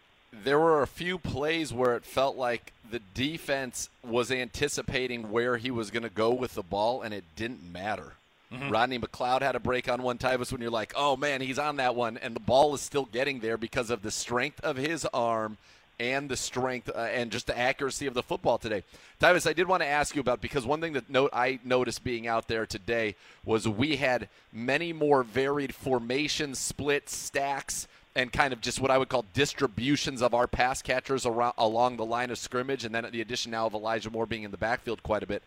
There 0.44 0.60
were 0.60 0.84
a 0.84 0.88
few 0.88 1.18
plays 1.18 1.74
where 1.74 1.96
it 1.96 2.06
felt 2.06 2.36
like 2.38 2.74
the 2.90 3.00
defense 3.14 3.90
was 4.04 4.32
anticipating 4.32 5.32
where 5.32 5.58
he 5.58 5.72
was 5.72 5.90
going 5.90 6.04
to 6.04 6.10
go 6.10 6.32
with 6.32 6.54
the 6.54 6.64
ball, 6.64 7.02
and 7.02 7.14
it 7.14 7.24
didn't 7.36 7.72
matter. 7.72 8.14
Mm-hmm. 8.54 8.70
Rodney 8.70 9.00
McLeod 9.00 9.42
had 9.42 9.56
a 9.56 9.60
break 9.60 9.88
on 9.88 10.02
one 10.02 10.18
Tyvis 10.18 10.52
when 10.52 10.62
you're 10.62 10.72
like, 10.72 10.94
oh 10.96 11.16
man, 11.16 11.42
he's 11.42 11.60
on 11.60 11.76
that 11.76 11.96
one, 11.96 12.18
and 12.18 12.36
the 12.36 12.40
ball 12.40 12.74
is 12.74 12.82
still 12.82 13.06
getting 13.06 13.40
there 13.40 13.58
because 13.58 13.90
of 13.90 14.02
the 14.02 14.12
strength 14.12 14.60
of 14.62 14.76
his 14.76 15.06
arm 15.14 15.58
and 16.00 16.30
the 16.30 16.38
strength 16.38 16.90
uh, 16.90 17.00
and 17.00 17.32
just 17.32 17.48
the 17.48 17.58
accuracy 17.58 18.08
of 18.08 18.14
the 18.14 18.24
football 18.24 18.58
today. 18.58 18.84
Tyvis, 19.22 19.48
I 19.48 19.54
did 19.54 19.68
want 19.68 19.84
to 19.84 19.88
ask 19.88 20.16
you 20.16 20.22
about 20.22 20.42
because 20.42 20.66
one 20.66 20.82
thing 20.82 20.94
that 20.94 21.10
note 21.10 21.30
I 21.34 21.60
noticed 21.64 22.04
being 22.04 22.26
out 22.26 22.48
there 22.48 22.66
today 22.66 23.16
was 23.46 23.68
we 23.68 23.98
had 23.98 24.30
many 24.54 24.94
more 24.94 25.24
varied 25.24 25.76
formations, 25.76 26.58
splits, 26.58 27.16
stacks, 27.16 27.88
and 28.16 28.32
kind 28.32 28.54
of 28.54 28.62
just 28.62 28.82
what 28.82 28.92
I 28.92 28.98
would 28.98 29.10
call 29.10 29.26
distributions 29.34 30.22
of 30.22 30.34
our 30.34 30.48
pass 30.48 30.82
catchers 30.82 31.26
around 31.26 31.54
along 31.58 31.98
the 31.98 32.06
line 32.06 32.32
of 32.32 32.38
scrimmage, 32.38 32.86
and 32.86 32.96
then 32.96 33.08
the 33.12 33.22
addition 33.22 33.52
now 33.52 33.68
of 33.68 33.74
Elijah 33.74 34.10
Moore 34.10 34.26
being 34.26 34.44
in 34.44 34.52
the 34.52 34.58
backfield 34.58 35.04
quite 35.04 35.22
a 35.22 35.28
bit. 35.28 35.44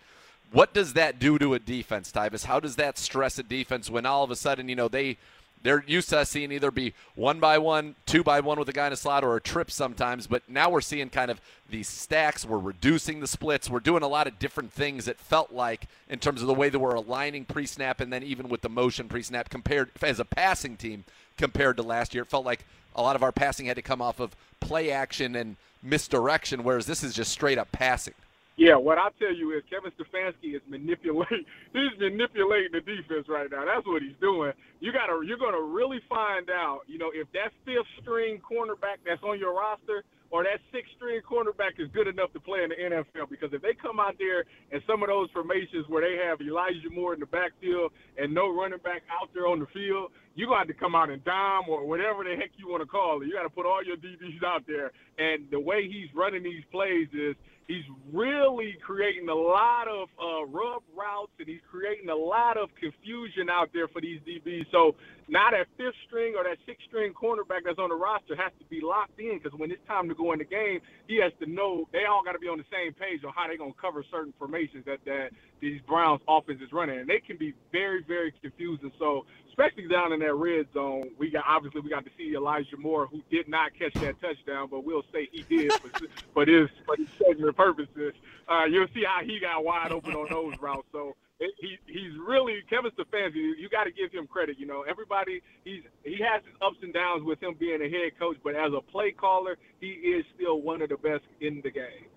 What 0.52 0.74
does 0.74 0.92
that 0.92 1.18
do 1.18 1.38
to 1.38 1.54
a 1.54 1.58
defense, 1.58 2.12
Tyvis? 2.12 2.44
How 2.44 2.60
does 2.60 2.76
that 2.76 2.98
stress 2.98 3.38
a 3.38 3.42
defense 3.42 3.88
when 3.88 4.04
all 4.04 4.22
of 4.22 4.30
a 4.30 4.36
sudden, 4.36 4.68
you 4.68 4.76
know, 4.76 4.88
they 4.88 5.16
they're 5.62 5.84
used 5.86 6.10
to 6.10 6.26
seeing 6.26 6.50
either 6.50 6.70
be 6.70 6.92
one 7.14 7.38
by 7.38 7.56
one, 7.56 7.94
two 8.04 8.24
by 8.24 8.40
one 8.40 8.58
with 8.58 8.68
a 8.68 8.72
guy 8.72 8.88
in 8.88 8.92
a 8.92 8.96
slot, 8.96 9.22
or 9.22 9.36
a 9.36 9.40
trip 9.40 9.70
sometimes. 9.70 10.26
But 10.26 10.42
now 10.48 10.68
we're 10.68 10.80
seeing 10.80 11.08
kind 11.08 11.30
of 11.30 11.40
these 11.70 11.88
stacks. 11.88 12.44
We're 12.44 12.58
reducing 12.58 13.20
the 13.20 13.26
splits. 13.26 13.70
We're 13.70 13.80
doing 13.80 14.02
a 14.02 14.08
lot 14.08 14.26
of 14.26 14.38
different 14.38 14.72
things. 14.72 15.06
It 15.06 15.18
felt 15.18 15.52
like 15.52 15.86
in 16.08 16.18
terms 16.18 16.40
of 16.40 16.48
the 16.48 16.54
way 16.54 16.68
that 16.68 16.78
we're 16.78 16.94
aligning 16.94 17.44
pre-snap, 17.44 18.00
and 18.00 18.12
then 18.12 18.22
even 18.22 18.48
with 18.48 18.62
the 18.62 18.68
motion 18.68 19.08
pre-snap 19.08 19.48
compared 19.48 19.90
as 20.02 20.18
a 20.20 20.24
passing 20.24 20.76
team 20.76 21.04
compared 21.38 21.76
to 21.76 21.82
last 21.82 22.12
year. 22.12 22.24
It 22.24 22.30
felt 22.30 22.44
like 22.44 22.64
a 22.94 23.02
lot 23.02 23.16
of 23.16 23.22
our 23.22 23.32
passing 23.32 23.66
had 23.66 23.76
to 23.76 23.82
come 23.82 24.02
off 24.02 24.20
of 24.20 24.36
play 24.60 24.90
action 24.90 25.36
and 25.36 25.56
misdirection, 25.82 26.64
whereas 26.64 26.86
this 26.86 27.02
is 27.02 27.14
just 27.14 27.30
straight 27.30 27.58
up 27.58 27.70
passing. 27.72 28.14
Yeah, 28.62 28.78
what 28.78 28.94
I 29.02 29.10
tell 29.18 29.34
you 29.34 29.58
is 29.58 29.66
Kevin 29.66 29.90
Stefanski 29.98 30.54
is 30.54 30.62
manipulating. 30.70 31.42
He's 31.74 31.98
manipulating 31.98 32.70
the 32.70 32.86
defense 32.86 33.26
right 33.26 33.50
now. 33.50 33.66
That's 33.66 33.82
what 33.90 34.06
he's 34.06 34.14
doing. 34.22 34.54
You 34.78 34.94
gotta, 34.94 35.18
you're 35.26 35.42
gonna 35.42 35.60
really 35.62 35.98
find 36.08 36.46
out. 36.54 36.86
You 36.86 36.98
know, 37.02 37.10
if 37.10 37.26
that 37.34 37.50
fifth 37.66 37.90
string 38.06 38.38
cornerback 38.38 39.02
that's 39.02 39.22
on 39.26 39.40
your 39.42 39.58
roster 39.58 40.06
or 40.30 40.44
that 40.46 40.62
sixth 40.70 40.94
string 40.94 41.20
cornerback 41.26 41.82
is 41.82 41.90
good 41.90 42.06
enough 42.06 42.30
to 42.38 42.40
play 42.40 42.62
in 42.62 42.70
the 42.70 42.78
NFL. 42.78 43.34
Because 43.34 43.50
if 43.52 43.62
they 43.66 43.74
come 43.74 43.98
out 43.98 44.14
there 44.22 44.46
and 44.70 44.78
some 44.86 45.02
of 45.02 45.10
those 45.10 45.28
formations 45.34 45.90
where 45.90 46.06
they 46.06 46.22
have 46.22 46.38
Elijah 46.40 46.88
Moore 46.94 47.14
in 47.14 47.20
the 47.20 47.28
backfield 47.34 47.90
and 48.16 48.30
no 48.32 48.54
running 48.54 48.80
back 48.86 49.02
out 49.10 49.28
there 49.34 49.48
on 49.50 49.58
the 49.58 49.68
field, 49.74 50.14
you're 50.34 50.48
going 50.48 50.66
to 50.66 50.72
to 50.72 50.80
come 50.80 50.94
out 50.94 51.10
and 51.10 51.22
dime 51.24 51.68
or 51.68 51.86
whatever 51.86 52.24
the 52.24 52.34
heck 52.36 52.50
you 52.56 52.68
want 52.68 52.82
to 52.82 52.86
call 52.86 53.20
it. 53.20 53.26
You 53.26 53.34
got 53.34 53.42
to 53.42 53.50
put 53.50 53.66
all 53.66 53.84
your 53.84 53.96
DBs 53.96 54.42
out 54.44 54.64
there. 54.66 54.90
And 55.18 55.46
the 55.50 55.60
way 55.60 55.88
he's 55.88 56.08
running 56.14 56.42
these 56.42 56.64
plays 56.72 57.08
is 57.12 57.36
he's 57.68 57.84
really 58.12 58.76
creating 58.84 59.28
a 59.28 59.34
lot 59.34 59.86
of 59.88 60.08
uh, 60.18 60.44
rub 60.46 60.82
routes 60.96 61.32
and 61.38 61.48
he's 61.48 61.62
creating 61.70 62.08
a 62.08 62.16
lot 62.16 62.56
of 62.56 62.68
confusion 62.80 63.48
out 63.50 63.70
there 63.72 63.88
for 63.88 64.00
these 64.00 64.20
DBs. 64.26 64.66
So 64.72 64.96
now 65.28 65.50
that 65.50 65.66
fifth 65.76 65.96
string 66.06 66.34
or 66.36 66.44
that 66.44 66.58
sixth 66.66 66.84
string 66.88 67.12
cornerback 67.12 67.64
that's 67.64 67.78
on 67.78 67.90
the 67.90 67.94
roster 67.94 68.34
has 68.36 68.52
to 68.58 68.64
be 68.66 68.80
locked 68.82 69.18
in 69.20 69.38
because 69.38 69.56
when 69.58 69.70
it's 69.70 69.84
time 69.86 70.08
to 70.08 70.14
go 70.14 70.32
in 70.32 70.38
the 70.38 70.48
game, 70.48 70.80
he 71.06 71.20
has 71.22 71.32
to 71.40 71.46
know 71.46 71.88
they 71.92 72.04
all 72.08 72.22
got 72.24 72.32
to 72.32 72.42
be 72.42 72.48
on 72.48 72.58
the 72.58 72.68
same 72.72 72.92
page 72.92 73.22
on 73.24 73.32
how 73.36 73.46
they're 73.46 73.60
going 73.60 73.72
to 73.72 73.80
cover 73.80 74.04
certain 74.10 74.34
formations 74.38 74.84
that, 74.84 74.98
that 75.04 75.30
these 75.60 75.80
Browns 75.86 76.20
offense 76.28 76.60
is 76.64 76.72
running. 76.72 76.98
And 76.98 77.08
they 77.08 77.20
can 77.20 77.36
be 77.36 77.54
very, 77.70 78.02
very 78.02 78.32
confusing. 78.42 78.90
So 78.98 79.24
especially 79.52 79.86
down 79.86 80.12
in 80.12 80.20
that 80.20 80.34
red 80.34 80.66
zone, 80.72 81.10
we 81.18 81.30
got 81.30 81.44
obviously 81.46 81.80
we 81.82 81.90
got 81.90 82.04
to 82.04 82.10
see 82.16 82.34
Elijah 82.34 82.76
Moore, 82.78 83.06
who 83.06 83.22
did 83.30 83.48
not 83.48 83.70
catch 83.78 83.92
that 83.94 84.20
touchdown, 84.20 84.68
but 84.70 84.84
we'll 84.84 85.04
say 85.12 85.28
he 85.30 85.42
did 85.42 85.72
for, 85.74 85.90
for 86.34 86.46
his 86.46 86.68
his 86.96 87.08
segment 87.18 87.56
purposes. 87.56 88.14
Uh, 88.48 88.64
you'll 88.64 88.88
see 88.94 89.04
how 89.04 89.20
he 89.24 89.38
got 89.38 89.62
wide 89.64 89.92
open 89.92 90.14
on 90.14 90.26
those 90.30 90.58
routes. 90.60 90.86
So 90.90 91.14
he 91.38 91.78
he's 91.86 92.12
really 92.26 92.62
Kevin 92.70 92.90
Stefanski. 92.92 93.52
You 93.58 93.68
got 93.70 93.84
to 93.84 93.92
give 93.92 94.12
him 94.12 94.26
credit. 94.26 94.58
You 94.58 94.66
know, 94.66 94.84
everybody 94.88 95.42
he's 95.64 95.82
he 96.04 96.18
has 96.22 96.42
his 96.44 96.54
ups 96.62 96.78
and 96.82 96.92
downs 96.92 97.22
with 97.22 97.42
him 97.42 97.54
being 97.58 97.82
a 97.82 97.88
head 97.88 98.18
coach, 98.18 98.36
but 98.42 98.54
as 98.54 98.72
a 98.72 98.80
play 98.80 99.12
caller, 99.12 99.56
he 99.80 99.88
is 99.88 100.24
still 100.34 100.62
one 100.62 100.82
of 100.82 100.88
the 100.88 100.96
best 100.96 101.24
in 101.40 101.60
the 101.62 101.70
game. 101.70 102.08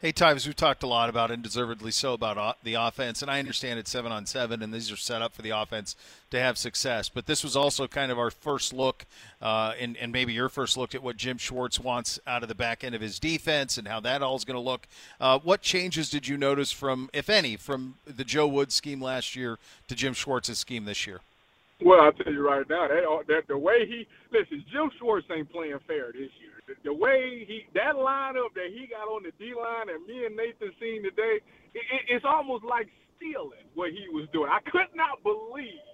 Hey, 0.00 0.12
Tyvis, 0.12 0.44
we've 0.44 0.56
talked 0.56 0.82
a 0.82 0.86
lot 0.86 1.08
about, 1.08 1.30
and 1.30 1.42
deservedly 1.42 1.90
so, 1.90 2.12
about 2.12 2.62
the 2.62 2.74
offense, 2.74 3.22
and 3.22 3.30
I 3.30 3.38
understand 3.38 3.78
it's 3.78 3.90
seven 3.90 4.12
on 4.12 4.26
seven, 4.26 4.60
and 4.60 4.74
these 4.74 4.92
are 4.92 4.96
set 4.96 5.22
up 5.22 5.32
for 5.32 5.40
the 5.40 5.50
offense 5.50 5.96
to 6.30 6.38
have 6.38 6.58
success. 6.58 7.08
But 7.08 7.24
this 7.24 7.42
was 7.42 7.56
also 7.56 7.86
kind 7.86 8.12
of 8.12 8.18
our 8.18 8.30
first 8.30 8.74
look, 8.74 9.06
uh, 9.40 9.72
and, 9.80 9.96
and 9.96 10.12
maybe 10.12 10.34
your 10.34 10.50
first 10.50 10.76
look 10.76 10.94
at 10.94 11.02
what 11.02 11.16
Jim 11.16 11.38
Schwartz 11.38 11.80
wants 11.80 12.18
out 12.26 12.42
of 12.42 12.50
the 12.50 12.54
back 12.54 12.84
end 12.84 12.94
of 12.94 13.00
his 13.00 13.18
defense 13.18 13.78
and 13.78 13.88
how 13.88 14.00
that 14.00 14.20
all 14.20 14.36
is 14.36 14.44
going 14.44 14.56
to 14.56 14.60
look. 14.60 14.88
Uh, 15.20 15.38
what 15.38 15.62
changes 15.62 16.10
did 16.10 16.28
you 16.28 16.36
notice 16.36 16.70
from, 16.70 17.08
if 17.14 17.30
any, 17.30 17.56
from 17.56 17.94
the 18.04 18.24
Joe 18.24 18.48
Woods 18.48 18.74
scheme 18.74 19.00
last 19.00 19.34
year 19.34 19.58
to 19.88 19.94
Jim 19.94 20.12
Schwartz's 20.12 20.58
scheme 20.58 20.84
this 20.84 21.06
year? 21.06 21.20
Well, 21.80 22.02
I'll 22.02 22.12
tell 22.12 22.32
you 22.32 22.46
right 22.46 22.68
now, 22.68 22.88
that, 22.88 23.24
that 23.28 23.46
the 23.48 23.56
way 23.56 23.86
he 23.86 24.06
listen, 24.32 24.64
Jim 24.70 24.90
Schwartz 24.98 25.26
ain't 25.30 25.50
playing 25.50 25.78
fair 25.86 26.12
this 26.12 26.30
year 26.40 26.43
the, 26.84 26.94
way 26.94 27.44
he 27.46 27.66
that 27.74 27.96
lineup 27.96 28.54
that 28.54 28.70
he 28.72 28.88
got 28.88 29.08
on 29.08 29.24
the 29.24 29.32
D 29.38 29.52
line 29.54 29.90
and 29.92 30.04
me 30.06 30.26
and 30.26 30.36
Nathan 30.36 30.72
seen 30.80 31.02
today, 31.04 31.40
it, 31.74 31.84
it's 32.08 32.24
almost 32.24 32.64
like 32.64 32.88
stealing 33.16 33.66
what 33.74 33.90
he 33.92 34.08
was 34.10 34.28
doing. 34.32 34.50
I 34.50 34.60
could 34.70 34.92
not 34.94 35.22
believe 35.22 35.84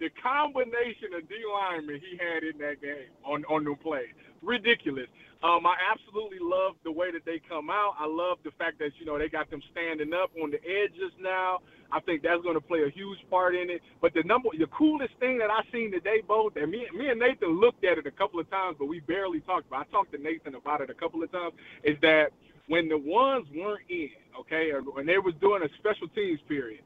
the 0.00 0.10
combination 0.22 1.14
of 1.16 1.28
D 1.28 1.34
linemen 1.46 2.00
he 2.00 2.18
had 2.18 2.44
in 2.44 2.58
that 2.58 2.82
game 2.82 3.12
on 3.24 3.44
on 3.46 3.64
the 3.64 3.74
play. 3.82 4.10
Ridiculous. 4.42 5.08
Um, 5.42 5.66
I 5.66 5.76
absolutely 5.92 6.38
love 6.40 6.76
the 6.82 6.90
way 6.90 7.12
that 7.12 7.24
they 7.24 7.40
come 7.46 7.68
out. 7.70 7.94
I 7.98 8.06
love 8.06 8.38
the 8.42 8.50
fact 8.52 8.78
that 8.78 8.92
you 8.98 9.04
know 9.04 9.18
they 9.18 9.28
got 9.28 9.50
them 9.50 9.62
standing 9.70 10.12
up 10.14 10.30
on 10.42 10.50
the 10.50 10.58
edges 10.64 11.12
now. 11.20 11.58
I 11.92 12.00
think 12.00 12.22
that's 12.22 12.42
going 12.42 12.54
to 12.54 12.60
play 12.60 12.82
a 12.82 12.90
huge 12.90 13.18
part 13.30 13.54
in 13.54 13.70
it. 13.70 13.82
But 14.00 14.14
the 14.14 14.22
number, 14.24 14.48
the 14.58 14.66
coolest 14.66 15.14
thing 15.20 15.38
that 15.38 15.50
I 15.50 15.60
seen 15.70 15.92
today, 15.92 16.22
both, 16.26 16.56
and 16.56 16.70
me, 16.70 16.88
me 16.96 17.08
and 17.08 17.20
Nathan 17.20 17.60
looked 17.60 17.84
at 17.84 17.98
it 17.98 18.06
a 18.06 18.10
couple 18.10 18.40
of 18.40 18.50
times, 18.50 18.76
but 18.78 18.86
we 18.86 19.00
barely 19.00 19.40
talked 19.40 19.68
about. 19.68 19.86
I 19.86 19.90
talked 19.90 20.12
to 20.12 20.18
Nathan 20.18 20.54
about 20.54 20.80
it 20.80 20.90
a 20.90 20.94
couple 20.94 21.22
of 21.22 21.30
times. 21.30 21.54
Is 21.84 21.96
that 22.00 22.32
when 22.66 22.88
the 22.88 22.98
ones 22.98 23.46
weren't 23.54 23.88
in, 23.88 24.10
okay, 24.40 24.70
or 24.70 24.80
when 24.80 25.06
they 25.06 25.18
was 25.18 25.34
doing 25.40 25.62
a 25.62 25.68
special 25.78 26.08
teams 26.08 26.40
period, 26.48 26.80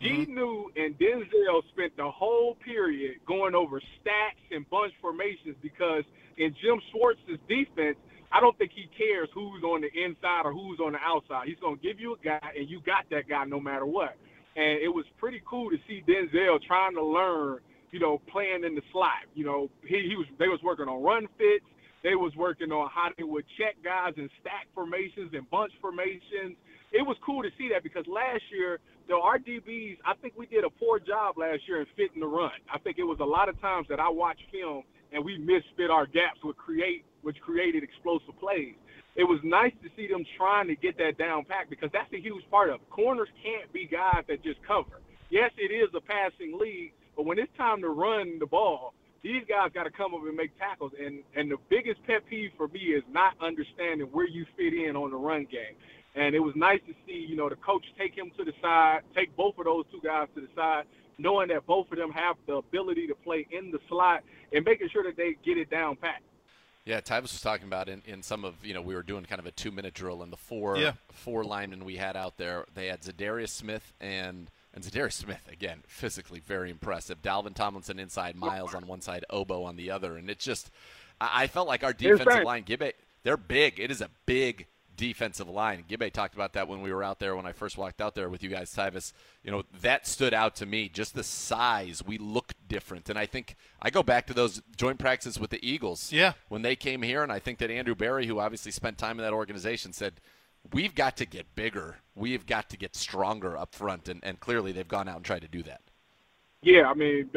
mm-hmm. 0.00 0.32
And 0.76 0.98
Denzel 0.98 1.62
spent 1.72 1.96
the 1.96 2.10
whole 2.10 2.56
period 2.56 3.20
going 3.26 3.54
over 3.54 3.80
stacks 4.00 4.40
and 4.50 4.68
bunch 4.68 4.92
formations 5.00 5.54
because 5.62 6.04
in 6.38 6.54
Jim 6.62 6.80
Schwartz's 6.90 7.40
defense, 7.48 7.96
I 8.32 8.40
don't 8.40 8.56
think 8.56 8.72
he 8.74 8.88
cares 8.96 9.28
who's 9.34 9.62
on 9.62 9.84
the 9.84 9.92
inside 9.92 10.42
or 10.44 10.52
who's 10.52 10.80
on 10.80 10.92
the 10.92 11.02
outside. 11.04 11.46
He's 11.46 11.60
going 11.60 11.76
to 11.76 11.82
give 11.82 12.00
you 12.00 12.16
a 12.16 12.20
guy, 12.24 12.40
and 12.56 12.68
you 12.68 12.80
got 12.80 13.04
that 13.10 13.28
guy 13.28 13.44
no 13.44 13.60
matter 13.60 13.84
what. 13.84 14.16
And 14.56 14.80
it 14.80 14.88
was 14.88 15.04
pretty 15.18 15.42
cool 15.44 15.70
to 15.70 15.76
see 15.86 16.02
Denzel 16.08 16.60
trying 16.66 16.94
to 16.94 17.04
learn, 17.04 17.60
you 17.90 18.00
know, 18.00 18.20
playing 18.32 18.64
in 18.64 18.74
the 18.74 18.82
slot. 18.90 19.28
You 19.34 19.44
know, 19.44 19.70
he, 19.84 20.08
he 20.08 20.16
was 20.16 20.26
they 20.38 20.48
was 20.48 20.60
working 20.64 20.88
on 20.88 21.02
run 21.02 21.28
fits. 21.36 21.64
They 22.02 22.16
was 22.16 22.32
working 22.36 22.72
on 22.72 22.90
how 22.90 23.10
they 23.16 23.22
would 23.22 23.44
check 23.56 23.76
guys 23.84 24.12
in 24.16 24.28
stack 24.40 24.66
formations 24.74 25.30
and 25.32 25.48
bunch 25.50 25.72
formations. 25.80 26.56
It 26.90 27.06
was 27.06 27.16
cool 27.24 27.42
to 27.42 27.48
see 27.56 27.70
that 27.72 27.82
because 27.82 28.04
last 28.08 28.42
year, 28.50 28.80
the 29.08 29.14
RDBs, 29.14 29.98
I 30.04 30.14
think 30.20 30.34
we 30.36 30.46
did 30.46 30.64
a 30.64 30.70
poor 30.70 30.98
job 30.98 31.38
last 31.38 31.62
year 31.68 31.80
in 31.80 31.86
fitting 31.96 32.20
the 32.20 32.26
run. 32.26 32.58
I 32.72 32.78
think 32.80 32.98
it 32.98 33.04
was 33.04 33.18
a 33.20 33.24
lot 33.24 33.48
of 33.48 33.58
times 33.60 33.86
that 33.88 34.00
I 34.00 34.08
watched 34.08 34.42
film 34.50 34.82
and 35.12 35.24
we 35.24 35.38
misfit 35.38 35.90
our 35.90 36.06
gaps, 36.06 36.42
which 36.42 36.56
create 36.56 37.04
which 37.22 37.40
created 37.40 37.82
explosive 37.82 38.38
plays. 38.40 38.74
It 39.14 39.24
was 39.24 39.38
nice 39.44 39.72
to 39.82 39.90
see 39.94 40.08
them 40.08 40.24
trying 40.36 40.68
to 40.68 40.74
get 40.74 40.96
that 40.98 41.18
down 41.18 41.44
pack 41.44 41.68
because 41.70 41.90
that's 41.92 42.12
a 42.12 42.20
huge 42.20 42.48
part 42.50 42.70
of 42.70 42.76
it. 42.76 42.90
Corners 42.90 43.28
can't 43.42 43.70
be 43.72 43.86
guys 43.86 44.24
that 44.26 44.42
just 44.42 44.62
cover. 44.66 45.00
Yes, 45.30 45.50
it 45.56 45.70
is 45.70 45.88
a 45.94 46.00
passing 46.00 46.58
league, 46.58 46.92
but 47.16 47.26
when 47.26 47.38
it's 47.38 47.52
time 47.56 47.80
to 47.82 47.90
run 47.90 48.38
the 48.38 48.46
ball, 48.46 48.94
these 49.22 49.44
guys 49.48 49.70
got 49.72 49.84
to 49.84 49.90
come 49.90 50.14
up 50.14 50.22
and 50.26 50.36
make 50.36 50.58
tackles. 50.58 50.92
And 50.98 51.22
and 51.36 51.50
the 51.50 51.58
biggest 51.68 52.02
pet 52.06 52.26
peeve 52.26 52.50
for 52.56 52.68
me 52.68 52.80
is 52.80 53.04
not 53.10 53.34
understanding 53.40 54.08
where 54.08 54.26
you 54.26 54.46
fit 54.56 54.74
in 54.74 54.96
on 54.96 55.10
the 55.10 55.16
run 55.16 55.46
game. 55.50 55.76
And 56.14 56.34
it 56.34 56.40
was 56.40 56.54
nice 56.56 56.80
to 56.86 56.94
see, 57.06 57.24
you 57.28 57.36
know, 57.36 57.48
the 57.48 57.56
coach 57.56 57.84
take 57.98 58.14
him 58.14 58.30
to 58.36 58.44
the 58.44 58.52
side, 58.60 59.00
take 59.14 59.34
both 59.34 59.56
of 59.58 59.64
those 59.64 59.84
two 59.90 60.00
guys 60.04 60.28
to 60.34 60.42
the 60.42 60.48
side, 60.54 60.84
knowing 61.18 61.48
that 61.48 61.66
both 61.66 61.90
of 61.90 61.98
them 61.98 62.10
have 62.12 62.36
the 62.46 62.54
ability 62.54 63.06
to 63.06 63.14
play 63.14 63.46
in 63.50 63.70
the 63.70 63.78
slot 63.88 64.22
and 64.52 64.64
making 64.64 64.88
sure 64.90 65.02
that 65.04 65.16
they 65.16 65.36
get 65.44 65.58
it 65.58 65.70
down 65.70 65.96
pat. 65.96 66.20
Yeah, 66.84 67.00
Tyvis 67.00 67.22
was 67.22 67.40
talking 67.40 67.66
about 67.66 67.88
in, 67.88 68.02
in 68.06 68.22
some 68.22 68.44
of 68.44 68.54
you 68.64 68.74
know 68.74 68.82
we 68.82 68.94
were 68.94 69.04
doing 69.04 69.24
kind 69.24 69.38
of 69.38 69.46
a 69.46 69.52
two 69.52 69.70
minute 69.70 69.94
drill 69.94 70.22
and 70.22 70.32
the 70.32 70.36
four 70.36 70.76
yeah. 70.76 70.92
four 71.12 71.44
linemen 71.44 71.84
we 71.84 71.96
had 71.96 72.16
out 72.16 72.38
there. 72.38 72.66
They 72.74 72.88
had 72.88 73.02
Za'Darius 73.02 73.50
Smith 73.50 73.92
and 74.00 74.50
and 74.74 74.82
Za'Darius 74.82 75.12
Smith 75.12 75.48
again 75.50 75.82
physically 75.86 76.40
very 76.40 76.70
impressive. 76.70 77.22
Dalvin 77.22 77.54
Tomlinson 77.54 78.00
inside, 78.00 78.34
Myles 78.34 78.74
on 78.74 78.86
one 78.88 79.00
side, 79.00 79.24
Ogbo 79.30 79.64
on 79.64 79.76
the 79.76 79.92
other, 79.92 80.16
and 80.16 80.28
it's 80.28 80.44
just 80.44 80.70
I, 81.20 81.44
I 81.44 81.46
felt 81.46 81.68
like 81.68 81.84
our 81.84 81.92
defensive 81.92 82.42
line, 82.42 82.64
Gibby, 82.64 82.92
they're 83.22 83.36
big. 83.36 83.78
It 83.78 83.92
is 83.92 84.00
a 84.00 84.10
big 84.26 84.66
defensive 84.96 85.48
line. 85.48 85.84
Gibby 85.88 86.10
talked 86.10 86.34
about 86.34 86.52
that 86.54 86.68
when 86.68 86.82
we 86.82 86.92
were 86.92 87.02
out 87.02 87.18
there 87.18 87.36
when 87.36 87.46
I 87.46 87.52
first 87.52 87.78
walked 87.78 88.00
out 88.00 88.14
there 88.14 88.28
with 88.28 88.42
you 88.42 88.48
guys, 88.48 88.74
Tyvis. 88.74 89.12
You 89.42 89.50
know, 89.50 89.62
that 89.80 90.06
stood 90.06 90.34
out 90.34 90.56
to 90.56 90.66
me. 90.66 90.88
Just 90.88 91.14
the 91.14 91.24
size, 91.24 92.02
we 92.04 92.18
look 92.18 92.52
different. 92.68 93.08
And 93.08 93.18
I 93.18 93.26
think 93.26 93.56
I 93.80 93.90
go 93.90 94.02
back 94.02 94.26
to 94.28 94.34
those 94.34 94.62
joint 94.76 94.98
practices 94.98 95.38
with 95.38 95.50
the 95.50 95.66
Eagles. 95.66 96.12
Yeah. 96.12 96.32
When 96.48 96.62
they 96.62 96.76
came 96.76 97.02
here, 97.02 97.22
and 97.22 97.32
I 97.32 97.38
think 97.38 97.58
that 97.58 97.70
Andrew 97.70 97.94
Berry, 97.94 98.26
who 98.26 98.38
obviously 98.38 98.72
spent 98.72 98.98
time 98.98 99.18
in 99.18 99.24
that 99.24 99.32
organization, 99.32 99.92
said, 99.92 100.14
We've 100.72 100.94
got 100.94 101.16
to 101.16 101.26
get 101.26 101.56
bigger. 101.56 101.96
We've 102.14 102.46
got 102.46 102.70
to 102.70 102.76
get 102.76 102.94
stronger 102.94 103.56
up 103.56 103.74
front. 103.74 104.08
And, 104.08 104.20
and 104.22 104.38
clearly 104.38 104.70
they've 104.70 104.86
gone 104.86 105.08
out 105.08 105.16
and 105.16 105.24
tried 105.24 105.42
to 105.42 105.48
do 105.48 105.62
that. 105.64 105.80
Yeah, 106.62 106.88
I 106.88 106.94
mean, 106.94 107.28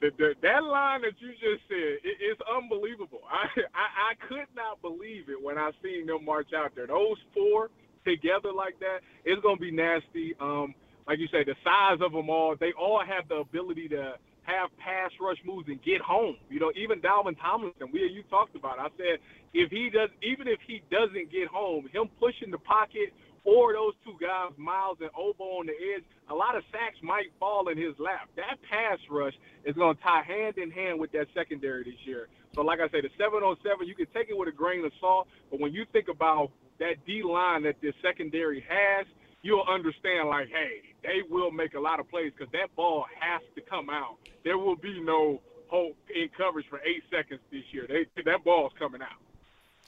the, 0.00 0.10
the, 0.18 0.34
that 0.42 0.62
line 0.62 1.02
that 1.02 1.18
you 1.18 1.32
just 1.32 1.66
said 1.68 1.98
it, 2.06 2.16
it's 2.20 2.40
unbelievable. 2.46 3.20
I, 3.30 3.46
I 3.74 3.86
I 4.12 4.26
could 4.28 4.48
not 4.54 4.80
believe 4.82 5.28
it 5.28 5.40
when 5.40 5.58
I 5.58 5.70
seen 5.82 6.06
them 6.06 6.24
march 6.24 6.50
out 6.56 6.72
there. 6.76 6.86
Those 6.86 7.18
four 7.34 7.70
together 8.06 8.52
like 8.54 8.78
that, 8.80 9.00
it's 9.24 9.42
gonna 9.42 9.58
be 9.58 9.70
nasty. 9.70 10.34
Um, 10.40 10.74
like 11.06 11.18
you 11.18 11.28
say, 11.32 11.42
the 11.44 11.56
size 11.64 11.98
of 12.04 12.12
them 12.12 12.30
all, 12.30 12.54
they 12.58 12.72
all 12.78 13.02
have 13.02 13.28
the 13.28 13.36
ability 13.36 13.88
to 13.88 14.14
have 14.42 14.70
pass 14.78 15.10
rush 15.20 15.38
moves 15.44 15.68
and 15.68 15.82
get 15.82 16.00
home. 16.00 16.36
You 16.48 16.60
know, 16.60 16.72
even 16.76 17.00
Dalvin 17.00 17.36
Tomlinson, 17.40 17.88
we 17.92 18.00
you 18.08 18.22
talked 18.30 18.56
about. 18.56 18.78
It. 18.78 18.82
I 18.82 18.88
said 18.96 19.16
if 19.52 19.70
he 19.70 19.90
does, 19.90 20.10
even 20.22 20.48
if 20.48 20.60
he 20.66 20.82
doesn't 20.90 21.32
get 21.32 21.48
home, 21.48 21.88
him 21.92 22.08
pushing 22.20 22.50
the 22.50 22.58
pocket 22.58 23.12
or 23.44 23.72
those 23.72 23.94
two 24.04 24.16
guys, 24.20 24.52
Myles 24.56 24.98
and 25.00 25.10
Ogbo 25.12 25.60
on 25.60 25.66
the 25.66 25.72
edge, 25.72 26.04
a 26.30 26.34
lot 26.34 26.56
of 26.56 26.62
sacks 26.70 26.96
might 27.02 27.32
fall 27.40 27.68
in 27.68 27.78
his 27.78 27.94
lap. 27.98 28.28
That 28.36 28.58
pass 28.68 28.98
rush 29.10 29.34
is 29.64 29.74
going 29.74 29.96
to 29.96 30.02
tie 30.02 30.22
hand 30.22 30.58
in 30.58 30.70
hand 30.70 30.98
with 31.00 31.12
that 31.12 31.26
secondary 31.34 31.84
this 31.84 32.00
year. 32.04 32.28
So, 32.54 32.62
like 32.62 32.80
I 32.80 32.88
say, 32.88 33.00
the 33.00 33.10
seven 33.16 33.42
on 33.42 33.56
seven, 33.62 33.86
you 33.86 33.94
can 33.94 34.06
take 34.14 34.28
it 34.28 34.36
with 34.36 34.48
a 34.48 34.52
grain 34.52 34.84
of 34.84 34.92
salt, 35.00 35.28
but 35.50 35.60
when 35.60 35.72
you 35.72 35.86
think 35.92 36.08
about 36.08 36.50
that 36.78 37.04
D 37.06 37.22
line 37.22 37.62
that 37.64 37.76
this 37.80 37.94
secondary 38.02 38.64
has, 38.68 39.06
you'll 39.42 39.66
understand, 39.68 40.28
like, 40.28 40.48
hey, 40.48 40.82
they 41.02 41.22
will 41.28 41.50
make 41.50 41.74
a 41.74 41.80
lot 41.80 42.00
of 42.00 42.08
plays 42.10 42.32
because 42.36 42.52
that 42.52 42.74
ball 42.74 43.06
has 43.20 43.40
to 43.54 43.60
come 43.60 43.88
out. 43.88 44.16
There 44.44 44.58
will 44.58 44.76
be 44.76 45.00
no 45.00 45.40
hope 45.68 45.96
in 46.14 46.28
coverage 46.36 46.66
for 46.68 46.80
eight 46.80 47.02
seconds 47.10 47.40
this 47.52 47.62
year. 47.70 47.86
They, 47.86 48.06
that 48.22 48.44
ball's 48.44 48.72
coming 48.78 49.02
out. 49.02 49.18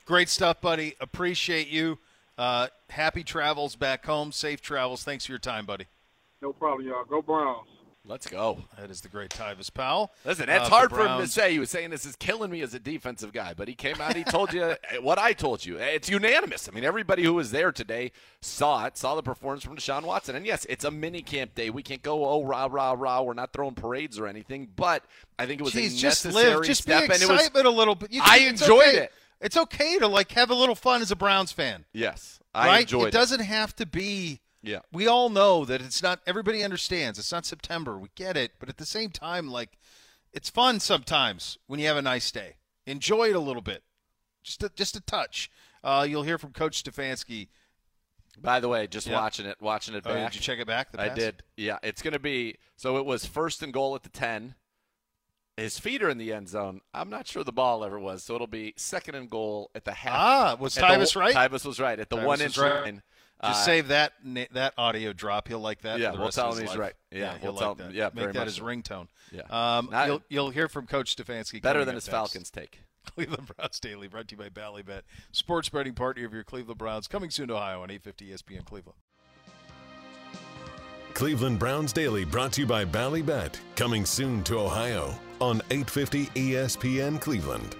Great 0.05 0.29
stuff, 0.29 0.61
buddy. 0.61 0.95
Appreciate 1.01 1.69
you. 1.69 1.99
Uh, 2.41 2.69
happy 2.89 3.23
travels 3.23 3.77
back 3.77 4.07
home. 4.07 4.33
Safe 4.33 4.63
travels. 4.63 5.05
Thanks 5.05 5.27
for 5.27 5.33
your 5.33 5.39
time, 5.39 5.67
buddy. 5.67 5.85
No 6.41 6.55
problem, 6.55 6.89
y'all. 6.89 7.05
Go 7.05 7.21
Browns. 7.21 7.69
Let's 8.07 8.27
go. 8.27 8.65
That 8.79 8.91
is 8.91 9.03
the 9.03 9.11
great 9.11 9.29
Tyvis 9.29 9.73
Powell. 9.73 10.11
Listen, 10.25 10.49
it's 10.49 10.65
uh, 10.65 10.71
hard 10.71 10.91
for 10.91 11.07
him 11.07 11.21
to 11.21 11.27
say. 11.27 11.53
He 11.53 11.59
was 11.59 11.69
saying 11.69 11.91
this 11.91 12.07
is 12.07 12.17
killing 12.17 12.51
me 12.51 12.63
as 12.63 12.73
a 12.73 12.79
defensive 12.79 13.35
guy, 13.35 13.53
but 13.53 13.69
he 13.69 13.75
came 13.75 14.01
out. 14.01 14.17
He 14.17 14.25
told 14.25 14.55
you 14.55 14.75
what 15.03 15.19
I 15.19 15.35
told 15.35 15.67
you. 15.67 15.77
It's 15.77 16.09
unanimous. 16.09 16.67
I 16.67 16.75
mean, 16.75 16.83
everybody 16.83 17.25
who 17.25 17.35
was 17.35 17.51
there 17.51 17.73
today 17.73 18.13
saw 18.41 18.87
it, 18.87 18.97
saw 18.97 19.17
the 19.17 19.23
performance 19.23 19.63
from 19.63 19.77
Deshaun 19.77 20.05
Watson. 20.05 20.35
And 20.35 20.47
yes, 20.47 20.67
it's 20.71 20.87
a 20.87 20.91
mini 20.91 21.21
camp 21.21 21.55
day. 21.55 21.69
We 21.69 21.83
can't 21.83 22.03
go 22.03 22.25
oh 22.27 22.43
rah 22.43 22.69
rah 22.71 22.95
rah. 22.97 23.21
We're 23.21 23.35
not 23.35 23.53
throwing 23.53 23.75
parades 23.75 24.19
or 24.19 24.27
anything, 24.27 24.69
but 24.77 25.05
I 25.39 25.45
think 25.45 25.61
it 25.61 25.65
was 25.65 25.75
Jeez, 25.75 25.89
a 25.89 25.97
just 25.99 26.25
necessary 26.25 26.55
live, 26.55 26.65
just 26.65 26.83
step. 26.85 27.01
Be 27.01 27.05
excitement 27.05 27.23
and 27.23 27.31
it 27.31 27.59
was, 27.59 27.75
a 27.75 27.77
little 27.77 27.95
bit. 27.97 28.13
You, 28.13 28.23
I 28.25 28.39
enjoyed 28.39 28.89
okay. 28.89 28.97
it. 28.97 29.13
It's 29.41 29.57
okay 29.57 29.99
to 29.99 30.07
like 30.07 30.33
have 30.33 30.51
a 30.51 30.55
little 30.55 30.75
fun 30.75 31.03
as 31.03 31.11
a 31.11 31.17
Browns 31.17 31.53
fan. 31.53 31.87
Yes, 31.93 32.41
I 32.55 32.67
right? 32.67 32.81
enjoyed 32.83 33.09
it. 33.09 33.13
doesn't 33.13 33.41
have 33.41 33.75
to 33.77 33.87
be. 33.87 34.41
Yeah. 34.63 34.81
We 34.93 35.07
all 35.07 35.31
know 35.31 35.65
that 35.65 35.81
it's 35.81 36.03
not. 36.03 36.21
Everybody 36.27 36.63
understands 36.63 37.19
it's 37.19 37.33
not 37.33 37.47
September. 37.47 37.99
We 37.99 38.09
get 38.15 38.37
it, 38.37 38.53
but 38.59 38.69
at 38.69 38.77
the 38.77 38.85
same 38.85 39.11
time, 39.11 39.49
like, 39.49 39.79
it's 40.33 40.51
fun 40.51 40.81
sometimes 40.81 41.59
when 41.67 41.81
you 41.81 41.87
have 41.87 41.97
a 41.97 42.03
nice 42.03 42.31
day. 42.31 42.57
Enjoy 42.87 43.31
it 43.31 43.37
a 43.37 43.41
little 43.41 43.63
bit, 43.63 43.83
just 44.43 44.63
a, 44.63 44.69
just 44.75 44.97
a 44.97 45.01
touch. 45.01 45.51
Uh, 45.83 46.07
you'll 46.09 46.25
hear 46.25 46.39
from 46.39 46.53
Coach 46.53 46.83
Stefanski. 46.85 47.49
By 48.39 48.61
the 48.61 48.69
way, 48.69 48.87
just 48.87 49.07
yeah. 49.07 49.15
watching 49.15 49.47
it, 49.47 49.57
watching 49.61 49.95
it 49.95 50.03
oh. 50.07 50.15
Did 50.15 50.35
you 50.35 50.41
check 50.41 50.59
it 50.59 50.67
back? 50.67 50.89
I 50.99 51.09
did. 51.09 51.43
Yeah, 51.57 51.79
it's 51.83 52.03
going 52.03 52.13
to 52.13 52.21
be. 52.21 52.57
So 52.77 52.97
it 52.97 53.05
was 53.05 53.27
first 53.27 53.63
and 53.63 53.73
goal 53.73 53.95
at 53.95 54.03
the 54.03 54.09
ten. 54.09 54.55
His 55.61 55.79
feet 55.79 56.03
are 56.03 56.09
in 56.09 56.19
the 56.19 56.33
end 56.33 56.49
zone. 56.49 56.81
I'm 56.95 57.11
not 57.11 57.27
sure 57.27 57.45
the 57.45 57.53
ball 57.53 57.85
ever 57.85 57.99
was, 57.99 58.23
so 58.23 58.35
it'll 58.35 58.47
be 58.47 58.75
second 58.77 59.15
and 59.15 59.29
goal 59.29 59.71
at 59.75 59.85
the 59.85 59.93
half. 59.93 60.15
Ah, 60.15 60.57
was 60.59 60.75
Tyvis 60.75 61.15
right? 61.15 61.35
Tyvis 61.35 61.65
was 61.65 61.79
right 61.79 61.99
at 61.99 62.09
the 62.09 62.17
Tyvis 62.17 62.25
one 62.25 62.41
inch 62.41 62.59
right. 62.59 62.83
line. 62.83 63.03
Just 63.43 63.63
uh, 63.63 63.65
save 63.65 63.89
that 63.89 64.13
that 64.53 64.75
audio 64.77 65.13
drop. 65.13 65.49
He'll 65.49 65.61
like 65.61 65.83
that. 65.83 65.99
Yeah, 65.99 66.11
the 66.11 66.19
we'll 66.19 66.27
rest 66.27 66.37
tell 66.37 66.51
of 66.51 66.57
him 66.57 66.63
he's 66.63 66.71
life. 66.71 66.79
right. 66.79 66.95
Yeah, 67.11 67.19
yeah 67.19 67.31
we'll 67.33 67.41
he'll 67.41 67.55
tell 67.55 67.69
like 67.71 67.79
him. 67.79 67.87
that. 67.89 67.95
Yeah, 67.95 68.05
make 68.07 68.15
very 68.15 68.33
that 68.33 68.39
much 68.41 68.47
his 68.47 68.57
so. 68.57 68.65
ringtone. 68.65 69.09
Yeah, 69.33 69.43
um, 69.79 69.89
Not, 69.91 70.07
you'll 70.07 70.23
you'll 70.29 70.51
hear 70.51 70.69
from 70.69 70.87
Coach 70.87 71.17
Stefanski. 71.17 71.63
Better 71.63 71.81
than 71.81 71.91
up 71.91 71.95
his 71.95 72.07
next. 72.07 72.15
Falcons 72.15 72.51
take. 72.51 72.81
Cleveland 73.15 73.51
Browns 73.57 73.81
Daily, 73.81 74.09
brought 74.09 74.29
to 74.29 74.37
you 74.37 74.39
by 74.39 74.51
Ballybet, 74.51 75.03
sports 75.33 75.71
betting 75.71 75.95
partner 75.95 76.27
of 76.27 76.35
your 76.35 76.45
Cleveland 76.45 76.79
Browns, 76.79 77.09
coming 77.09 77.31
soon 77.31 77.49
to 77.49 77.55
Ohio 77.55 77.83
on 77.83 77.91
850 77.91 78.31
ESPN 78.31 78.65
Cleveland. 78.67 78.99
Cleveland 81.15 81.59
Browns 81.59 81.95
Daily 81.95 82.27
brought 82.27 82.53
to 82.53 82.61
you 82.61 82.67
by 82.67 82.85
Ballybet, 82.85 83.59
coming 83.75 84.05
soon 84.05 84.45
to 84.45 84.59
Ohio 84.59 85.19
on 85.41 85.63
850 85.71 86.27
ESPN 86.27 87.21
Cleveland. 87.21 87.77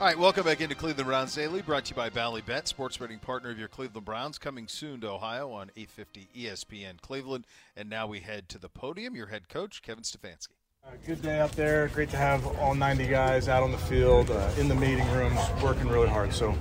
All 0.00 0.06
right, 0.06 0.16
welcome 0.16 0.44
back 0.44 0.60
into 0.60 0.76
Cleveland 0.76 1.08
Browns 1.08 1.34
Daily, 1.34 1.60
brought 1.60 1.86
to 1.86 1.90
you 1.90 1.96
by 1.96 2.08
Ballybet, 2.08 2.68
sports 2.68 2.96
betting 2.96 3.18
partner 3.18 3.50
of 3.50 3.58
your 3.58 3.66
Cleveland 3.66 4.04
Browns, 4.04 4.38
coming 4.38 4.68
soon 4.68 5.00
to 5.00 5.08
Ohio 5.08 5.50
on 5.50 5.72
850 5.76 6.28
ESPN 6.36 7.00
Cleveland. 7.00 7.46
And 7.76 7.90
now 7.90 8.06
we 8.06 8.20
head 8.20 8.48
to 8.50 8.58
the 8.58 8.68
podium. 8.68 9.16
Your 9.16 9.26
head 9.26 9.48
coach, 9.48 9.82
Kevin 9.82 10.04
Stefanski. 10.04 10.50
Uh, 10.86 10.90
good 11.04 11.20
day 11.20 11.40
out 11.40 11.50
there. 11.50 11.88
Great 11.88 12.10
to 12.10 12.16
have 12.16 12.46
all 12.60 12.76
90 12.76 13.08
guys 13.08 13.48
out 13.48 13.64
on 13.64 13.72
the 13.72 13.78
field, 13.78 14.30
uh, 14.30 14.48
in 14.56 14.68
the 14.68 14.74
meeting 14.76 15.10
rooms, 15.10 15.40
working 15.60 15.88
really 15.88 16.08
hard. 16.08 16.32
So 16.32 16.56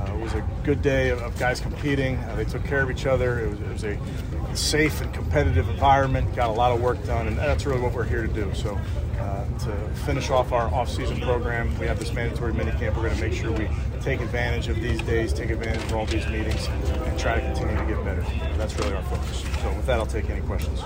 uh, 0.00 0.14
it 0.14 0.20
was 0.20 0.34
a 0.34 0.46
good 0.64 0.82
day 0.82 1.10
of, 1.10 1.20
of 1.20 1.38
guys 1.38 1.60
competing. 1.60 2.16
Uh, 2.16 2.34
they 2.36 2.44
took 2.44 2.64
care 2.64 2.82
of 2.82 2.90
each 2.90 3.06
other. 3.06 3.40
It 3.40 3.50
was, 3.50 3.60
it 3.60 3.72
was, 3.72 3.84
a 3.84 4.56
safe 4.56 5.00
and 5.00 5.12
competitive 5.12 5.68
environment. 5.68 6.34
Got 6.34 6.48
a 6.48 6.52
lot 6.52 6.72
of 6.72 6.80
work 6.80 7.04
done, 7.04 7.28
and 7.28 7.38
that's 7.38 7.66
really 7.66 7.80
what 7.80 7.92
we're 7.92 8.04
here 8.04 8.26
to 8.26 8.32
do. 8.32 8.52
So 8.54 8.78
uh, 9.18 9.44
to 9.58 9.72
finish 10.06 10.30
off 10.30 10.52
our 10.52 10.72
off-season 10.74 11.20
program, 11.20 11.76
we 11.78 11.86
have 11.86 11.98
this 11.98 12.12
mandatory 12.12 12.52
minicamp. 12.52 12.96
We're 12.96 13.08
going 13.08 13.14
to 13.14 13.20
make 13.20 13.32
sure 13.32 13.52
we 13.52 13.68
take 14.00 14.20
advantage 14.20 14.68
of 14.68 14.80
these 14.80 15.00
days, 15.02 15.32
take 15.32 15.50
advantage 15.50 15.82
of 15.84 15.94
all 15.94 16.06
these 16.06 16.26
meetings, 16.26 16.66
and 16.66 17.18
try 17.18 17.36
to 17.36 17.40
continue 17.42 17.76
to 17.76 17.84
get 17.84 18.04
better. 18.04 18.24
That's 18.56 18.76
really 18.78 18.94
our 18.94 19.02
focus. 19.04 19.44
So 19.62 19.68
with 19.68 19.86
that, 19.86 19.98
I'll 19.98 20.06
take 20.06 20.30
any 20.30 20.40
questions. 20.42 20.80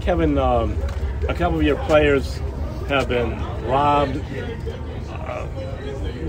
Kevin, 0.00 0.36
um, 0.38 0.76
a 1.28 1.34
couple 1.34 1.58
of 1.58 1.64
your 1.64 1.78
players 1.84 2.40
have 2.88 3.08
been 3.08 3.38
robbed. 3.64 4.22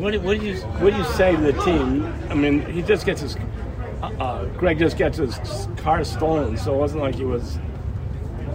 Uh, 0.02 0.04
what, 0.04 0.22
what, 0.24 0.39
do 0.39 0.45
you 0.45 0.56
what 0.56 0.91
do 0.91 0.97
you 0.97 1.04
say 1.04 1.36
to 1.36 1.41
the 1.41 1.54
team? 1.64 2.12
I 2.30 2.34
mean, 2.34 2.66
he 2.66 2.82
just 2.82 3.06
gets 3.06 3.22
his 3.22 3.38
uh, 4.02 4.45
Greg 4.58 4.80
just 4.80 4.97
gets 4.97 5.18
his 5.18 5.68
car 5.78 6.04
stolen, 6.04 6.58
so 6.58 6.74
it 6.74 6.78
wasn't 6.78 7.02
like 7.02 7.16
he 7.16 7.24
was 7.24 7.60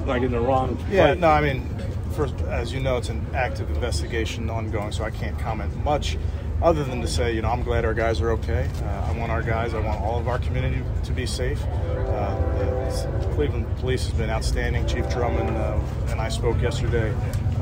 like 0.06 0.22
in 0.22 0.32
the 0.32 0.40
wrong. 0.40 0.76
Yeah, 0.90 1.14
no, 1.14 1.28
I 1.28 1.40
mean, 1.40 1.68
first, 2.12 2.34
as 2.42 2.72
you 2.72 2.80
know, 2.80 2.96
it's 2.96 3.10
an 3.10 3.24
active 3.34 3.70
investigation 3.70 4.50
ongoing, 4.50 4.90
so 4.90 5.04
I 5.04 5.10
can't 5.10 5.38
comment 5.38 5.74
much 5.84 6.18
other 6.62 6.84
than 6.84 7.00
to 7.02 7.06
say, 7.06 7.34
you 7.34 7.42
know, 7.42 7.50
I'm 7.50 7.62
glad 7.62 7.84
our 7.84 7.94
guys 7.94 8.20
are 8.20 8.30
okay. 8.32 8.68
Uh, 8.82 9.10
I 9.10 9.18
want 9.18 9.30
our 9.30 9.42
guys, 9.42 9.74
I 9.74 9.80
want 9.80 10.00
all 10.00 10.18
of 10.18 10.26
our 10.26 10.38
community 10.38 10.82
to 11.04 11.12
be 11.12 11.26
safe. 11.26 11.62
Uh, 11.62 12.34
the 12.58 13.28
Cleveland 13.34 13.66
Police 13.76 14.06
has 14.06 14.14
been 14.14 14.30
outstanding. 14.30 14.86
Chief 14.86 15.08
Drummond 15.10 15.50
uh, 15.50 15.78
and 16.08 16.20
I 16.20 16.28
spoke 16.28 16.60
yesterday. 16.62 17.14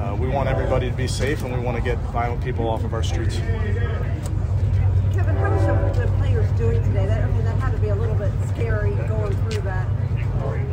Uh, 0.05 0.14
we 0.16 0.28
want 0.28 0.48
everybody 0.48 0.90
to 0.90 0.96
be 0.96 1.07
safe, 1.07 1.42
and 1.44 1.55
we 1.55 1.59
want 1.59 1.78
to 1.78 1.82
get 1.82 1.96
violent 2.12 2.44
people 2.44 2.68
off 2.68 2.84
of 2.84 2.92
our 2.92 3.02
streets. 3.02 3.36
Kevin, 3.36 5.34
how 5.36 5.50
was 5.50 5.96
the 5.96 6.07
players 6.18 6.50
doing 6.59 6.82
today? 6.82 7.07
That, 7.07 7.24
I 7.24 7.26
mean, 7.28 7.44
that 7.44 7.59
had 7.59 7.70
to 7.70 7.78
be 7.78 7.88
a 7.88 7.94
little 7.94 8.14
bit 8.14 8.30
scary 8.48 8.90
going 9.09 9.34
through 9.48 9.62
that. 9.62 9.88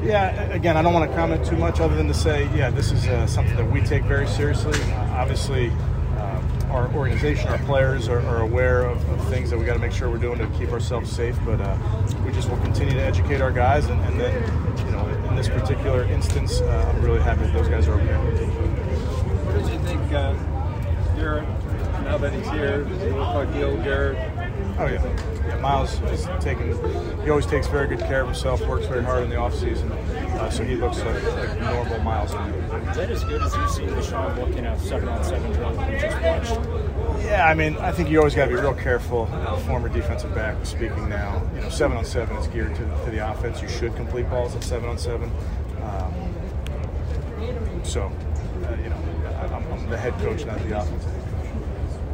Yeah, 0.03 0.31
again, 0.51 0.75
I 0.75 0.81
don't 0.81 0.93
want 0.93 1.09
to 1.09 1.15
comment 1.15 1.45
too 1.45 1.55
much 1.55 1.79
other 1.79 1.95
than 1.95 2.07
to 2.07 2.13
say, 2.13 2.49
yeah, 2.53 2.71
this 2.71 2.91
is 2.91 3.07
uh, 3.07 3.25
something 3.25 3.55
that 3.55 3.71
we 3.71 3.79
take 3.79 4.03
very 4.03 4.27
seriously. 4.27 4.77
Uh, 4.81 5.13
obviously, 5.13 5.71
uh, 6.17 6.41
our 6.71 6.93
organization, 6.93 7.47
our 7.47 7.59
players 7.59 8.09
are, 8.09 8.19
are 8.27 8.41
aware 8.41 8.83
of, 8.83 9.07
of, 9.11 9.29
things 9.29 9.49
that 9.49 9.57
we 9.57 9.63
got 9.63 9.73
to 9.73 9.79
make 9.79 9.93
sure 9.93 10.09
we're 10.09 10.17
doing 10.17 10.39
to 10.39 10.47
keep 10.57 10.73
ourselves 10.73 11.09
safe. 11.09 11.37
But 11.45 11.61
uh, 11.61 11.77
we 12.25 12.33
just 12.33 12.49
will 12.49 12.57
continue 12.57 12.95
to 12.95 13.01
educate 13.01 13.39
our 13.39 13.51
guys, 13.51 13.85
and, 13.85 14.01
and, 14.01 14.19
then, 14.19 14.43
you 14.85 14.91
know, 14.91 15.07
in 15.29 15.37
this 15.37 15.47
particular 15.47 16.03
instance, 16.03 16.59
uh, 16.59 16.93
I'm 16.93 17.01
really 17.01 17.21
happy 17.21 17.43
that 17.43 17.53
those 17.53 17.69
guys 17.69 17.87
are 17.87 17.93
okay. 17.93 18.60
What 20.11 20.19
do 20.19 20.27
you 20.27 20.35
think, 20.35 21.15
uh, 21.15 21.15
Garrett, 21.15 21.47
now 22.03 22.17
that 22.17 22.33
he's 22.33 22.49
here, 22.49 22.85
he 22.85 23.09
look 23.11 23.33
like 23.33 23.53
the 23.53 23.63
old 23.63 23.83
Garrett? 23.83 24.17
Oh 24.77 24.85
yeah. 24.85 25.47
Yeah, 25.47 25.57
Myles 25.57 26.01
is 26.03 26.27
taking. 26.43 26.67
He 27.23 27.29
always 27.29 27.45
takes 27.45 27.67
very 27.67 27.87
good 27.87 27.99
care 27.99 28.21
of 28.21 28.27
himself. 28.27 28.61
Works 28.67 28.87
very 28.87 29.03
hard 29.03 29.23
in 29.23 29.29
the 29.29 29.37
off 29.37 29.53
season, 29.55 29.91
uh, 29.91 30.49
so 30.49 30.63
he 30.63 30.75
looks 30.75 30.99
like, 30.99 31.23
like 31.23 31.61
normal 31.61 31.99
Myles. 31.99 32.31
Is 32.31 32.97
that 32.97 33.09
as 33.09 33.23
good 33.23 33.41
as 33.41 33.55
you've 33.55 33.69
seen 33.69 33.89
Deshaun 33.89 34.37
looking 34.37 34.65
at 34.65 34.79
seven 34.79 35.07
on 35.09 35.23
seven 35.23 35.51
drill 35.53 35.71
that 35.73 35.89
we 35.89 35.97
just 35.97 36.21
watched? 36.21 37.23
Yeah, 37.23 37.47
I 37.47 37.53
mean, 37.53 37.77
I 37.77 37.91
think 37.91 38.09
you 38.09 38.17
always 38.19 38.35
got 38.35 38.45
to 38.45 38.51
be 38.51 38.59
real 38.59 38.73
careful. 38.73 39.29
Uh, 39.31 39.55
former 39.57 39.89
defensive 39.89 40.33
back 40.35 40.65
speaking 40.65 41.07
now. 41.09 41.41
You 41.55 41.61
know, 41.61 41.69
seven 41.69 41.97
on 41.97 42.05
seven 42.05 42.35
is 42.37 42.47
geared 42.47 42.75
to, 42.75 42.83
to 43.05 43.11
the 43.11 43.29
offense. 43.31 43.61
You 43.61 43.69
should 43.69 43.95
complete 43.95 44.29
balls 44.29 44.55
at 44.55 44.63
seven 44.63 44.89
on 44.89 44.97
seven. 44.97 45.31
Um, 45.81 46.13
so, 47.83 48.03
uh, 48.03 48.75
you 48.83 48.89
know, 48.89 48.95
I'm, 48.95 49.00
I'm 49.00 49.00
the 49.91 49.97
head 49.97 50.13
coach, 50.19 50.45
not 50.45 50.57
the 50.67 50.79
offense. 50.79 51.05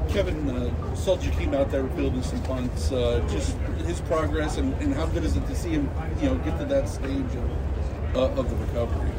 Kevin 0.10 0.50
uh, 0.50 0.96
saw 0.96 1.18
Jakeem 1.18 1.54
out 1.56 1.70
there 1.70 1.88
fielding 1.90 2.24
some 2.24 2.42
punts. 2.44 2.92
Uh, 2.92 3.26
just 3.30 3.56
his 3.86 4.02
progress 4.02 4.58
and, 4.58 4.74
and, 4.82 4.94
how 4.94 5.06
good 5.06 5.24
is 5.24 5.36
it 5.36 5.46
to 5.48 5.56
see 5.56 5.70
him, 5.70 5.90
you 6.22 6.30
know, 6.30 6.38
get 6.40 6.58
to 6.60 6.66
that 6.66 6.90
stage 6.90 7.12
of, 7.12 8.16
uh, 8.16 8.40
of 8.40 8.50
the 8.50 8.56
recovery? 8.56 9.12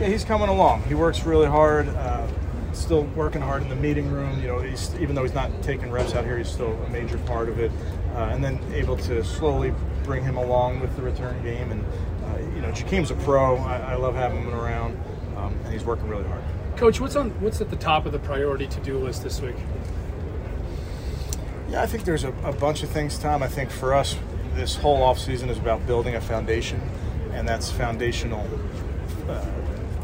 Yeah, 0.00 0.06
he's 0.06 0.24
coming 0.24 0.48
along. 0.48 0.84
He 0.84 0.94
works 0.94 1.24
really 1.24 1.46
hard. 1.46 1.88
Uh, 1.88 2.26
still 2.72 3.02
working 3.16 3.42
hard 3.42 3.62
in 3.62 3.68
the 3.68 3.76
meeting 3.76 4.10
room. 4.10 4.40
You 4.40 4.46
know, 4.46 4.60
he's 4.60 4.94
even 5.00 5.14
though 5.14 5.22
he's 5.22 5.34
not 5.34 5.50
taking 5.62 5.90
reps 5.90 6.14
out 6.14 6.24
here, 6.24 6.38
he's 6.38 6.48
still 6.48 6.72
a 6.84 6.90
major 6.90 7.18
part 7.18 7.48
of 7.48 7.58
it. 7.58 7.72
Uh, 8.14 8.30
and 8.32 8.42
then 8.42 8.60
able 8.72 8.96
to 8.96 9.22
slowly 9.24 9.72
bring 10.04 10.24
him 10.24 10.36
along 10.36 10.80
with 10.80 10.94
the 10.96 11.02
return 11.02 11.42
game. 11.42 11.72
And 11.72 11.84
uh, 12.24 12.38
you 12.54 12.62
know, 12.62 12.70
Jakeem's 12.70 13.10
a 13.10 13.16
pro. 13.16 13.56
I, 13.56 13.78
I 13.78 13.94
love 13.96 14.14
having 14.14 14.42
him 14.42 14.54
around, 14.54 14.98
um, 15.36 15.54
and 15.64 15.72
he's 15.72 15.84
working 15.84 16.08
really 16.08 16.24
hard. 16.24 16.42
Coach, 16.78 17.00
what's 17.00 17.16
on 17.16 17.30
what's 17.40 17.60
at 17.60 17.70
the 17.70 17.76
top 17.76 18.06
of 18.06 18.12
the 18.12 18.20
priority 18.20 18.68
to 18.68 18.78
do 18.78 18.96
list 18.98 19.24
this 19.24 19.40
week? 19.40 19.56
Yeah, 21.68 21.82
I 21.82 21.86
think 21.86 22.04
there's 22.04 22.22
a, 22.22 22.28
a, 22.44 22.52
bunch 22.52 22.84
of 22.84 22.88
things, 22.88 23.18
Tom. 23.18 23.42
I 23.42 23.48
think 23.48 23.68
for 23.68 23.92
us, 23.94 24.16
this 24.54 24.76
whole 24.76 25.00
offseason 25.00 25.48
is 25.48 25.58
about 25.58 25.84
building 25.88 26.14
a 26.14 26.20
foundation, 26.20 26.80
and 27.32 27.48
that's 27.48 27.68
foundational 27.68 28.46
uh, 29.28 29.44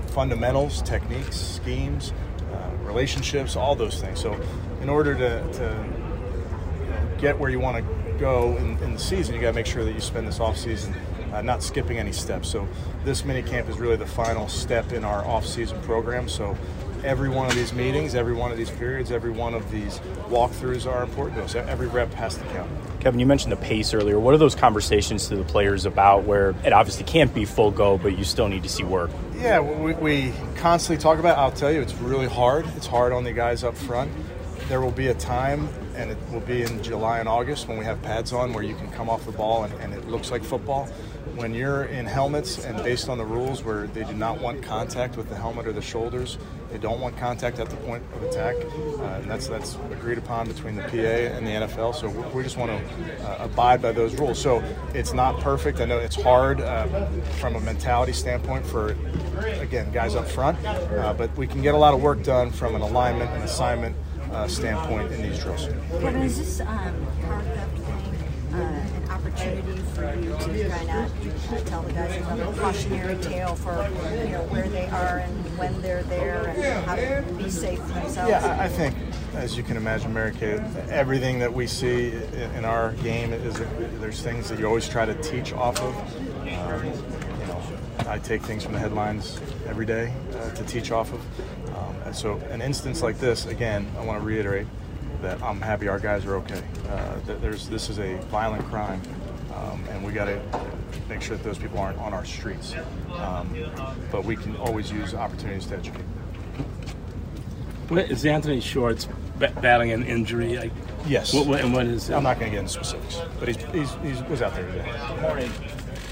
fundamentals, 0.09 0.83
techniques, 0.83 1.37
schemes, 1.37 2.13
uh, 2.53 2.71
relationships, 2.83 3.55
all 3.55 3.77
those 3.77 4.01
things. 4.01 4.21
So, 4.21 4.37
in 4.83 4.89
order 4.89 5.15
to, 5.15 5.53
to 5.53 7.17
get 7.19 7.39
where 7.39 7.51
you 7.51 7.61
want 7.61 7.87
to 7.87 8.19
go 8.19 8.57
in, 8.57 8.79
in 8.79 8.95
the 8.95 8.99
season, 8.99 9.37
you 9.37 9.41
got 9.41 9.51
to 9.51 9.55
make 9.55 9.67
sure 9.67 9.85
that 9.85 9.93
you 9.93 10.01
spend 10.01 10.27
this 10.27 10.41
offseason 10.41 10.93
uh, 11.35 11.43
not 11.43 11.63
skipping 11.63 11.99
any 11.99 12.13
steps. 12.13 12.49
So, 12.49 12.67
this 13.05 13.25
mini 13.25 13.43
camp 13.43 13.69
is 13.69 13.79
really 13.79 13.97
the 13.97 14.07
final 14.07 14.49
step 14.49 14.93
in 14.93 15.05
our 15.05 15.25
off-season 15.25 15.81
program. 15.83 16.29
So, 16.29 16.57
every 17.05 17.29
one 17.29 17.47
of 17.47 17.55
these 17.55 17.73
meetings, 17.73 18.15
every 18.15 18.33
one 18.33 18.51
of 18.51 18.57
these 18.57 18.71
periods, 18.71 19.13
every 19.13 19.31
one 19.31 19.55
of 19.55 19.71
these 19.71 19.99
walkthroughs 20.29 20.91
are 20.91 21.03
important 21.03 21.37
to 21.37 21.45
us. 21.45 21.55
Every 21.55 21.87
rep 21.87 22.13
has 22.15 22.37
to 22.37 22.45
count. 22.47 22.71
Kevin, 23.01 23.21
you 23.21 23.27
mentioned 23.27 23.53
the 23.53 23.57
pace 23.57 23.93
earlier. 23.93 24.19
What 24.19 24.33
are 24.33 24.39
those 24.39 24.55
conversations 24.55 25.29
to 25.29 25.37
the 25.37 25.45
players 25.45 25.85
about 25.85 26.25
where 26.25 26.55
it 26.65 26.73
obviously 26.73 27.05
can't 27.05 27.33
be 27.35 27.45
full 27.45 27.71
go, 27.71 27.99
but 27.99 28.17
you 28.17 28.25
still 28.25 28.49
need 28.49 28.63
to 28.63 28.69
see 28.69 28.83
work? 28.83 29.11
Yeah, 29.37 29.61
we, 29.61 29.93
we 29.95 30.33
constantly 30.57 31.03
talk 31.03 31.19
about. 31.19 31.37
I'll 31.37 31.53
tell 31.53 31.71
you, 31.71 31.83
it's 31.83 31.95
really 31.95 32.29
hard. 32.29 32.67
It's 32.77 32.87
hard 32.87 33.13
on 33.13 33.25
the 33.25 33.33
guys 33.33 33.63
up 33.63 33.77
front. 33.77 34.11
There 34.69 34.81
will 34.81 34.91
be 34.91 35.09
a 35.09 35.15
time, 35.15 35.69
and 35.95 36.11
it 36.11 36.19
will 36.31 36.41
be 36.41 36.63
in 36.63 36.83
July 36.83 37.21
and 37.21 37.29
August 37.29 37.69
when 37.69 37.79
we 37.79 37.85
have 37.85 38.01
pads 38.03 38.33
on, 38.33 38.53
where 38.53 38.65
you 38.65 38.75
can 38.75 38.91
come 38.93 39.09
off 39.09 39.25
the 39.25 39.33
ball 39.33 39.65
and, 39.65 39.75
and 39.75 39.93
it 39.93 40.09
looks 40.09 40.31
like 40.31 40.43
football 40.43 40.89
when 41.37 41.55
you're 41.55 41.85
in 41.85 42.07
helmets 42.07 42.65
and 42.65 42.77
based 42.85 43.09
on 43.09 43.19
the 43.19 43.25
rules 43.25 43.63
where 43.63 43.87
they 43.89 44.05
do 44.05 44.13
not 44.13 44.41
want 44.41 44.63
contact 44.63 45.17
with 45.17 45.29
the 45.29 45.35
helmet 45.35 45.67
or 45.67 45.73
the 45.73 45.83
shoulders, 45.83 46.39
they 46.71 46.79
don't 46.79 47.01
want 47.01 47.17
contact 47.17 47.59
at 47.59 47.69
the 47.69 47.77
point 47.77 48.03
of 48.15 48.23
attack. 48.23 48.55
Uh, 48.57 49.21
and 49.21 49.31
that's 49.31 49.49
that's 49.49 49.77
agreed 49.91 50.19
upon 50.19 50.47
between 50.47 50.77
the 50.77 50.83
PA 50.83 50.97
and 50.97 51.47
the 51.47 51.51
NFL. 51.51 51.95
So 51.95 52.09
we 52.09 52.43
just 52.43 52.57
want 52.57 52.71
to 52.71 53.25
uh, 53.25 53.45
abide 53.45 53.83
by 53.83 53.93
those 53.93 54.15
rules. 54.19 54.39
So 54.39 54.63
it's 54.95 55.13
not 55.13 55.41
perfect. 55.41 55.81
I 55.81 55.87
know 55.87 55.99
it's 55.99 56.21
hard 56.21 56.61
uh, 56.61 56.87
from 57.41 57.57
a 57.57 57.61
mentality 57.61 58.13
standpoint 58.13 58.65
for 58.67 58.97
again 59.61 59.91
guys 59.93 60.15
up 60.15 60.29
front, 60.29 60.65
uh, 60.65 61.15
but 61.15 61.37
we 61.37 61.47
can 61.47 61.63
get 61.63 61.75
a 61.75 61.79
lot 61.79 61.95
of 61.95 62.03
work 62.03 62.23
done 62.23 62.51
from 62.51 62.75
an 62.75 62.83
alignment 62.83 63.31
and 63.31 63.43
assignment 63.43 63.97
uh, 64.35 64.49
standpoint 64.49 65.13
in 65.13 65.23
these 65.23 65.39
drills. 65.39 65.69
Kevin, 65.91 66.23
is 66.23 66.39
this 66.39 66.61
um, 66.61 67.07
car 67.23 67.43
theft 67.43 67.79
thing 67.79 68.25
uh, 68.55 68.57
an 68.57 69.11
opportunity 69.11 69.83
for 69.95 70.15
you 70.15 70.31
to 70.31 70.69
kind 70.69 70.91
of 70.91 71.65
tell 71.67 71.83
the 71.83 71.93
guys 71.93 72.17
another 72.17 72.61
cautionary 72.61 73.17
tale 73.23 73.55
for 73.57 73.73
you 74.25 74.31
know 74.31 74.43
where 74.51 74.69
they 74.69 74.87
are 74.87 75.19
and 75.19 75.59
when 75.59 75.81
they're 75.83 76.05
there 76.05 76.49
and 76.49 76.87
how 76.87 76.95
to 76.95 77.25
be 77.35 77.51
safe 77.51 77.79
themselves? 77.89 78.31
Yeah, 78.31 78.57
I 78.61 78.69
think, 78.69 78.95
as 79.35 79.57
you 79.57 79.63
can 79.63 79.77
imagine, 79.77 80.13
Mary 80.13 80.33
Kay, 80.33 80.61
everything 80.89 81.39
that 81.41 81.53
we 81.53 81.67
see 81.67 82.13
in 82.57 82.65
our 82.65 82.93
game 82.95 83.33
is 83.33 83.61
there's 84.01 84.23
things 84.23 84.49
that 84.49 84.59
you 84.59 84.67
always 84.67 84.89
try 84.89 85.05
to 85.05 85.15
teach 85.23 85.53
off 85.53 85.81
of. 85.81 85.97
Um, 86.43 86.85
you 86.85 87.47
know, 87.47 87.63
I 88.07 88.19
take 88.19 88.43
things 88.43 88.63
from 88.63 88.75
the 88.75 88.79
headlines 88.79 89.41
every 89.67 89.87
day 89.87 90.13
uh, 90.35 90.51
to 90.51 90.65
teach 90.65 90.93
off 90.93 91.13
of. 91.13 91.21
Um, 91.75 91.97
and 92.05 92.15
so, 92.17 92.37
an 92.51 92.63
instance 92.63 93.03
like 93.03 93.19
this, 93.19 93.47
again, 93.47 93.91
I 93.99 94.05
want 94.05 94.21
to 94.21 94.27
reiterate 94.27 94.67
that 95.23 95.43
I'm 95.43 95.61
happy 95.61 95.89
our 95.89 95.99
guys 95.99 96.25
are 96.27 96.37
okay. 96.37 96.63
Uh, 96.89 97.19
there's 97.41 97.69
this 97.69 97.89
is 97.89 97.99
a 97.99 98.17
violent 98.29 98.65
crime, 98.67 99.01
um, 99.55 99.85
and 99.91 100.05
we 100.05 100.13
got 100.13 100.27
to 100.27 100.41
make 101.09 101.23
sure 101.23 101.37
that 101.37 101.43
those 101.43 101.59
people 101.59 101.79
aren't 101.79 101.99
on 101.99 102.13
our 102.13 102.25
streets. 102.25 102.75
Um, 103.13 103.57
but 104.11 104.25
we 104.25 104.37
can 104.37 104.57
always 104.57 104.91
use 104.91 105.15
opportunities 105.15 105.67
to 105.67 105.77
educate. 105.77 106.05
What, 107.89 108.11
is 108.11 108.25
Anthony 108.25 108.61
Schwartz 108.61 109.09
battling 109.39 109.93
an 109.93 110.05
injury? 110.05 110.59
I, 110.59 110.71
Yes. 111.07 111.35
What, 111.35 111.47
what, 111.47 111.61
and 111.61 111.75
what 111.75 111.87
is? 111.87 112.11
I'm 112.11 112.23
not 112.23 112.39
going 112.39 112.51
to 112.51 112.57
get 112.57 112.61
into 112.61 112.73
specifics, 112.73 113.21
but 113.39 113.49
he's, 113.49 113.59
he's, 113.73 113.95
he's 114.03 114.23
was 114.25 114.41
out 114.41 114.55
there 114.55 114.67
today. 114.67 114.89
Horned 114.89 115.53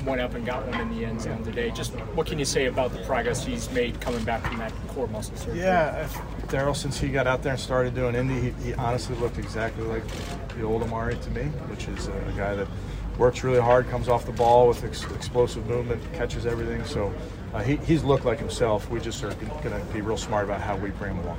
went 0.04 0.20
up 0.20 0.34
and 0.34 0.44
got 0.44 0.66
one 0.66 0.80
in 0.80 0.90
the 0.96 1.04
end 1.04 1.20
zone 1.20 1.42
today. 1.44 1.70
Just 1.70 1.92
what 2.14 2.26
can 2.26 2.38
you 2.38 2.44
say 2.44 2.66
about 2.66 2.92
the 2.92 3.02
progress 3.04 3.44
he's 3.44 3.70
made 3.70 4.00
coming 4.00 4.24
back 4.24 4.46
from 4.46 4.58
that 4.58 4.72
core 4.88 5.08
muscle 5.08 5.36
surgery? 5.36 5.60
Yeah, 5.60 6.08
Daryl, 6.48 6.76
since 6.76 6.98
he 6.98 7.08
got 7.08 7.26
out 7.26 7.42
there 7.42 7.52
and 7.52 7.60
started 7.60 7.94
doing 7.94 8.14
Indy, 8.14 8.40
he, 8.40 8.50
he 8.64 8.74
honestly 8.74 9.16
looked 9.16 9.38
exactly 9.38 9.84
like 9.84 10.04
the 10.56 10.62
old 10.62 10.82
Amari 10.82 11.16
to 11.16 11.30
me, 11.30 11.42
which 11.68 11.88
is 11.88 12.08
a, 12.08 12.34
guy 12.36 12.54
that 12.54 12.68
works 13.18 13.44
really 13.44 13.60
hard, 13.60 13.88
comes 13.88 14.08
off 14.08 14.24
the 14.24 14.32
ball 14.32 14.68
with 14.68 14.82
ex- 14.84 15.04
explosive 15.12 15.66
movement, 15.66 16.00
catches 16.12 16.46
everything. 16.46 16.84
So 16.84 17.12
uh, 17.54 17.62
he, 17.62 17.76
he's 17.76 18.04
looked 18.04 18.24
like 18.24 18.38
himself. 18.38 18.88
We 18.90 19.00
just 19.00 19.22
are 19.22 19.34
going 19.34 19.78
to 19.78 19.92
be 19.92 20.00
real 20.00 20.16
smart 20.16 20.44
about 20.44 20.60
how 20.60 20.76
we 20.76 20.90
bring 20.90 21.14
him 21.14 21.24
along. 21.24 21.38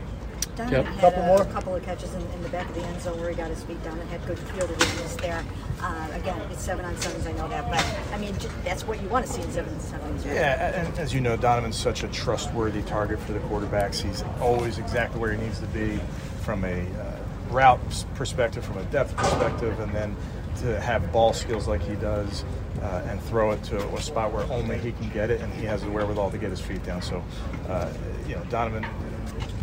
Donovan 0.56 0.86
Yep. 0.86 0.86
had 0.86 1.02
Couple 1.02 1.24
a, 1.24 1.26
more. 1.28 1.46
couple 1.46 1.76
of 1.76 1.84
catches 1.84 2.14
in, 2.14 2.22
in 2.22 2.44
the 2.44 2.50
back 2.50 2.70
of 2.70 2.76
the 2.76 2.82
end 2.84 3.02
zone 3.02 3.20
where 3.20 3.30
he 3.30 3.36
got 3.36 3.50
his 3.50 3.64
feet 3.64 3.82
down 3.84 3.98
and 4.00 4.10
had 4.10 4.26
good 4.28 4.38
field 4.40 4.70
awareness 4.70 5.16
there. 5.18 5.44
Uh, 5.82 6.08
again, 6.14 6.40
it's 6.52 6.62
seven 6.62 6.86
on 6.86 6.96
sevens, 6.98 7.26
I 7.28 7.32
know 7.34 7.48
that, 7.50 7.70
but 7.70 7.86
I 8.14 8.18
mean, 8.18 8.36
that's 8.64 8.86
what 8.88 9.02
you 9.02 9.10
want 9.10 9.26
to 9.26 9.32
see 9.32 9.42
in 9.42 9.52
seven 9.52 9.74
on 9.74 9.80
sevens. 9.80 10.26
right? 10.26 10.36
Yeah, 10.36 10.82
and 10.86 11.00
as 11.00 11.14
you 11.14 11.22
know, 11.22 11.36
Donovan's 11.36 11.76
such 11.78 12.04
a 12.04 12.08
trustworthy 12.10 12.82
target 12.84 13.20
for 13.20 13.34
the 13.34 13.40
quarterbacks. 13.40 14.02
He's 14.02 14.24
always 14.40 14.78
exactly 14.78 15.20
where 15.20 15.32
he 15.34 15.42
needs 15.42 15.60
to 15.60 15.68
be 15.68 16.00
from 16.42 16.64
a 16.66 16.82
uh, 16.82 17.16
route 17.50 17.80
perspective, 18.16 18.64
from 18.64 18.78
a 18.78 18.84
depth 18.86 19.16
perspective, 19.18 19.80
and 19.80 19.92
then 19.94 20.16
to 20.62 20.80
have 20.82 21.12
ball 21.12 21.34
skills 21.34 21.68
like 21.68 21.82
he 21.82 21.96
does 21.96 22.46
uh, 22.82 23.02
and 23.08 23.22
throw 23.24 23.52
it 23.52 23.64
to 23.64 23.78
a 23.96 24.02
spot 24.02 24.32
where 24.32 24.44
only 24.52 24.78
he 24.78 24.92
can 24.92 25.10
get 25.10 25.30
it, 25.32 25.42
and 25.42 25.52
he 25.54 25.66
has 25.66 25.82
the 25.82 25.90
wherewithal 25.90 26.30
to 26.32 26.38
get 26.38 26.52
his 26.52 26.62
feet 26.62 26.84
down. 26.84 27.02
So, 27.02 27.24
uh, 27.68 27.92
you 28.28 28.36
know, 28.36 28.44
Donovan. 28.50 28.86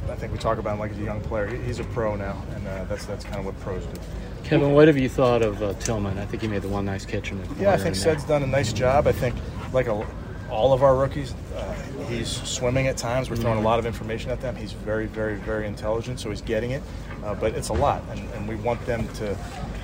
I 0.08 0.14
think 0.16 0.32
we 0.32 0.38
talk 0.38 0.58
about 0.58 0.74
him 0.74 0.80
like 0.80 0.92
he's 0.92 1.00
a 1.00 1.04
young 1.04 1.20
player. 1.20 1.46
He's 1.46 1.78
a 1.78 1.84
pro 1.84 2.16
now, 2.16 2.42
and 2.54 2.66
uh, 2.66 2.84
that's 2.84 3.06
that's 3.06 3.24
kind 3.24 3.38
of 3.38 3.46
what 3.46 3.58
pros 3.60 3.84
do. 3.86 4.00
Kevin, 4.44 4.72
what 4.72 4.88
have 4.88 4.96
you 4.98 5.08
thought 5.08 5.42
of 5.42 5.62
uh, 5.62 5.74
Tillman? 5.74 6.18
I 6.18 6.24
think 6.26 6.42
he 6.42 6.48
made 6.48 6.62
the 6.62 6.68
one 6.68 6.84
nice 6.84 7.04
catch 7.04 7.30
in 7.30 7.40
the 7.40 7.46
corner. 7.46 7.62
Yeah, 7.62 7.72
I 7.72 7.76
think 7.76 7.88
in. 7.88 7.94
Ced's 7.94 8.24
done 8.24 8.42
a 8.42 8.46
nice 8.46 8.72
job. 8.72 9.06
I 9.06 9.12
think, 9.12 9.36
like 9.72 9.86
a, 9.86 10.06
all 10.50 10.72
of 10.72 10.82
our 10.82 10.96
rookies, 10.96 11.34
uh, 11.56 11.74
he's 12.08 12.28
swimming 12.28 12.88
at 12.88 12.96
times. 12.96 13.30
We're 13.30 13.36
throwing 13.36 13.58
a 13.58 13.62
lot 13.62 13.78
of 13.78 13.86
information 13.86 14.30
at 14.30 14.40
them. 14.40 14.56
He's 14.56 14.72
very, 14.72 15.06
very, 15.06 15.36
very 15.36 15.66
intelligent, 15.66 16.18
so 16.18 16.30
he's 16.30 16.42
getting 16.42 16.72
it. 16.72 16.82
Uh, 17.22 17.34
but 17.34 17.54
it's 17.54 17.68
a 17.68 17.74
lot, 17.74 18.02
and, 18.10 18.18
and 18.34 18.48
we 18.48 18.56
want 18.56 18.84
them 18.86 19.06
to. 19.14 19.36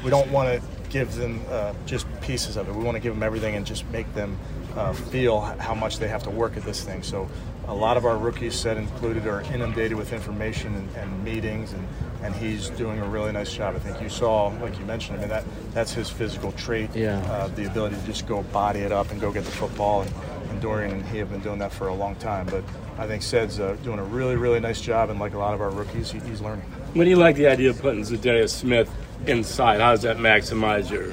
We 0.03 0.11
don't 0.11 0.31
want 0.33 0.49
to 0.49 0.67
give 0.89 1.15
them 1.15 1.41
uh, 1.51 1.75
just 1.85 2.07
pieces 2.21 2.57
of 2.57 2.69
it. 2.69 2.75
We 2.75 2.83
want 2.83 2.97
to 2.97 3.01
give 3.01 3.15
them 3.15 3.23
everything 3.23 3.55
and 3.55 3.65
just 3.65 3.87
make 3.91 4.13
them 4.15 4.37
uh, 4.75 4.93
feel 4.93 5.41
how 5.41 5.75
much 5.75 5.99
they 5.99 6.09
have 6.09 6.23
to 6.25 6.31
work 6.31 6.57
at 6.57 6.65
this 6.65 6.83
thing. 6.83 7.03
So. 7.03 7.29
A 7.69 7.75
lot 7.75 7.97
of 7.97 8.05
our 8.05 8.17
rookies, 8.17 8.55
said 8.55 8.77
included, 8.77 9.27
are 9.27 9.43
inundated 9.53 9.99
with 9.99 10.13
information 10.13 10.75
and, 10.75 10.97
and 10.97 11.25
meetings, 11.25 11.73
and, 11.73 11.87
and 12.23 12.35
he's 12.35 12.71
doing 12.71 13.01
a 13.01 13.09
really 13.09 13.33
nice 13.33 13.53
job. 13.53 13.75
I 13.75 13.81
think 13.81 14.01
you 14.01 14.09
saw, 14.09 14.49
like 14.61 14.79
you 14.79 14.85
mentioned, 14.85 15.19
I 15.19 15.21
mean 15.21 15.29
that 15.31 15.45
that's 15.73 15.93
his 15.93 16.09
physical 16.09 16.53
trait 16.53 16.91
Yeah. 16.95 17.19
uh, 17.31 17.49
the 17.49 17.67
ability 17.67 17.97
to 17.97 18.03
just 18.07 18.27
go 18.27 18.43
body 18.45 18.81
it 18.81 18.93
up 18.93 19.11
and 19.11 19.21
go 19.21 19.33
get 19.33 19.45
the 19.45 19.51
football. 19.51 20.03
And, 20.03 20.11
and 20.51 20.63
Dorian 20.63 20.93
and 20.93 21.05
he 21.07 21.19
have 21.19 21.31
been 21.31 21.41
doing 21.41 21.59
that 21.59 21.73
for 21.73 21.89
a 21.89 21.95
long 21.95 22.15
time. 22.17 22.47
But 22.47 22.63
I 22.99 23.07
think 23.07 23.23
Ced's 23.23 23.59
uh, 23.61 23.77
doing 23.83 23.99
a 23.99 24.05
really, 24.05 24.37
really 24.37 24.61
nice 24.61 24.81
job. 24.81 25.11
And 25.11 25.19
like 25.19 25.35
a 25.35 25.39
lot 25.39 25.53
of 25.55 25.61
our 25.61 25.71
rookies, 25.71 26.11
he, 26.11 26.21
he's 26.21 26.41
learning. 26.41 26.65
What 26.95 27.05
do 27.05 27.11
you 27.11 27.17
like 27.17 27.37
the 27.37 27.49
idea 27.49 27.71
of 27.71 27.81
putting 27.81 28.03
Za'Darius 28.03 28.51
Smith 28.51 28.91
inside? 29.27 29.81
How 29.81 29.91
does 29.91 30.03
that 30.03 30.19
maximize 30.19 30.91
your? 30.91 31.13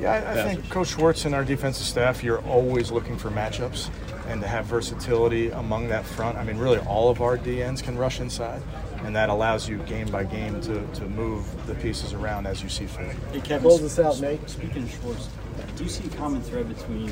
Yeah, 0.00 0.12
I, 0.12 0.40
I 0.40 0.54
think 0.54 0.70
Coach 0.70 0.88
Schwartz 0.88 1.24
and 1.24 1.34
our 1.34 1.44
defensive 1.44 1.86
staff, 1.86 2.22
you're 2.22 2.40
always 2.46 2.90
looking 2.90 3.18
for 3.18 3.30
matchups 3.30 3.90
and 4.28 4.42
to 4.42 4.46
have 4.46 4.66
versatility 4.66 5.48
among 5.50 5.88
that 5.88 6.04
front. 6.04 6.36
I 6.36 6.44
mean, 6.44 6.58
really, 6.58 6.78
all 6.80 7.10
of 7.10 7.20
our 7.22 7.38
DNs 7.38 7.82
can 7.82 7.96
rush 7.96 8.20
inside, 8.20 8.62
and 9.04 9.16
that 9.16 9.30
allows 9.30 9.68
you 9.68 9.78
game 9.78 10.08
by 10.10 10.24
game 10.24 10.60
to, 10.62 10.86
to 10.86 11.08
move 11.08 11.66
the 11.66 11.74
pieces 11.76 12.12
around 12.12 12.46
as 12.46 12.62
you 12.62 12.68
see 12.68 12.86
fit. 12.86 13.16
Hey, 13.32 13.40
Kevin, 13.40 13.62
Close 13.62 13.80
this 13.80 13.98
out, 13.98 14.20
Nate. 14.20 14.48
Speaking 14.48 14.82
of 14.82 14.90
Schwartz, 14.90 15.28
do 15.76 15.84
you 15.84 15.90
see 15.90 16.06
a 16.06 16.10
common 16.10 16.42
thread 16.42 16.68
between 16.68 17.08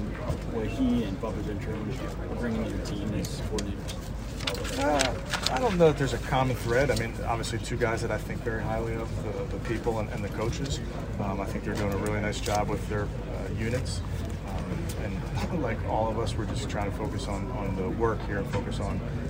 what 0.52 0.66
he 0.66 1.04
and 1.04 1.20
Bubba 1.20 1.40
Ventrone 1.42 2.30
are 2.30 2.34
bringing 2.36 2.62
to 2.64 2.70
your 2.70 2.86
team 2.86 3.14
as 3.14 3.40
coordinators? 3.40 4.16
Uh, 4.78 5.14
I 5.52 5.58
don't 5.58 5.78
know 5.78 5.88
that 5.88 5.98
there's 5.98 6.12
a 6.12 6.18
common 6.18 6.54
thread. 6.54 6.90
I 6.90 6.96
mean, 6.96 7.14
obviously, 7.26 7.58
two 7.58 7.76
guys 7.76 8.02
that 8.02 8.10
I 8.10 8.18
think 8.18 8.42
very 8.42 8.62
highly 8.62 8.94
of 8.94 9.10
the, 9.24 9.56
the 9.56 9.64
people 9.64 9.98
and, 10.00 10.08
and 10.10 10.22
the 10.22 10.28
coaches. 10.30 10.80
Um, 11.18 11.40
I 11.40 11.46
think 11.46 11.64
they're 11.64 11.74
doing 11.74 11.92
a 11.92 11.96
really 11.98 12.20
nice 12.20 12.40
job 12.40 12.68
with 12.68 12.86
their 12.88 13.04
uh, 13.04 13.08
units. 13.58 14.00
And 15.04 15.62
like 15.62 15.82
all 15.88 16.08
of 16.08 16.18
us, 16.18 16.34
we're 16.36 16.46
just 16.46 16.68
trying 16.68 16.90
to 16.90 16.96
focus 16.96 17.28
on, 17.28 17.50
on 17.52 17.76
the 17.76 17.88
work 17.90 18.24
here 18.26 18.38
and 18.38 18.50
focus 18.52 18.80
on 18.80 19.00
you 19.00 19.26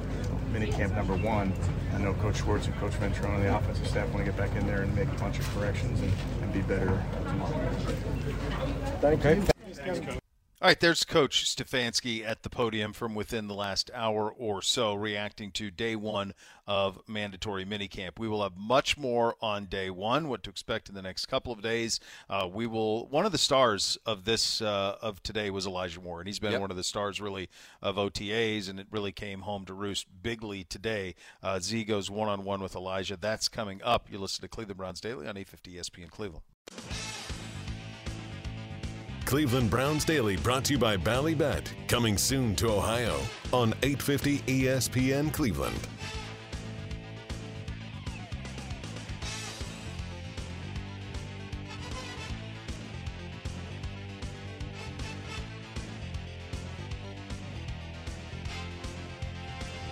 mini 0.52 0.72
camp 0.72 0.94
number 0.94 1.14
one. 1.16 1.52
I 1.94 1.98
know 1.98 2.14
Coach 2.14 2.38
Schwartz 2.38 2.66
and 2.66 2.74
Coach 2.76 2.92
Ventrone 2.92 3.36
and 3.36 3.44
the 3.44 3.56
offensive 3.56 3.86
staff 3.86 4.08
want 4.08 4.24
to 4.24 4.32
get 4.32 4.36
back 4.36 4.54
in 4.56 4.66
there 4.66 4.82
and 4.82 4.94
make 4.94 5.08
a 5.08 5.20
bunch 5.20 5.38
of 5.38 5.48
corrections 5.54 6.00
and, 6.00 6.12
and 6.42 6.52
be 6.52 6.60
better 6.62 7.02
tomorrow. 7.24 7.70
Thank 9.00 9.24
Okay. 9.24 9.42
you. 10.06 10.18
All 10.62 10.68
right, 10.68 10.80
there's 10.80 11.04
Coach 11.04 11.44
Stefanski 11.44 12.24
at 12.26 12.42
the 12.42 12.48
podium 12.48 12.94
from 12.94 13.14
within 13.14 13.46
the 13.46 13.54
last 13.54 13.90
hour 13.92 14.30
or 14.30 14.62
so, 14.62 14.94
reacting 14.94 15.50
to 15.50 15.70
day 15.70 15.94
one 15.96 16.32
of 16.66 16.98
mandatory 17.06 17.66
minicamp. 17.66 18.18
We 18.18 18.26
will 18.26 18.42
have 18.42 18.56
much 18.56 18.96
more 18.96 19.36
on 19.42 19.66
day 19.66 19.90
one, 19.90 20.28
what 20.28 20.42
to 20.44 20.50
expect 20.50 20.88
in 20.88 20.94
the 20.94 21.02
next 21.02 21.26
couple 21.26 21.52
of 21.52 21.60
days. 21.60 22.00
Uh, 22.30 22.48
we 22.50 22.66
will. 22.66 23.06
One 23.08 23.26
of 23.26 23.32
the 23.32 23.38
stars 23.38 23.98
of 24.06 24.24
this 24.24 24.62
uh, 24.62 24.96
of 25.02 25.22
today 25.22 25.50
was 25.50 25.66
Elijah 25.66 26.00
Moore, 26.00 26.20
and 26.20 26.26
he's 26.26 26.38
been 26.38 26.52
Yep. 26.52 26.62
one 26.62 26.70
of 26.70 26.78
the 26.78 26.84
stars 26.84 27.20
really 27.20 27.50
of 27.82 27.96
OTAs, 27.96 28.70
and 28.70 28.80
it 28.80 28.86
really 28.90 29.12
came 29.12 29.42
home 29.42 29.66
to 29.66 29.74
roost 29.74 30.06
bigly 30.22 30.64
today. 30.64 31.16
Uh, 31.42 31.58
Z 31.60 31.84
goes 31.84 32.10
one 32.10 32.30
on 32.30 32.44
one 32.44 32.62
with 32.62 32.74
Elijah. 32.74 33.18
That's 33.18 33.48
coming 33.48 33.82
up. 33.84 34.10
You 34.10 34.16
listen 34.18 34.40
to 34.40 34.48
Cleveland 34.48 34.78
Browns 34.78 35.02
Daily 35.02 35.28
on 35.28 35.36
850 35.36 35.74
ESPN 35.74 36.10
Cleveland. 36.10 36.44
Cleveland 39.26 39.70
Browns 39.70 40.04
Daily 40.04 40.36
brought 40.36 40.64
to 40.66 40.74
you 40.74 40.78
by 40.78 40.96
Ballybet, 40.96 41.66
coming 41.88 42.16
soon 42.16 42.54
to 42.54 42.68
Ohio 42.68 43.18
on 43.52 43.70
850 43.82 44.38
ESPN 44.42 45.32
Cleveland. 45.32 45.76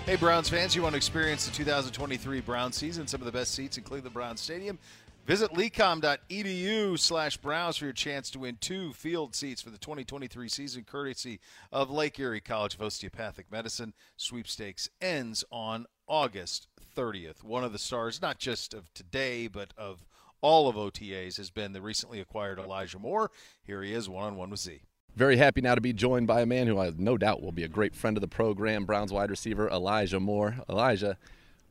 Hey, 0.07 0.15
Browns 0.15 0.49
fans, 0.49 0.77
you 0.77 0.83
want 0.83 0.93
to 0.93 0.97
experience 0.97 1.45
the 1.45 1.51
2023 1.51 2.41
Browns 2.43 2.77
season, 2.77 3.09
some 3.09 3.21
of 3.21 3.25
the 3.25 3.33
best 3.33 3.53
seats 3.53 3.79
in 3.79 3.83
Cleveland 3.83 4.15
Browns 4.15 4.41
Stadium? 4.41 4.79
Visit 5.27 5.53
lecom.edu 5.53 6.99
slash 6.99 7.39
browse 7.39 7.79
for 7.79 7.87
your 7.87 7.95
chance 7.95 8.29
to 8.31 8.41
win 8.41 8.59
two 8.61 8.93
field 8.93 9.35
seats 9.35 9.63
for 9.63 9.71
the 9.71 9.79
2023 9.79 10.49
season, 10.51 10.85
courtesy 10.85 11.41
of 11.73 11.91
Lake 11.91 12.19
Erie 12.21 12.43
College 12.43 12.75
of 12.75 12.83
Osteopathic 12.83 13.51
Medicine. 13.51 13.95
Sweepstakes 14.19 14.91
ends 15.01 15.43
on 15.51 15.87
August 16.07 16.69
30th. 16.95 17.43
One 17.43 17.65
of 17.65 17.73
the 17.73 17.79
stars, 17.79 18.21
not 18.21 18.39
just 18.39 18.75
of 18.75 18.93
today, 18.93 19.47
but 19.49 19.73
of 19.79 20.05
all 20.43 20.69
of 20.69 20.77
OTAs, 20.77 21.39
has 21.39 21.49
been 21.51 21.73
the 21.73 21.81
recently 21.81 22.21
acquired 22.21 22.59
Elijah 22.59 22.99
Moore. 22.99 23.31
Here 23.63 23.83
he 23.83 23.95
is, 23.95 24.11
one 24.11 24.25
on 24.25 24.37
one 24.37 24.51
with 24.51 24.61
Z. 24.61 24.83
Very 25.17 25.39
happy 25.39 25.63
now 25.63 25.75
to 25.75 25.81
be 25.81 25.95
joined 25.95 26.27
by 26.27 26.43
a 26.43 26.47
man 26.47 26.67
who 26.67 26.79
I 26.79 26.93
no 26.99 27.17
doubt 27.17 27.41
will 27.41 27.53
be 27.53 27.65
a 27.65 27.69
great 27.69 27.97
friend 27.97 28.19
of 28.19 28.21
the 28.21 28.29
program, 28.29 28.85
Browns 28.85 29.11
wide 29.11 29.31
receiver 29.31 29.71
Elijah 29.71 30.21
Moore. 30.21 30.57
Elijah, 30.69 31.17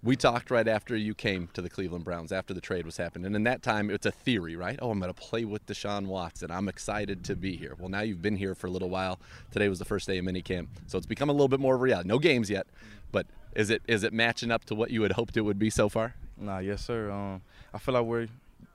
we 0.04 0.18
talked 0.18 0.52
right 0.52 0.68
after 0.68 0.98
you 0.98 1.16
came 1.16 1.48
to 1.54 1.62
the 1.62 1.70
Cleveland 1.70 2.04
Browns, 2.04 2.34
after 2.34 2.54
the 2.54 2.60
trade 2.60 2.86
was 2.86 2.98
happening. 2.98 3.26
And 3.26 3.36
in 3.38 3.44
that 3.46 3.64
time, 3.64 3.90
it's 3.90 4.06
a 4.06 4.12
theory, 4.12 4.58
right? 4.58 4.78
Oh, 4.82 4.92
I'm 4.92 5.00
going 5.00 5.14
to 5.14 5.20
play 5.20 5.46
with 5.46 5.66
Deshaun 5.66 6.08
Watson. 6.08 6.52
I'm 6.52 6.68
excited 6.68 7.24
to 7.26 7.36
be 7.38 7.56
here. 7.56 7.76
Well, 7.80 7.88
now 7.88 8.02
you've 8.02 8.22
been 8.22 8.36
here 8.36 8.54
for 8.54 8.68
a 8.68 8.70
little 8.70 8.90
while. 8.90 9.18
Today 9.52 9.70
was 9.70 9.80
the 9.80 9.86
first 9.86 10.06
day 10.06 10.18
of 10.18 10.26
minicamp. 10.26 10.68
So 10.88 10.98
it's 10.98 11.08
become 11.08 11.30
a 11.30 11.32
little 11.32 11.48
bit 11.48 11.62
more 11.62 11.76
of 11.76 11.82
a 11.82 11.84
reality. 11.84 12.10
No 12.10 12.20
games 12.20 12.50
yet, 12.50 12.68
but 13.14 13.28
is 13.56 13.70
it 13.70 13.82
is 13.88 14.04
it 14.04 14.12
matching 14.12 14.52
up 14.52 14.66
to 14.66 14.76
what 14.76 14.92
you 14.92 15.04
had 15.04 15.14
hoped 15.14 15.38
it 15.38 15.42
would 15.42 15.60
be 15.60 15.70
so 15.70 15.88
far? 15.88 16.16
Nah, 16.38 16.58
yes, 16.58 16.84
sir. 16.84 17.10
Um, 17.10 17.42
I 17.74 17.78
feel 17.78 17.94
like 17.94 18.04
we're 18.04 18.28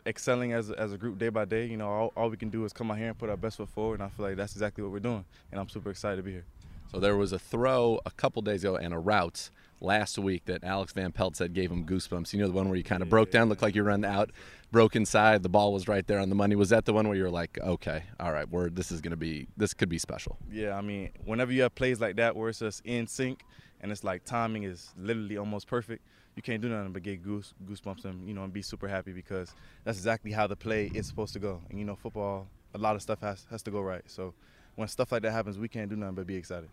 excelling 0.06 0.52
as 0.54 0.70
as 0.70 0.92
a 0.92 0.96
group 0.96 1.18
day 1.18 1.28
by 1.28 1.44
day. 1.44 1.66
You 1.66 1.76
know, 1.76 1.88
all, 1.88 2.12
all 2.16 2.30
we 2.30 2.38
can 2.38 2.48
do 2.48 2.64
is 2.64 2.72
come 2.72 2.90
out 2.90 2.96
here 2.96 3.08
and 3.08 3.18
put 3.18 3.28
our 3.28 3.36
best 3.36 3.58
foot 3.58 3.68
forward, 3.68 4.00
and 4.00 4.04
I 4.04 4.08
feel 4.08 4.24
like 4.24 4.36
that's 4.36 4.52
exactly 4.52 4.82
what 4.82 4.92
we're 4.92 5.00
doing. 5.00 5.24
And 5.52 5.60
I'm 5.60 5.68
super 5.68 5.90
excited 5.90 6.16
to 6.16 6.22
be 6.22 6.32
here. 6.32 6.44
So 6.90 7.00
there 7.00 7.16
was 7.16 7.32
a 7.32 7.38
throw 7.38 8.00
a 8.06 8.10
couple 8.10 8.40
days 8.40 8.64
ago 8.64 8.76
and 8.76 8.94
a 8.94 8.98
route 8.98 9.50
last 9.80 10.18
week 10.18 10.44
that 10.46 10.64
Alex 10.64 10.92
Van 10.92 11.12
Pelt 11.12 11.36
said 11.36 11.54
gave 11.54 11.70
him 11.70 11.84
goosebumps. 11.84 12.32
You 12.32 12.40
know 12.40 12.46
the 12.46 12.52
one 12.52 12.68
where 12.68 12.76
you 12.76 12.84
kind 12.84 13.02
of 13.02 13.08
broke 13.08 13.30
down, 13.30 13.48
looked 13.48 13.62
like 13.62 13.74
you 13.74 13.82
run 13.82 14.04
out, 14.04 14.30
broke 14.70 14.96
inside, 14.96 15.42
the 15.42 15.48
ball 15.48 15.72
was 15.72 15.88
right 15.88 16.06
there 16.06 16.18
on 16.18 16.28
the 16.28 16.34
money. 16.34 16.56
Was 16.56 16.70
that 16.70 16.84
the 16.84 16.92
one 16.92 17.08
where 17.08 17.16
you're 17.16 17.30
like, 17.30 17.58
okay, 17.60 18.04
all 18.20 18.32
right, 18.32 18.48
we're 18.48 18.70
this 18.70 18.90
is 18.90 19.00
gonna 19.00 19.16
be 19.16 19.46
this 19.56 19.74
could 19.74 19.88
be 19.88 19.98
special. 19.98 20.38
Yeah, 20.50 20.76
I 20.76 20.80
mean, 20.80 21.10
whenever 21.24 21.52
you 21.52 21.62
have 21.62 21.74
plays 21.74 22.00
like 22.00 22.16
that 22.16 22.36
where 22.36 22.48
it's 22.48 22.58
just 22.58 22.84
in 22.84 23.06
sync 23.06 23.42
and 23.80 23.92
it's 23.92 24.04
like 24.04 24.24
timing 24.24 24.64
is 24.64 24.92
literally 24.98 25.36
almost 25.36 25.66
perfect, 25.66 26.04
you 26.36 26.42
can't 26.42 26.62
do 26.62 26.68
nothing 26.68 26.92
but 26.92 27.02
get 27.02 27.22
goose 27.22 27.54
goosebumps 27.66 28.04
and 28.04 28.28
you 28.28 28.34
know 28.34 28.44
and 28.44 28.52
be 28.52 28.62
super 28.62 28.88
happy 28.88 29.12
because 29.12 29.54
that's 29.84 29.98
exactly 29.98 30.32
how 30.32 30.46
the 30.46 30.56
play 30.56 30.90
is 30.94 31.06
supposed 31.06 31.32
to 31.34 31.38
go. 31.38 31.60
And 31.70 31.78
you 31.78 31.84
know, 31.84 31.96
football, 31.96 32.48
a 32.74 32.78
lot 32.78 32.96
of 32.96 33.02
stuff 33.02 33.20
has 33.20 33.46
has 33.50 33.62
to 33.64 33.70
go 33.70 33.80
right. 33.80 34.02
So 34.06 34.34
when 34.76 34.88
stuff 34.88 35.10
like 35.10 35.22
that 35.22 35.32
happens, 35.32 35.58
we 35.58 35.68
can't 35.68 35.90
do 35.90 35.96
nothing 35.96 36.14
but 36.14 36.26
be 36.26 36.36
excited. 36.36 36.68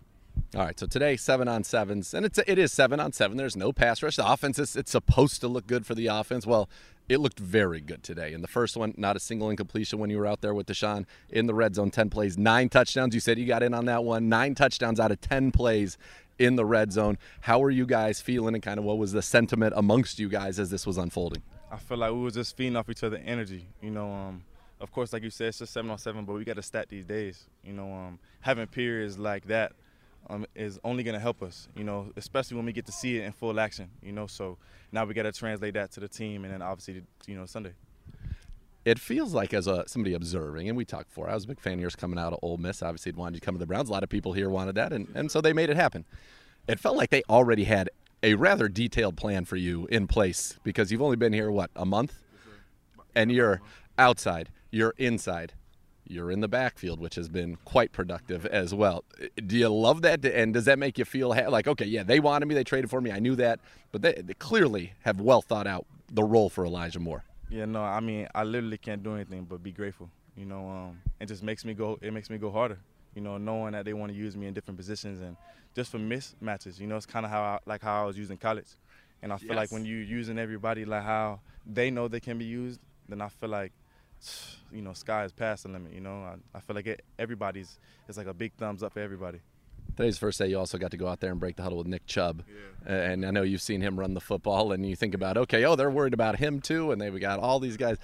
All 0.56 0.62
right, 0.62 0.80
so 0.80 0.88
today 0.88 1.18
seven 1.18 1.50
on 1.50 1.66
sevens, 1.66 2.14
and 2.14 2.26
it's 2.26 2.40
it 2.48 2.58
is 2.58 2.72
seven 2.72 3.00
on 3.00 3.12
seven. 3.12 3.36
There's 3.36 3.58
no 3.58 3.74
pass 3.74 4.02
rush. 4.02 4.16
The 4.16 4.26
offense 4.26 4.58
is 4.58 4.78
it's 4.78 4.92
supposed 4.92 5.42
to 5.42 5.50
look 5.50 5.68
good 5.68 5.86
for 5.86 5.96
the 5.96 6.08
offense. 6.08 6.48
Well, 6.48 6.70
it 7.10 7.20
looked 7.20 7.40
very 7.40 7.82
good 7.82 8.04
today. 8.04 8.32
In 8.32 8.42
the 8.42 8.48
first 8.48 8.78
one, 8.78 8.94
not 8.96 9.18
a 9.18 9.20
single 9.20 9.50
incompletion 9.50 10.00
when 10.00 10.10
you 10.10 10.18
were 10.18 10.26
out 10.26 10.40
there 10.40 10.54
with 10.54 10.68
Deshaun 10.68 11.06
in 11.30 11.48
the 11.48 11.54
red 11.54 11.76
zone. 11.76 11.92
Ten 11.92 12.10
plays, 12.10 12.38
nine 12.38 12.70
touchdowns. 12.70 13.14
You 13.14 13.20
said 13.20 13.38
you 13.38 13.46
got 13.46 13.64
in 13.64 13.74
on 13.74 13.86
that 13.86 14.06
one. 14.06 14.30
Nine 14.30 14.56
touchdowns 14.56 14.98
out 14.98 15.12
of 15.12 15.20
ten 15.20 15.52
plays 15.52 15.98
in 16.40 16.56
the 16.56 16.66
red 16.66 16.94
zone. 16.94 17.18
How 17.42 17.62
are 17.62 17.70
you 17.70 17.86
guys 17.86 18.22
feeling, 18.22 18.54
and 18.54 18.64
kind 18.64 18.80
of 18.80 18.86
what 18.86 18.98
was 18.98 19.12
the 19.12 19.22
sentiment 19.22 19.74
amongst 19.76 20.20
you 20.20 20.30
guys 20.30 20.58
as 20.58 20.70
this 20.70 20.88
was 20.88 20.98
unfolding? 20.98 21.44
I 21.70 21.78
feel 21.78 21.98
like 21.98 22.12
we 22.12 22.20
were 22.20 22.32
just 22.32 22.56
feeding 22.56 22.78
off 22.78 22.90
each 22.90 23.04
other 23.04 23.22
energy. 23.26 23.68
You 23.82 23.92
know, 23.92 24.10
um, 24.10 24.46
of 24.80 24.92
course, 24.94 25.12
like 25.12 25.24
you 25.24 25.30
said, 25.30 25.48
it's 25.48 25.60
just 25.60 25.74
seven 25.74 25.92
on 25.92 25.98
seven, 25.98 26.24
but 26.24 26.34
we 26.34 26.46
got 26.46 26.56
to 26.56 26.64
stat 26.64 26.88
these 26.88 27.06
days. 27.06 27.44
You 27.64 27.74
know, 27.74 27.92
um, 27.92 28.20
having 28.40 28.68
periods 28.68 29.18
like 29.18 29.48
that 29.48 29.74
um, 30.30 30.46
is 30.56 30.80
only 30.84 31.04
going 31.04 31.14
to 31.14 31.20
help 31.20 31.42
us. 31.42 31.68
You 31.76 31.84
know, 31.84 32.12
especially 32.16 32.58
when 32.58 32.66
we 32.66 32.74
get 32.74 32.86
to 32.86 32.92
see 32.92 33.18
it 33.18 33.24
in 33.24 33.32
full 33.32 33.60
action. 33.60 33.90
You 34.02 34.12
know, 34.12 34.28
so 34.28 34.58
now 34.92 35.06
we 35.06 35.14
got 35.14 35.24
to 35.24 35.32
translate 35.32 35.74
that 35.74 35.92
to 35.94 36.00
the 36.00 36.08
team, 36.08 36.44
and 36.44 36.54
then 36.54 36.62
obviously, 36.62 37.04
you 37.28 37.36
know, 37.36 37.46
Sunday. 37.46 37.74
It 38.86 39.00
feels 39.00 39.34
like 39.34 39.54
as 39.54 39.66
a 39.66 39.84
somebody 39.88 40.14
observing, 40.14 40.68
and 40.70 40.78
we 40.78 40.86
talked 40.86 41.10
before. 41.10 41.30
I 41.30 41.34
was 41.34 41.46
a 41.46 41.48
big 41.48 41.60
fan 41.60 41.74
of 41.74 41.80
yours 41.80 41.96
coming 41.96 42.20
out 42.20 42.34
of 42.34 42.40
Ole 42.44 42.58
Miss. 42.58 42.84
Obviously, 42.84 43.12
wanted 43.14 43.36
you 43.36 43.40
to 43.40 43.46
come 43.46 43.56
to 43.56 43.60
the 43.60 43.66
Browns. 43.66 43.90
A 43.90 43.92
lot 43.92 44.04
of 44.04 44.10
people 44.10 44.34
here 44.34 44.50
wanted 44.50 44.76
that, 44.76 44.94
and, 44.94 45.08
and 45.16 45.32
so 45.32 45.42
they 45.42 45.54
made 45.54 45.70
it 45.70 45.76
happen. 45.76 46.06
It 46.68 46.80
felt 46.80 46.96
like 46.96 47.10
they 47.10 47.24
already 47.30 47.64
had 47.64 47.90
a 48.22 48.36
rather 48.36 48.68
detailed 48.68 49.18
plan 49.18 49.46
for 49.46 49.56
you 49.56 49.88
in 49.88 50.08
place 50.08 50.60
because 50.64 50.92
you've 50.92 51.02
only 51.02 51.16
been 51.16 51.34
here 51.34 51.52
what 51.52 51.72
a 51.76 51.86
month, 51.86 52.22
and 53.16 53.32
you're 53.32 53.62
outside, 53.98 54.50
you're 54.72 54.94
inside, 54.98 55.54
you're 56.08 56.32
in 56.32 56.42
the 56.42 56.48
backfield, 56.48 57.00
which 57.00 57.16
has 57.16 57.30
been 57.30 57.58
quite 57.66 57.92
productive 57.92 58.46
as 58.46 58.74
well. 58.74 59.04
Do 59.46 59.58
you 59.58 59.70
love 59.70 60.02
that? 60.04 60.24
And 60.26 60.54
does 60.54 60.66
that 60.66 60.80
make 60.80 60.98
you 60.98 61.06
feel 61.06 61.30
like, 61.30 61.68
okay, 61.68 61.86
yeah, 61.86 62.04
they 62.04 62.20
wanted 62.20 62.46
me, 62.48 62.56
they 62.56 62.64
traded 62.64 62.90
for 62.90 63.02
me, 63.02 63.12
I 63.12 63.20
knew 63.20 63.36
that, 63.36 63.60
but 63.92 64.02
they, 64.02 64.14
they 64.14 64.34
clearly 64.34 64.94
have 65.04 65.20
well 65.20 65.42
thought 65.42 65.68
out 65.68 65.86
the 66.12 66.24
role 66.24 66.50
for 66.50 66.66
Elijah 66.66 67.00
Moore. 67.00 67.24
Yeah, 67.50 67.66
no, 67.66 67.82
I 67.82 68.00
mean, 68.00 68.28
I 68.34 68.44
literally 68.44 68.78
can't 68.78 69.04
do 69.04 69.16
anything 69.16 69.46
but 69.46 69.62
be 69.62 69.72
grateful. 69.72 70.10
You 70.36 70.46
know, 70.46 70.68
um, 70.70 71.02
it 71.20 71.28
just 71.28 71.44
makes 71.44 71.64
me 71.64 71.74
go. 71.74 71.98
It 72.02 72.12
makes 72.12 72.30
me 72.30 72.38
go 72.38 72.52
harder. 72.52 72.80
You 73.14 73.22
know, 73.22 73.38
knowing 73.38 73.72
that 73.72 73.86
they 73.86 73.94
want 73.94 74.12
to 74.12 74.18
use 74.18 74.36
me 74.36 74.48
in 74.48 74.54
different 74.54 74.78
positions 74.78 75.22
and 75.22 75.38
just 75.74 75.92
for 75.92 75.98
mismatches. 75.98 76.80
You 76.80 76.88
know, 76.88 76.98
it's 76.98 77.06
kind 77.06 77.26
of 77.26 77.32
how 77.32 77.42
I, 77.42 77.60
like 77.66 77.82
how 77.82 78.04
I 78.04 78.06
was 78.06 78.18
using 78.18 78.38
college, 78.38 78.68
and 79.22 79.32
I 79.32 79.38
feel 79.38 79.50
Yes. 79.50 79.56
like 79.56 79.72
when 79.72 79.86
you're 79.86 80.02
using 80.02 80.38
everybody 80.38 80.84
like 80.84 81.04
how 81.04 81.40
they 81.66 81.90
know 81.90 82.08
they 82.08 82.20
can 82.20 82.38
be 82.38 82.46
used, 82.46 82.82
then 83.08 83.22
I 83.22 83.30
feel 83.30 83.50
like 83.50 83.72
you 84.72 84.82
know, 84.82 84.94
sky 84.94 85.26
is 85.26 85.32
past 85.32 85.64
the 85.64 85.70
limit. 85.70 85.94
You 85.94 86.02
know, 86.02 86.24
I, 86.24 86.36
I 86.58 86.60
feel 86.60 86.76
like 86.76 86.88
it, 86.88 87.04
everybody's 87.18 87.80
it's 88.08 88.18
like 88.18 88.28
a 88.28 88.34
big 88.34 88.54
thumbs 88.54 88.84
up 88.84 88.94
for 88.94 89.00
everybody. 89.00 89.40
Today's 89.96 90.18
first 90.18 90.40
day. 90.40 90.48
You 90.48 90.60
also 90.60 90.78
got 90.78 90.92
to 90.92 90.98
go 90.98 91.08
out 91.08 91.22
there 91.22 91.32
and 91.32 91.40
break 91.40 91.56
the 91.56 91.64
huddle 91.64 91.78
with 91.78 91.88
Nick 91.88 92.06
Chubb, 92.06 92.44
and 92.86 93.26
I 93.26 93.32
know 93.32 93.44
you've 93.44 93.62
seen 93.62 93.82
him 93.82 93.98
run 93.98 94.14
the 94.14 94.20
football, 94.20 94.74
and 94.74 94.86
you 94.86 94.96
think 94.96 95.14
about, 95.14 95.38
okay, 95.38 95.64
oh, 95.64 95.76
they're 95.76 95.90
worried 95.90 96.14
about 96.14 96.38
him 96.38 96.60
too, 96.60 96.92
and 96.92 97.00
they've 97.00 97.18
got 97.20 97.40
all 97.40 97.60
these 97.60 97.78
guys. 97.78 97.98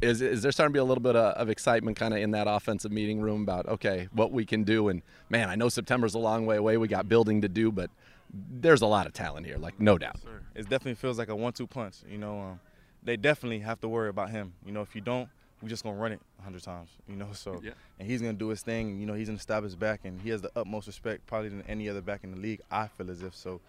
Is 0.00 0.22
is 0.22 0.42
there 0.42 0.52
starting 0.52 0.72
to 0.72 0.76
be 0.76 0.80
a 0.80 0.84
little 0.84 1.02
bit 1.02 1.16
of, 1.16 1.34
of 1.34 1.50
excitement 1.50 1.98
kind 1.98 2.14
of 2.14 2.20
in 2.20 2.30
that 2.30 2.46
offensive 2.48 2.92
meeting 2.92 3.20
room 3.20 3.42
about 3.42 3.66
okay, 3.66 4.08
what 4.12 4.32
we 4.32 4.46
can 4.46 4.62
do? 4.64 4.88
And 4.88 5.02
man, 5.28 5.50
I 5.50 5.56
know 5.56 5.68
September's 5.68 6.14
a 6.14 6.18
long 6.18 6.46
way 6.46 6.56
away. 6.56 6.76
We 6.76 6.88
got 6.88 7.08
building 7.08 7.42
to 7.42 7.48
do, 7.48 7.72
but 7.72 7.90
there's 8.32 8.80
a 8.80 8.86
lot 8.86 9.06
of 9.06 9.12
talent 9.12 9.44
here, 9.44 9.58
like 9.58 9.78
no 9.80 9.98
doubt. 9.98 10.16
It 10.54 10.68
definitely 10.68 10.94
feels 10.94 11.18
like 11.18 11.28
a 11.28 11.36
one-two 11.36 11.66
punch. 11.66 11.96
You 12.08 12.18
know, 12.18 12.40
um, 12.40 12.60
they 13.02 13.16
definitely 13.16 13.58
have 13.60 13.80
to 13.80 13.88
worry 13.88 14.08
about 14.08 14.30
him. 14.30 14.54
You 14.64 14.72
know, 14.72 14.82
if 14.82 14.94
you 14.94 15.00
don't, 15.00 15.28
we're 15.62 15.68
just 15.68 15.82
gonna 15.82 15.96
run 15.96 16.12
it 16.12 16.20
a 16.38 16.42
hundred 16.42 16.62
times. 16.62 16.90
You 17.08 17.16
know, 17.16 17.28
so 17.32 17.60
Yeah. 17.62 17.72
and 17.98 18.08
he's 18.08 18.20
gonna 18.20 18.32
do 18.34 18.48
his 18.48 18.62
thing. 18.62 19.00
You 19.00 19.06
know, 19.06 19.14
he's 19.14 19.28
gonna 19.28 19.38
stab 19.38 19.64
his 19.64 19.74
back, 19.76 20.00
and 20.04 20.20
he 20.20 20.30
has 20.30 20.42
the 20.42 20.50
utmost 20.56 20.86
respect 20.86 21.26
probably 21.26 21.48
than 21.50 21.62
any 21.68 21.88
other 21.88 22.00
back 22.00 22.24
in 22.24 22.30
the 22.32 22.38
league. 22.38 22.60
I 22.70 22.88
feel 22.88 23.10
as 23.10 23.22
if 23.22 23.34
so. 23.34 23.60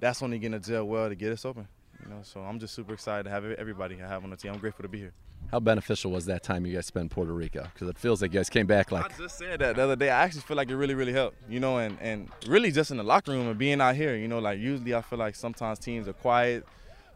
That's 0.00 0.22
only 0.22 0.38
gonna 0.38 0.58
gel 0.58 0.84
well 0.86 1.08
to 1.08 1.14
get 1.14 1.32
us 1.32 1.44
open. 1.44 1.68
You 2.02 2.10
know, 2.10 2.20
so 2.22 2.40
I'm 2.40 2.58
just 2.58 2.74
super 2.74 2.94
excited 2.94 3.24
to 3.24 3.30
have 3.30 3.44
everybody 3.44 4.02
I 4.02 4.08
have 4.08 4.24
on 4.24 4.30
the 4.30 4.36
team. 4.36 4.52
I'm 4.52 4.58
grateful 4.58 4.82
to 4.82 4.88
be 4.88 4.98
here. 4.98 5.12
How 5.50 5.60
beneficial 5.60 6.10
was 6.10 6.26
that 6.26 6.42
time 6.42 6.64
you 6.66 6.74
guys 6.74 6.86
spent 6.86 7.02
in 7.04 7.08
Puerto 7.08 7.32
Rico? 7.32 7.66
Because 7.74 7.88
it 7.88 7.98
feels 7.98 8.22
like 8.22 8.32
you 8.32 8.38
guys 8.38 8.48
came 8.48 8.66
back 8.66 8.90
like 8.92 9.04
I 9.04 9.16
just 9.16 9.38
said 9.38 9.60
that 9.60 9.76
the 9.76 9.82
other 9.82 9.96
day. 9.96 10.08
I 10.10 10.22
actually 10.22 10.40
feel 10.42 10.56
like 10.56 10.70
it 10.70 10.76
really, 10.76 10.94
really 10.94 11.12
helped. 11.12 11.36
You 11.48 11.60
know, 11.60 11.78
and 11.78 11.96
and 12.00 12.28
really 12.46 12.70
just 12.72 12.90
in 12.90 12.96
the 12.96 13.02
locker 13.02 13.32
room 13.32 13.46
and 13.48 13.58
being 13.58 13.80
out 13.80 13.94
here. 13.96 14.16
You 14.16 14.28
know, 14.28 14.38
like 14.38 14.58
usually 14.58 14.94
I 14.94 15.00
feel 15.02 15.18
like 15.18 15.34
sometimes 15.34 15.78
teams 15.78 16.08
are 16.08 16.12
quiet. 16.12 16.66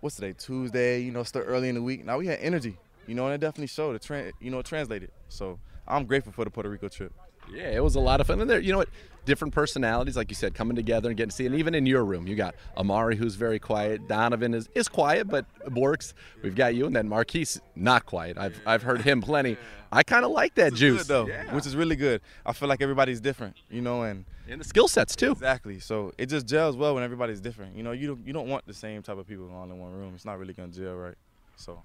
What's 0.01 0.17
today? 0.17 0.35
Tuesday. 0.37 1.01
You 1.01 1.13
know, 1.13 1.23
still 1.23 1.43
early 1.43 1.69
in 1.69 1.75
the 1.77 1.83
week. 1.83 2.05
Now 2.05 2.19
we 2.19 2.27
had 2.27 2.39
energy. 2.41 2.77
You 3.07 3.15
know, 3.15 3.27
and 3.27 3.35
it 3.35 3.39
definitely 3.39 3.69
showed. 3.69 3.97
It 3.97 4.03
tra- 4.03 4.33
you 4.41 4.51
know, 4.51 4.59
it 4.59 4.67
translated. 4.67 5.11
So 5.29 5.59
I'm 5.87 6.05
grateful 6.05 6.33
for 6.33 6.45
the 6.45 6.51
Puerto 6.51 6.69
Rico 6.69 6.89
trip. 6.89 7.13
Yeah, 7.53 7.71
it 7.71 7.83
was 7.83 7.95
a 7.95 8.01
lot 8.01 8.21
of 8.21 8.27
fun. 8.27 8.41
And 8.41 8.51
there, 8.51 8.59
you 8.59 8.73
know 8.73 8.79
what? 8.79 8.89
Different 9.25 9.55
personalities, 9.55 10.17
like 10.17 10.31
you 10.31 10.35
said, 10.35 10.55
coming 10.55 10.77
together 10.77 11.09
and 11.09 11.17
getting 11.17 11.31
to 11.31 11.37
see. 11.37 11.47
And 11.47 11.55
even 11.57 11.75
in 11.75 11.85
your 11.87 12.05
room, 12.05 12.27
you 12.27 12.37
got 12.37 12.55
Amari, 12.77 13.17
who's 13.17 13.35
very 13.35 13.59
quiet. 13.59 14.07
Donovan 14.07 14.55
is, 14.55 14.69
is 14.75 14.89
quiet, 14.89 15.29
but 15.29 15.47
works. 15.73 16.15
We've 16.43 16.55
got 16.55 16.75
you, 16.75 16.87
and 16.87 16.95
then 16.95 17.09
Marquise, 17.09 17.61
not 17.75 18.07
quiet. 18.07 18.39
I've 18.39 18.61
I've 18.67 18.83
heard 18.83 19.03
him 19.03 19.21
plenty. 19.21 19.57
I 19.91 20.03
kind 20.03 20.25
of 20.25 20.31
like 20.31 20.55
that 20.57 20.75
juice, 20.75 21.07
good, 21.07 21.09
though, 21.09 21.55
which 21.55 21.67
is 21.67 21.75
really 21.77 21.97
good. 21.97 22.21
I 22.45 22.53
feel 22.53 22.69
like 22.69 22.83
everybody's 22.83 23.21
different, 23.21 23.57
you 23.71 23.81
know, 23.81 24.03
and 24.03 24.25
and 24.49 24.61
the 24.61 24.65
skill 24.65 24.87
sets 24.89 25.17
too. 25.17 25.33
Exactly. 25.33 25.81
So 25.81 26.13
it 26.19 26.27
just 26.27 26.47
gels 26.47 26.77
well 26.77 26.95
when 26.95 27.03
everybody's 27.03 27.41
different. 27.41 27.77
You 27.77 27.83
know, 27.83 27.93
you 27.93 28.09
don't 28.09 28.27
you 28.27 28.33
don't 28.33 28.49
want 28.49 28.67
the 28.67 28.75
same 28.75 29.03
type 29.03 29.19
of 29.19 29.27
people 29.27 29.51
all 29.53 29.65
in 29.65 29.79
one 29.79 29.93
room. 29.93 30.13
It's 30.15 30.25
not 30.25 30.39
really 30.39 30.53
gonna 30.53 30.69
gel 30.69 30.95
right. 30.95 31.17
So 31.57 31.83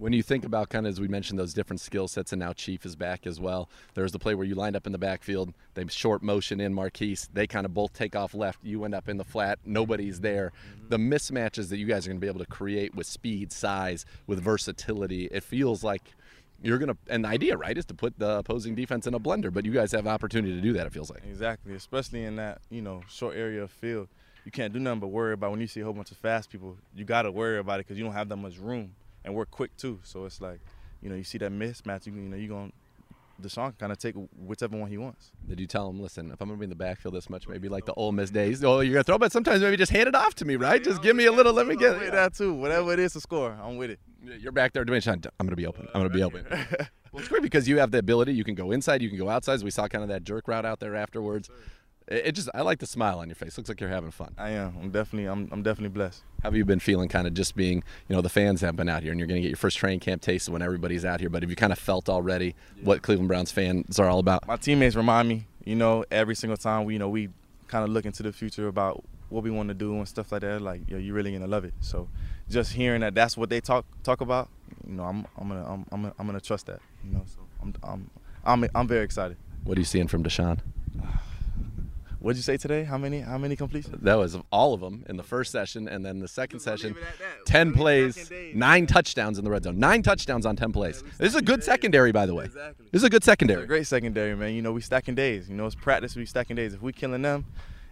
When 0.00 0.14
you 0.14 0.22
think 0.22 0.46
about 0.46 0.70
kind 0.70 0.86
of 0.86 0.90
as 0.90 0.98
we 0.98 1.08
mentioned 1.08 1.38
those 1.38 1.52
different 1.52 1.78
skill 1.78 2.08
sets, 2.08 2.32
and 2.32 2.40
now 2.40 2.54
Chief 2.54 2.86
is 2.86 2.96
back 2.96 3.26
as 3.26 3.38
well. 3.38 3.68
There's 3.92 4.12
the 4.12 4.18
play 4.18 4.34
where 4.34 4.46
you 4.46 4.54
lined 4.54 4.74
up 4.74 4.86
in 4.86 4.92
the 4.92 4.98
backfield. 4.98 5.52
They 5.74 5.86
short 5.88 6.22
motion 6.22 6.58
in 6.58 6.72
Marquise. 6.72 7.28
They 7.34 7.46
kind 7.46 7.66
of 7.66 7.74
both 7.74 7.92
take 7.92 8.16
off 8.16 8.32
left. 8.32 8.64
You 8.64 8.86
end 8.86 8.94
up 8.94 9.10
in 9.10 9.18
the 9.18 9.24
flat. 9.24 9.58
Nobody's 9.66 10.20
there. 10.20 10.52
Mm-hmm. 10.78 10.88
The 10.88 10.96
mismatches 10.96 11.68
that 11.68 11.76
you 11.76 11.84
guys 11.84 12.06
are 12.06 12.10
going 12.10 12.16
to 12.16 12.24
be 12.24 12.28
able 12.28 12.40
to 12.40 12.46
create 12.46 12.94
with 12.94 13.06
speed, 13.06 13.52
size, 13.52 14.06
with 14.26 14.40
versatility. 14.40 15.26
It 15.26 15.42
feels 15.42 15.84
like 15.84 16.14
you're 16.62 16.78
going 16.78 16.88
to. 16.88 16.96
And 17.08 17.26
the 17.26 17.28
idea, 17.28 17.58
right, 17.58 17.76
is 17.76 17.84
to 17.84 17.94
put 17.94 18.18
the 18.18 18.38
opposing 18.38 18.74
defense 18.74 19.06
in 19.06 19.12
a 19.12 19.20
blender. 19.20 19.52
But 19.52 19.66
you 19.66 19.72
guys 19.72 19.92
have 19.92 20.06
an 20.06 20.12
opportunity 20.12 20.54
to 20.54 20.62
do 20.62 20.72
that. 20.72 20.86
It 20.86 20.94
feels 20.94 21.10
like. 21.10 21.24
Exactly, 21.28 21.74
especially 21.74 22.24
in 22.24 22.36
that 22.36 22.62
you 22.70 22.80
know 22.80 23.02
short 23.06 23.36
area 23.36 23.62
of 23.64 23.70
field. 23.70 24.08
You 24.46 24.50
can't 24.50 24.72
do 24.72 24.80
nothing 24.80 25.00
but 25.00 25.08
worry 25.08 25.34
about 25.34 25.50
when 25.50 25.60
you 25.60 25.66
see 25.66 25.80
a 25.80 25.84
whole 25.84 25.92
bunch 25.92 26.10
of 26.10 26.16
fast 26.16 26.48
people. 26.48 26.78
You 26.94 27.04
got 27.04 27.22
to 27.22 27.30
worry 27.30 27.58
about 27.58 27.80
it 27.80 27.86
because 27.86 27.98
you 27.98 28.04
don't 28.04 28.14
have 28.14 28.30
that 28.30 28.36
much 28.36 28.56
room, 28.56 28.94
and 29.24 29.34
we're 29.34 29.46
quick 29.46 29.76
too. 29.76 30.00
So 30.02 30.24
it's 30.24 30.40
like, 30.40 30.60
you 31.02 31.08
know, 31.08 31.16
you 31.16 31.24
see 31.24 31.38
that 31.38 31.52
mismatch. 31.52 32.06
You, 32.06 32.12
you 32.12 32.20
know, 32.20 32.36
you're 32.36 32.48
going 32.48 32.70
to 32.70 32.74
Deshaun 33.40 33.76
kind 33.78 33.90
of 33.90 33.98
take 33.98 34.14
whichever 34.38 34.76
one 34.76 34.90
he 34.90 34.98
wants. 34.98 35.30
Did 35.48 35.60
you 35.60 35.66
tell 35.66 35.88
him, 35.88 36.00
listen, 36.00 36.30
if 36.30 36.40
I'm 36.40 36.48
going 36.48 36.58
to 36.58 36.60
be 36.60 36.64
in 36.64 36.70
the 36.70 36.76
backfield 36.76 37.14
this 37.14 37.30
much, 37.30 37.48
maybe 37.48 37.68
like 37.68 37.86
the 37.86 37.94
Ole 37.94 38.12
Miss 38.12 38.30
days, 38.30 38.62
oh, 38.62 38.80
you're 38.80 38.92
going 38.92 39.02
to 39.02 39.04
throw, 39.04 39.18
but 39.18 39.32
sometimes 39.32 39.62
maybe 39.62 39.76
just 39.76 39.92
hand 39.92 40.08
it 40.08 40.14
off 40.14 40.34
to 40.36 40.44
me, 40.44 40.56
right? 40.56 40.82
Just 40.82 41.02
give 41.02 41.16
me 41.16 41.26
a 41.26 41.32
little, 41.32 41.52
let 41.52 41.66
me 41.66 41.76
get 41.76 41.96
I'm 41.96 42.10
that 42.10 42.34
too. 42.34 42.54
Whatever 42.54 42.92
it 42.92 42.98
is 42.98 43.14
to 43.14 43.20
score, 43.20 43.56
I'm 43.62 43.76
with 43.76 43.90
it. 43.90 44.00
You're 44.38 44.52
back 44.52 44.72
there 44.72 44.84
Sean, 45.00 45.14
I'm 45.14 45.46
going 45.46 45.50
to 45.50 45.56
be 45.56 45.66
open. 45.66 45.88
I'm 45.94 46.02
going 46.02 46.12
to 46.12 46.16
be 46.16 46.22
open. 46.22 46.44
well, 47.12 47.20
it's 47.20 47.28
great 47.28 47.42
because 47.42 47.66
you 47.66 47.78
have 47.78 47.90
the 47.90 47.98
ability. 47.98 48.34
You 48.34 48.44
can 48.44 48.54
go 48.54 48.70
inside, 48.70 49.02
you 49.02 49.08
can 49.08 49.18
go 49.18 49.30
outside. 49.30 49.62
We 49.62 49.70
saw 49.70 49.88
kind 49.88 50.02
of 50.02 50.08
that 50.10 50.24
jerk 50.24 50.46
route 50.46 50.66
out 50.66 50.80
there 50.80 50.94
afterwards. 50.94 51.48
It, 52.10 52.32
just, 52.32 52.48
I 52.54 52.62
like 52.62 52.80
the 52.80 52.86
smile 52.86 53.20
on 53.20 53.28
your 53.28 53.36
face. 53.36 53.56
Looks 53.56 53.68
like 53.68 53.80
you're 53.80 53.88
having 53.88 54.10
fun. 54.10 54.34
I 54.36 54.50
am. 54.50 54.76
I'm 54.82 54.90
definitely, 54.90 55.26
I'm, 55.26 55.48
I'm 55.52 55.62
definitely 55.62 55.90
blessed. 55.90 56.22
How 56.42 56.48
have 56.48 56.56
you 56.56 56.64
been 56.64 56.80
feeling 56.80 57.08
kind 57.08 57.26
of 57.28 57.34
just 57.34 57.54
being, 57.54 57.84
you 58.08 58.16
know, 58.16 58.20
the 58.20 58.28
fans 58.28 58.60
have 58.62 58.74
been 58.74 58.88
out 58.88 59.02
here 59.02 59.12
and 59.12 59.20
you're 59.20 59.28
going 59.28 59.40
to 59.40 59.42
get 59.42 59.50
your 59.50 59.56
first 59.56 59.78
training 59.78 60.00
camp 60.00 60.20
taste 60.20 60.48
when 60.48 60.60
everybody's 60.60 61.04
out 61.04 61.20
here, 61.20 61.28
but 61.28 61.42
have 61.42 61.50
you 61.50 61.56
kind 61.56 61.72
of 61.72 61.78
felt 61.78 62.08
already 62.08 62.56
what 62.82 63.02
Cleveland 63.02 63.28
Browns 63.28 63.52
fans 63.52 64.00
are 64.00 64.08
all 64.08 64.18
about? 64.18 64.46
My 64.48 64.56
teammates 64.56 64.96
remind 64.96 65.28
me, 65.28 65.46
you 65.64 65.76
know, 65.76 66.04
every 66.10 66.34
single 66.34 66.56
time 66.56 66.84
we, 66.84 66.94
you 66.94 66.98
know, 66.98 67.08
we 67.08 67.28
kind 67.68 67.84
of 67.84 67.90
look 67.90 68.04
into 68.04 68.24
the 68.24 68.32
future 68.32 68.66
about 68.66 69.04
what 69.28 69.44
we 69.44 69.50
want 69.50 69.68
to 69.68 69.74
do 69.74 69.94
and 69.96 70.06
stuff 70.08 70.32
like 70.32 70.42
that. 70.42 70.60
Like, 70.60 70.82
yo, 70.88 70.98
you're 70.98 71.14
really 71.14 71.32
gonna 71.32 71.46
love 71.46 71.64
it. 71.64 71.72
So, 71.80 72.08
just 72.48 72.72
hearing 72.72 73.00
that 73.00 73.14
that's 73.14 73.36
what 73.36 73.48
they 73.48 73.60
talk 73.60 73.86
talk 74.02 74.20
about, 74.20 74.48
you 74.86 74.94
know, 74.94 75.04
I'm 75.04 75.24
I'm 75.38 75.48
gonna 75.48 75.64
I'm 75.64 75.86
I'm, 75.92 76.12
I'm 76.18 76.26
gonna 76.26 76.40
trust 76.40 76.66
that. 76.66 76.80
You 77.04 77.12
know, 77.12 77.22
so 77.26 77.38
I'm 77.62 77.74
I'm 77.82 78.10
I'm 78.44 78.70
I'm 78.74 78.88
very 78.88 79.04
excited. 79.04 79.36
What 79.64 79.78
are 79.78 79.80
you 79.80 79.84
seeing 79.84 80.08
from 80.08 80.24
Deshaun? 80.24 80.58
What'd 82.20 82.36
you 82.36 82.42
say 82.42 82.58
today? 82.58 82.84
How 82.84 82.98
many 82.98 83.20
how 83.20 83.38
many 83.38 83.56
completions? 83.56 83.96
That 84.02 84.16
was 84.16 84.36
all 84.52 84.74
of 84.74 84.80
them 84.80 85.04
in 85.08 85.16
the 85.16 85.22
first 85.22 85.50
session, 85.50 85.88
and 85.88 86.04
then 86.04 86.20
the 86.20 86.28
second 86.28 86.60
session, 86.60 86.94
ten 87.46 87.72
plays, 87.72 88.30
nine 88.52 88.86
touchdowns 88.86 89.38
in 89.38 89.44
the 89.44 89.50
red 89.50 89.64
zone, 89.64 89.78
nine 89.78 90.02
touchdowns 90.02 90.44
on 90.44 90.54
ten 90.54 90.70
plays. 90.70 91.02
This 91.16 91.30
is 91.30 91.36
a 91.36 91.42
good 91.42 91.64
secondary, 91.64 92.12
by 92.12 92.26
the 92.26 92.34
way. 92.34 92.48
This 92.48 93.00
is 93.00 93.04
a 93.04 93.08
good 93.08 93.24
secondary. 93.24 93.62
A 93.62 93.66
great 93.66 93.86
secondary, 93.86 94.36
man. 94.36 94.52
You 94.52 94.60
know, 94.60 94.72
we 94.72 94.82
stacking 94.82 95.14
days. 95.14 95.48
You 95.48 95.56
know, 95.56 95.64
it's 95.64 95.74
practice. 95.74 96.14
We 96.14 96.26
stacking 96.26 96.56
days. 96.56 96.74
If 96.74 96.82
we 96.82 96.92
killing 96.92 97.22
them, 97.22 97.46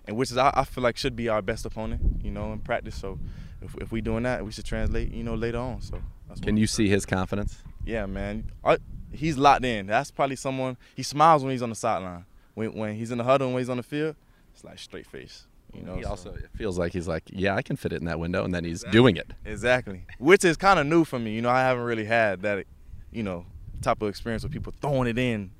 and 0.04 0.14
which 0.14 0.30
is 0.30 0.36
I, 0.36 0.52
I 0.54 0.64
feel 0.64 0.84
like 0.84 0.98
should 0.98 1.16
be 1.16 1.30
our 1.30 1.40
best 1.40 1.64
opponent. 1.64 2.22
You 2.22 2.30
know, 2.30 2.52
in 2.52 2.58
practice. 2.58 2.96
So 2.96 3.18
if 3.62 3.74
if 3.76 3.92
we 3.92 4.02
doing 4.02 4.24
that, 4.24 4.44
we 4.44 4.52
should 4.52 4.66
translate. 4.66 5.10
You 5.10 5.24
know, 5.24 5.36
later 5.36 5.58
on. 5.58 5.80
So 5.80 6.02
that's 6.28 6.40
Can 6.40 6.58
you 6.58 6.66
see 6.66 6.86
his 6.86 7.06
confidence? 7.06 7.62
Yeah, 7.86 8.04
man. 8.04 8.52
I, 8.62 8.76
he's 9.10 9.38
locked 9.38 9.64
in. 9.64 9.86
That's 9.86 10.10
probably 10.10 10.36
someone. 10.36 10.76
He 10.94 11.02
smiles 11.02 11.42
when 11.42 11.52
he's 11.52 11.62
on 11.62 11.70
the 11.70 11.74
sideline. 11.74 12.26
When 12.58 12.72
when 12.72 12.96
he's 12.96 13.12
in 13.12 13.18
the 13.18 13.24
huddle 13.24 13.46
and 13.46 13.54
when 13.54 13.60
he's 13.60 13.70
on 13.70 13.76
the 13.76 13.82
field, 13.84 14.16
it's 14.52 14.64
like 14.64 14.78
straight 14.80 15.06
face. 15.06 15.46
You 15.72 15.82
know. 15.82 15.94
he 15.94 16.02
so- 16.02 16.10
also 16.10 16.34
it 16.34 16.50
feels 16.56 16.76
like 16.76 16.92
he's 16.92 17.06
like, 17.06 17.22
yeah, 17.30 17.54
I 17.54 17.62
can 17.62 17.76
fit 17.76 17.92
it 17.92 18.00
in 18.00 18.06
that 18.06 18.18
window, 18.18 18.44
and 18.44 18.52
then 18.52 18.64
he's 18.64 18.82
doing 18.90 19.16
it. 19.16 19.32
Exactly. 19.44 20.06
Which 20.18 20.44
is 20.44 20.56
kind 20.56 20.80
of 20.80 20.86
new 20.86 21.04
for 21.04 21.20
me. 21.20 21.34
You 21.34 21.42
know, 21.42 21.50
I 21.50 21.60
haven't 21.60 21.84
really 21.84 22.06
had 22.06 22.42
that, 22.42 22.66
you 23.12 23.22
know, 23.22 23.46
type 23.80 24.02
of 24.02 24.08
experience 24.08 24.42
with 24.42 24.50
people 24.50 24.72
throwing 24.80 25.08
it 25.08 25.18
in 25.18 25.52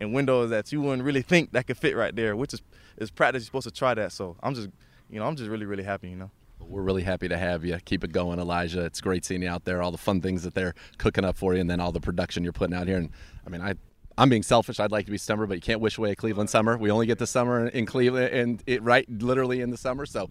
in 0.00 0.12
windows 0.12 0.48
that 0.50 0.72
you 0.72 0.80
wouldn't 0.80 1.02
really 1.02 1.22
think 1.22 1.52
that 1.52 1.66
could 1.66 1.76
fit 1.76 1.94
right 1.94 2.16
there, 2.16 2.34
which 2.34 2.54
is 2.54 2.62
is 2.96 3.10
practice. 3.10 3.42
You're 3.42 3.46
supposed 3.46 3.68
to 3.68 3.70
try 3.70 3.92
that. 3.94 4.12
So 4.12 4.36
I'm 4.42 4.54
just, 4.54 4.70
you 5.10 5.18
know, 5.20 5.26
I'm 5.26 5.36
just 5.36 5.50
really 5.50 5.66
really 5.66 5.84
happy. 5.84 6.08
You 6.08 6.16
know. 6.16 6.30
We're 6.60 6.82
really 6.82 7.02
happy 7.02 7.28
to 7.28 7.36
have 7.38 7.64
you. 7.64 7.78
Keep 7.84 8.04
it 8.04 8.12
going, 8.12 8.38
Elijah. 8.38 8.84
It's 8.84 9.00
great 9.00 9.24
seeing 9.24 9.42
you 9.42 9.48
out 9.48 9.64
there, 9.64 9.80
all 9.80 9.92
the 9.92 9.98
fun 9.98 10.20
things 10.20 10.42
that 10.42 10.54
they're 10.54 10.74
cooking 10.98 11.24
up 11.24 11.36
for 11.36 11.54
you, 11.54 11.60
and 11.60 11.70
then 11.70 11.80
all 11.80 11.92
the 11.92 12.00
production 12.00 12.42
you're 12.42 12.52
putting 12.52 12.74
out 12.74 12.86
here. 12.86 12.96
And 12.96 13.10
I 13.46 13.50
mean, 13.50 13.60
I 13.60 13.74
I'm 14.18 14.28
being 14.28 14.42
selfish. 14.42 14.80
I'd 14.80 14.90
like 14.90 15.06
to 15.06 15.12
be 15.12 15.16
summer, 15.16 15.46
but 15.46 15.54
you 15.54 15.60
can't 15.60 15.80
wish 15.80 15.96
away 15.96 16.10
a 16.10 16.16
Cleveland 16.16 16.50
summer. 16.50 16.76
We 16.76 16.90
only 16.90 17.06
get 17.06 17.18
the 17.18 17.26
summer 17.26 17.68
in 17.68 17.86
Cleveland, 17.86 18.34
and 18.34 18.62
it 18.66 18.82
right 18.82 19.08
literally 19.08 19.60
in 19.60 19.70
the 19.70 19.76
summer. 19.76 20.06
So 20.06 20.28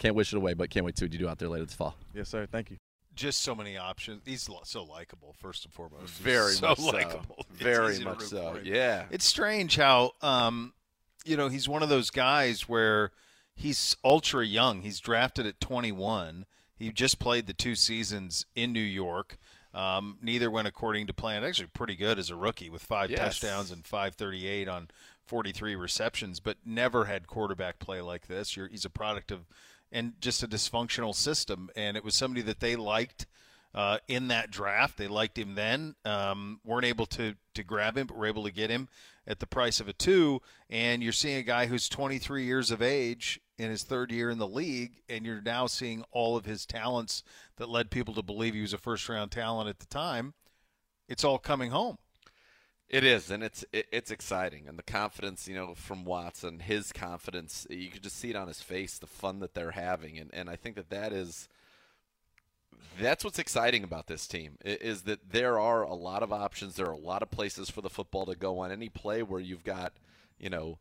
can't 0.00 0.16
wish 0.16 0.32
it 0.32 0.36
away, 0.36 0.54
but 0.54 0.68
can't 0.68 0.84
wait 0.84 0.96
to 0.96 1.00
see 1.00 1.04
what 1.06 1.12
you 1.12 1.18
do 1.20 1.28
out 1.28 1.38
there 1.38 1.48
later 1.48 1.64
this 1.64 1.74
fall. 1.74 1.94
Yes, 2.12 2.28
sir. 2.28 2.46
Thank 2.50 2.72
you. 2.72 2.78
Just 3.14 3.42
so 3.42 3.54
many 3.54 3.76
options. 3.76 4.22
He's 4.24 4.48
lo- 4.48 4.62
so 4.64 4.82
likable, 4.82 5.34
first 5.38 5.64
and 5.64 5.72
foremost. 5.72 6.12
Very 6.14 6.52
so 6.52 6.68
much 6.68 6.78
so. 6.78 6.90
likable. 6.90 7.46
It's 7.50 7.62
Very 7.62 7.98
much 8.00 8.22
so. 8.22 8.58
Yeah. 8.64 9.04
It's 9.10 9.24
strange 9.24 9.76
how, 9.76 10.12
um, 10.22 10.72
you 11.24 11.36
know, 11.36 11.48
he's 11.48 11.68
one 11.68 11.82
of 11.84 11.88
those 11.88 12.10
guys 12.10 12.68
where 12.68 13.12
he's 13.54 13.96
ultra 14.04 14.44
young. 14.44 14.82
He's 14.82 14.98
drafted 14.98 15.46
at 15.46 15.60
21. 15.60 16.46
He 16.76 16.90
just 16.90 17.18
played 17.18 17.46
the 17.46 17.52
two 17.52 17.74
seasons 17.74 18.46
in 18.56 18.72
New 18.72 18.80
York. 18.80 19.38
Um, 19.72 20.18
neither 20.20 20.50
went 20.50 20.66
according 20.68 21.06
to 21.06 21.14
plan. 21.14 21.44
Actually, 21.44 21.68
pretty 21.68 21.96
good 21.96 22.18
as 22.18 22.30
a 22.30 22.36
rookie 22.36 22.70
with 22.70 22.82
five 22.82 23.10
Yes. 23.10 23.20
touchdowns 23.20 23.70
and 23.70 23.86
538 23.86 24.68
on 24.68 24.88
43 25.24 25.76
receptions, 25.76 26.40
but 26.40 26.56
never 26.64 27.04
had 27.04 27.26
quarterback 27.26 27.78
play 27.78 28.00
like 28.00 28.26
this. 28.26 28.56
You're, 28.56 28.68
he's 28.68 28.84
a 28.84 28.90
product 28.90 29.30
of 29.30 29.46
and 29.92 30.14
just 30.20 30.42
a 30.42 30.48
dysfunctional 30.48 31.14
system. 31.14 31.70
And 31.76 31.96
it 31.96 32.04
was 32.04 32.14
somebody 32.14 32.42
that 32.42 32.60
they 32.60 32.76
liked 32.76 33.26
uh, 33.74 33.98
in 34.08 34.28
that 34.28 34.50
draft. 34.50 34.96
They 34.98 35.08
liked 35.08 35.38
him 35.38 35.54
then. 35.54 35.94
Um, 36.04 36.60
weren't 36.64 36.84
able 36.86 37.06
to 37.06 37.34
to 37.54 37.62
grab 37.64 37.96
him, 37.96 38.06
but 38.08 38.16
were 38.16 38.26
able 38.26 38.44
to 38.44 38.52
get 38.52 38.70
him 38.70 38.88
at 39.26 39.38
the 39.40 39.46
price 39.46 39.78
of 39.80 39.88
a 39.88 39.92
two. 39.92 40.40
And 40.68 41.02
you're 41.02 41.12
seeing 41.12 41.36
a 41.38 41.42
guy 41.42 41.66
who's 41.66 41.88
23 41.88 42.44
years 42.44 42.70
of 42.70 42.82
age 42.82 43.40
in 43.60 43.70
his 43.70 43.82
third 43.82 44.10
year 44.10 44.30
in 44.30 44.38
the 44.38 44.48
league, 44.48 45.02
and 45.08 45.24
you're 45.24 45.42
now 45.42 45.66
seeing 45.66 46.04
all 46.12 46.36
of 46.36 46.46
his 46.46 46.66
talents 46.66 47.22
that 47.56 47.68
led 47.68 47.90
people 47.90 48.14
to 48.14 48.22
believe 48.22 48.54
he 48.54 48.60
was 48.62 48.72
a 48.72 48.78
first 48.78 49.08
round 49.08 49.30
talent 49.30 49.68
at 49.68 49.78
the 49.78 49.86
time. 49.86 50.34
It's 51.08 51.24
all 51.24 51.38
coming 51.38 51.70
home. 51.70 51.98
It 52.88 53.04
is, 53.04 53.30
and 53.30 53.44
it's 53.44 53.64
it, 53.72 53.86
it's 53.92 54.10
exciting, 54.10 54.66
and 54.66 54.76
the 54.76 54.82
confidence, 54.82 55.46
you 55.46 55.54
know, 55.54 55.74
from 55.76 56.04
Watson, 56.04 56.58
his 56.58 56.90
confidence, 56.90 57.66
you 57.70 57.88
can 57.88 58.02
just 58.02 58.16
see 58.16 58.30
it 58.30 58.36
on 58.36 58.48
his 58.48 58.60
face, 58.60 58.98
the 58.98 59.06
fun 59.06 59.38
that 59.40 59.54
they're 59.54 59.70
having, 59.70 60.18
and 60.18 60.30
and 60.32 60.50
I 60.50 60.56
think 60.56 60.74
that 60.74 60.90
that 60.90 61.12
is 61.12 61.48
that's 62.98 63.24
what's 63.24 63.38
exciting 63.38 63.84
about 63.84 64.06
this 64.06 64.26
team 64.26 64.56
is 64.64 65.02
that 65.02 65.32
there 65.32 65.58
are 65.58 65.82
a 65.82 65.94
lot 65.94 66.22
of 66.22 66.32
options, 66.32 66.74
there 66.74 66.86
are 66.86 66.92
a 66.92 66.98
lot 66.98 67.22
of 67.22 67.30
places 67.30 67.70
for 67.70 67.80
the 67.80 67.90
football 67.90 68.26
to 68.26 68.34
go 68.34 68.58
on 68.58 68.72
any 68.72 68.88
play 68.88 69.22
where 69.22 69.40
you've 69.40 69.64
got, 69.64 69.92
you 70.38 70.50
know, 70.50 70.78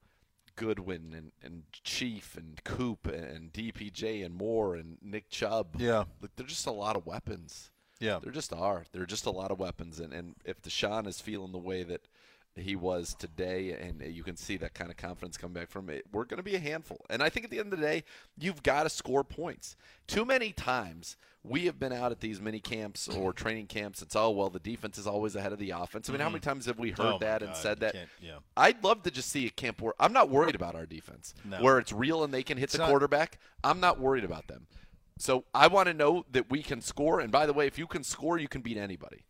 Goodwin 0.60 1.14
and, 1.16 1.32
and 1.42 1.64
Chief 1.72 2.36
and 2.36 2.62
Coop 2.66 3.08
and 3.08 3.54
DPJ 3.54 4.26
and 4.26 4.36
Moore 4.36 4.76
and 4.76 4.98
Nick 5.02 5.30
Chubb. 5.30 5.78
Yeah. 5.80 6.04
Like, 6.22 6.32
there's 6.36 6.50
just 6.50 6.68
a 6.68 6.72
lot 6.72 6.98
of 6.98 7.06
weapons. 7.06 7.72
Yeah. 8.00 8.20
There 8.22 8.32
just 8.32 8.52
are. 8.52 8.84
There 8.92 9.02
are 9.02 9.08
just 9.08 9.26
a 9.26 9.32
lot 9.32 9.52
of 9.52 9.60
weapons. 9.60 10.00
And, 10.02 10.14
and 10.14 10.36
if 10.44 10.62
Deshaun 10.62 11.08
is 11.08 11.22
feeling 11.22 11.54
the 11.54 11.58
way 11.58 11.84
that 11.84 12.08
he 12.56 12.76
was 12.76 13.14
today, 13.14 13.72
and 13.72 14.02
you 14.02 14.24
can 14.24 14.36
see 14.36 14.58
that 14.58 14.74
kind 14.74 14.92
of 14.92 14.98
confidence 14.98 15.38
come 15.38 15.54
back 15.54 15.70
from 15.70 15.90
it, 15.90 16.06
we're 16.12 16.26
going 16.26 16.38
to 16.38 16.44
be 16.44 16.56
a 16.56 16.60
handful. 16.60 17.06
And 17.10 17.24
I 17.24 17.30
think 17.30 17.46
at 17.46 17.52
the 17.52 17.60
end 17.60 17.72
of 17.74 17.80
the 17.80 17.86
day, 17.86 18.04
you've 18.38 18.64
got 18.64 18.84
to 18.84 18.90
score 18.90 19.24
points. 19.24 19.76
Too 20.08 20.26
many 20.26 20.52
times 20.52 21.16
we 21.42 21.66
have 21.68 21.80
been 21.80 21.94
out 21.94 22.12
at 22.12 22.20
these 22.20 22.42
mini 22.42 22.60
camps 22.60 23.08
or 23.08 23.32
training 23.32 23.68
camps. 23.68 24.02
It's, 24.02 24.16
oh, 24.16 24.30
well, 24.32 24.50
the 24.50 24.60
defense 24.60 24.98
is 24.98 25.08
always 25.08 25.36
ahead 25.38 25.54
of 25.54 25.60
the 25.60 25.70
offense. 25.72 26.10
I 26.10 26.12
mean, 26.12 26.20
how 26.22 26.28
many 26.30 26.40
Mhm. 26.42 26.44
times 26.44 26.66
have 26.66 26.80
we 26.80 26.90
heard 26.92 27.00
Oh, 27.00 27.18
that 27.20 27.42
and 27.42 27.54
God, 27.54 27.62
said 27.62 27.80
that? 27.80 27.96
yeah. 28.22 28.40
I'd 28.58 28.84
love 28.84 29.04
to 29.04 29.12
just 29.12 29.30
see 29.30 29.46
a 29.46 29.50
camp 29.52 29.82
where 29.82 29.94
I'm 30.00 30.12
not 30.12 30.30
worried 30.30 30.56
about 30.56 30.76
our 30.76 30.86
defense, 30.86 31.34
No. 31.46 31.62
where 31.62 31.80
it's 31.80 31.94
real 31.94 32.26
and 32.26 32.34
they 32.34 32.44
can 32.44 32.58
hit 32.58 32.66
It's 32.66 32.74
the 32.74 32.80
not- 32.80 32.90
quarterback. 32.90 33.40
I'm 33.64 33.80
not 33.80 34.00
worried 34.00 34.26
about 34.26 34.48
them. 34.48 34.68
So 35.18 35.46
I 35.54 35.68
want 35.68 35.88
to 35.88 35.94
know 35.94 36.26
that 36.32 36.50
we 36.50 36.62
can 36.64 36.82
score. 36.82 37.20
And 37.22 37.32
by 37.32 37.46
the 37.46 37.54
way, 37.54 37.68
if 37.68 37.78
you 37.78 37.88
can 37.88 38.04
score, 38.04 38.38
you 38.38 38.48
can 38.50 38.62
beat 38.62 38.78
anybody. 38.78 39.24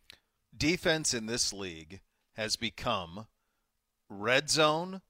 defense 0.57 1.13
in 1.13 1.25
this 1.27 1.53
league 1.53 2.01
has 2.39 2.55
become 2.55 3.27
red 4.07 4.49
zone 4.49 5.01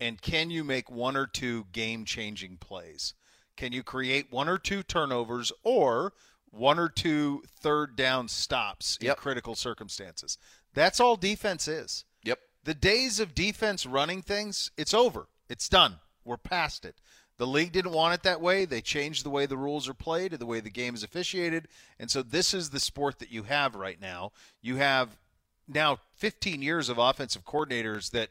and 0.00 0.22
can 0.22 0.50
you 0.50 0.64
make 0.64 0.90
one 0.90 1.18
or 1.18 1.26
two 1.26 1.66
game 1.70 2.06
changing 2.06 2.56
plays? 2.56 3.12
Can 3.58 3.72
you 3.72 3.82
create 3.82 4.32
one 4.32 4.48
or 4.48 4.56
two 4.56 4.82
turnovers 4.82 5.52
or 5.62 6.14
one 6.50 6.78
or 6.78 6.88
two 6.88 7.42
third 7.60 7.94
down 7.94 8.26
stops 8.26 8.96
in 9.02 9.14
critical 9.16 9.54
circumstances? 9.54 10.38
That's 10.72 10.98
all 10.98 11.16
defense 11.16 11.68
is. 11.68 12.06
Yep. 12.24 12.38
The 12.64 12.74
days 12.74 13.20
of 13.20 13.34
defense 13.34 13.84
running 13.84 14.22
things, 14.22 14.70
it's 14.78 14.94
over. 14.94 15.26
It's 15.50 15.68
done. 15.68 15.96
We're 16.24 16.38
past 16.38 16.86
it. 16.86 17.02
The 17.36 17.46
league 17.46 17.72
didn't 17.72 17.92
want 17.92 18.14
it 18.14 18.22
that 18.22 18.40
way. 18.40 18.64
They 18.64 18.80
changed 18.80 19.26
the 19.26 19.30
way 19.30 19.44
the 19.44 19.58
rules 19.58 19.90
are 19.90 19.94
played, 19.94 20.32
the 20.32 20.46
way 20.46 20.60
the 20.60 20.70
game 20.70 20.94
is 20.94 21.02
officiated. 21.02 21.68
And 21.98 22.10
so 22.10 22.22
this 22.22 22.54
is 22.54 22.70
the 22.70 22.80
sport 22.80 23.18
that 23.18 23.30
you 23.30 23.42
have 23.42 23.74
right 23.74 24.00
now. 24.00 24.32
You 24.62 24.76
have 24.76 25.18
now 25.68 25.98
15 26.16 26.62
years 26.62 26.88
of 26.88 26.98
offensive 26.98 27.44
coordinators 27.44 28.10
that 28.10 28.30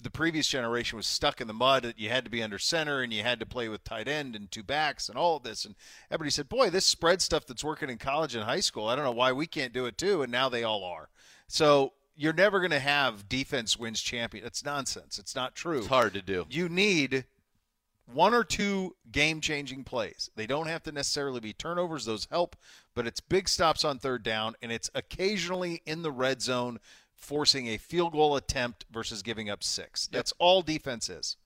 the 0.00 0.10
previous 0.10 0.46
generation 0.46 0.96
was 0.96 1.06
stuck 1.08 1.40
in 1.40 1.48
the 1.48 1.52
mud 1.52 1.82
that 1.82 1.98
you 1.98 2.08
had 2.08 2.24
to 2.24 2.30
be 2.30 2.40
under 2.42 2.58
center 2.58 3.02
and 3.02 3.12
you 3.12 3.22
had 3.22 3.40
to 3.40 3.46
play 3.46 3.68
with 3.68 3.82
tight 3.82 4.06
end 4.06 4.36
and 4.36 4.50
two 4.50 4.62
backs 4.62 5.08
and 5.08 5.18
all 5.18 5.36
of 5.36 5.42
this 5.42 5.64
and 5.64 5.74
everybody 6.10 6.30
said 6.30 6.48
boy 6.48 6.70
this 6.70 6.86
spread 6.86 7.20
stuff 7.20 7.46
that's 7.46 7.64
working 7.64 7.90
in 7.90 7.98
college 7.98 8.34
and 8.36 8.44
high 8.44 8.60
school 8.60 8.86
i 8.86 8.94
don't 8.94 9.04
know 9.04 9.10
why 9.10 9.32
we 9.32 9.46
can't 9.46 9.72
do 9.72 9.86
it 9.86 9.98
too 9.98 10.22
and 10.22 10.30
now 10.30 10.48
they 10.48 10.62
all 10.62 10.84
are 10.84 11.08
so 11.48 11.92
you're 12.14 12.32
never 12.32 12.60
going 12.60 12.70
to 12.70 12.78
have 12.78 13.28
defense 13.28 13.76
wins 13.76 14.00
champion 14.00 14.44
it's 14.46 14.64
nonsense 14.64 15.18
it's 15.18 15.34
not 15.34 15.56
true 15.56 15.78
It's 15.78 15.88
hard 15.88 16.14
to 16.14 16.22
do. 16.22 16.46
you 16.48 16.68
need 16.68 17.24
one 18.12 18.32
or 18.34 18.42
two 18.42 18.96
game 19.12 19.40
changing 19.40 19.84
plays. 19.84 20.30
They 20.34 20.46
don't 20.46 20.66
have 20.66 20.82
to 20.84 20.92
necessarily 20.92 21.40
be 21.40 21.52
turnovers, 21.52 22.06
those 22.06 22.26
help, 22.30 22.56
but 22.98 23.06
it's 23.06 23.20
big 23.20 23.48
stops 23.48 23.84
on 23.84 23.96
third 24.00 24.24
down, 24.24 24.56
and 24.60 24.72
it's 24.72 24.90
occasionally 24.92 25.82
in 25.86 26.02
the 26.02 26.10
red 26.10 26.42
zone 26.42 26.80
forcing 27.14 27.68
a 27.68 27.76
field 27.76 28.10
goal 28.10 28.34
attempt 28.34 28.86
versus 28.90 29.22
giving 29.22 29.48
up 29.48 29.62
six. 29.62 30.08
That's 30.08 30.32
all 30.40 30.62
defense 30.62 31.08
is. 31.08 31.36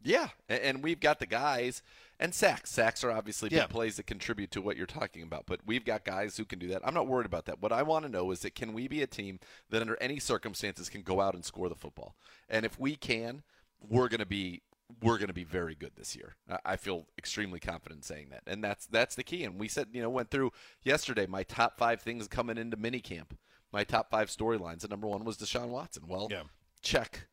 Yeah, 0.00 0.28
and 0.48 0.84
we've 0.84 1.00
got 1.00 1.18
the 1.18 1.26
guys 1.26 1.82
and 2.20 2.32
sacks. 2.32 2.70
Sacks 2.70 3.02
are 3.02 3.10
obviously 3.10 3.48
big 3.48 3.56
Yeah. 3.58 3.66
plays 3.66 3.96
that 3.96 4.06
contribute 4.06 4.52
to 4.52 4.62
what 4.62 4.76
you're 4.76 4.86
talking 4.86 5.24
about, 5.24 5.44
but 5.44 5.58
we've 5.66 5.84
got 5.84 6.04
guys 6.04 6.36
who 6.36 6.44
can 6.44 6.60
do 6.60 6.68
that. 6.68 6.86
I'm 6.86 6.94
not 6.94 7.08
worried 7.08 7.26
about 7.26 7.46
that. 7.46 7.60
What 7.60 7.72
I 7.72 7.82
want 7.82 8.04
to 8.04 8.08
know 8.08 8.30
is 8.30 8.38
that 8.42 8.54
can 8.54 8.72
we 8.72 8.86
be 8.86 9.02
a 9.02 9.08
team 9.08 9.40
that 9.70 9.82
under 9.82 10.00
any 10.00 10.20
circumstances 10.20 10.88
can 10.88 11.02
go 11.02 11.20
out 11.20 11.34
and 11.34 11.44
score 11.44 11.68
the 11.68 11.74
football? 11.74 12.14
And 12.48 12.64
if 12.64 12.78
we 12.78 12.94
can, 12.94 13.42
we're 13.80 14.08
going 14.08 14.20
to 14.20 14.24
be 14.24 14.62
we're 15.02 15.18
going 15.18 15.28
to 15.28 15.34
be 15.34 15.44
very 15.44 15.74
good 15.74 15.92
this 15.96 16.14
year. 16.16 16.36
I- 16.64 16.76
feel 16.76 17.06
extremely 17.18 17.58
confident 17.60 18.04
saying 18.04 18.28
that, 18.30 18.42
and 18.46 18.62
that's 18.62 18.86
that's 18.86 19.14
the 19.14 19.24
key. 19.24 19.44
And 19.44 19.58
we 19.58 19.68
said, 19.68 19.88
you 19.92 20.00
know, 20.02 20.10
went 20.10 20.30
through 20.30 20.52
yesterday 20.82 21.26
my 21.26 21.42
top 21.42 21.76
five 21.78 22.00
things 22.00 22.28
coming 22.28 22.56
into 22.58 22.76
minicamp, 22.76 23.30
my 23.72 23.82
top 23.84 24.10
five 24.10 24.28
storylines, 24.28 24.82
and 24.82 24.90
number 24.90 25.06
one 25.08 25.24
was 25.24 25.36
Deshaun 25.38 25.68
Watson. 25.68 26.04
Well, 26.06 26.28
Yeah. 26.30 26.44
check, 26.82 27.26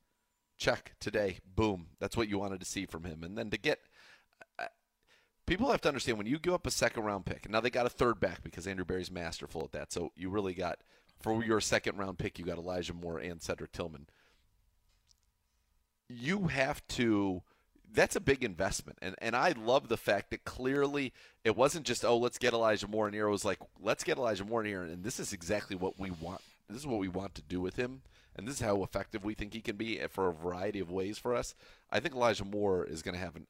check 0.58 0.96
today. 1.00 1.40
Boom. 1.46 1.88
That's 2.00 2.18
what 2.18 2.28
you 2.28 2.40
wanted 2.40 2.60
to 2.62 2.66
see 2.66 2.86
from 2.86 3.04
him, 3.04 3.24
and 3.24 3.38
then 3.38 3.50
to 3.52 3.58
get. 3.58 3.80
uh, 4.60 4.68
People 5.46 5.70
have 5.72 5.82
to 5.82 5.90
understand 5.90 6.18
when 6.18 6.26
you 6.28 6.40
give 6.40 6.54
up 6.54 6.66
a 6.66 6.72
second 6.72 7.04
round 7.04 7.26
pick. 7.26 7.44
And 7.44 7.52
now 7.52 7.60
they 7.60 7.70
got 7.70 7.86
a 7.86 7.90
third 7.90 8.18
back 8.20 8.44
because 8.44 8.66
Andrew 8.66 8.86
Berry's 8.86 9.12
masterful 9.12 9.62
at 9.66 9.74
that. 9.74 9.92
So 9.92 10.14
you 10.16 10.30
really 10.30 10.54
got 10.54 10.80
for 11.22 11.44
your 11.44 11.60
second 11.60 11.98
round 11.98 12.18
pick, 12.18 12.40
you 12.40 12.46
got 12.46 12.58
Elijah 12.58 12.94
Moore 12.94 13.20
and 13.20 13.42
Cedric 13.42 13.74
Tillman 13.74 14.08
you 16.10 16.48
have 16.48 16.86
to 16.90 17.42
that's 17.96 18.16
a 18.16 18.20
big 18.20 18.44
investment. 18.44 18.98
And 19.02 19.16
and 19.22 19.36
I 19.36 19.52
love 19.52 19.88
the 19.88 19.98
fact 19.98 20.32
that 20.32 20.44
clearly 20.46 21.14
it 21.44 21.56
wasn't 21.56 21.86
just 21.86 22.04
oh 22.04 22.18
let's 22.18 22.38
get 22.38 22.54
Elijah 22.54 22.88
Moore 22.88 23.08
in 23.08 23.14
here. 23.14 23.28
It 23.28 23.32
was 23.32 23.46
like 23.46 23.60
let's 23.80 24.04
get 24.04 24.18
Elijah 24.18 24.46
Moore 24.46 24.62
in 24.62 24.68
here. 24.68 24.84
And 24.84 25.04
this 25.04 25.20
is 25.20 25.34
exactly 25.34 25.76
what 25.76 26.00
we 26.00 26.12
want. 26.12 26.42
This 26.70 26.80
is 26.80 26.88
what 26.88 27.00
we 27.00 27.08
want 27.08 27.36
to 27.36 27.42
do 27.42 27.62
with 27.62 27.76
him. 27.76 28.02
And 28.36 28.48
this 28.48 28.56
is 28.56 28.62
how 28.62 28.82
effective 28.82 29.24
we 29.24 29.36
think 29.36 29.54
he 29.54 29.62
can 29.62 29.76
be 29.76 30.00
for 30.10 30.28
a 30.30 30.34
variety 30.34 30.80
of 30.80 30.90
ways 30.90 31.20
for 31.20 31.36
us. 31.36 31.54
I 31.92 32.00
think 32.00 32.16
Elijah 32.16 32.46
Moore 32.46 32.84
is 32.84 33.02
going 33.04 33.14
to 33.14 33.20
have 33.22 33.36
an 33.36 33.46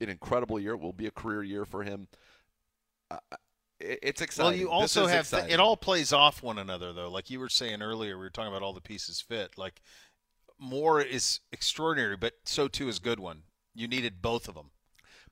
an 0.00 0.08
incredible 0.08 0.60
year. 0.60 0.74
It 0.74 0.80
will 0.80 0.92
be 0.92 1.06
a 1.06 1.10
career 1.10 1.42
year 1.42 1.64
for 1.64 1.82
him. 1.82 2.06
Uh, 3.10 3.18
it- 3.80 3.98
it's 4.02 4.20
exciting. 4.20 4.50
Well, 4.52 4.58
you 4.60 4.70
also 4.70 5.06
have 5.06 5.20
exciting. 5.20 5.50
it 5.50 5.60
all 5.60 5.76
plays 5.76 6.12
off 6.12 6.42
one 6.42 6.58
another 6.58 6.92
though. 6.92 7.10
Like 7.10 7.30
you 7.30 7.38
were 7.40 7.48
saying 7.48 7.80
earlier, 7.82 8.16
we 8.16 8.24
were 8.24 8.30
talking 8.30 8.50
about 8.50 8.62
all 8.62 8.72
the 8.72 8.80
pieces 8.80 9.20
fit. 9.20 9.56
Like 9.56 9.80
Moore 10.58 11.00
is 11.00 11.40
extraordinary, 11.52 12.16
but 12.16 12.34
so 12.44 12.68
too 12.68 12.88
is 12.88 12.98
Goodwin. 12.98 13.42
You 13.74 13.88
needed 13.88 14.20
both 14.22 14.48
of 14.48 14.54
them. 14.54 14.70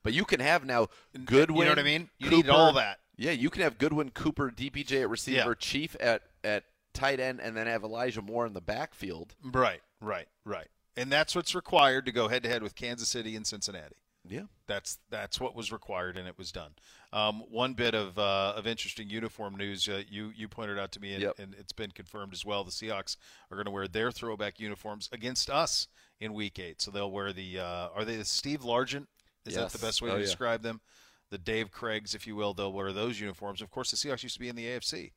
But 0.03 0.13
you 0.13 0.25
can 0.25 0.39
have 0.39 0.65
now 0.65 0.87
Goodwin. 1.25 1.59
You 1.59 1.65
know 1.65 1.71
what 1.71 1.79
I 1.79 1.83
mean? 1.83 2.09
You 2.17 2.29
need 2.29 2.49
all 2.49 2.73
that. 2.73 2.99
Yeah, 3.17 3.31
you 3.31 3.49
can 3.49 3.63
have 3.63 3.77
Goodwin, 3.77 4.11
Cooper, 4.11 4.51
DPJ 4.51 5.01
at 5.01 5.09
receiver, 5.09 5.37
Yeah. 5.49 5.53
Chief 5.57 5.95
at 5.99 6.21
at 6.43 6.63
tight 6.93 7.19
end, 7.19 7.39
and 7.41 7.57
then 7.57 7.67
have 7.67 7.83
Elijah 7.83 8.21
Moore 8.21 8.45
in 8.45 8.53
the 8.53 8.61
backfield. 8.61 9.35
Right, 9.43 9.81
right, 9.99 10.27
right. 10.45 10.67
And 10.95 11.11
that's 11.11 11.35
what's 11.35 11.53
required 11.53 12.05
to 12.05 12.11
go 12.11 12.27
head 12.27 12.43
to 12.43 12.49
head 12.49 12.63
with 12.63 12.75
Kansas 12.75 13.09
City 13.09 13.35
and 13.35 13.45
Cincinnati. 13.45 13.95
Yeah. 14.29 14.43
That's 14.67 14.97
that's 15.09 15.39
what 15.39 15.55
was 15.55 15.71
required, 15.71 16.17
and 16.17 16.27
it 16.27 16.37
was 16.37 16.51
done. 16.51 16.71
Um, 17.13 17.43
one 17.49 17.73
bit 17.73 17.95
of 17.95 18.17
uh, 18.19 18.53
of 18.55 18.67
interesting 18.67 19.09
uniform 19.09 19.55
news 19.55 19.87
uh, 19.87 20.03
you 20.09 20.31
you 20.35 20.47
pointed 20.47 20.77
out 20.77 20.91
to 20.93 20.99
me, 20.99 21.13
and, 21.13 21.21
Yep. 21.23 21.39
and 21.39 21.55
it's 21.57 21.71
been 21.73 21.91
confirmed 21.91 22.33
as 22.33 22.45
well. 22.45 22.63
The 22.63 22.71
Seahawks 22.71 23.15
are 23.49 23.55
going 23.55 23.65
to 23.65 23.71
wear 23.71 23.87
their 23.87 24.11
throwback 24.11 24.59
uniforms 24.59 25.07
against 25.11 25.49
us 25.49 25.87
in 26.19 26.33
Week 26.33 26.59
Eight. 26.59 26.81
So 26.81 26.91
they'll 26.91 27.11
wear 27.11 27.31
the 27.33 27.59
uh, 27.59 27.89
are 27.95 28.03
they 28.05 28.17
the 28.17 28.25
Steve 28.25 28.61
Largent? 28.61 29.07
Is 29.45 29.55
that 29.55 29.69
the 29.69 29.77
best 29.79 30.01
way 30.01 30.09
Oh, 30.09 30.13
to 30.15 30.19
yeah. 30.19 30.25
describe 30.25 30.61
them? 30.61 30.81
The 31.29 31.37
Dave 31.37 31.71
Kriegs, 31.71 32.13
if 32.15 32.25
you 32.27 32.35
will, 32.35 32.53
they'll 32.53 32.71
wear 32.73 32.91
those 32.91 33.19
uniforms. 33.19 33.61
Of 33.61 33.69
course, 33.69 33.91
the 33.91 33.97
Seahawks 33.97 34.23
used 34.23 34.35
to 34.35 34.39
be 34.41 34.49
in 34.49 34.55
the 34.57 34.65
AFC, 34.65 35.11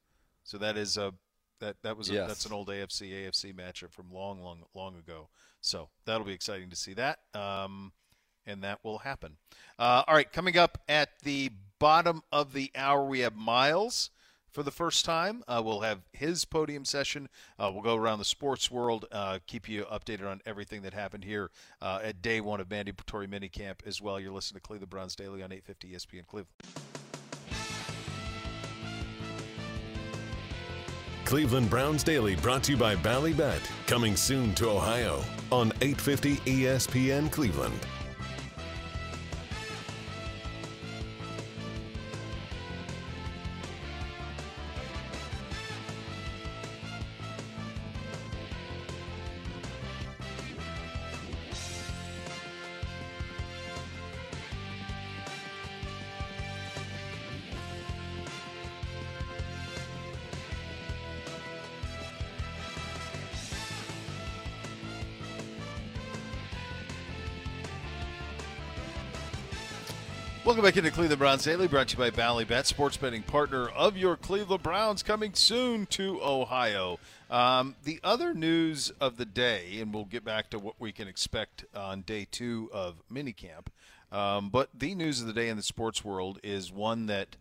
so 0.45 0.59
that 0.59 0.77
is 0.77 0.97
a 0.97 1.13
that 1.59 1.77
that 1.83 1.97
was 1.97 2.09
a, 2.11 2.15
Yes. 2.15 2.29
that's 2.29 2.47
an 2.47 2.53
old 2.53 2.69
AFC 2.69 3.11
AFC 3.11 3.53
matchup 3.53 3.93
from 3.93 4.11
long 4.13 4.41
long 4.41 4.63
long 4.75 4.97
ago. 4.97 5.29
So 5.61 5.89
that'll 6.07 6.25
be 6.27 6.33
exciting 6.33 6.71
to 6.71 6.77
see 6.77 6.95
that. 6.95 7.19
Um, 7.35 7.93
and 8.47 8.62
that 8.62 8.80
will 8.82 8.99
happen. 8.99 9.36
Uh, 9.78 10.03
all 10.07 10.14
right, 10.14 10.30
coming 10.32 10.57
up 10.57 10.78
at 10.88 11.18
the 11.22 11.51
bottom 11.78 12.22
of 12.32 12.53
the 12.53 12.70
hour, 12.74 13.05
we 13.05 13.20
have 13.20 13.34
Myles 13.34 14.11
for 14.51 14.62
the 14.62 14.70
first 14.70 15.05
time. 15.05 15.43
Uh, 15.47 15.62
we'll 15.64 15.80
have 15.80 16.01
his 16.12 16.45
podium 16.45 16.84
session. 16.84 17.28
Uh, 17.59 17.70
we'll 17.72 17.82
go 17.82 17.97
around 17.97 18.18
the 18.18 18.24
sports 18.24 18.70
world, 18.70 19.07
uh, 19.12 19.38
keep 19.47 19.68
you 19.68 19.84
updated 19.84 20.28
on 20.28 20.41
everything 20.45 20.82
that 20.82 20.93
happened 20.93 21.24
here 21.24 21.51
uh, 21.80 22.01
at 22.03 22.20
day 22.22 22.41
one 22.41 22.61
of 22.61 22.70
mandatory 22.70 23.26
minicamp 23.26 23.76
as 23.86 24.03
well. 24.03 24.18
You're 24.18 24.32
listening 24.32 24.61
to 24.61 24.66
Cleveland 24.66 24.91
Browns 24.91 25.14
Daily 25.14 25.43
on 25.43 25.53
850 25.53 25.95
ESPN 25.95 26.26
Cleveland. 26.26 26.49
Cleveland 31.24 31.70
Browns 31.70 32.03
Daily 32.03 32.34
brought 32.34 32.64
to 32.64 32.72
you 32.72 32.78
by 32.78 32.97
Ballybet. 32.97 33.61
Coming 33.86 34.16
soon 34.16 34.53
to 34.57 34.68
Ohio 34.68 35.22
on 35.53 35.68
850 35.80 36.36
ESPN 36.38 37.30
Cleveland. 37.30 37.86
Back 70.71 70.77
into 70.77 70.91
Cleveland 70.93 71.18
Browns 71.18 71.43
Daily, 71.43 71.66
brought 71.66 71.89
to 71.89 71.97
you 71.97 72.11
by 72.11 72.16
Ballybet, 72.16 72.64
sports 72.64 72.97
betting 72.97 73.25
partner 73.25 73.66
of 73.71 73.97
your 73.97 74.16
Cleveland 74.16 74.62
Browns, 74.62 75.03
coming 75.03 75.35
soon 75.35 75.85
to 75.87 76.21
Ohio. 76.23 77.01
Um, 77.29 77.75
the 77.83 77.99
other 78.05 78.35
news 78.35 78.93
of 79.01 79.16
the 79.16 79.25
day, 79.25 79.81
and 79.81 79.93
we'll 79.93 80.05
get 80.05 80.25
back 80.25 80.49
to 80.51 80.61
what 80.61 80.77
we 80.79 80.93
can 80.93 81.09
expect 81.09 81.64
on 81.75 82.03
day 82.03 82.25
two 82.31 82.71
of 82.73 83.03
minicamp, 83.12 83.66
um, 84.12 84.49
but 84.49 84.68
the 84.73 84.95
news 84.95 85.21
of 85.21 85.27
the 85.27 85.33
day 85.33 85.49
in 85.49 85.57
the 85.57 85.64
sports 85.64 86.05
world 86.05 86.39
is 86.45 86.71
one 86.71 87.07
that, 87.07 87.35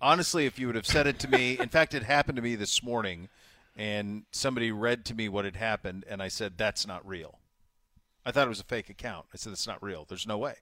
honestly, 0.00 0.44
if 0.44 0.58
you 0.58 0.66
would 0.66 0.74
have 0.74 0.88
said 0.88 1.06
it 1.06 1.20
to 1.20 1.28
me, 1.28 1.56
in 1.60 1.68
fact, 1.68 1.94
it 1.94 2.02
happened 2.02 2.34
to 2.34 2.42
me 2.42 2.56
this 2.56 2.82
morning, 2.82 3.28
and 3.76 4.24
somebody 4.32 4.72
read 4.72 5.04
to 5.04 5.14
me 5.14 5.28
what 5.28 5.44
had 5.44 5.54
happened, 5.54 6.04
and 6.10 6.20
I 6.20 6.26
said, 6.26 6.54
that's 6.56 6.84
not 6.84 7.06
real. 7.06 7.38
I 8.26 8.32
thought 8.32 8.46
it 8.46 8.48
was 8.48 8.58
a 8.58 8.64
fake 8.64 8.90
account. 8.90 9.26
I 9.32 9.36
said, 9.36 9.52
it's 9.52 9.68
not 9.68 9.80
real. 9.80 10.04
There's 10.08 10.26
no 10.26 10.38
way. 10.38 10.56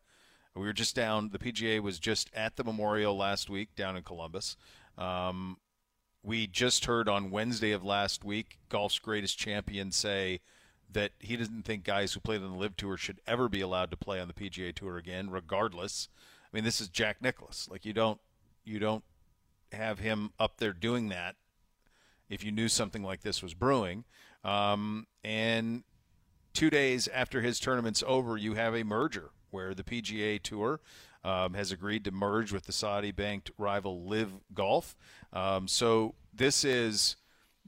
We 0.55 0.63
were 0.63 0.73
just 0.73 0.95
down. 0.95 1.31
The 1.31 1.39
PGA 1.39 1.81
was 1.81 1.99
just 1.99 2.31
at 2.35 2.57
the 2.57 2.65
Memorial 2.65 3.17
last 3.17 3.49
week 3.49 3.75
down 3.75 3.97
in 3.97 4.03
Columbus. 4.03 4.57
Um, 4.99 5.57
we 6.23 6.47
just 6.47 6.85
heard 6.85 7.09
on 7.09 7.31
Wednesday 7.31 7.73
of 7.73 7.83
last 7.83 8.25
week 8.25 8.59
golf's 8.69 8.99
greatest 8.99 9.39
champion 9.39 9.91
say 9.91 10.41
that 10.93 11.13
he 11.19 11.37
doesn't 11.37 11.65
think 11.65 11.85
guys 11.85 12.13
who 12.13 12.21
played 12.21 12.43
on 12.43 12.53
the 12.53 12.59
LIV 12.59 12.77
Tour 12.77 12.97
should 12.97 13.21
ever 13.27 13.49
be 13.49 13.63
allowed 13.63 13.91
to 13.91 13.97
play 13.97 14.21
on 14.21 14.29
the 14.29 14.35
PGA 14.35 14.75
Tour 14.75 14.99
again, 14.99 15.31
regardless. 15.31 16.09
I 16.45 16.57
mean, 16.57 16.65
this 16.65 16.81
is 16.81 16.89
Jack 16.89 17.23
Nicklaus. 17.23 17.69
Like 17.71 17.85
you 17.87 17.95
don't 17.95 18.21
you 18.65 18.79
don't 18.79 19.05
have 19.73 20.01
him 20.01 20.33
up 20.39 20.59
there 20.59 20.75
doing 20.75 21.09
that 21.09 21.37
if 22.29 22.45
you 22.45 22.53
knew 22.53 22.69
something 22.69 23.03
like 23.03 23.23
this 23.23 23.43
was 23.43 23.55
brewing. 23.55 24.05
Um, 24.45 25.07
and 25.25 25.83
two 26.53 26.69
days 26.69 27.09
after 27.09 27.41
his 27.41 27.59
tournament's 27.59 28.05
over, 28.07 28.37
you 28.37 28.55
have 28.55 28.75
a 28.75 28.85
merger 28.85 29.31
where 29.53 29.75
the 29.75 29.85
PGA 29.85 30.43
Tour 30.43 30.81
um, 31.25 31.55
has 31.55 31.71
agreed 31.71 32.05
to 32.05 32.11
merge 32.11 32.53
with 32.53 32.65
the 32.65 32.73
Saudi-banked 32.73 33.51
rival 33.57 34.05
LIV 34.05 34.33
Golf. 34.55 34.97
Um, 35.33 35.69
so 35.69 36.15
this 36.35 36.65
is 36.65 37.17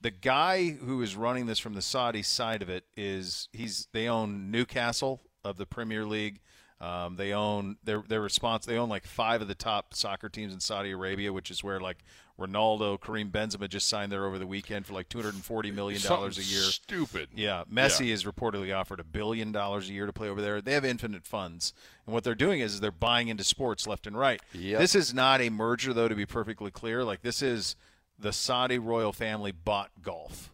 the 0.01 0.11
guy 0.11 0.71
who 0.71 1.01
is 1.03 1.17
running 1.17 1.47
this 1.47 1.59
from 1.59 1.75
the 1.75 1.83
Saudi 1.83 2.23
side 2.23 2.63
of 2.63 2.69
it 2.69 2.85
is 2.97 3.49
he's 3.53 3.89
they 3.93 4.09
own 4.09 4.51
Newcastle 4.51 5.23
of 5.45 5.57
the 5.57 5.67
Premier 5.67 6.05
League. 6.05 6.41
Um, 6.81 7.17
they 7.17 7.33
own 7.33 7.77
their 7.85 8.03
their 8.07 8.21
response. 8.21 8.67
They 8.67 8.77
own 8.77 8.89
like 8.89 9.07
five 9.07 9.41
of 9.41 9.49
the 9.49 9.55
top 9.55 9.95
soccer 9.95 10.29
teams 10.29 10.53
in 10.53 10.61
Saudi 10.61 10.91
Arabia, 10.91 11.33
which 11.33 11.51
is 11.51 11.63
where 11.63 11.81
like 11.81 11.99
Ronaldo, 12.39 13.01
Karim 13.01 13.31
Benzema 13.31 13.69
just 13.69 13.89
signed 13.89 14.11
there 14.11 14.27
over 14.27 14.41
the 14.41 14.47
weekend 14.47 14.87
for 14.87 14.93
like 14.93 15.09
two 15.09 15.19
hundred 15.19 15.35
and 15.35 15.45
forty 15.45 15.71
million 15.71 16.03
dollars 16.03 16.37
a 16.37 16.43
year. 16.43 16.63
stupid. 16.63 17.29
Yeah, 17.35 17.63
Messi 17.73 18.09
is 18.09 18.25
reportedly 18.25 18.75
offered 18.75 18.99
a 18.99 19.05
billion 19.05 19.53
dollars 19.53 19.89
a 19.89 19.93
year 19.93 20.07
to 20.07 20.13
play 20.13 20.29
over 20.29 20.43
there. 20.43 20.61
They 20.61 20.73
have 20.73 20.85
infinite 20.85 21.25
funds, 21.25 21.73
and 22.07 22.13
what 22.13 22.25
they're 22.25 22.35
doing 22.35 22.61
is, 22.61 22.75
is 22.75 22.81
they're 22.81 22.91
buying 22.91 23.29
into 23.29 23.45
sports 23.45 23.87
left 23.87 24.07
and 24.07 24.19
right. 24.19 24.43
Yep. 24.53 24.81
This 24.81 24.95
is 24.97 25.15
not 25.15 25.41
a 25.41 25.51
merger, 25.51 25.95
though, 25.95 26.09
to 26.09 26.17
be 26.17 26.27
perfectly 26.27 26.73
clear. 26.73 27.05
Like 27.05 27.23
this 27.23 27.41
is 27.41 27.77
the 28.19 28.33
Saudi 28.33 28.79
royal 28.79 29.13
family 29.13 29.53
bought 29.53 29.91
golf. 30.03 30.51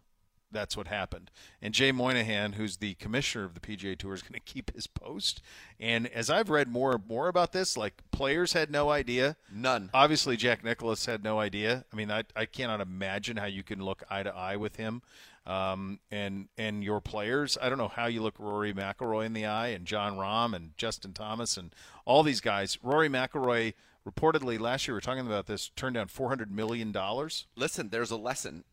That's 0.52 0.76
what 0.76 0.88
happened. 0.88 1.30
And 1.62 1.72
Jay 1.74 1.92
Monahan, 1.92 2.54
who's 2.54 2.78
the 2.78 2.94
commissioner 2.94 3.44
of 3.44 3.54
the 3.54 3.60
PGA 3.60 3.96
Tour, 3.96 4.14
is 4.14 4.22
going 4.28 4.34
to 4.34 4.40
keep 4.40 4.74
his 4.74 4.86
post. 4.86 5.42
And 5.78 6.06
as 6.08 6.30
I've 6.30 6.50
read 6.50 6.68
more 6.68 6.92
and 6.92 7.06
more 7.08 7.28
about 7.28 7.52
this, 7.52 7.76
like 7.76 8.02
players 8.10 8.52
had 8.52 8.70
no 8.70 8.90
idea. 8.90 9.36
None. 9.52 9.90
Obviously, 9.94 10.36
Jack 10.36 10.64
Nicklaus 10.64 11.06
had 11.06 11.22
no 11.22 11.38
idea. 11.38 11.84
I 11.92 11.96
mean, 11.96 12.10
I, 12.10 12.24
I 12.34 12.46
cannot 12.46 12.80
imagine 12.80 13.36
how 13.36 13.46
you 13.46 13.62
can 13.62 13.82
look 13.82 14.02
eye 14.10 14.22
to 14.22 14.34
eye 14.34 14.56
with 14.56 14.76
him. 14.76 15.02
Um, 15.46 16.00
and 16.10 16.48
and 16.58 16.84
your 16.84 17.00
players, 17.00 17.56
I 17.60 17.70
don't 17.70 17.78
know 17.78 17.88
how 17.88 18.06
you 18.06 18.22
look 18.22 18.38
Rory 18.38 18.74
McIlroy 18.74 19.24
in 19.24 19.32
the 19.32 19.46
eye, 19.46 19.68
and 19.68 19.86
Jon 19.86 20.16
Rahm, 20.16 20.54
and 20.54 20.76
Justin 20.76 21.14
Thomas, 21.14 21.56
and 21.56 21.74
all 22.04 22.22
these 22.22 22.42
guys. 22.42 22.78
Rory 22.82 23.08
McIlroy 23.08 23.72
reportedly 24.08 24.60
last 24.60 24.86
year, 24.86 24.94
we 24.94 24.98
are 24.98 25.00
talking 25.00 25.26
about 25.26 25.46
this 25.46 25.70
turned 25.70 25.94
down 25.94 26.08
four 26.08 26.28
hundred 26.28 26.50
million 26.50 26.92
dollars. 26.92 27.46
Listen, 27.56 27.88
there's 27.88 28.10
a 28.10 28.16
lesson. 28.16 28.64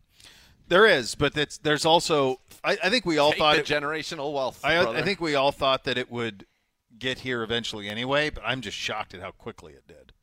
There 0.68 0.86
is, 0.86 1.15
but 1.15 1.34
that's, 1.34 1.57
there's 1.57 1.86
also. 1.86 2.39
I, 2.63 2.78
I 2.84 2.89
think 2.89 3.05
we 3.05 3.18
all 3.18 3.32
Take 3.32 3.39
thought 3.39 3.55
the 3.55 3.61
it, 3.61 3.65
generational 3.68 4.34
wealth. 4.34 4.59
I. 4.63 4.80
I 4.86 5.01
think 5.01 5.22
we 5.22 5.36
all 5.36 5.51
thought 5.51 5.84
that 5.86 5.97
it 5.97 6.11
would 6.11 6.45
get 6.99 7.20
here 7.20 7.43
eventually 7.43 7.88
anyway, 7.88 8.30
but 8.30 8.43
I'm 8.45 8.61
just 8.61 8.76
shocked 8.78 9.13
at 9.13 9.22
how 9.22 9.32
quickly 9.32 9.74
it 9.74 9.88
did. 9.88 10.13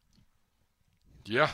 Yeah. 1.25 1.51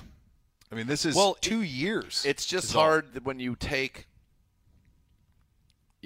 I 0.72 0.74
mean, 0.74 0.86
this 0.86 1.04
is 1.04 1.14
Well, 1.14 1.34
two 1.40 1.62
years. 1.62 2.24
It's 2.26 2.46
just 2.46 2.66
is 2.70 2.74
all. 2.76 2.82
hard 2.82 3.24
when 3.24 3.38
you 3.40 3.54
take 3.56 4.06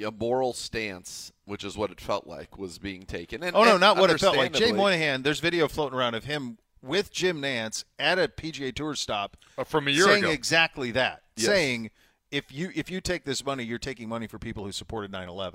a 0.02 0.10
moral 0.10 0.52
stance, 0.52 1.32
which 1.44 1.62
is 1.64 1.76
what 1.76 1.90
it 1.90 2.00
felt 2.00 2.26
like 2.26 2.58
was 2.58 2.78
being 2.78 3.02
taken. 3.02 3.42
And, 3.42 3.54
oh 3.54 3.62
no, 3.64 3.72
and 3.72 3.80
not 3.80 3.96
what 3.96 4.10
it 4.10 4.18
felt 4.20 4.36
like. 4.36 4.52
Jay 4.52 4.72
Monahan, 4.72 5.22
there's 5.22 5.40
video 5.40 5.68
floating 5.68 5.96
around 5.98 6.14
of 6.14 6.24
him 6.24 6.58
with 6.82 7.12
Jim 7.12 7.40
Nantz 7.40 7.84
at 7.98 8.18
a 8.18 8.26
PGA 8.28 8.74
Tour 8.74 8.94
stop 8.94 9.36
Uh, 9.56 9.64
from 9.64 9.86
a 9.86 9.90
year 9.90 10.04
ago. 10.04 10.12
saying 10.12 10.24
ago. 10.24 10.32
exactly 10.32 10.90
that. 10.92 11.22
Yes. 11.36 11.46
Saying 11.46 11.90
if 12.34 12.52
you 12.52 12.70
if 12.74 12.90
you 12.90 13.00
take 13.00 13.24
this 13.24 13.44
money, 13.44 13.64
you're 13.64 13.78
taking 13.78 14.08
money 14.08 14.26
for 14.26 14.38
people 14.38 14.64
who 14.64 14.72
supported 14.72 15.12
9/11. 15.12 15.54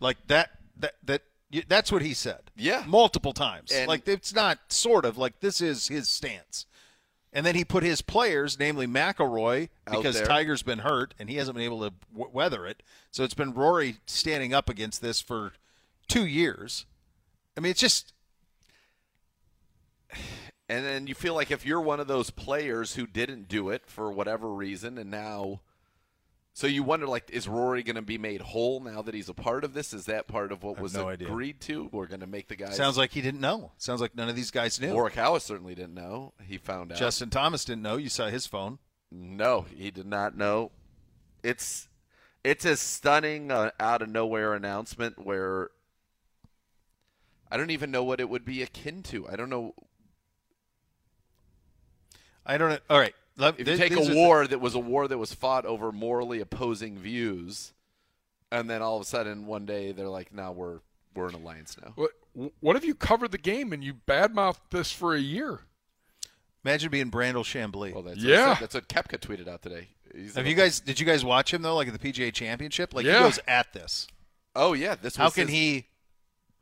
Like 0.00 0.16
that 0.28 0.50
that 0.78 0.94
that 1.04 1.22
that's 1.68 1.90
what 1.92 2.02
he 2.02 2.14
said. 2.14 2.50
Yeah. 2.56 2.84
multiple 2.86 3.32
times. 3.32 3.70
And- 3.72 3.88
like 3.88 4.06
it's 4.08 4.34
not 4.34 4.58
sort 4.68 5.04
of 5.04 5.18
like 5.18 5.40
this 5.40 5.60
is 5.60 5.88
his 5.88 6.08
stance. 6.08 6.66
And 7.30 7.44
then 7.44 7.54
he 7.54 7.64
put 7.64 7.82
his 7.82 8.00
players, 8.00 8.58
namely 8.58 8.86
McIlroy, 8.86 9.68
because 9.84 10.16
there. 10.16 10.24
Tiger's 10.26 10.62
been 10.62 10.78
hurt 10.78 11.12
and 11.18 11.28
he 11.28 11.36
hasn't 11.36 11.56
been 11.56 11.64
able 11.64 11.80
to 11.80 11.92
w- 12.12 12.30
weather 12.32 12.66
it. 12.66 12.82
So 13.10 13.22
it's 13.22 13.34
been 13.34 13.52
Rory 13.52 13.96
standing 14.06 14.54
up 14.54 14.70
against 14.70 15.02
this 15.02 15.20
for 15.20 15.52
two 16.08 16.24
years. 16.26 16.86
I 17.56 17.60
mean, 17.60 17.70
it's 17.70 17.80
just 17.80 18.14
And 20.70 20.84
then 20.84 21.06
you 21.06 21.14
feel 21.14 21.34
like 21.34 21.50
if 21.50 21.64
you're 21.64 21.80
one 21.80 21.98
of 21.98 22.08
those 22.08 22.28
players 22.30 22.94
who 22.94 23.06
didn't 23.06 23.48
do 23.48 23.70
it 23.70 23.82
for 23.86 24.12
whatever 24.12 24.52
reason, 24.52 24.98
and 24.98 25.10
now, 25.10 25.60
so 26.58 26.66
you 26.66 26.82
wonder, 26.82 27.06
like, 27.06 27.30
is 27.30 27.46
Rory 27.46 27.84
going 27.84 27.94
to 27.94 28.02
be 28.02 28.18
made 28.18 28.40
whole 28.40 28.80
now 28.80 29.00
that 29.02 29.14
he's 29.14 29.28
a 29.28 29.32
part 29.32 29.62
of 29.62 29.74
this? 29.74 29.94
Is 29.94 30.06
that 30.06 30.26
part 30.26 30.50
of 30.50 30.64
what 30.64 30.80
was 30.80 30.92
no 30.92 31.08
idea. 31.08 31.28
agreed 31.28 31.60
to? 31.60 31.88
We're 31.92 32.08
going 32.08 32.18
to 32.18 32.26
make 32.26 32.48
the 32.48 32.56
guys. 32.56 32.74
sounds 32.74 32.98
like 32.98 33.12
he 33.12 33.20
didn't 33.20 33.38
know. 33.40 33.70
Sounds 33.78 34.00
like 34.00 34.16
none 34.16 34.28
of 34.28 34.34
these 34.34 34.50
guys 34.50 34.80
knew. 34.80 34.92
Morikawa 34.92 35.40
certainly 35.40 35.76
didn't 35.76 35.94
know. 35.94 36.32
He 36.42 36.58
found 36.58 36.90
out. 36.90 36.98
Justin 36.98 37.30
Thomas 37.30 37.64
didn't 37.64 37.82
know. 37.82 37.96
You 37.96 38.08
saw 38.08 38.26
his 38.26 38.48
phone. 38.48 38.80
No, 39.12 39.66
he 39.72 39.92
did 39.92 40.06
not 40.06 40.36
know. 40.36 40.72
It's 41.44 41.86
it's 42.42 42.64
a 42.64 42.76
stunning 42.76 43.52
uh, 43.52 43.70
out 43.78 44.02
of 44.02 44.08
nowhere 44.08 44.52
announcement 44.52 45.24
where 45.24 45.70
I 47.52 47.56
don't 47.56 47.70
even 47.70 47.92
know 47.92 48.02
what 48.02 48.18
it 48.18 48.28
would 48.28 48.44
be 48.44 48.62
akin 48.62 49.04
to. 49.04 49.28
I 49.28 49.36
don't 49.36 49.48
know. 49.48 49.74
I 52.44 52.58
don't 52.58 52.70
know. 52.70 52.78
All 52.90 52.98
right. 52.98 53.14
Let, 53.38 53.54
If 53.54 53.60
you 53.60 53.76
th- 53.76 53.78
take 53.78 53.92
a 53.92 54.10
are- 54.10 54.14
war 54.14 54.46
that 54.46 54.60
was 54.60 54.74
a 54.74 54.78
war 54.78 55.08
that 55.08 55.16
was 55.16 55.32
fought 55.32 55.64
over 55.64 55.90
morally 55.92 56.40
opposing 56.40 56.98
views, 56.98 57.72
and 58.52 58.68
then 58.68 58.82
all 58.82 58.96
of 58.96 59.02
a 59.02 59.04
sudden 59.06 59.46
one 59.46 59.64
day 59.64 59.92
they're 59.92 60.08
like, 60.08 60.32
"Now 60.34 60.52
we're 60.52 60.80
we're 61.14 61.28
in 61.28 61.34
alliance 61.34 61.76
now." 61.82 61.92
What, 61.94 62.10
what 62.60 62.76
if 62.76 62.84
you 62.84 62.94
covered 62.94 63.30
the 63.32 63.38
game 63.38 63.72
and 63.72 63.82
you 63.82 63.94
badmouthed 63.94 64.58
this 64.70 64.90
for 64.92 65.14
a 65.14 65.20
year? 65.20 65.60
Imagine 66.64 66.90
being 66.90 67.10
Brandel 67.10 67.44
Chamblee. 67.44 67.94
Well, 67.94 68.02
that's 68.02 68.18
Yeah. 68.18 68.50
What, 68.50 68.60
that's 68.60 68.74
what 68.74 68.88
Koepka 68.88 69.18
tweeted 69.20 69.48
out 69.48 69.62
today. 69.62 69.88
He's 70.14 70.34
Have 70.34 70.46
you 70.46 70.54
guys? 70.54 70.80
Did 70.80 70.98
you 70.98 71.06
guys 71.06 71.24
watch 71.24 71.54
him 71.54 71.62
though? 71.62 71.76
Like 71.76 71.88
at 71.88 71.98
the 71.98 72.12
PGA 72.12 72.32
Championship, 72.32 72.92
like 72.92 73.06
Yeah. 73.06 73.18
he 73.18 73.24
goes 73.24 73.38
at 73.46 73.72
this. 73.72 74.08
Oh 74.56 74.72
yeah, 74.72 74.96
this. 74.96 75.14
How 75.16 75.30
can 75.30 75.46
his- 75.48 75.56
he? 75.56 75.86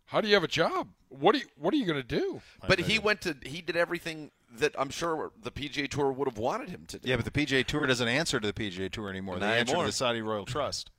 How 0.06 0.20
do 0.20 0.28
you 0.28 0.34
have 0.34 0.44
a 0.44 0.48
job? 0.48 0.88
What 1.08 1.34
are 1.34 1.38
you 1.38 1.44
What 1.56 1.74
are 1.74 1.76
you 1.76 1.86
going 1.86 2.00
to 2.00 2.06
do? 2.06 2.40
But 2.66 2.80
he 2.80 2.98
went 2.98 3.20
to. 3.22 3.36
He 3.42 3.60
did 3.60 3.76
everything 3.76 4.30
that 4.58 4.74
I'm 4.78 4.90
sure 4.90 5.32
the 5.40 5.50
PGA 5.50 5.88
Tour 5.88 6.12
would 6.12 6.28
have 6.28 6.38
wanted 6.38 6.70
him 6.70 6.84
to 6.88 6.98
do. 6.98 7.08
Yeah, 7.08 7.16
but 7.16 7.24
the 7.24 7.30
PGA 7.30 7.64
Tour 7.64 7.86
doesn't 7.86 8.08
answer 8.08 8.40
to 8.40 8.46
the 8.46 8.52
PGA 8.52 8.90
Tour 8.90 9.08
anymore. 9.08 9.38
They 9.38 9.46
answer 9.46 9.76
to 9.76 9.82
the 9.84 9.92
Saudi 9.92 10.22
Royal 10.22 10.44
Trust. 10.44 10.90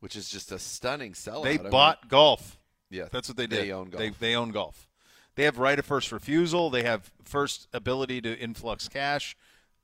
which 0.00 0.16
is 0.16 0.28
just 0.28 0.52
a 0.52 0.58
stunning 0.58 1.12
sellout. 1.12 1.44
They 1.44 1.58
I 1.58 1.62
mean- 1.62 1.70
bought 1.70 2.08
golf. 2.08 2.58
Yeah, 2.90 3.08
that's 3.10 3.28
what 3.28 3.36
they 3.36 3.46
did. 3.46 3.64
They 3.64 3.72
own 3.72 3.90
golf. 3.90 3.98
They, 3.98 4.10
they 4.10 4.36
own 4.36 4.50
golf. 4.50 4.88
They 5.34 5.44
have 5.44 5.58
right 5.58 5.78
of 5.78 5.84
first 5.84 6.12
refusal. 6.12 6.70
They 6.70 6.84
have 6.84 7.10
first 7.24 7.66
ability 7.72 8.20
to 8.20 8.38
influx 8.38 8.88
cash. 8.88 9.36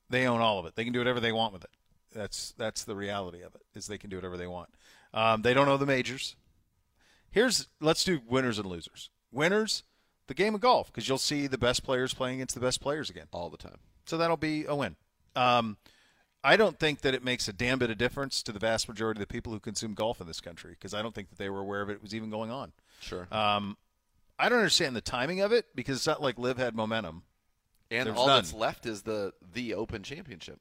They 0.09 0.27
own 0.27 0.41
all 0.41 0.59
of 0.61 0.67
it. 0.67 0.77
They 0.77 0.85
can 0.85 0.93
do 0.93 1.01
whatever 1.01 1.19
they 1.19 1.33
want 1.33 1.53
with 1.53 1.65
it. 1.65 1.71
That's 2.13 2.53
that's 2.57 2.85
the 2.85 2.95
reality 2.95 3.43
of 3.43 3.55
it. 3.55 3.63
Is 3.75 3.87
they 3.87 3.99
can 3.99 4.11
do 4.11 4.17
whatever 4.17 4.37
they 4.37 4.47
want. 4.47 4.69
Um, 5.13 5.43
they 5.43 5.55
don't 5.55 5.67
know 5.67 5.77
the 5.77 5.87
majors. 5.87 6.37
Here's 7.31 7.69
let's 7.81 8.05
do 8.05 8.21
winners 8.27 8.59
and 8.59 8.67
losers. 8.67 9.11
Winners, 9.33 9.85
the 10.27 10.35
game 10.35 10.55
of 10.55 10.61
golf 10.61 10.89
because 10.93 11.09
you'll 11.09 11.19
see 11.19 11.47
the 11.47 11.59
best 11.59 11.83
players 11.83 12.15
playing 12.15 12.37
against 12.37 12.55
the 12.55 12.61
best 12.61 12.81
players 12.81 13.11
again 13.11 13.27
all 13.33 13.51
the 13.51 13.57
time. 13.57 13.79
So 14.07 14.17
that'll 14.17 14.37
be 14.37 14.65
a 14.65 14.75
win. 14.75 14.97
Um, 15.37 15.77
I 16.43 16.57
don't 16.57 16.79
think 16.79 17.03
that 17.03 17.15
it 17.15 17.23
makes 17.23 17.49
a 17.49 17.53
damn 17.53 17.79
bit 17.79 17.91
of 17.91 17.99
difference 17.99 18.43
to 18.45 18.53
the 18.53 18.59
vast 18.59 18.89
majority 18.89 19.19
of 19.21 19.29
the 19.29 19.33
people 19.33 19.53
who 19.53 19.61
consume 19.61 19.95
golf 19.95 20.21
in 20.21 20.27
this 20.27 20.41
country 20.41 20.71
because 20.73 20.95
I 20.95 21.03
don't 21.03 21.15
think 21.15 21.29
that 21.29 21.39
they 21.39 21.51
were 21.51 21.61
aware 21.61 21.83
of 21.83 21.91
it 21.91 22.03
was 22.03 22.15
even 22.15 22.31
going 22.31 22.51
on. 22.51 22.73
Sure. 23.01 23.29
Um, 23.31 23.77
I 24.39 24.49
don't 24.49 24.59
understand 24.59 24.97
the 24.97 25.03
timing 25.03 25.41
of 25.41 25.53
it 25.53 25.67
because 25.75 25.97
it's 25.99 26.07
not 26.07 26.23
like 26.23 26.39
Liv 26.39 26.57
had 26.57 26.75
momentum. 26.75 27.25
And 27.91 28.07
There's 28.07 28.17
all 28.17 28.27
none. 28.27 28.37
that's 28.39 28.55
left 28.55 28.87
is 28.87 29.03
the 29.03 29.33
the 29.53 29.75
Open 29.75 30.03
Championship. 30.03 30.61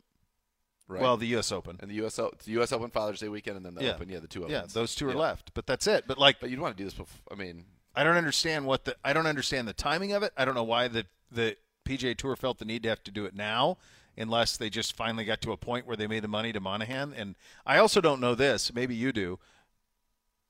Right. 0.90 1.02
Well, 1.04 1.18
the 1.18 1.28
U.S. 1.28 1.52
Open 1.52 1.78
and 1.82 1.90
the 1.90 1.96
U.S. 1.96 2.18
O- 2.18 2.34
the 2.44 2.52
U.S. 2.54 2.72
Open 2.72 2.90
Father's 2.90 3.20
Day 3.20 3.30
weekend, 3.30 3.58
and 3.58 3.66
then 3.66 3.76
the 3.76 3.84
yeah. 3.84 3.92
Open. 3.94 4.10
Yeah, 4.10 4.20
the 4.20 4.28
two 4.28 4.46
Yeah, 4.50 4.64
those 4.74 4.96
two 4.96 5.08
are 5.08 5.12
Yeah. 5.12 5.18
left, 5.20 5.54
but 5.54 5.68
that's 5.68 5.86
it. 5.86 6.06
But 6.08 6.18
like, 6.18 6.40
but 6.40 6.50
you'd 6.50 6.60
want 6.60 6.76
to 6.76 6.82
do 6.82 6.86
this. 6.86 6.96
Before, 6.96 7.22
I 7.32 7.36
mean, 7.36 7.66
I 7.96 8.04
don't 8.04 8.18
understand 8.18 8.66
what 8.66 8.86
the 8.86 8.96
I 9.06 9.14
don't 9.14 9.28
understand 9.28 9.68
the 9.68 9.74
timing 9.74 10.14
of 10.14 10.24
it. 10.24 10.34
I 10.36 10.46
don't 10.46 10.56
know 10.56 10.64
why 10.64 10.88
the 10.88 11.06
the 11.32 11.56
PGA 11.86 12.18
Tour 12.18 12.36
felt 12.36 12.58
the 12.58 12.66
need 12.66 12.82
to 12.84 12.90
have 12.90 13.04
to 13.04 13.12
do 13.12 13.26
it 13.26 13.36
now, 13.36 13.78
unless 14.18 14.58
they 14.58 14.70
just 14.72 14.96
finally 14.96 15.26
got 15.26 15.42
to 15.42 15.52
a 15.52 15.58
point 15.58 15.86
where 15.86 15.96
they 15.96 16.08
made 16.08 16.24
the 16.24 16.28
money 16.28 16.52
to 16.54 16.60
Monahan. 16.60 17.14
And 17.16 17.36
I 17.68 17.78
also 17.78 18.02
don't 18.02 18.20
know 18.20 18.34
this. 18.34 18.74
Maybe 18.74 18.96
you 18.96 19.12
do. 19.12 19.38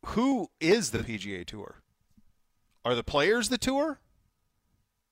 Who 0.05 0.49
is 0.61 0.91
the 0.91 0.99
PGA 0.99 1.45
Tour? 1.45 1.75
Are 2.85 2.95
the 2.95 3.03
players 3.03 3.49
the 3.49 3.57
tour? 3.57 3.99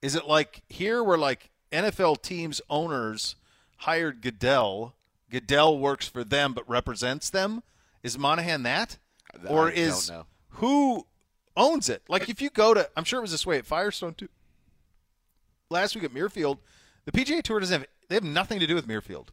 Is 0.00 0.14
it 0.14 0.26
like 0.26 0.62
here 0.70 1.04
where 1.04 1.18
like 1.18 1.50
NFL 1.70 2.22
teams 2.22 2.62
owners 2.70 3.36
hired 3.78 4.22
Goodell? 4.22 4.94
Goodell 5.30 5.78
works 5.78 6.08
for 6.08 6.24
them 6.24 6.52
but 6.52 6.68
represents 6.68 7.30
them. 7.30 7.62
Is 8.02 8.18
Monahan 8.18 8.62
that, 8.62 8.98
I 9.34 9.48
or 9.48 9.68
don't 9.68 9.78
is 9.78 10.10
know. 10.10 10.26
who 10.50 11.06
owns 11.56 11.88
it? 11.88 12.02
Like 12.08 12.28
if 12.28 12.40
you 12.40 12.50
go 12.50 12.74
to, 12.74 12.88
I'm 12.96 13.04
sure 13.04 13.18
it 13.18 13.22
was 13.22 13.32
this 13.32 13.46
way 13.46 13.58
at 13.58 13.66
Firestone 13.66 14.14
too. 14.14 14.28
Last 15.70 15.94
week 15.94 16.04
at 16.04 16.14
Muirfield, 16.14 16.58
the 17.04 17.12
PGA 17.12 17.42
Tour 17.42 17.60
doesn't 17.60 17.80
have 17.80 17.88
they 18.08 18.14
have 18.14 18.24
nothing 18.24 18.60
to 18.60 18.66
do 18.66 18.74
with 18.74 18.86
Muirfield. 18.86 19.28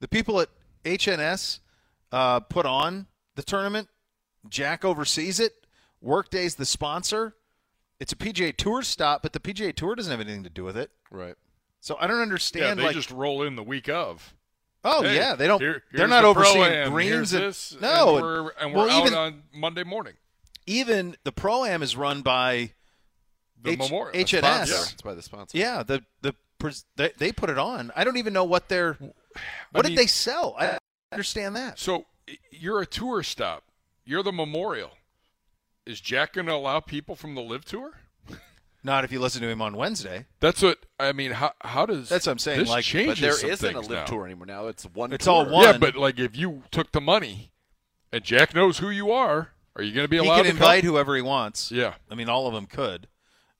The 0.00 0.08
people 0.08 0.40
at 0.40 0.50
HNS 0.84 1.60
uh, 2.12 2.40
put 2.40 2.66
on 2.66 3.06
the 3.34 3.42
tournament. 3.42 3.88
Jack 4.48 4.84
oversees 4.84 5.40
it. 5.40 5.52
Workday's 6.00 6.56
the 6.56 6.66
sponsor. 6.66 7.34
It's 7.98 8.12
a 8.12 8.16
PGA 8.16 8.54
Tour 8.56 8.82
stop, 8.82 9.22
but 9.22 9.32
the 9.32 9.40
PGA 9.40 9.74
Tour 9.74 9.94
doesn't 9.94 10.10
have 10.10 10.20
anything 10.20 10.44
to 10.44 10.50
do 10.50 10.64
with 10.64 10.76
it. 10.76 10.90
Right. 11.10 11.34
So 11.80 11.96
I 11.98 12.06
don't 12.06 12.20
understand. 12.20 12.62
Yeah, 12.62 12.70
understand. 12.72 12.78
they 12.78 12.84
like, 12.84 12.94
just 12.94 13.10
roll 13.10 13.42
in 13.42 13.56
the 13.56 13.62
week 13.62 13.88
of. 13.88 14.34
Oh 14.84 15.02
Hey, 15.02 15.16
yeah, 15.16 15.34
they 15.34 15.46
don't. 15.46 15.60
here- 15.60 15.82
they're 15.92 16.06
not 16.08 16.22
the 16.22 16.28
overseeing 16.28 16.90
greens. 16.90 17.32
and, 17.32 17.42
this, 17.44 17.76
no, 17.80 18.16
and 18.16 18.22
we're, 18.22 18.50
and 18.60 18.74
we're 18.74 18.86
well, 18.86 18.90
out 18.90 19.06
even, 19.06 19.18
on 19.18 19.42
Monday 19.54 19.82
morning. 19.84 20.12
even 20.66 21.16
the 21.24 21.32
pro 21.32 21.64
am 21.64 21.82
is 21.82 21.96
run 21.96 22.20
by 22.22 22.72
The 23.62 23.70
H- 23.72 23.78
Memorial. 23.78 24.12
HNS. 24.24 24.38
sponsor. 24.38 24.92
It's 24.92 25.02
by 25.02 25.14
the 25.14 25.22
sponsor. 25.22 25.56
Yeah, 25.56 25.82
the 25.82 26.04
the 26.20 26.34
they, 26.96 27.12
they 27.18 27.32
put 27.32 27.50
it 27.50 27.58
on. 27.58 27.92
I 27.96 28.04
don't 28.04 28.16
even 28.16 28.32
know 28.32 28.44
what 28.44 28.68
they're. 28.68 28.94
What 29.72 29.84
mean- 29.84 29.90
did 29.92 29.98
they 29.98 30.06
sell? 30.06 30.54
I 30.58 30.78
understand 31.12 31.56
that. 31.56 31.78
So 31.78 32.04
you're 32.50 32.80
a 32.80 32.86
tour 32.86 33.22
stop. 33.22 33.64
You're 34.04 34.22
the 34.22 34.32
Memorial. 34.32 34.90
Is 35.86 36.00
Jack 36.00 36.34
going 36.34 36.46
to 36.46 36.54
allow 36.54 36.80
people 36.80 37.16
from 37.16 37.34
the 37.34 37.42
LIV 37.42 37.64
Tour? 37.66 37.92
Not 38.84 39.02
if 39.04 39.10
you 39.10 39.18
listen 39.18 39.40
to 39.40 39.48
him 39.48 39.62
on 39.62 39.76
Wednesday. 39.76 40.26
That's 40.40 40.60
what 40.62 40.84
I 41.00 41.12
mean. 41.12 41.30
How 41.32 41.52
how 41.62 41.86
does 41.86 42.08
That's 42.10 42.26
what 42.26 42.32
I'm 42.32 42.38
saying, 42.38 42.60
This 42.60 42.68
like- 42.68 42.84
But 42.84 42.88
changes 42.88 43.20
there 43.20 43.32
some 43.32 43.50
isn't 43.50 43.70
a 43.70 43.72
things 43.72 43.88
live 43.88 43.98
now. 44.00 44.04
tour 44.04 44.26
anymore. 44.26 44.46
Now 44.46 44.66
it's 44.68 44.84
one. 44.84 45.12
It's 45.12 45.24
tour. 45.24 45.34
all 45.34 45.46
one. 45.50 45.64
Yeah, 45.64 45.78
but 45.78 45.96
like 45.96 46.18
if 46.18 46.36
you 46.36 46.62
took 46.70 46.92
the 46.92 47.00
money, 47.00 47.50
and 48.12 48.22
Jack 48.22 48.54
knows 48.54 48.78
who 48.78 48.90
you 48.90 49.10
are, 49.10 49.52
are 49.74 49.82
you 49.82 49.92
going 49.92 50.04
to 50.04 50.08
be 50.08 50.18
He 50.18 50.24
allowed 50.24 50.36
can 50.36 50.44
to 50.44 50.50
invite 50.50 50.82
come? 50.82 50.90
whoever 50.92 51.16
he 51.16 51.22
wants. 51.22 51.72
Yeah. 51.72 51.94
I 52.10 52.14
mean, 52.14 52.28
all 52.28 52.46
of 52.46 52.52
them 52.54 52.66
could. 52.66 53.08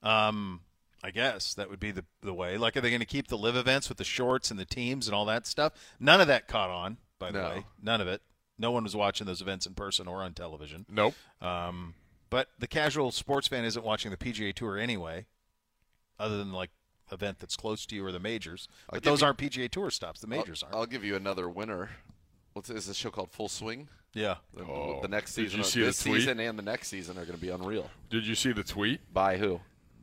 Um, 0.03 0.61
I 1.03 1.11
guess 1.11 1.55
that 1.55 1.69
would 1.71 1.81
be 1.81 1.91
the 1.91 2.05
the 2.23 2.35
way. 2.35 2.57
Like, 2.59 2.77
are 2.77 2.81
they 2.83 2.91
going 2.91 3.01
to 3.01 3.07
keep 3.07 3.29
the 3.29 3.39
live 3.39 3.57
events 3.57 3.89
with 3.89 3.99
the 3.99 4.05
shorts 4.05 4.51
and 4.51 4.61
the 4.61 4.65
teams 4.67 5.09
and 5.09 5.15
all 5.15 5.25
that 5.25 5.47
stuff? 5.47 5.73
None 5.99 6.21
of 6.21 6.27
that 6.29 6.49
caught 6.49 6.71
on, 6.71 6.99
by 7.19 7.31
the 7.31 7.41
No. 7.43 7.49
way. 7.49 7.67
None 7.83 8.01
of 8.03 8.09
it. 8.09 8.21
No 8.59 8.71
one 8.71 8.85
was 8.85 8.95
watching 8.95 9.27
those 9.27 9.41
events 9.41 9.67
in 9.67 9.75
person 9.75 10.07
or 10.07 10.23
on 10.23 10.33
television. 10.35 10.87
Nope. 10.89 11.15
Um, 11.41 11.95
but 12.35 12.49
the 12.59 12.67
casual 12.67 13.13
sports 13.13 13.47
fan 13.47 13.65
isn't 13.65 13.85
watching 13.85 14.11
the 14.11 14.17
PGA 14.17 14.53
Tour 14.53 14.77
anyway, 14.77 15.27
other 16.19 16.37
than 16.37 16.53
like 16.53 16.71
event 17.13 17.39
that's 17.39 17.57
close 17.57 17.87
to 17.87 17.95
you 17.95 18.05
or 18.05 18.11
the 18.11 18.19
majors. 18.19 18.67
I'll 18.91 18.97
But 18.97 19.05
those 19.05 19.21
you- 19.21 19.27
aren't 19.29 19.39
PGA 19.39 19.69
Tour 19.71 19.89
stops. 19.93 20.21
The 20.21 20.27
I'll- 20.27 20.39
majors 20.41 20.65
aren't. 20.65 20.75
I'll, 20.75 20.87
give 20.87 21.05
you 21.05 21.15
another 21.15 21.49
winner. 21.49 21.91
What's 22.55 22.71
is 22.71 22.87
this 22.89 22.97
show 22.97 23.11
called? 23.11 23.31
Full 23.31 23.49
Swing. 23.49 23.89
yeah. 24.15 24.39
The, 24.53 24.65
Oh, 24.65 24.99
the 25.01 25.07
next 25.07 25.35
did 25.37 25.45
season, 25.45 25.59
you 25.59 25.65
see 25.65 25.83
this 25.83 26.03
the 26.03 26.09
tweet? 26.11 26.23
season 26.23 26.41
and 26.41 26.59
the 26.59 26.63
next 26.65 26.89
season 26.89 27.17
are 27.19 27.25
going 27.25 27.39
to 27.39 27.41
be 27.41 27.51
unreal. 27.51 27.89
Did 28.11 28.27
you 28.27 28.35
see 28.35 28.51
the 28.51 28.65
tweet 28.65 29.13
By 29.15 29.37
who? 29.37 29.61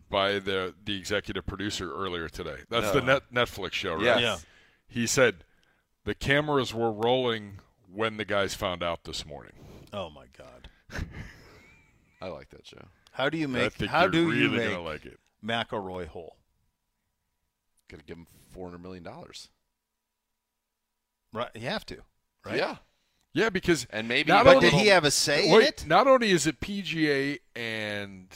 by 0.10 0.40
the 0.40 0.74
the 0.86 0.98
executive 0.98 1.46
producer 1.46 1.94
earlier 1.94 2.30
today? 2.30 2.60
That's 2.70 2.94
No. 2.94 3.00
the 3.00 3.02
net 3.02 3.24
Netflix 3.34 3.74
show, 3.74 3.96
right? 3.96 4.04
Yes. 4.06 4.22
Yeah. 4.22 4.38
He 4.88 5.06
said 5.06 5.44
the 6.06 6.16
cameras 6.16 6.74
were 6.74 6.92
rolling 6.94 7.60
when 7.94 8.16
the 8.16 8.26
guys 8.26 8.54
found 8.54 8.84
out 8.84 9.04
this 9.04 9.26
morning. 9.26 9.54
Oh 9.92 10.10
my 10.10 10.28
God. 10.38 10.70
I 12.22 12.28
like 12.28 12.50
that 12.50 12.66
show. 12.68 12.84
How 13.12 13.30
do 13.30 13.38
you 13.38 13.46
I 13.46 13.52
make? 13.52 13.74
think 13.74 13.92
How 13.92 14.02
you're 14.04 14.10
do 14.12 14.30
really 14.30 14.42
you 14.44 14.50
make 14.50 14.70
gonna 14.70 14.82
like 14.84 15.06
it. 15.06 15.20
McIlroy 15.44 16.08
whole? 16.08 16.38
Going 17.90 18.00
to 18.00 18.06
give 18.06 18.18
him 18.18 18.28
four 18.52 18.68
hundred 18.68 18.84
million 18.84 19.04
dollars. 19.04 19.50
Right. 21.34 21.50
You 21.56 21.62
have 21.62 21.86
to. 21.88 21.98
Right. 22.46 22.58
Yeah. 22.58 22.78
Yeah, 23.34 23.50
because 23.50 23.88
And 23.90 24.08
maybe 24.08 24.30
Not 24.32 24.44
But 24.46 24.58
only- 24.58 24.70
did 24.70 24.80
he 24.80 24.88
have 24.88 25.06
a 25.06 25.12
say 25.12 25.50
in 25.50 25.62
it? 25.62 25.86
not 25.88 26.06
only 26.08 26.32
is 26.32 26.46
it 26.48 26.60
PGA 26.60 27.40
and 27.56 28.28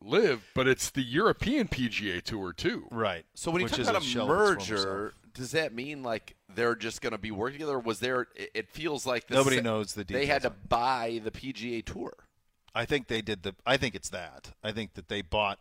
LIV, 0.00 0.42
but 0.54 0.68
it's 0.68 0.90
the 0.90 1.02
European 1.02 1.66
PGA 1.66 2.22
Tour 2.22 2.52
too. 2.52 2.86
Right. 2.90 3.24
So 3.34 3.50
when 3.50 3.62
you 3.62 3.68
talk 3.68 3.80
about 3.80 3.94
a 3.96 3.98
a 3.98 4.00
shell 4.02 4.30
of 4.30 4.58
its 4.58 4.66
former 4.68 4.82
merger, 4.84 5.14
does 5.32 5.50
that 5.50 5.74
mean 5.74 6.02
like 6.04 6.36
they're 6.54 6.76
just 6.76 7.00
going 7.02 7.10
to 7.12 7.18
be 7.18 7.32
working 7.32 7.54
together? 7.58 7.74
Or 7.76 7.80
was 7.80 7.98
there? 7.98 8.28
It, 8.36 8.50
it 8.54 8.68
feels 8.68 9.04
like 9.04 9.26
the 9.26 9.34
Nobody 9.34 9.56
sa- 9.56 9.62
knows 9.62 9.94
the 9.94 10.04
details. 10.04 10.22
They 10.22 10.26
had 10.32 10.42
to 10.42 10.50
buy 10.50 11.20
the 11.24 11.32
PGA 11.32 11.84
Tour. 11.84 12.12
I 12.74 12.84
think 12.84 13.08
they 13.08 13.22
did 13.22 13.42
the. 13.42 13.54
I 13.66 13.76
think 13.76 13.94
it's 13.94 14.08
that. 14.10 14.52
I 14.62 14.72
think 14.72 14.94
that 14.94 15.08
they 15.08 15.22
bought 15.22 15.58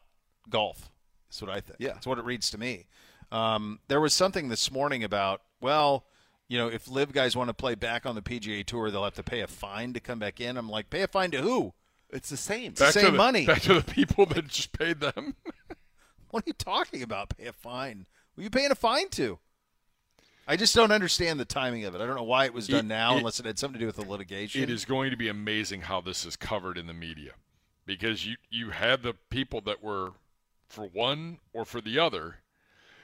golf. 0.50 0.90
That's 1.30 1.42
what 1.42 1.52
I 1.52 1.62
think. 1.62 1.78
Yeah. 1.80 1.94
That's 1.94 2.08
what 2.08 2.18
it 2.18 2.26
reads 2.26 2.50
to 2.52 2.58
me. 2.58 2.86
Um, 3.32 3.80
there 3.88 4.00
was 4.00 4.14
something 4.14 4.50
this 4.50 4.72
morning 4.72 5.04
about 5.04 5.42
well, 5.62 6.06
you 6.48 6.58
know, 6.58 6.68
if 6.68 6.88
live 6.88 7.14
guys 7.14 7.36
want 7.36 7.50
to 7.50 7.54
play 7.54 7.76
back 7.76 8.06
on 8.06 8.16
the 8.16 8.22
PGA 8.22 8.66
Tour, 8.66 8.92
they'll 8.92 9.04
have 9.04 9.16
to 9.16 9.24
pay 9.24 9.42
a 9.42 9.48
fine 9.48 9.94
to 9.94 10.00
come 10.00 10.20
back 10.20 10.40
in. 10.42 10.58
I'm 10.58 10.70
like, 10.70 10.90
pay 10.90 11.02
a 11.02 11.08
fine 11.08 11.32
to 11.32 11.42
who? 11.42 11.74
It's 12.10 12.30
the 12.30 12.38
same. 12.38 12.74
the 12.74 12.92
same 12.92 13.06
the, 13.06 13.12
money. 13.18 13.46
Back 13.46 13.64
to 13.64 13.74
the 13.74 13.82
people 13.82 14.26
that 14.28 14.48
just 14.48 14.78
paid 14.78 15.00
them. 15.00 15.36
What 16.30 16.46
are 16.46 16.48
you 16.48 16.54
talking 16.54 17.04
about? 17.04 17.38
Pay 17.38 17.46
a 17.46 17.54
fine? 17.54 18.08
Who 18.36 18.42
are 18.42 18.44
you 18.46 18.50
paying 18.50 18.72
a 18.72 18.76
fine 18.76 19.10
to? 19.10 19.38
I 20.48 20.58
just 20.58 20.76
don't 20.76 20.92
understand 20.92 21.40
the 21.40 21.46
timing 21.46 21.86
of 21.86 21.96
it. 21.96 22.02
I 22.02 22.06
don't 22.06 22.16
know 22.16 22.24
why 22.24 22.46
it 22.46 22.54
was 22.54 22.68
done 22.68 22.86
It- 22.86 22.90
now, 22.90 23.16
it- 23.16 23.20
unless 23.20 23.40
it 23.40 23.46
had 23.46 23.58
something 23.58 23.76
to 23.76 23.80
do 23.80 23.86
with 23.88 23.96
the 23.96 24.06
litigation. 24.10 24.62
it 24.62 24.70
is 24.70 24.84
going 24.86 25.10
to 25.12 25.18
be 25.18 25.30
amazing 25.30 25.82
how 25.82 26.02
this 26.02 26.26
is 26.26 26.36
covered 26.36 26.78
in 26.78 26.88
the 26.88 26.94
media, 26.94 27.34
because 27.86 28.26
you 28.26 28.36
you 28.50 28.72
had 28.72 29.04
the 29.04 29.14
people 29.30 29.62
that 29.62 29.82
were 29.82 30.12
for 30.68 30.86
one 30.88 31.40
or 31.54 31.64
for 31.66 31.80
the 31.82 31.98
other. 32.00 32.38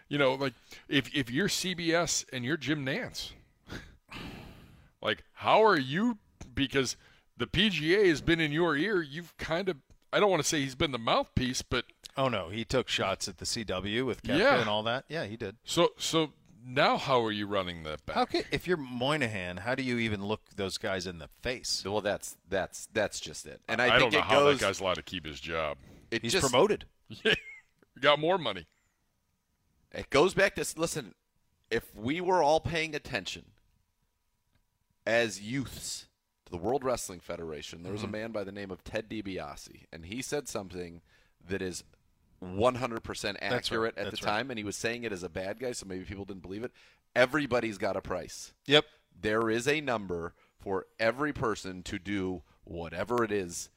You 0.10 0.18
know, 0.18 0.34
like 0.34 0.53
if 0.88 1.14
if 1.16 1.30
you're 1.30 1.48
CBS 1.49 2.26
and 2.34 2.44
you're 2.44 2.57
Jim 2.57 2.86
Nantz, 2.86 3.32
like 5.02 5.24
how 5.34 5.64
are 5.64 5.78
you? 5.78 6.18
Because 6.53 6.98
the 7.38 7.48
PGA 7.48 8.07
has 8.10 8.22
been 8.22 8.40
in 8.40 8.52
your 8.52 8.76
ear. 8.76 9.02
You've 9.02 9.36
kind 9.38 9.70
of 9.70 9.78
I 10.11 10.20
don't 10.20 10.30
want 10.32 10.41
to 10.41 10.48
say 10.48 10.61
he's 10.61 10.76
been 10.76 10.91
the 10.91 10.98
mouthpiece, 10.99 11.61
but 11.61 11.86
Oh 12.18 12.28
no, 12.28 12.49
he 12.49 12.66
took 12.66 12.90
shots 12.90 13.28
at 13.28 13.38
the 13.38 13.45
CW 13.45 14.06
with 14.06 14.24
Koepka 14.24 14.38
Yeah. 14.40 14.60
and 14.60 14.68
all 14.70 14.84
that. 14.84 15.06
Yeah, 15.07 15.26
he 15.26 15.38
did. 15.38 15.56
so 15.64 15.91
so 15.98 16.34
now 16.69 16.97
how 16.97 17.23
are 17.23 17.31
you 17.31 17.47
running 17.47 17.83
that 17.83 18.05
back? 18.05 18.15
How 18.15 18.25
can, 18.25 18.43
if 18.51 18.67
you're 18.67 18.77
Monahan, 18.77 19.57
how 19.57 19.75
do 19.75 19.83
you 19.83 19.97
even 19.97 20.23
look 20.25 20.41
those 20.55 20.77
guys 20.77 21.07
in 21.07 21.17
the 21.19 21.27
face? 21.41 21.83
Well, 21.85 22.01
that's 22.01 22.37
that's 22.47 22.87
that's 22.93 23.19
just 23.19 23.45
it. 23.47 23.61
And 23.67 23.81
I, 23.81 23.85
I, 23.95 23.99
think 23.99 24.11
don't 24.11 24.13
know 24.13 24.19
it 24.19 24.23
how 24.25 24.39
goes. 24.41 24.59
that 24.59 24.65
guy's 24.65 24.79
allowed 24.79 24.95
to 24.95 25.03
keep 25.03 25.25
his 25.25 25.39
job. 25.39 25.77
it 26.11 26.21
He's 26.21 26.33
just, 26.33 26.49
promoted. 26.49 26.85
Yeah, 27.23 27.33
got 27.99 28.19
more 28.19 28.37
money. 28.37 28.67
It 29.93 30.09
goes 30.11 30.33
back 30.35 30.55
to 30.55 30.65
listen. 30.77 31.15
If 31.71 31.95
we 31.95 32.21
were 32.21 32.43
all 32.43 32.59
paying 32.59 32.93
attention 32.95 33.45
as 35.05 35.41
youths 35.41 36.07
to 36.45 36.51
the 36.51 36.57
World 36.57 36.83
Wrestling 36.83 37.19
Federation, 37.19 37.83
there 37.83 37.91
was 37.91 38.01
Mm-hmm. 38.01 38.15
a 38.15 38.17
man 38.19 38.31
by 38.31 38.43
the 38.43 38.51
name 38.51 38.71
of 38.71 38.83
Ted 38.83 39.09
DiBiase, 39.09 39.85
and 39.91 40.05
he 40.05 40.21
said 40.21 40.47
something 40.47 41.01
that 41.47 41.61
is 41.61 41.83
100% 42.44 43.36
accurate 43.41 43.98
at 43.98 44.06
That's 44.06 44.20
the 44.20 44.26
right. 44.26 44.32
time, 44.32 44.49
and 44.52 44.57
he 44.57 44.64
was 44.64 44.76
saying 44.76 45.03
it 45.03 45.11
as 45.11 45.24
a 45.24 45.30
bad 45.30 45.60
guy, 45.60 45.72
so 45.72 45.86
maybe 45.86 46.03
people 46.06 46.26
didn't 46.26 46.41
believe 46.41 46.64
it. 46.64 46.72
Everybody's 47.16 47.78
got 47.78 47.95
a 47.98 48.02
price. 48.02 48.53
Yep. 48.66 48.86
There 49.20 49.49
is 49.49 49.68
a 49.68 49.82
number 49.82 50.34
for 50.60 50.86
every 50.99 51.34
person 51.34 51.84
to 51.84 51.99
do 51.99 52.44
whatever 52.64 53.24
it 53.24 53.32
is. 53.32 53.70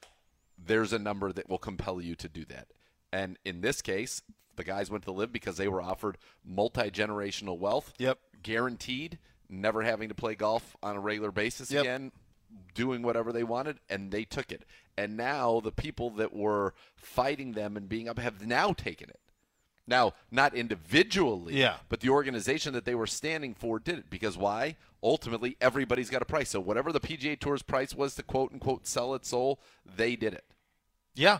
There's 0.59 0.93
a 0.93 0.99
number 0.99 1.33
that 1.33 1.49
will 1.49 1.59
compel 1.59 2.01
you 2.01 2.15
to 2.17 2.29
do 2.29 2.45
that. 2.47 2.69
And 3.13 3.39
in 3.45 3.61
this 3.61 3.83
case, 3.83 4.23
the 4.57 4.65
guys 4.65 4.91
went 4.91 5.05
to 5.05 5.13
live 5.13 5.33
because 5.33 5.57
they 5.57 5.69
were 5.69 5.83
offered 5.83 6.19
multi 6.45 6.91
generational 6.91 7.59
wealth. 7.59 7.93
Yep. 7.99 8.19
Guaranteed, 8.43 9.19
never 9.49 9.83
having 9.83 10.09
to 10.09 10.15
play 10.15 10.35
golf 10.35 10.77
on 10.83 10.97
a 10.97 11.01
regular 11.01 11.33
basis 11.33 11.71
Yep. 11.71 11.81
again, 11.83 12.13
doing 12.74 13.03
whatever 13.03 13.33
they 13.33 13.45
wanted, 13.45 13.79
and 13.89 14.11
they 14.11 14.24
took 14.24 14.51
it. 14.51 14.65
And 14.97 15.16
now 15.16 15.61
the 15.61 15.73
people 15.73 16.11
that 16.11 16.35
were 16.35 16.74
fighting 16.97 17.53
them 17.53 17.77
and 17.77 17.89
being 17.89 18.09
up 18.09 18.19
have 18.19 18.47
now 18.47 18.73
taken 18.73 19.09
it. 19.11 19.20
Now, 19.87 20.15
not 20.31 20.55
individually, 20.55 21.55
Yeah. 21.59 21.79
but 21.89 22.01
the 22.01 22.09
organization 22.11 22.73
that 22.74 22.85
they 22.85 22.95
were 22.95 23.07
standing 23.07 23.55
for 23.55 23.79
did 23.79 23.99
it. 23.99 24.11
Because 24.11 24.37
why? 24.39 24.77
Ultimately, 25.03 25.57
everybody's 25.61 26.09
got 26.11 26.23
a 26.23 26.27
price. 26.27 26.51
So 26.51 26.61
whatever 26.61 26.93
the 26.93 27.01
PGA 27.01 27.35
Tour's 27.37 27.62
price 27.62 27.95
was 27.95 28.15
to 28.15 28.23
quote 28.23 28.53
unquote 28.53 28.87
sell 28.87 29.15
its 29.15 29.29
soul, 29.29 29.61
they 29.85 30.15
did 30.15 30.35
it. 30.35 30.45
Yeah. 31.15 31.39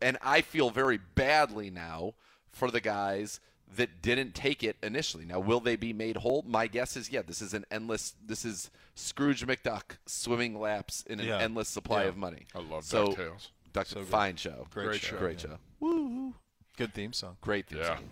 And 0.00 0.16
I 0.22 0.40
feel 0.40 0.70
very 0.70 0.96
badly 0.96 1.70
now 1.70 2.14
for 2.50 2.70
the 2.70 2.80
guys 2.80 3.40
that 3.76 4.02
didn't 4.02 4.34
take 4.34 4.62
it 4.64 4.76
initially. 4.82 5.24
Now, 5.24 5.40
will 5.40 5.60
they 5.60 5.76
be 5.76 5.92
made 5.92 6.16
whole? 6.18 6.44
My 6.46 6.66
guess 6.66 6.96
is 6.96 7.10
yeah. 7.10 7.22
This 7.22 7.42
is 7.42 7.54
an 7.54 7.64
endless. 7.70 8.14
This 8.24 8.44
is 8.44 8.70
Scrooge 8.94 9.46
McDuck 9.46 9.98
swimming 10.06 10.58
laps 10.58 11.02
in 11.06 11.20
an 11.20 11.26
Yeah. 11.26 11.38
endless 11.38 11.68
supply 11.68 12.02
Yeah. 12.02 12.08
of 12.08 12.16
money. 12.16 12.46
I 12.54 12.58
love 12.60 12.84
so, 12.84 13.08
DuckTales. 13.08 13.48
Duck, 13.72 13.86
So 13.86 14.00
good. 14.00 14.08
fine 14.08 14.36
show. 14.36 14.66
Great 14.70 14.86
Great 14.86 15.00
show. 15.00 15.06
show. 15.08 15.18
Great 15.18 15.42
Yeah. 15.44 15.50
show. 15.50 15.58
Woo. 15.80 16.34
Good 16.76 16.94
theme 16.94 17.12
song. 17.12 17.36
Great 17.40 17.66
theme 17.68 17.78
Yeah. 17.78 17.96
song. 17.96 18.10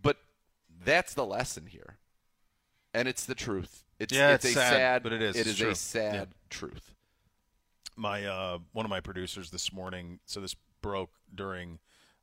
But 0.00 0.18
that's 0.84 1.14
the 1.14 1.24
lesson 1.26 1.66
here, 1.66 1.98
and 2.92 3.06
it's 3.08 3.24
the 3.26 3.34
truth. 3.34 3.84
It's, 3.98 4.12
Yeah, 4.12 4.34
it's, 4.34 4.44
it's 4.44 4.52
a 4.56 4.58
sad, 4.58 4.72
sad, 4.72 5.02
but 5.02 5.12
it 5.12 5.22
is. 5.22 5.36
It 5.36 5.46
is 5.46 5.58
true. 5.58 5.70
a 5.70 5.74
sad 5.74 6.34
truth. 6.50 6.90
my 7.96 8.24
uh, 8.26 8.58
one 8.72 8.84
of 8.84 8.90
my 8.90 8.98
producers 9.00 9.50
this 9.50 9.72
morning. 9.72 10.18
So 10.26 10.40
this 10.40 10.56
broke 10.82 11.12
during 11.32 11.78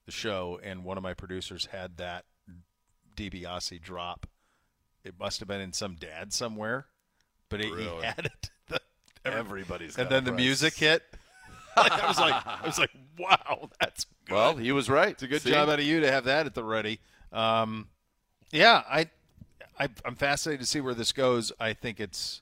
the 0.06 0.12
show, 0.12 0.60
and 0.62 0.84
one 0.84 0.98
of 0.98 1.04
my 1.04 1.14
producers 1.14 1.68
had 1.68 1.96
that 1.98 2.26
DiBiase 3.30 3.82
drop. 3.82 4.28
It 5.04 5.16
must 5.20 5.40
have 5.40 5.48
been 5.48 5.62
in 5.62 5.74
some 5.74 5.96
dad 5.96 6.32
somewhere, 6.34 6.86
but 7.50 7.60
he, 7.64 7.70
Really? 7.72 7.84
he 7.98 8.04
had 8.04 8.26
it. 8.26 8.50
The, 9.24 9.32
Everybody's 9.38 9.98
and 10.00 10.10
then 10.10 10.24
the 10.24 10.32
music 10.32 10.74
hit. 10.76 11.04
Like, 11.78 11.92
I 11.92 12.08
was 12.08 12.20
like, 12.20 12.46
I 12.46 12.66
was 12.66 12.78
like, 12.80 12.90
wow, 13.18 13.70
that's 13.80 14.06
good. 14.26 14.34
Well, 14.36 14.58
he 14.58 14.74
was 14.74 14.90
right. 14.90 15.12
It's 15.12 15.24
a 15.24 15.28
good 15.28 15.42
See? 15.42 15.52
job 15.52 15.70
out 15.70 15.80
of 15.80 15.86
you 15.86 16.02
to 16.02 16.12
have 16.12 16.26
that 16.26 16.46
at 16.46 16.54
the 16.54 16.66
ready. 16.66 17.00
Um, 17.32 17.88
yeah, 18.52 18.84
I, 18.90 19.08
I, 19.80 19.88
I'm 20.04 20.16
fascinated 20.16 20.60
to 20.60 20.66
see 20.68 20.82
where 20.82 20.94
this 20.94 21.14
goes. 21.14 21.54
I 21.62 21.72
think 21.72 22.02
it's. 22.02 22.42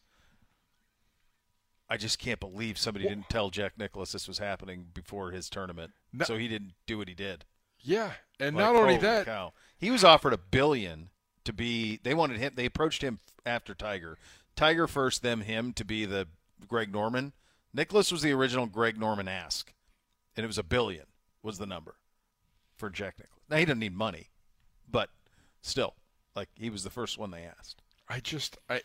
I 1.88 1.97
just 1.97 2.18
can't 2.18 2.39
believe 2.39 2.77
somebody 2.80 3.07
didn't 3.07 3.30
tell 3.30 3.51
Jack 3.51 3.73
Nicklaus 3.77 4.11
this 4.11 4.27
was 4.27 4.39
happening 4.39 4.88
before 4.95 5.30
his 5.31 5.47
tournament, 5.47 5.91
No- 6.11 6.26
so 6.26 6.35
he 6.38 6.47
didn't 6.47 6.73
do 6.88 6.97
what 6.97 7.07
he 7.07 7.14
did. 7.14 7.45
Yeah, 7.81 8.11
and 8.39 8.56
Like, 8.56 8.65
not 8.65 8.76
only 8.76 8.97
that, 8.97 9.26
cow. 9.27 9.53
He 9.80 9.91
was 9.91 10.03
offered 10.03 10.34
a 10.34 10.38
billion 10.38 11.10
to 11.45 11.53
be. 11.53 11.99
They 12.03 12.14
wanted 12.14 12.38
him. 12.38 12.53
They 12.56 12.65
approached 12.65 13.01
him 13.01 13.19
after 13.45 13.73
Tiger. 13.73 14.18
Tiger 14.56 14.88
first, 14.88 15.23
them 15.23 15.41
him 15.41 15.73
to 15.73 15.85
be 15.85 16.06
the 16.06 16.27
Greg 16.68 16.91
Norman. 16.91 17.34
Nicklaus 17.73 18.11
was 18.11 18.22
the 18.22 18.31
original 18.34 18.65
Greg 18.65 18.99
Norman 18.99 19.27
ask, 19.27 19.73
and 20.35 20.43
it 20.43 20.47
was 20.47 20.57
a 20.57 20.64
billion 20.64 21.06
was 21.41 21.57
the 21.60 21.65
number 21.65 21.95
for 22.76 22.89
Jack 22.89 23.15
Nicklaus. 23.19 23.39
Now 23.49 23.57
he 23.57 23.65
doesn't 23.65 23.80
need 23.80 23.95
money, 23.95 24.27
but 24.89 25.10
still, 25.61 25.93
like 26.35 26.49
he 26.56 26.69
was 26.69 26.84
the 26.84 26.89
first 26.89 27.18
one 27.18 27.31
they 27.31 27.43
asked. 27.43 27.81
I 28.10 28.19
just 28.19 28.57
I, 28.69 28.81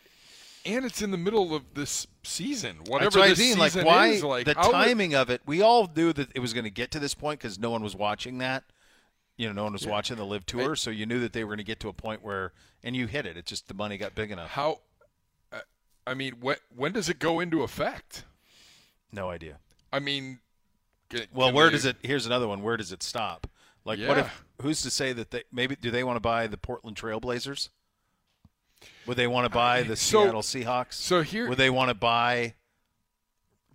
and 0.65 0.85
it's 0.85 1.01
in 1.01 1.11
the 1.11 1.17
middle 1.17 1.53
of 1.53 1.73
this 1.73 2.07
season. 2.23 2.77
Whatever 2.87 3.05
That's 3.05 3.15
what 3.17 3.25
I 3.25 3.29
this 3.29 3.39
mean. 3.39 3.57
Like 3.57 3.71
season 3.73 3.85
why 3.87 4.07
is, 4.07 4.23
like 4.23 4.45
the 4.45 4.53
how 4.53 4.67
would- 4.67 4.73
timing 4.73 5.13
of 5.15 5.29
it? 5.29 5.41
We 5.45 5.61
all 5.61 5.91
knew 5.93 6.13
that 6.13 6.29
it 6.35 6.39
was 6.39 6.53
going 6.53 6.63
to 6.63 6.69
get 6.69 6.91
to 6.91 6.99
this 6.99 7.13
point 7.13 7.39
because 7.39 7.59
no 7.59 7.69
one 7.71 7.83
was 7.83 7.95
watching 7.95 8.37
that. 8.37 8.63
You 9.37 9.47
know, 9.47 9.53
no 9.53 9.63
one 9.65 9.73
was 9.73 9.83
Yeah. 9.83 9.91
watching 9.91 10.15
the 10.17 10.25
LIV 10.25 10.45
tour, 10.45 10.75
so 10.75 10.89
you 10.89 11.05
knew 11.05 11.19
that 11.19 11.33
they 11.33 11.43
were 11.43 11.49
going 11.49 11.57
to 11.57 11.63
get 11.63 11.79
to 11.81 11.89
a 11.89 11.93
point 11.93 12.21
where, 12.23 12.53
and 12.83 12.95
you 12.95 13.07
hit 13.07 13.25
it. 13.25 13.35
It 13.35 13.45
just 13.45 13.67
the 13.67 13.73
money 13.73 13.97
got 13.97 14.15
big 14.15 14.31
enough. 14.31 14.51
How? 14.51 14.81
I- 15.51 15.61
I 16.07 16.13
mean, 16.13 16.35
when 16.39 16.57
when 16.73 16.93
does 16.93 17.09
it 17.09 17.19
go 17.19 17.39
into 17.39 17.61
effect? 17.63 18.23
No 19.11 19.29
idea. 19.29 19.59
I 19.91 19.99
mean, 19.99 20.39
can- 21.09 21.27
Well, 21.33 21.49
can 21.49 21.55
where 21.55 21.65
they- 21.67 21.71
does 21.73 21.85
it? 21.85 21.97
Here's 22.01 22.25
another 22.25 22.47
one. 22.47 22.61
Where 22.61 22.77
does 22.77 22.91
it 22.91 23.03
stop? 23.03 23.47
Like, 23.83 23.99
what 23.99 24.17
if? 24.17 24.43
Who's 24.61 24.81
to 24.83 24.89
say 24.89 25.11
that 25.13 25.31
they 25.31 25.43
maybe 25.51 25.75
do 25.75 25.91
they 25.91 26.03
want 26.03 26.15
to 26.15 26.21
buy 26.21 26.47
the 26.47 26.57
Portland 26.57 26.95
Trailblazers? 26.97 27.69
Would 29.05 29.17
they 29.17 29.27
want 29.27 29.45
to 29.45 29.49
buy 29.49 29.83
the 29.83 29.95
So- 29.95 30.23
Seattle 30.23 30.41
Seahawks? 30.41 30.93
so 30.93 31.21
here- 31.21 31.47
would 31.49 31.57
they 31.57 31.69
want 31.69 31.89
to 31.89 31.93
buy? 31.93 32.55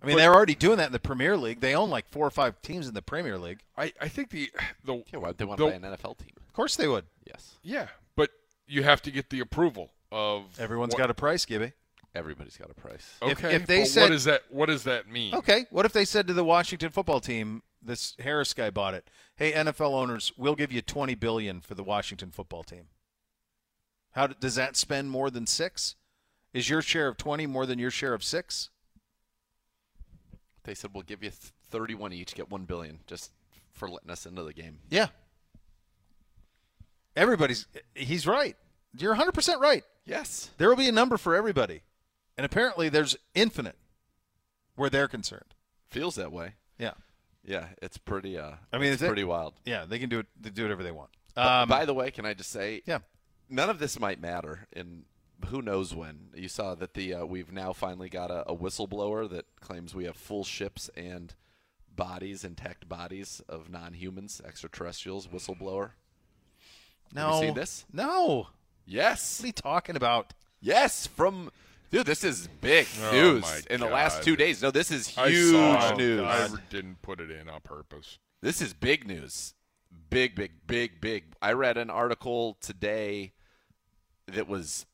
I 0.01 0.07
mean, 0.07 0.15
But- 0.15 0.21
they're 0.21 0.33
already 0.33 0.55
doing 0.55 0.77
that 0.77 0.87
in 0.87 0.91
the 0.93 0.99
Premier 0.99 1.37
League. 1.37 1.59
They 1.59 1.75
own 1.75 1.89
like 1.89 2.07
four 2.09 2.25
or 2.25 2.31
five 2.31 2.59
teams 2.61 2.87
in 2.87 2.93
the 2.95 3.01
Premier 3.03 3.37
League. 3.37 3.59
I, 3.77 3.93
I 4.01 4.07
think 4.07 4.29
the 4.31 4.51
the 4.83 5.03
Yeah, 5.13 5.19
why 5.19 5.31
they 5.33 5.45
want 5.45 5.57
the- 5.59 5.65
to 5.71 5.79
buy 5.79 5.87
an 5.87 5.95
NFL 5.95 6.17
team? 6.17 6.33
Of 6.47 6.53
course, 6.53 6.75
they 6.75 6.87
would. 6.87 7.05
Yes. 7.25 7.55
yeah, 7.63 7.87
but 8.15 8.31
you 8.67 8.83
have 8.83 9.01
to 9.03 9.11
get 9.11 9.29
the 9.29 9.39
approval 9.39 9.91
of 10.11 10.59
Everyone's 10.59 10.93
what- 10.93 10.97
got 10.99 11.09
a 11.09 11.13
price, 11.13 11.45
Gibby. 11.45 11.73
Everybody's 12.13 12.57
got 12.57 12.69
a 12.69 12.73
price. 12.73 13.15
Okay, 13.21 13.55
if 13.55 13.65
they 13.67 13.81
but 13.81 13.87
said- 13.87 14.01
what 14.01 14.09
does 14.09 14.23
that 14.25 14.41
what 14.49 14.65
does 14.65 14.83
that 14.83 15.07
mean? 15.07 15.33
Okay, 15.35 15.65
what 15.69 15.85
if 15.85 15.93
they 15.93 16.03
said 16.03 16.27
to 16.27 16.33
the 16.33 16.43
Washington 16.43 16.89
football 16.89 17.21
team, 17.21 17.63
this 17.81 18.15
Harris 18.19 18.53
guy 18.53 18.69
bought 18.69 18.93
it. 18.95 19.07
Hey, 19.37 19.53
NFL 19.53 19.93
owners, 19.93 20.33
we'll 20.35 20.55
give 20.55 20.71
you 20.73 20.81
twenty 20.81 21.15
billion 21.15 21.61
for 21.61 21.73
the 21.75 21.83
Washington 21.83 22.31
football 22.31 22.63
team. 22.63 22.87
How 24.11 24.27
does 24.27 24.55
that 24.55 24.75
spend 24.75 25.09
more 25.09 25.29
than 25.29 25.47
six? 25.47 25.95
Is 26.53 26.69
your 26.69 26.81
share 26.81 27.07
of 27.07 27.15
twenty 27.15 27.45
more 27.45 27.65
than 27.65 27.79
your 27.79 27.91
share 27.91 28.13
of 28.13 28.25
six? 28.25 28.70
They 30.63 30.73
said 30.75 30.91
we'll 30.93 31.03
give 31.03 31.23
you 31.23 31.31
31 31.69 32.13
each, 32.13 32.35
get 32.35 32.49
1 32.51 32.65
billion 32.65 32.99
just 33.07 33.31
for 33.71 33.89
letting 33.89 34.09
us 34.11 34.25
into 34.25 34.43
the 34.43 34.53
game. 34.53 34.79
Yeah. 34.89 35.07
Everybody's 37.15 37.67
he's 37.95 38.25
right. 38.25 38.55
You're 38.97 39.15
100% 39.15 39.59
right. 39.59 39.83
Yes. 40.05 40.49
There 40.57 40.69
will 40.69 40.75
be 40.75 40.87
a 40.87 40.91
number 40.93 41.17
for 41.17 41.35
everybody. 41.35 41.81
And 42.37 42.45
apparently 42.45 42.89
there's 42.89 43.15
infinite 43.35 43.75
where 44.75 44.89
they're 44.89 45.07
concerned. 45.07 45.53
Feels 45.89 46.15
that 46.15 46.31
way. 46.31 46.55
Yeah. 46.79 46.93
Yeah, 47.43 47.67
it's 47.81 47.97
pretty 47.97 48.37
uh 48.37 48.51
I 48.71 48.77
mean, 48.77 48.93
it's 48.93 49.01
is 49.01 49.05
it- 49.05 49.07
pretty 49.07 49.23
wild. 49.23 49.53
Yeah, 49.65 49.85
they 49.85 49.99
can 49.99 50.09
do 50.09 50.19
it 50.19 50.27
they 50.39 50.49
do 50.51 50.63
whatever 50.63 50.83
they 50.83 50.91
want. 50.91 51.09
Um, 51.35 51.67
by 51.69 51.85
the 51.85 51.93
way, 51.93 52.11
can 52.11 52.25
I 52.25 52.33
just 52.33 52.51
say 52.51 52.81
Yeah. 52.85 52.99
none 53.49 53.69
of 53.69 53.79
this 53.79 53.99
might 53.99 54.19
matter 54.21 54.67
in 54.71 55.05
who 55.47 55.61
knows 55.61 55.93
when. 55.93 56.29
You 56.35 56.47
saw 56.49 56.75
that 56.75 56.93
the 56.93 57.13
uh, 57.13 57.25
we've 57.25 57.51
now 57.51 57.73
finally 57.73 58.09
got 58.09 58.31
a, 58.31 58.47
a 58.49 58.55
whistleblower 58.55 59.29
that 59.29 59.45
claims 59.59 59.93
we 59.95 60.05
have 60.05 60.15
full 60.15 60.43
ships 60.43 60.89
and 60.95 61.33
bodies, 61.93 62.43
intact 62.43 62.87
bodies 62.87 63.41
of 63.49 63.69
non-humans, 63.69 64.41
extraterrestrials. 64.45 65.27
Whistleblower. 65.27 65.91
no. 67.13 67.27
Have 67.33 67.35
you 67.41 67.47
seen 67.47 67.55
this? 67.55 67.85
No. 67.91 68.47
Yes. 68.85 69.39
What 69.39 69.43
are 69.43 69.47
you 69.47 69.53
talking 69.53 69.95
about? 69.95 70.33
Yes, 70.59 71.07
from 71.07 71.49
dude, 71.91 72.05
this 72.05 72.23
is 72.23 72.47
big 72.61 72.87
Oh, 73.03 73.11
news 73.11 73.41
my 73.41 73.61
in 73.69 73.79
the 73.79 73.87
last 73.87 74.23
two 74.23 74.35
days. 74.35 74.61
No, 74.61 74.71
this 74.71 74.91
is 74.91 75.15
I 75.17 75.29
huge 75.29 75.51
saw 75.51 75.95
news. 75.95 76.21
I 76.21 76.49
didn't 76.69 77.01
put 77.01 77.19
it 77.19 77.31
in 77.31 77.49
on 77.49 77.61
purpose. 77.61 78.19
This 78.41 78.61
is 78.61 78.73
big 78.73 79.07
news. 79.07 79.53
Big, 80.09 80.35
big, 80.35 80.51
big, 80.67 81.01
big. 81.01 81.23
I 81.41 81.53
read 81.53 81.77
an 81.77 81.89
article 81.89 82.57
today 82.61 83.33
that 84.27 84.47
was 84.47 84.85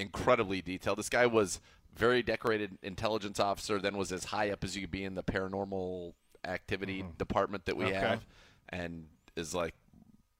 incredibly 0.00 0.60
detailed. 0.62 0.98
This 0.98 1.08
guy 1.08 1.26
was 1.26 1.60
very 1.94 2.22
decorated 2.22 2.78
intelligence 2.82 3.38
officer, 3.38 3.78
then 3.78 3.96
was 3.96 4.10
as 4.12 4.24
high 4.24 4.50
up 4.50 4.64
as 4.64 4.74
you 4.74 4.82
could 4.82 4.90
be 4.90 5.04
in 5.04 5.14
the 5.14 5.22
paranormal 5.22 6.14
activity 6.44 7.04
department 7.18 7.66
that 7.66 7.76
we 7.76 7.84
Okay. 7.86 7.94
have, 7.94 8.24
and 8.70 9.06
is 9.36 9.54
like, 9.54 9.74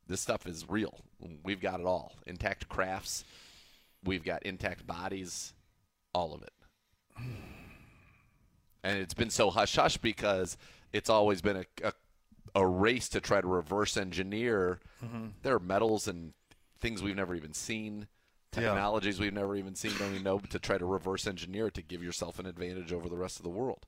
this 0.07 0.20
stuff 0.20 0.47
is 0.47 0.69
real. 0.69 0.99
We've 1.45 1.61
got 1.61 1.78
it 1.81 1.87
all. 1.87 2.15
Intact 2.27 2.69
crafts. 2.69 3.24
We've 4.03 4.24
got 4.24 4.43
intact 4.45 4.87
bodies. 4.87 5.53
All 6.15 6.35
of 6.35 6.43
it. 6.43 6.53
And 8.82 8.99
it's 8.99 9.12
been 9.15 9.28
so 9.31 9.51
hush 9.51 9.77
hush 9.77 9.99
because 9.99 10.57
it's 10.93 11.11
always 11.11 11.43
been 11.43 11.57
a, 11.59 11.65
a, 11.85 11.93
a 12.55 12.66
race 12.66 13.11
to 13.11 13.20
try 13.20 13.41
to 13.41 13.47
reverse 13.47 13.97
engineer. 13.99 14.81
Mhm. 15.05 15.32
There 15.43 15.55
are 15.55 15.61
metals 15.61 16.09
and 16.09 16.32
things 16.81 17.03
we've 17.03 17.15
never 17.15 17.35
even 17.35 17.53
seen, 17.53 18.09
Yeah. 18.55 18.61
technologies 18.61 19.21
we've 19.21 19.33
never 19.33 19.55
even 19.57 19.75
seen, 19.75 19.93
don't 19.99 20.11
even 20.13 20.25
know, 20.25 20.39
to 20.39 20.59
try 20.59 20.77
to 20.79 20.85
reverse 20.85 21.27
engineer 21.27 21.69
it 21.69 21.75
to 21.75 21.83
give 21.83 22.03
yourself 22.03 22.39
an 22.39 22.47
advantage 22.47 22.93
over 22.93 23.09
the 23.09 23.17
rest 23.17 23.39
of 23.39 23.45
the 23.45 23.49
world. 23.51 23.87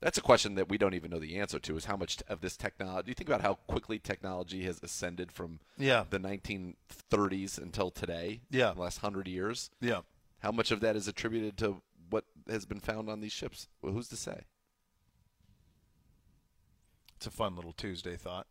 That's 0.00 0.18
a 0.18 0.22
question 0.22 0.54
that 0.56 0.68
we 0.68 0.76
don't 0.78 0.94
even 0.94 1.10
know 1.10 1.18
the 1.18 1.38
answer 1.38 1.58
to. 1.58 1.76
Is 1.76 1.86
how 1.86 1.96
much 1.96 2.18
of 2.28 2.40
this 2.42 2.56
technology? 2.56 3.08
You 3.10 3.14
think 3.14 3.28
about 3.30 3.40
how 3.40 3.54
quickly 3.66 3.98
technology 3.98 4.64
has 4.64 4.78
ascended 4.82 5.32
from 5.32 5.60
Yeah. 5.78 6.04
the 6.08 6.18
1930s 6.18 7.58
until 7.58 7.90
today. 7.90 8.40
Yeah. 8.50 8.72
the 8.74 8.80
last 8.82 8.98
hundred 8.98 9.26
years. 9.26 9.70
Yeah. 9.80 10.02
How 10.40 10.52
much 10.52 10.70
of 10.70 10.80
that 10.80 10.96
is 10.96 11.08
attributed 11.08 11.56
to 11.58 11.80
what 12.10 12.24
has 12.46 12.66
been 12.66 12.80
found 12.80 13.08
on 13.08 13.20
these 13.20 13.32
ships? 13.32 13.68
Well, 13.82 13.92
who's 13.94 14.08
to 14.08 14.16
say? 14.16 14.42
It's 17.16 17.26
a 17.26 17.30
fun 17.30 17.56
little 17.56 17.72
Tuesday 17.72 18.16
thought. 18.16 18.46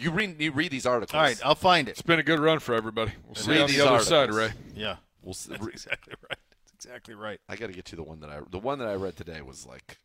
You 0.00 0.10
read 0.10 0.40
you 0.40 0.52
read 0.52 0.70
these 0.70 0.86
articles. 0.86 1.14
All 1.14 1.20
right, 1.20 1.40
I'll 1.44 1.54
find 1.54 1.88
it. 1.88 1.92
It's 1.92 2.02
been 2.02 2.18
a 2.18 2.22
good 2.22 2.40
run 2.40 2.58
for 2.58 2.74
everybody. 2.74 3.12
We'll 3.26 3.34
see 3.34 3.54
you 3.54 3.62
on 3.62 3.68
the 3.68 3.80
other 3.80 3.90
articles. 3.90 4.08
side, 4.08 4.30
Ray. 4.30 4.52
Yeah. 4.74 4.96
We'll 5.22 5.34
see. 5.34 5.50
That's 5.52 5.66
exactly 5.66 6.14
right. 6.28 6.38
That's 6.50 6.84
exactly 6.84 7.14
right. 7.14 7.40
I 7.48 7.56
got 7.56 7.68
to 7.68 7.72
get 7.72 7.92
you 7.92 7.96
the 7.96 8.02
one 8.02 8.20
that 8.20 8.30
I 8.30 8.40
the 8.50 8.58
one 8.58 8.78
that 8.80 8.88
I 8.88 8.94
read 8.94 9.16
today 9.16 9.40
was 9.40 9.66
like 9.66 9.98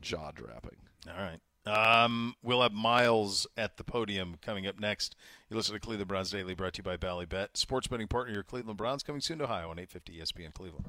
jaw 0.00 0.30
dropping. 0.32 0.76
All 1.08 1.22
right. 1.22 1.38
Um, 1.66 2.34
we'll 2.42 2.62
have 2.62 2.72
Myles 2.72 3.46
at 3.56 3.76
the 3.76 3.84
podium 3.84 4.36
coming 4.40 4.66
up 4.66 4.80
next. 4.80 5.14
You 5.50 5.56
listen 5.56 5.74
to 5.74 5.80
Cleveland 5.80 6.08
Browns 6.08 6.30
Daily, 6.30 6.54
brought 6.54 6.72
to 6.74 6.78
you 6.78 6.84
by 6.84 6.96
Ballybet, 6.96 7.48
sports 7.54 7.86
betting 7.86 8.08
partner. 8.08 8.32
Your 8.32 8.42
Cleveland 8.42 8.78
Browns 8.78 9.02
coming 9.02 9.20
soon 9.20 9.38
to 9.38 9.44
Ohio 9.44 9.70
on 9.70 9.78
850 9.78 10.20
ESPN 10.20 10.54
Cleveland. 10.54 10.88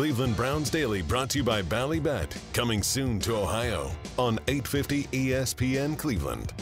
Cleveland 0.00 0.34
Browns 0.34 0.70
Daily 0.70 1.02
brought 1.02 1.28
to 1.28 1.38
you 1.40 1.44
by 1.44 1.60
Ballybet, 1.60 2.34
coming 2.54 2.82
soon 2.82 3.18
to 3.18 3.36
Ohio 3.36 3.90
on 4.16 4.38
850 4.48 5.04
ESPN 5.08 5.98
Cleveland. 5.98 6.54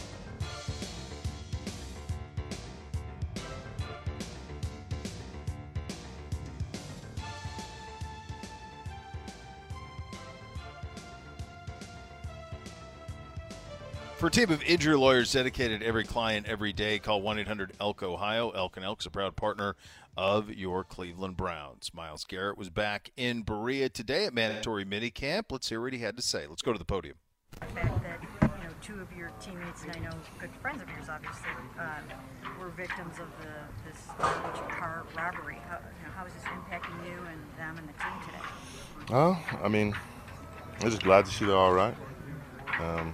For 14.17 14.27
a 14.27 14.29
team 14.29 14.51
of 14.51 14.61
injury 14.63 14.97
lawyers 14.97 15.31
dedicated 15.31 15.79
to 15.79 15.85
every 15.85 16.03
client 16.03 16.45
every 16.45 16.73
day, 16.73 16.99
call 16.99 17.21
1 17.21 17.39
800 17.39 17.71
ELK 17.79 18.03
Ohio. 18.03 18.49
Elk 18.49 18.75
and 18.75 18.85
Elk's 18.85 19.05
a 19.05 19.09
proud 19.09 19.37
partner 19.37 19.77
of 20.17 20.49
your 20.49 20.83
Cleveland 20.83 21.37
Browns. 21.37 21.91
Myles 21.93 22.25
Garrett 22.25 22.57
was 22.57 22.69
back 22.69 23.11
in 23.15 23.41
Berea 23.43 23.89
today 23.89 24.25
at 24.25 24.33
mandatory 24.33 24.85
minicamp. 24.85 25.45
Let's 25.51 25.69
hear 25.69 25.81
what 25.81 25.93
he 25.93 25.99
had 25.99 26.15
to 26.17 26.21
say. 26.21 26.45
Let's 26.47 26.61
go 26.61 26.73
to 26.73 26.79
the 26.79 26.85
podium. 26.85 27.15
The 27.59 27.65
fact 27.67 28.03
that 28.03 28.21
you 28.41 28.63
know 28.63 28.73
two 28.81 28.99
of 29.01 29.11
your 29.17 29.31
teammates 29.41 29.83
and 29.83 29.95
I 29.95 29.99
know 29.99 30.15
good 30.39 30.51
friends 30.61 30.81
of 30.81 30.89
yours, 30.89 31.09
obviously, 31.09 31.49
um, 31.79 32.59
were 32.59 32.69
victims 32.69 33.15
of 33.19 33.27
the 33.41 33.89
this 33.89 34.07
large 34.19 34.69
car 34.69 35.05
robbery. 35.15 35.57
How, 35.67 35.77
you 35.77 36.05
know, 36.05 36.13
how 36.15 36.25
is 36.25 36.33
this 36.33 36.43
impacting 36.43 37.05
you 37.05 37.17
and 37.27 37.41
them 37.57 37.77
and 37.77 37.87
the 37.87 37.93
team 37.93 38.13
today? 38.25 39.11
Oh, 39.11 39.41
I 39.63 39.67
mean, 39.67 39.95
I'm 40.81 40.89
just 40.89 41.03
glad 41.03 41.25
to 41.25 41.31
see 41.31 41.45
they're 41.45 41.55
all 41.55 41.73
right. 41.73 41.95
Um, 42.79 43.13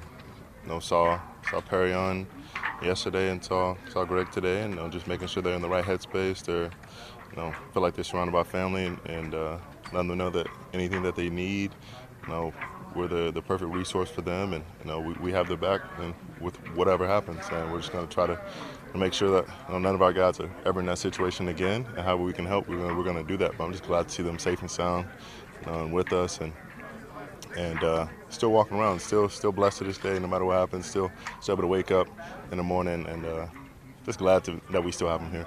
you 0.63 0.69
know, 0.69 0.79
saw 0.79 1.19
saw 1.49 1.61
Perrion 1.61 2.25
yesterday 2.81 3.29
and 3.29 3.43
saw 3.43 3.75
saw 3.89 4.05
Greg 4.05 4.31
today, 4.31 4.61
and 4.63 4.73
you 4.73 4.79
know, 4.79 4.89
just 4.89 5.07
making 5.07 5.27
sure 5.27 5.41
they're 5.43 5.55
in 5.55 5.61
the 5.61 5.69
right 5.69 5.83
headspace. 5.83 6.43
They're, 6.43 6.69
you 7.31 7.37
know, 7.37 7.53
feel 7.73 7.81
like 7.81 7.95
they're 7.95 8.03
surrounded 8.03 8.31
by 8.31 8.43
family, 8.43 8.85
and, 8.85 8.99
and 9.05 9.33
uh, 9.33 9.57
letting 9.93 10.09
them 10.09 10.17
know 10.17 10.29
that 10.29 10.47
anything 10.73 11.03
that 11.03 11.15
they 11.15 11.29
need, 11.29 11.71
you 12.23 12.29
know, 12.29 12.53
we're 12.95 13.07
the, 13.07 13.31
the 13.31 13.41
perfect 13.41 13.71
resource 13.71 14.09
for 14.09 14.21
them, 14.21 14.53
and 14.53 14.63
you 14.83 14.89
know, 14.89 14.99
we, 14.99 15.13
we 15.15 15.31
have 15.31 15.47
their 15.47 15.57
back, 15.57 15.81
and 15.99 16.13
with 16.39 16.55
whatever 16.75 17.07
happens, 17.07 17.43
and 17.51 17.71
we're 17.71 17.79
just 17.79 17.91
going 17.91 18.07
to 18.07 18.13
try 18.13 18.25
to 18.25 18.39
make 18.95 19.13
sure 19.13 19.29
that 19.29 19.47
you 19.67 19.73
know, 19.73 19.79
none 19.79 19.95
of 19.95 20.01
our 20.01 20.13
guys 20.13 20.39
are 20.39 20.49
ever 20.65 20.79
in 20.79 20.85
that 20.85 20.97
situation 20.97 21.49
again, 21.49 21.85
and 21.95 22.05
how 22.05 22.15
we 22.15 22.31
can 22.31 22.45
help, 22.45 22.67
we're 22.67 22.77
going 22.77 22.97
we're 22.97 23.13
to 23.13 23.23
do 23.23 23.37
that. 23.37 23.57
But 23.57 23.65
I'm 23.65 23.71
just 23.71 23.83
glad 23.83 24.07
to 24.07 24.13
see 24.13 24.23
them 24.23 24.39
safe 24.39 24.61
and 24.61 24.71
sound, 24.71 25.07
you 25.61 25.71
know, 25.71 25.83
and 25.83 25.93
with 25.93 26.13
us, 26.13 26.39
and 26.39 26.53
and 27.57 27.83
uh, 27.83 28.07
still 28.29 28.51
walking 28.51 28.77
around, 28.77 28.99
still 29.01 29.29
still 29.29 29.51
blessed 29.51 29.79
to 29.79 29.83
this 29.85 29.97
day. 29.97 30.19
No 30.19 30.27
matter 30.27 30.45
what 30.45 30.57
happens, 30.57 30.85
still 30.85 31.11
still 31.41 31.53
able 31.53 31.63
to 31.63 31.67
wake 31.67 31.91
up 31.91 32.07
in 32.51 32.57
the 32.57 32.63
morning, 32.63 33.05
and 33.07 33.25
uh, 33.25 33.47
just 34.05 34.19
glad 34.19 34.43
to, 34.45 34.59
that 34.71 34.83
we 34.83 34.91
still 34.91 35.07
have 35.07 35.21
them 35.21 35.31
here. 35.31 35.45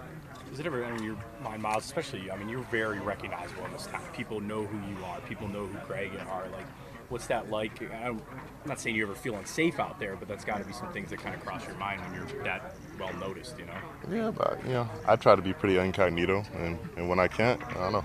Is 0.53 0.61
it 0.61 0.67
ever 0.67 0.83
in 0.83 1.03
your 1.03 1.17
mind, 1.43 1.63
Myles, 1.63 1.85
especially? 1.85 2.31
I 2.31 2.37
mean, 2.37 2.49
you're 2.49 2.63
very 2.71 3.01
recognizable 3.01 3.65
in 3.67 3.73
this 3.73 3.87
town. 3.87 4.03
People 4.15 4.41
know 4.41 4.65
who 4.65 4.79
you 4.91 5.05
are. 5.05 5.21
People 5.21 5.47
know 5.49 5.67
who 5.67 5.79
Greg 5.87 6.11
and 6.19 6.27
are. 6.29 6.49
Like, 6.49 6.67
what's 7.11 7.27
that 7.27 7.51
like? 7.51 7.83
I'm 7.93 8.21
not 8.65 8.81
saying 8.81 8.97
you 8.97 9.05
ever 9.05 9.15
feel 9.15 9.35
unsafe 9.37 9.79
out 9.79 10.01
there, 10.01 10.17
but 10.17 10.27
that's 10.27 10.45
got 10.45 10.59
to 10.59 10.65
be 10.65 10.73
some 10.73 10.91
things 10.93 11.11
that 11.11 11.19
kind 11.21 11.35
of 11.35 11.45
cross 11.45 11.67
your 11.67 11.77
mind 11.77 12.01
when 12.01 12.15
you're 12.15 12.45
that 12.45 12.75
well 12.99 13.13
noticed, 13.19 13.59
you 13.59 13.67
know? 13.67 13.75
Yeah, 14.11 14.31
but 14.31 14.59
you 14.65 14.73
know, 14.73 14.89
I 15.07 15.17
try 15.17 15.37
to 15.37 15.43
be 15.43 15.53
pretty 15.53 15.79
incognito, 15.79 16.43
and, 16.55 16.79
and 16.97 17.09
when 17.09 17.19
I 17.19 17.29
can't, 17.29 17.63
I 17.63 17.75
don't 17.75 17.93
know. 17.93 18.05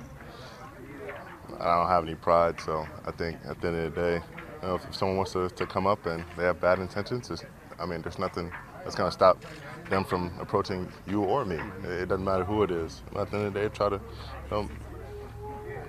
I 1.59 1.77
don't 1.77 1.87
have 1.87 2.03
any 2.03 2.15
pride, 2.15 2.59
so 2.59 2.85
I 3.05 3.11
think 3.11 3.37
at 3.45 3.61
the 3.61 3.67
end 3.67 3.77
of 3.77 3.95
the 3.95 4.01
day, 4.01 4.21
you 4.61 4.67
know, 4.67 4.75
if 4.75 4.95
someone 4.95 5.17
wants 5.17 5.33
to, 5.33 5.49
to 5.49 5.65
come 5.65 5.87
up 5.87 6.05
and 6.05 6.25
they 6.35 6.43
have 6.43 6.59
bad 6.59 6.79
intentions, 6.79 7.29
it's, 7.29 7.43
I 7.79 7.85
mean, 7.85 8.01
there's 8.01 8.19
nothing 8.19 8.51
that's 8.83 8.95
going 8.95 9.07
to 9.09 9.13
stop 9.13 9.43
them 9.89 10.03
from 10.03 10.31
approaching 10.39 10.87
you 11.07 11.23
or 11.23 11.45
me. 11.45 11.59
It, 11.83 12.09
doesn't 12.09 12.23
matter 12.23 12.43
who 12.43 12.63
it 12.63 12.71
is. 12.71 13.01
At 13.15 13.31
the 13.31 13.37
end 13.37 13.47
of 13.47 13.53
the 13.53 13.59
day, 13.61 13.69
try 13.69 13.89
to 13.89 13.95
you 13.95 14.51
know, 14.51 14.69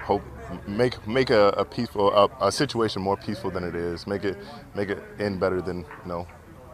hope 0.01 0.23
make 0.67 1.07
make 1.07 1.31
a, 1.31 1.49
a 1.51 1.65
peaceful 1.65 2.13
a, 2.13 2.47
a 2.47 2.53
situation 2.53 3.03
more 3.03 3.17
peaceful 3.17 3.51
than 3.51 3.65
it 3.65 3.75
is. 3.75 4.07
Make 4.07 4.25
it 4.25 4.37
make 4.75 4.91
it 4.91 5.03
end 5.19 5.41
better 5.41 5.61
than 5.61 5.79
you 5.79 6.07
know 6.07 6.27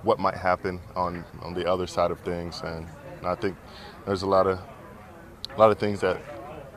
what 0.03 0.19
might 0.19 0.35
happen 0.35 0.81
on 0.97 1.25
on 1.43 1.55
the 1.55 1.71
other 1.71 1.87
side 1.87 2.11
of 2.11 2.21
things. 2.21 2.61
And, 2.65 2.87
and 3.19 3.27
I 3.27 3.35
think 3.35 3.57
there's 4.07 4.23
a 4.23 4.27
lot 4.27 4.47
of 4.47 4.59
a 5.55 5.59
lot 5.59 5.71
of 5.71 5.79
things 5.79 6.01
that 6.01 6.21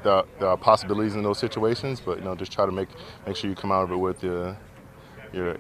there, 0.04 0.24
there 0.40 0.50
are 0.50 0.58
possibilities 0.58 1.16
in 1.16 1.24
those 1.24 1.40
situations, 1.40 2.02
but 2.02 2.20
you 2.20 2.24
know 2.24 2.36
just 2.36 2.52
try 2.52 2.66
to 2.66 2.72
make 2.72 2.90
make 3.26 3.36
sure 3.36 3.50
you 3.50 3.56
come 3.56 3.72
out 3.72 3.84
of 3.84 3.92
it 3.92 3.98
with 3.98 4.24
your 4.24 4.58
your 5.32 5.56
you 5.56 5.58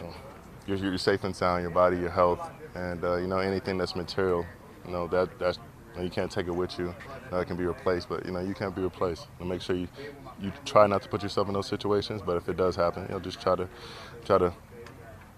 know, 0.00 0.14
you're, 0.66 0.76
you're 0.76 0.98
safe 0.98 1.24
and 1.24 1.34
sound, 1.34 1.62
your 1.62 1.70
body, 1.70 1.96
your 1.96 2.10
health, 2.10 2.50
and 2.74 3.04
uh, 3.04 3.16
you 3.16 3.26
know 3.26 3.38
anything 3.38 3.78
that's 3.78 3.96
material. 3.96 4.46
You 4.86 4.92
know 4.92 5.06
that 5.08 5.38
that's 5.38 5.58
you, 5.58 5.98
know, 5.98 6.02
you 6.04 6.10
can't 6.10 6.30
take 6.30 6.46
it 6.46 6.54
with 6.54 6.78
you. 6.78 6.94
That 7.30 7.46
can 7.46 7.56
be 7.56 7.64
replaced, 7.64 8.08
but 8.08 8.24
you 8.26 8.32
know 8.32 8.40
you 8.40 8.54
can't 8.54 8.74
be 8.74 8.82
replaced. 8.82 9.26
And 9.40 9.48
make 9.48 9.60
sure 9.60 9.76
you 9.76 9.88
you 10.40 10.52
try 10.64 10.86
not 10.86 11.02
to 11.02 11.08
put 11.08 11.22
yourself 11.22 11.48
in 11.48 11.54
those 11.54 11.66
situations. 11.66 12.22
But 12.24 12.36
if 12.36 12.48
it 12.48 12.56
does 12.56 12.76
happen, 12.76 13.04
you 13.04 13.14
know 13.14 13.20
just 13.20 13.40
try 13.40 13.56
to 13.56 13.68
try 14.24 14.38
to 14.38 14.52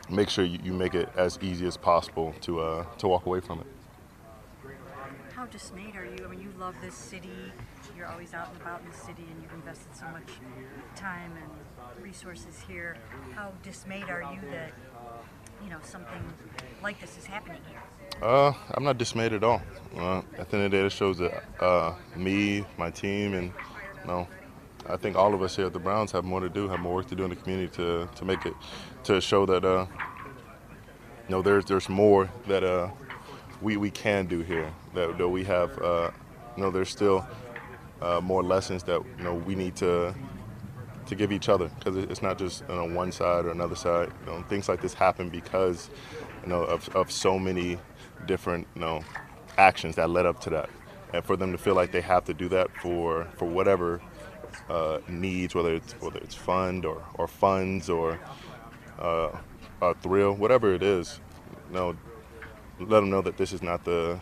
make 0.09 0.28
sure 0.28 0.44
you, 0.44 0.59
you 0.62 0.73
make 0.73 0.94
it 0.94 1.09
as 1.16 1.39
easy 1.43 1.66
as 1.66 1.77
possible 1.77 2.35
to 2.43 2.61
uh, 2.61 2.85
to 2.98 3.09
walk 3.09 3.27
away 3.27 3.40
from 3.40 3.61
it. 3.61 3.66
How 5.35 5.47
dismayed 5.47 5.97
are 5.97 6.05
you? 6.05 6.24
I 6.24 6.28
mean, 6.28 6.40
you 6.40 6.52
love 6.59 6.74
this 6.82 6.94
city. 6.94 7.52
You're 7.97 8.07
always 8.07 8.35
out 8.35 8.48
and 8.52 8.61
about 8.61 8.82
in 8.82 8.90
the 8.90 8.97
city, 8.97 9.24
and 9.31 9.43
you've 9.43 9.55
invested 9.55 9.97
so 9.97 10.07
much 10.09 10.28
time 10.97 11.32
and 11.36 12.05
resources 12.05 12.62
here. 12.69 12.97
How 13.35 13.52
dismayed 13.62 14.11
are 14.11 14.23
you 14.23 14.40
that 14.51 14.73
you 15.62 15.70
know 15.70 15.78
something 15.82 16.23
like 16.82 17.01
this 17.01 17.19
is 17.19 17.27
happening 17.27 17.61
here? 17.69 17.82
Uh, 18.23 18.53
I'm 18.73 18.85
not 18.85 18.99
dismayed 18.99 19.32
at 19.32 19.45
all. 19.45 19.62
Uh, 19.97 20.23
at 20.39 20.51
the 20.51 20.57
end 20.57 20.66
of 20.66 20.70
the 20.70 20.77
day, 20.78 20.87
it 20.87 20.93
shows 20.93 21.19
that 21.19 21.45
uh, 21.61 21.95
me, 22.16 22.65
my 22.77 22.91
team, 22.91 23.35
and 23.35 23.53
you 24.03 24.07
know, 24.07 24.28
I 24.89 24.97
think 24.97 25.16
all 25.16 25.35
of 25.35 25.43
us 25.43 25.57
here 25.57 25.66
at 25.66 25.73
the 25.73 25.78
Browns 25.78 26.12
have 26.12 26.24
more 26.24 26.41
to 26.41 26.49
do, 26.49 26.69
have 26.69 26.81
more 26.81 26.97
work 26.97 27.09
to 27.09 27.15
do 27.15 27.24
in 27.24 27.31
the 27.31 27.37
community 27.37 27.74
to, 27.77 28.09
to 28.15 28.24
make 28.24 28.45
it, 28.45 28.55
to 29.05 29.20
show 29.20 29.47
that 29.47 29.65
uh, 29.65 29.87
you 31.28 31.31
know 31.31 31.43
there's 31.43 31.65
there's 31.65 31.89
more 31.89 32.28
that 32.47 32.62
uh, 32.62 32.91
we 33.62 33.77
we 33.77 33.91
can 33.91 34.27
do 34.27 34.41
here. 34.41 34.70
That, 34.95 35.16
that 35.19 35.28
we 35.28 35.45
have, 35.45 35.78
uh, 35.81 36.11
you 36.57 36.62
know, 36.62 36.70
there's 36.70 36.91
still 36.91 37.27
uh, 38.03 38.20
more 38.20 38.43
lessons 38.43 38.82
that 38.85 39.03
you 39.19 39.24
know 39.24 39.35
we 39.35 39.55
need 39.55 39.77
to 39.77 40.15
to 41.11 41.16
give 41.16 41.32
each 41.32 41.49
other 41.49 41.69
because 41.69 41.97
it's 41.97 42.23
not 42.23 42.39
just 42.39 42.62
you 42.69 42.74
know, 42.74 42.87
one 42.87 43.12
side 43.12 43.45
or 43.45 43.51
another 43.51 43.74
side. 43.77 44.11
You 44.24 44.32
know, 44.32 44.43
things 44.49 44.69
like 44.69 44.81
this 44.81 44.95
happen 44.95 45.28
because 45.28 45.91
you 46.43 46.49
know 46.49 46.62
of, 46.62 46.89
of 46.97 47.11
so 47.11 47.39
many 47.39 47.78
different 48.27 48.66
you 48.74 48.81
know 48.81 49.03
actions 49.59 49.97
that 49.97 50.09
led 50.09 50.24
up 50.24 50.41
to 50.43 50.51
that, 50.51 50.70
and 51.12 51.24
for 51.24 51.37
them 51.37 51.53
to 51.53 51.59
feel 51.59 51.74
like 51.74 51.93
they 51.93 52.01
have 52.01 52.24
to 52.27 52.35
do 52.35 52.49
that 52.51 52.70
for 52.81 53.27
for 53.37 53.47
whatever 53.47 54.01
uh, 54.69 54.99
needs, 55.09 55.55
whether 55.55 55.74
it's 55.74 55.93
whether 55.95 56.19
it's 56.20 56.35
fund 56.35 56.85
or, 56.85 57.03
or 57.15 57.27
funds 57.27 57.91
or 57.91 58.19
uh, 59.01 59.31
a 59.82 59.95
thrill, 59.95 60.35
whatever 60.35 60.73
it 60.73 60.82
is, 60.82 61.20
you 61.69 61.74
know, 61.74 61.97
let 62.78 63.01
them 63.01 63.11
know 63.11 63.20
that 63.20 63.37
this 63.37 63.53
is 63.53 63.62
not 63.62 63.85
the 63.85 64.20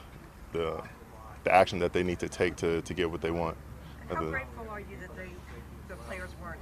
the 0.52 0.82
the 1.44 1.54
action 1.54 1.78
that 1.80 1.92
they 1.92 2.02
need 2.02 2.18
to 2.18 2.28
take 2.28 2.56
to, 2.56 2.80
to 2.82 2.94
get 2.94 3.10
what 3.10 3.20
they 3.20 3.30
want. 3.30 3.56
How 4.08 4.20
The- 4.20 4.30
grateful 4.30 4.68
are 4.70 4.80
you 4.80 4.86
that 5.00 5.14
they, 5.14 5.28
the 5.88 5.94
players 5.94 6.30
weren't 6.42 6.58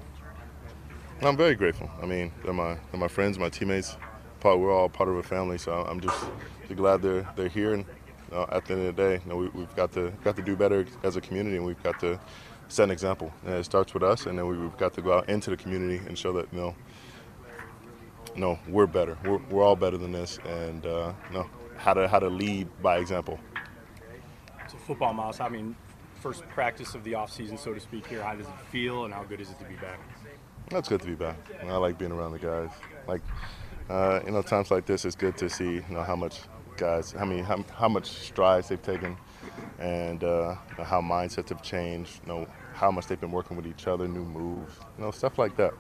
injured? 1.17 1.29
I'm 1.29 1.37
very 1.37 1.55
grateful. 1.55 1.91
I 2.03 2.07
mean, 2.07 2.33
they're 2.45 2.53
my 2.53 2.77
they're 2.91 3.01
my 3.01 3.09
friends, 3.09 3.39
my 3.39 3.49
teammates. 3.49 3.97
Part, 4.41 4.59
we're 4.59 4.73
all 4.73 4.89
part 4.89 5.09
of 5.09 5.17
a 5.17 5.23
family, 5.23 5.59
so 5.59 5.73
I'm 5.73 6.01
just, 6.01 6.19
just 6.63 6.77
glad 6.77 7.03
they're 7.03 7.27
they're 7.37 7.49
here. 7.49 7.75
And 7.75 7.85
uh, 8.33 8.47
at 8.51 8.67
the 8.67 8.75
end 8.75 8.87
of 8.87 8.97
the 8.97 9.03
day, 9.03 9.21
you 9.25 9.31
know, 9.31 9.37
we, 9.37 9.49
we've 9.49 9.75
got 9.77 9.93
to 9.93 10.13
got 10.25 10.37
to 10.37 10.43
do 10.43 10.57
better 10.57 10.87
as 11.03 11.17
a 11.17 11.21
community, 11.21 11.57
and 11.57 11.65
we've 11.65 11.83
got 11.83 11.99
to 12.01 12.21
set 12.69 12.85
an 12.85 12.91
example. 12.91 13.33
And 13.45 13.55
it 13.55 13.65
starts 13.65 13.95
with 13.95 14.03
us, 14.03 14.27
and 14.27 14.39
then 14.39 14.47
we've 14.47 14.77
got 14.77 14.93
to 14.95 15.03
go 15.03 15.15
out 15.15 15.29
into 15.29 15.51
the 15.51 15.57
community 15.57 16.05
and 16.07 16.19
show 16.19 16.33
that 16.35 16.53
you 16.53 16.59
know, 16.61 16.75
no, 18.37 18.59
we're 18.69 18.87
better. 18.87 19.17
We're, 19.25 19.39
we're 19.51 19.63
all 19.63 19.77
better 19.77 19.97
than 19.97 20.13
this, 20.13 20.39
and 20.45 20.85
uh, 20.85 21.13
you 21.31 21.39
know 21.39 21.47
how 21.77 21.95
to 21.95 22.09
how 22.09 22.19
to 22.19 22.29
lead 22.29 22.69
by 22.83 22.99
example. 22.99 23.39
So 24.69 24.77
football, 24.79 25.15
Myles. 25.15 25.41
I 25.41 25.49
mean, 25.49 25.77
first 26.21 26.43
practice 26.49 26.95
of 26.95 27.05
the 27.05 27.15
off 27.15 27.33
season, 27.33 27.57
so 27.57 27.73
to 27.73 27.81
speak. 27.81 28.07
Here, 28.07 28.23
how 28.23 28.35
does 28.35 28.47
it 28.47 28.59
feel, 28.71 29.05
and 29.05 29.15
how 29.15 29.25
good 29.25 29.41
is 29.41 29.51
it 29.51 29.59
to 29.61 29.65
be 29.65 29.77
back? 29.77 29.99
That's 30.71 30.89
good 30.89 31.01
to 31.01 31.07
be 31.07 31.15
back. 31.15 31.37
I 31.63 31.77
like 31.77 31.97
being 31.99 32.13
around 32.13 32.33
the 32.33 32.39
guys. 32.39 32.71
Like, 33.07 33.23
uh, 33.89 34.21
you 34.25 34.33
know, 34.33 34.43
times 34.43 34.71
like 34.71 34.85
this, 34.85 35.05
it's 35.05 35.15
good 35.15 35.37
to 35.39 35.49
see, 35.49 35.75
you 35.75 35.85
know, 35.91 36.03
how 36.03 36.17
much 36.17 36.41
guys, 36.77 37.13
how 37.13 37.25
many, 37.25 37.41
how, 37.41 37.65
how 37.75 37.89
much 37.89 38.07
strides 38.07 38.69
they've 38.69 38.83
taken, 38.83 39.17
and 39.79 40.25
uh, 40.25 40.57
how 40.83 41.01
mindsets 41.01 41.51
have 41.51 41.63
changed. 41.63 42.21
You 42.27 42.33
know, 42.33 42.47
how 42.75 42.91
much 42.91 43.07
they've 43.07 43.21
been 43.21 43.31
working 43.31 43.57
with 43.57 43.67
each 43.67 43.87
other, 43.87 44.09
new 44.09 44.25
moves, 44.25 44.75
you 44.99 45.05
know, 45.05 45.11
stuff 45.13 45.39
like 45.39 45.57
that. 45.57 45.73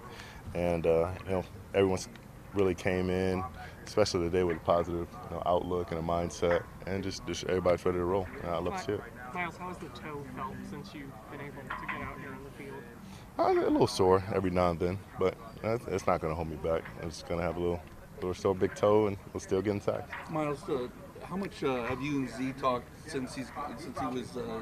And 0.55 0.87
uh, 0.87 1.11
you 1.25 1.33
know, 1.33 1.45
everyone's 1.75 2.09
really 2.55 2.75
came 2.75 3.11
in, 3.11 3.43
especially 3.85 4.21
today 4.21 4.45
with 4.45 4.57
a 4.57 4.61
positive 4.61 5.09
you 5.31 5.37
know, 5.37 5.43
outlook 5.47 5.91
and 5.91 6.01
a 6.01 6.03
mindset, 6.03 6.63
and 6.87 7.03
just, 7.03 7.27
just 7.27 7.45
everybody's 7.45 7.85
ready 7.85 7.99
to 7.99 8.05
roll. 8.05 8.27
And 8.43 8.51
I 8.53 8.59
love 8.59 8.77
to 8.77 8.85
see 8.85 8.93
it. 8.93 9.01
Myles, 9.35 9.57
how's 9.59 9.77
the 9.79 9.89
toe 9.89 10.25
felt 10.37 10.55
since 10.71 10.95
you've 10.95 11.13
been 11.31 11.41
able 11.41 11.63
to 11.63 11.87
get 11.87 12.01
out 12.03 12.19
here 12.21 12.33
in 12.33 12.45
the 12.45 12.51
field? 12.57 12.73
I 12.79 12.81
get 12.81 13.26
a 13.39 13.53
little 13.53 13.87
sore 13.87 14.23
every 14.35 14.51
now 14.51 14.71
and 14.71 14.79
then, 14.79 14.99
but 15.19 15.37
it's 15.63 16.07
not 16.07 16.21
going 16.21 16.31
to 16.31 16.35
hold 16.35 16.49
me 16.49 16.57
back. 16.57 16.83
I'm 17.03 17.09
just 17.09 17.27
going 17.29 17.41
to 17.41 17.47
have 17.47 17.57
a 17.57 17.61
little, 17.61 17.83
little 18.17 18.35
sore 18.35 18.55
big 18.55 18.75
toe, 18.75 19.09
and 19.09 19.17
we'll 19.33 19.41
still 19.41 19.63
get 19.63 19.73
inside. 19.73 20.05
Myles, 20.31 20.69
uh, 20.69 20.89
how 21.25 21.37
much 21.37 21.63
uh, 21.63 21.85
have 21.85 22.01
you 22.01 22.21
and 22.21 22.31
Z 22.31 22.55
talked 22.59 22.87
since 23.09 23.35
he's 23.35 23.51
since 23.79 23.99
he 23.99 24.07
was 24.07 24.37
uh, 24.37 24.61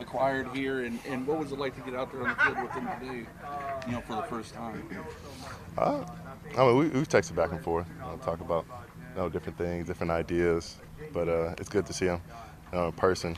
acquired 0.00 0.48
here, 0.54 0.84
and, 0.84 0.98
and 1.08 1.26
what 1.26 1.38
was 1.38 1.52
it 1.52 1.58
like 1.58 1.74
to 1.76 1.80
get 1.82 1.98
out 1.98 2.12
there 2.12 2.22
on 2.22 2.28
the 2.28 2.34
field 2.36 2.62
with 2.62 2.72
him 2.72 2.88
today, 3.00 3.26
you 3.86 3.92
know, 3.92 4.00
for 4.02 4.16
the 4.16 4.22
first 4.22 4.54
time? 4.54 4.86
Uh, 5.78 6.04
I 6.56 6.66
mean, 6.66 6.76
we, 6.76 6.88
we 6.88 7.00
texted 7.00 7.34
back 7.34 7.52
and 7.52 7.62
forth, 7.62 7.86
you 7.88 8.00
know, 8.00 8.16
talk 8.18 8.40
about 8.40 8.64
you 9.14 9.20
know, 9.20 9.28
different 9.28 9.58
things, 9.58 9.86
different 9.86 10.10
ideas, 10.10 10.76
but 11.12 11.28
uh, 11.28 11.54
it's 11.58 11.68
good 11.68 11.86
to 11.86 11.92
see 11.92 12.06
him 12.06 12.20
you 12.72 12.78
know, 12.78 12.86
in 12.86 12.92
person. 12.92 13.36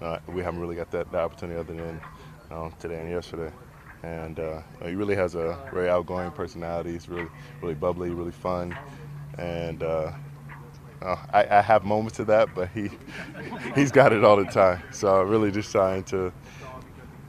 Uh, 0.00 0.18
we 0.28 0.42
haven't 0.42 0.60
really 0.60 0.76
got 0.76 0.90
that, 0.90 1.10
that 1.10 1.22
opportunity 1.22 1.58
other 1.58 1.74
than 1.74 1.94
you 1.94 2.50
know, 2.50 2.72
today 2.78 3.00
and 3.00 3.10
yesterday 3.10 3.50
and 4.06 4.38
uh, 4.38 4.62
he 4.84 4.94
really 4.94 5.16
has 5.16 5.34
a 5.34 5.58
very 5.72 5.88
outgoing 5.88 6.30
personality. 6.30 6.92
He's 6.92 7.08
really, 7.08 7.28
really 7.60 7.74
bubbly, 7.74 8.10
really 8.10 8.30
fun, 8.30 8.76
and 9.36 9.82
uh, 9.82 10.12
uh, 11.02 11.16
I, 11.32 11.58
I, 11.58 11.60
have 11.60 11.84
moments 11.84 12.18
of 12.20 12.28
that, 12.28 12.54
but 12.54 12.68
he, 12.68 12.88
he's 13.74 13.90
got 13.90 14.12
it 14.12 14.24
all 14.24 14.36
the 14.36 14.44
time. 14.44 14.82
So 14.92 15.20
I'm 15.20 15.28
really 15.28 15.50
just 15.50 15.72
trying 15.72 16.04
to, 16.04 16.32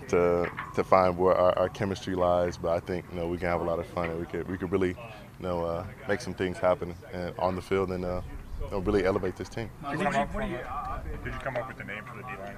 to, 0.09 0.49
to 0.75 0.83
find 0.83 1.17
where 1.17 1.35
our, 1.35 1.57
our, 1.57 1.69
chemistry 1.69 2.15
lies. 2.15 2.57
But 2.57 2.71
I 2.71 2.79
think 2.79 3.05
you 3.11 3.19
know 3.19 3.27
we 3.27 3.37
can 3.37 3.47
have 3.47 3.61
a 3.61 3.65
lot 3.65 3.79
of 3.79 3.87
fun, 3.87 4.09
and 4.09 4.19
we 4.19 4.25
could, 4.25 4.47
we 4.47 4.57
could 4.57 4.71
really, 4.71 4.89
you 4.89 4.95
know, 5.39 5.65
uh, 5.65 5.85
make 6.07 6.21
some 6.21 6.33
things 6.33 6.57
happen 6.57 6.95
and 7.11 7.33
on 7.39 7.55
the 7.55 7.61
field 7.61 7.91
and. 7.91 8.05
Uh, 8.05 8.21
you 8.59 8.71
know, 8.71 8.79
really 8.79 9.05
elevate 9.05 9.35
this 9.35 9.47
team. 9.47 9.69
Did 9.91 9.99
you, 9.99 10.05
did 10.09 10.13
you 10.13 11.39
come 11.39 11.55
up 11.55 11.67
with 11.67 11.77
the 11.77 11.83
name 11.85 12.03
for 12.03 12.17
the 12.17 12.23
D-line? 12.23 12.55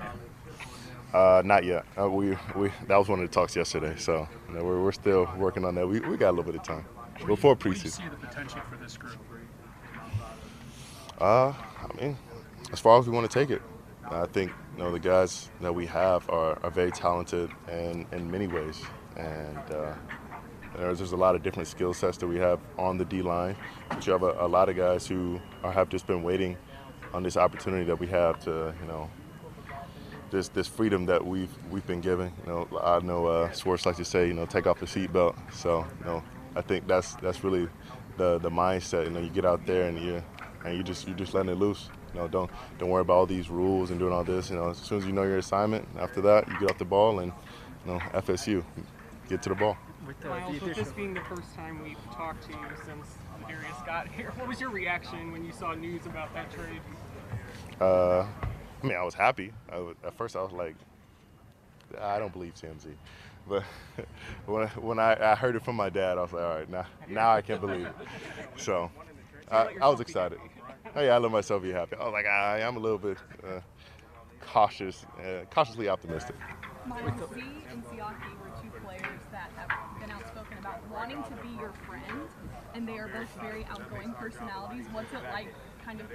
Uh, 1.14 1.42
not 1.44 1.64
yet. 1.66 1.86
Uh, 2.00 2.10
we 2.10 2.38
we 2.56 2.72
that 2.88 2.98
was 2.98 3.10
one 3.10 3.20
of 3.20 3.28
the 3.28 3.34
talks 3.34 3.56
yesterday. 3.56 3.96
So 3.98 4.28
you 4.48 4.56
know, 4.56 4.64
we're, 4.64 4.84
we're 4.84 4.92
still 4.92 5.28
working 5.38 5.66
on 5.66 5.76
that. 5.76 5.88
We, 5.88 6.00
we 6.02 6.18
got 6.18 6.30
a 6.30 6.36
little 6.36 6.52
bit 6.52 6.56
of 6.56 6.64
time 6.64 6.86
before 7.26 7.52
you, 7.52 7.56
preseason. 7.56 7.66
What 7.66 7.74
do 7.74 7.84
you 7.84 7.90
see 7.90 8.10
the 8.10 8.28
potential 8.28 8.62
for 8.70 8.76
this 8.78 8.96
group? 8.98 9.18
Uh, 11.20 11.50
I 11.50 12.02
mean, 12.02 12.18
as 12.72 12.80
far 12.80 13.00
as 13.00 13.08
we 13.08 13.14
want 13.14 13.30
to 13.30 13.40
take 13.40 13.50
it, 13.50 13.62
I 14.06 14.26
think 14.28 14.52
you 14.78 14.84
know 14.84 14.92
the 14.92 15.00
guys 15.00 15.50
that 15.62 15.74
we 15.74 15.86
have 15.88 16.30
are, 16.30 16.58
are 16.64 16.70
very 16.72 16.92
talented 16.92 17.50
and 17.68 18.06
in 18.12 18.30
many 18.30 18.48
ways, 18.48 18.82
and 19.18 19.58
uh, 19.72 19.94
there's, 20.78 21.00
there's 21.00 21.12
a 21.12 21.18
lot 21.18 21.36
of 21.36 21.42
different 21.44 21.68
skill 21.68 21.94
sets 21.94 22.18
that 22.20 22.28
we 22.28 22.38
have 22.38 22.60
on 22.78 22.98
the 22.98 23.06
D 23.06 23.22
line. 23.24 23.56
But 23.90 24.06
you 24.06 24.14
have 24.14 24.24
a, 24.24 24.36
a 24.40 24.48
lot 24.48 24.70
of 24.70 24.78
guys 24.78 25.08
who 25.08 25.42
are, 25.64 25.72
have 25.72 25.90
just 25.90 26.06
been 26.08 26.24
waiting 26.24 26.56
on 27.14 27.24
this 27.24 27.36
opportunity 27.36 27.84
that 27.86 28.00
we 28.00 28.06
have 28.08 28.40
to 28.44 28.74
you 28.80 28.88
know 28.88 29.10
this 30.32 30.50
this 30.50 30.68
freedom 30.68 31.06
that 31.08 31.26
we've 31.26 31.54
we've 31.72 31.86
been 31.86 32.02
given. 32.02 32.32
You 32.46 32.52
know, 32.52 32.68
I 32.82 33.00
know 33.00 33.28
uh, 33.28 33.52
Schwartz 33.52 33.86
likes 33.86 33.98
to 33.98 34.06
say, 34.06 34.28
you 34.28 34.34
know, 34.34 34.46
take 34.46 34.68
off 34.68 34.80
the 34.80 34.86
seatbelt. 34.86 35.36
So, 35.54 35.86
you 36.00 36.06
know, 36.06 36.24
I 36.56 36.62
think 36.62 36.88
that's 36.88 37.16
that's 37.16 37.44
really 37.44 37.68
the 38.18 38.38
the 38.40 38.50
mindset. 38.50 39.06
You 39.06 39.12
know, 39.12 39.20
you 39.20 39.30
get 39.30 39.46
out 39.46 39.66
there 39.66 39.88
and 39.88 40.00
you 40.00 40.24
and 40.66 40.78
you 40.78 40.84
just 40.84 41.08
you 41.08 41.14
just 41.14 41.34
letting 41.34 41.52
it 41.52 41.58
loose. 41.58 41.90
You 42.14 42.22
know, 42.22 42.28
don't 42.28 42.50
don't 42.78 42.90
worry 42.90 43.02
about 43.02 43.14
all 43.14 43.26
these 43.26 43.50
rules 43.50 43.92
and 43.92 44.00
doing 44.00 44.14
all 44.14 44.24
this. 44.24 44.50
You 44.50 44.58
know, 44.58 44.70
as 44.70 44.78
soon 44.78 45.00
as 45.00 45.06
you 45.06 45.12
know 45.12 45.24
your 45.24 45.38
assignment, 45.38 45.88
after 46.00 46.22
that, 46.22 46.48
you 46.48 46.60
get 46.60 46.72
off 46.72 46.78
the 46.78 46.86
ball 46.86 47.20
and 47.20 47.32
you 47.86 47.94
know, 47.94 48.00
FSU, 48.14 48.64
get 49.28 49.42
to 49.44 49.50
the 49.50 49.56
ball. 49.56 49.78
With, 50.06 50.20
the, 50.22 50.30
Myles, 50.30 50.62
with 50.62 50.76
this 50.76 50.92
being 50.92 51.14
the 51.14 51.22
first 51.22 51.54
time 51.56 51.84
we've 51.84 51.98
talked 52.12 52.44
to 52.46 52.52
you 52.52 52.66
since 52.86 53.08
Darius 53.48 53.78
got 53.86 54.08
here, 54.08 54.32
what 54.38 54.48
was 54.48 54.60
your 54.60 54.70
reaction 54.70 55.32
when 55.32 55.46
you 55.46 55.52
saw 55.52 55.74
news 55.74 56.06
about 56.06 56.34
that 56.34 56.52
trade? 56.52 56.82
Uh, 57.80 58.26
I 58.84 58.88
mean, 58.88 58.98
I 58.98 59.04
was 59.04 59.14
happy. 59.14 59.52
I 59.72 59.80
was, 59.80 59.96
at 60.06 60.16
first, 60.16 60.36
I 60.36 60.42
was 60.42 60.52
like, 60.52 60.76
I 62.00 62.20
don't 62.20 62.32
believe 62.32 62.54
TMZ. 62.54 62.94
But 63.48 63.64
when, 64.46 64.68
when 64.70 65.00
I, 65.00 65.32
I, 65.32 65.36
heard 65.36 65.56
it 65.56 65.64
from 65.64 65.76
my 65.76 65.90
dad, 65.90 66.18
I 66.18 66.22
was 66.22 66.32
like, 66.32 66.44
all 66.44 66.56
right, 66.56 66.70
now, 66.70 66.86
now 67.08 67.32
I 67.32 67.42
can 67.42 67.60
believe 67.60 67.86
it. 67.86 67.94
So 68.58 68.92
I, 69.50 69.70
I 69.82 69.90
was 69.90 70.00
excited. 70.02 70.38
Oh, 70.96 71.02
yeah, 71.02 71.16
I 71.16 71.18
let 71.18 71.32
myself 71.32 71.64
be 71.64 71.72
happy. 71.72 71.96
I 71.96 72.04
was 72.04 72.14
like, 72.14 72.26
I, 72.26 72.60
am 72.60 72.78
a 72.78 72.80
little 72.80 72.98
bit 72.98 73.18
uh, 73.44 73.60
cautious, 74.42 75.06
uh, 75.20 75.46
cautiously 75.50 75.88
optimistic. 75.88 76.36
Myles 76.86 77.14
Z 77.34 77.42
and 77.72 77.86
Siaki 77.86 78.34
were 78.42 78.52
two 78.62 78.72
players 78.84 79.22
that 79.32 79.50
have 79.56 80.02
been 80.02 80.12
outspoken 80.12 80.58
about 80.58 80.88
wanting 80.90 81.24
to 81.24 81.32
be 81.44 81.50
your 81.60 81.72
friend, 81.88 82.28
and 82.74 82.88
they 82.88 82.98
are 82.98 83.08
both 83.08 83.30
very 83.42 83.66
outgoing 83.66 84.14
personalities. 84.14 84.86
What's 84.92 85.14
it 85.14 85.22
like 85.32 85.54
kind 85.86 86.02
of 86.02 86.08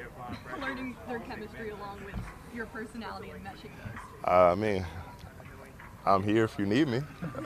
learning 0.60 0.96
their 1.08 1.20
chemistry 1.20 1.70
along 1.70 2.00
with 2.04 2.16
your 2.54 2.66
personality 2.66 3.30
and 3.30 3.44
meshing 3.44 3.70
those? 3.82 3.98
Uh, 4.26 4.52
I 4.52 4.54
mean, 4.54 4.86
I'm 6.06 6.22
here 6.22 6.44
if 6.44 6.58
you 6.58 6.66
need 6.66 6.88
me. 6.88 7.00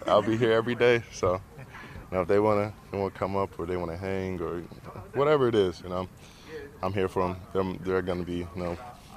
I'll 0.06 0.22
be 0.22 0.36
here 0.36 0.52
every 0.52 0.74
day. 0.74 1.02
So, 1.12 1.40
you 1.56 1.64
know, 2.12 2.22
if 2.22 2.28
they 2.28 2.38
wanna 2.38 2.72
they 2.90 2.98
wanna 2.98 3.10
come 3.10 3.36
up 3.36 3.58
or 3.58 3.66
they 3.66 3.76
wanna 3.76 3.96
hang 3.96 4.40
or 4.40 4.62
whatever 5.14 5.48
it 5.48 5.54
is, 5.54 5.80
you 5.80 5.88
know, 5.88 6.08
I'm 6.82 6.92
here 6.92 7.08
for 7.08 7.22
them. 7.28 7.36
They're, 7.52 7.84
they're 7.84 8.02
gonna 8.02 8.24
be, 8.24 8.38
you 8.38 8.48
know, 8.56 8.76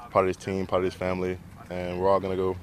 part 0.09 0.27
of 0.27 0.35
this 0.35 0.43
team, 0.43 0.65
part 0.67 0.83
of 0.83 0.87
this 0.91 0.97
family, 0.97 1.37
and 1.69 1.99
we're 1.99 2.09
all 2.09 2.19
gonna 2.19 2.35
go 2.35 2.55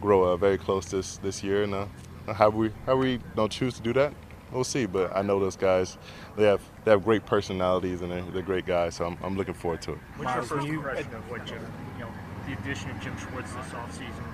grow 0.00 0.24
uh, 0.24 0.36
very 0.36 0.58
close 0.58 0.86
this 0.86 1.18
this 1.18 1.42
year. 1.42 1.62
And 1.62 1.74
uh, 1.74 1.86
how 2.34 2.50
we 2.50 2.70
how 2.86 2.96
we 2.96 3.20
don't 3.34 3.50
choose 3.52 3.74
to 3.74 3.82
do 3.82 3.92
that, 3.94 4.12
we'll 4.52 4.64
see. 4.64 4.86
But 4.86 5.16
I 5.16 5.22
know 5.22 5.38
those 5.38 5.56
guys, 5.56 5.98
they 6.36 6.44
have 6.44 6.62
they 6.84 6.90
have 6.90 7.04
great 7.04 7.24
personalities 7.26 8.02
and 8.02 8.10
they're, 8.10 8.22
they're 8.22 8.42
great 8.42 8.66
guys. 8.66 8.96
So 8.96 9.06
I'm, 9.06 9.18
I'm 9.22 9.36
looking 9.36 9.54
forward 9.54 9.82
to 9.82 9.92
it. 9.92 9.98
What's 10.16 10.34
your 10.34 10.42
first 10.42 10.66
impression 10.66 11.14
of 11.14 11.30
what 11.30 11.46
Jim, 11.46 11.60
you 11.98 12.04
know, 12.04 12.10
the 12.46 12.52
addition 12.54 12.90
of 12.90 13.00
Jim 13.00 13.16
Schwartz 13.18 13.52
this 13.52 13.66
offseason? 13.66 14.24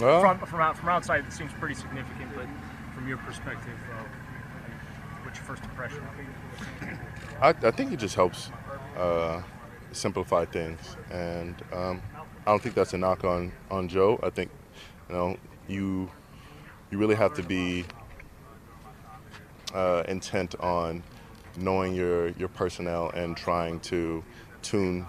Well, 0.00 0.20
from 0.20 0.38
from, 0.46 0.60
out, 0.60 0.76
from 0.76 0.88
outside, 0.88 1.24
it 1.26 1.32
seems 1.32 1.52
pretty 1.52 1.74
significant, 1.74 2.34
but 2.34 2.46
from 2.94 3.06
your 3.08 3.18
perspective, 3.18 3.74
uh, 3.92 4.04
what's 5.22 5.38
your 5.38 5.46
first 5.46 5.62
impression? 5.64 6.02
I, 7.40 7.48
I 7.48 7.70
think 7.70 7.92
it 7.92 7.98
just 7.98 8.14
helps 8.14 8.50
uh, 8.96 9.42
simplify 9.92 10.44
things, 10.46 10.96
and 11.10 11.54
um, 11.72 12.02
I 12.46 12.50
don't 12.50 12.62
think 12.62 12.74
that's 12.74 12.94
a 12.94 12.98
knock 12.98 13.24
on 13.24 13.52
on 13.70 13.88
Joe. 13.88 14.18
I 14.22 14.30
think 14.30 14.50
you 15.08 15.14
know 15.14 15.36
you 15.68 16.10
you 16.90 16.98
really 16.98 17.14
have 17.14 17.34
to 17.34 17.42
be 17.42 17.84
uh, 19.74 20.04
intent 20.08 20.54
on 20.60 21.02
knowing 21.58 21.94
your 21.94 22.28
your 22.30 22.48
personnel 22.48 23.10
and 23.10 23.36
trying 23.36 23.80
to 23.80 24.24
tune 24.62 25.06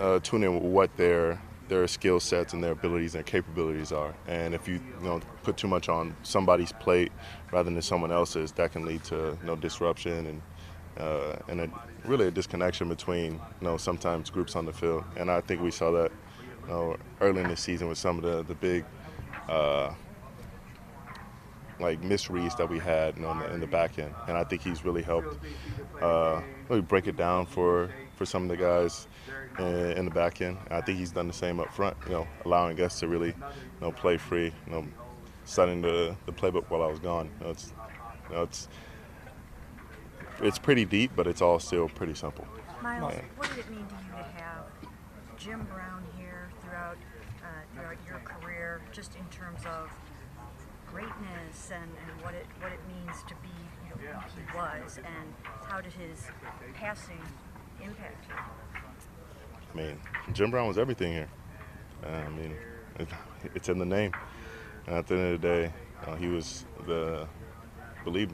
uh, 0.00 0.18
tune 0.20 0.42
in 0.42 0.72
what 0.72 0.96
their 0.96 1.40
their 1.68 1.86
skill 1.86 2.18
sets 2.18 2.52
and 2.52 2.64
their 2.64 2.72
abilities 2.72 3.14
and 3.14 3.24
capabilities 3.24 3.92
are. 3.92 4.12
And 4.26 4.54
if 4.54 4.66
you, 4.66 4.74
you 4.74 5.04
know 5.04 5.20
put 5.44 5.56
too 5.56 5.68
much 5.68 5.88
on 5.88 6.16
somebody's 6.24 6.72
plate 6.72 7.12
rather 7.52 7.70
than 7.70 7.80
someone 7.80 8.10
else's, 8.10 8.50
that 8.52 8.72
can 8.72 8.84
lead 8.84 9.04
to 9.04 9.38
you 9.40 9.46
know 9.46 9.54
disruption 9.54 10.26
and 10.26 10.42
uh, 10.98 11.36
and 11.48 11.60
a, 11.60 11.70
really 12.04 12.26
a 12.26 12.30
disconnection 12.30 12.88
between 12.88 13.34
you 13.34 13.40
know 13.60 13.76
sometimes 13.76 14.30
groups 14.30 14.56
on 14.56 14.64
the 14.66 14.72
field. 14.72 15.04
And 15.16 15.30
I 15.30 15.40
think 15.42 15.60
we 15.60 15.70
saw 15.70 15.92
that 15.92 16.10
you 16.62 16.68
know, 16.68 16.96
early 17.20 17.42
in 17.42 17.48
the 17.48 17.56
season 17.56 17.88
with 17.88 17.98
some 17.98 18.16
of 18.16 18.24
the 18.24 18.42
the 18.42 18.54
big. 18.54 18.84
Uh, 19.48 19.92
like 21.78 21.98
misreads 22.02 22.54
that 22.58 22.68
we 22.68 22.78
had 22.78 23.16
you 23.16 23.22
know, 23.22 23.30
in, 23.30 23.38
the, 23.38 23.54
in, 23.54 23.60
the, 23.60 23.66
back 23.66 23.98
end, 23.98 24.14
and 24.28 24.36
I 24.36 24.44
think 24.44 24.60
he's 24.60 24.84
really 24.84 25.00
helped 25.00 25.38
uh, 26.02 26.42
really 26.68 26.82
break 26.82 27.06
it 27.06 27.16
down 27.16 27.46
for 27.46 27.88
for 28.16 28.26
some 28.26 28.42
of 28.42 28.50
the 28.50 28.56
guys 28.58 29.06
in, 29.58 29.64
in, 29.92 30.04
the 30.04 30.10
back 30.10 30.40
end. 30.40 30.58
I 30.70 30.80
think 30.80 30.98
he's 30.98 31.12
done 31.12 31.26
the 31.26 31.32
same 31.32 31.60
up 31.60 31.72
front, 31.72 31.96
you 32.06 32.12
know, 32.12 32.28
allowing 32.44 32.80
us 32.80 33.00
to 33.00 33.08
really 33.08 33.28
you 33.28 33.80
know 33.80 33.92
play 33.92 34.16
free, 34.16 34.52
you 34.66 34.72
know, 34.72 34.86
studying 35.44 35.80
the 35.82 36.16
the 36.26 36.32
playbook 36.32 36.64
while 36.68 36.82
I 36.82 36.86
was 36.86 36.98
gone. 36.98 37.30
You 37.40 37.46
know, 37.46 37.50
it's 37.50 37.72
you 38.28 38.36
know, 38.36 38.42
it's 38.42 38.68
it's 40.42 40.58
pretty 40.58 40.84
deep, 40.84 41.12
but 41.14 41.26
it's 41.26 41.42
all 41.42 41.58
still 41.58 41.88
pretty 41.88 42.14
simple. 42.14 42.46
Myles, 42.82 43.12
yeah. 43.14 43.22
what 43.36 43.50
did 43.50 43.58
it 43.58 43.70
mean 43.70 43.86
to 43.86 43.94
you 43.94 44.10
to 44.12 44.42
have 44.42 44.64
Jim 45.36 45.66
Brown 45.72 46.04
here 46.16 46.50
throughout 46.62 46.96
uh, 47.42 47.46
throughout 47.74 47.98
your 48.06 48.20
career, 48.20 48.80
just 48.92 49.16
in 49.16 49.24
terms 49.26 49.60
of 49.66 49.90
greatness 50.90 51.70
and, 51.72 51.84
and 51.84 52.22
what 52.22 52.34
it 52.34 52.46
what 52.60 52.72
it 52.72 52.80
means 52.88 53.22
to 53.28 53.34
be 53.42 53.48
you 53.84 54.06
know, 54.06 54.20
who 54.20 54.40
he 54.40 54.56
was, 54.56 54.98
and 54.98 55.34
how 55.66 55.80
did 55.80 55.92
his 55.92 56.26
passing 56.74 57.20
impact 57.82 58.26
you? 58.28 58.34
I 59.72 59.76
mean, 59.76 60.00
Jim 60.32 60.50
Brown 60.50 60.68
was 60.68 60.78
everything 60.78 61.12
here. 61.12 61.28
Uh, 62.04 62.08
I 62.08 62.28
mean, 62.30 62.54
it, 62.98 63.08
it's 63.54 63.68
in 63.68 63.78
the 63.78 63.84
name. 63.84 64.12
And 64.86 64.96
at 64.96 65.06
the 65.06 65.14
end 65.14 65.34
of 65.34 65.40
the 65.40 65.48
day, 65.48 65.72
uh, 66.06 66.16
he 66.16 66.28
was 66.28 66.64
the, 66.86 67.26
believe, 68.04 68.30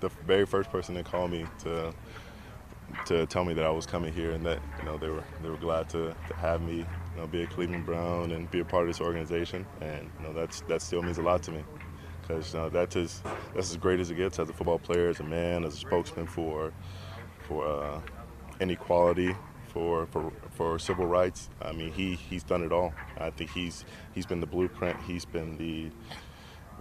the 0.00 0.08
very 0.26 0.46
first 0.46 0.70
person 0.70 0.94
that 0.96 1.04
called 1.04 1.30
me 1.30 1.46
to 1.60 1.94
to 3.06 3.26
tell 3.26 3.44
me 3.44 3.54
that 3.54 3.64
I 3.64 3.70
was 3.70 3.86
coming 3.86 4.12
here 4.12 4.32
and 4.32 4.44
that 4.44 4.60
you 4.78 4.84
know 4.84 4.98
they 4.98 5.08
were 5.08 5.24
they 5.42 5.48
were 5.48 5.56
glad 5.56 5.88
to, 5.90 6.14
to 6.28 6.36
have 6.36 6.60
me 6.60 6.78
you 6.78 6.86
know 7.16 7.26
be 7.26 7.42
a 7.42 7.46
Cleveland 7.46 7.86
Brown 7.86 8.32
and 8.32 8.50
be 8.50 8.60
a 8.60 8.64
part 8.64 8.82
of 8.82 8.88
this 8.88 9.00
organization 9.00 9.66
and 9.80 10.10
you 10.18 10.26
know 10.26 10.32
that's 10.34 10.60
that 10.62 10.82
still 10.82 11.02
means 11.02 11.18
a 11.18 11.22
lot 11.22 11.42
to 11.44 11.52
me 11.52 11.64
because 12.20 12.52
you 12.52 12.60
know, 12.60 12.68
that's 12.68 12.96
as 12.96 13.22
that's 13.54 13.70
as 13.70 13.76
great 13.76 14.00
as 14.00 14.10
it 14.10 14.16
gets 14.16 14.38
as 14.38 14.48
a 14.48 14.52
football 14.52 14.78
player 14.78 15.08
as 15.08 15.20
a 15.20 15.24
man 15.24 15.64
as 15.64 15.74
a 15.74 15.78
spokesman 15.78 16.26
for 16.26 16.72
for 17.40 17.66
uh, 17.66 18.00
inequality 18.60 19.34
for, 19.72 20.06
for 20.06 20.32
for 20.50 20.78
civil 20.78 21.06
rights. 21.06 21.48
I 21.60 21.72
mean, 21.72 21.92
he 21.92 22.14
he's 22.14 22.42
done 22.42 22.62
it 22.62 22.72
all. 22.72 22.92
I 23.18 23.30
think 23.30 23.50
he's 23.50 23.84
he's 24.14 24.26
been 24.26 24.40
the 24.40 24.46
blueprint. 24.46 25.00
He's 25.02 25.24
been 25.24 25.56
the 25.56 25.90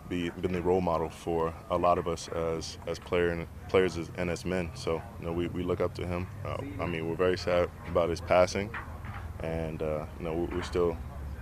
be, 0.10 0.30
been 0.30 0.52
the 0.52 0.62
role 0.62 0.82
model 0.82 1.10
for 1.10 1.54
a 1.70 1.78
lot 1.78 1.98
of 1.98 2.08
us 2.08 2.28
as 2.28 2.78
as 2.88 3.00
player 3.00 3.30
and 3.30 3.48
players 3.70 3.98
and 4.18 4.30
as 4.30 4.46
men. 4.46 4.70
So 4.74 5.02
you 5.20 5.26
know, 5.26 5.32
we, 5.32 5.48
we 5.48 5.64
look 5.64 5.80
up 5.80 5.94
to 5.96 6.06
him. 6.06 6.28
Uh, 6.46 6.58
I 6.80 6.86
mean, 6.86 7.08
we're 7.08 7.16
very 7.16 7.38
sad 7.38 7.70
about 7.88 8.10
his 8.10 8.22
passing, 8.22 8.70
and 9.42 9.82
uh, 9.82 10.06
you 10.20 10.26
know, 10.26 10.34
we, 10.34 10.58
we, 10.58 10.62
still 10.62 10.98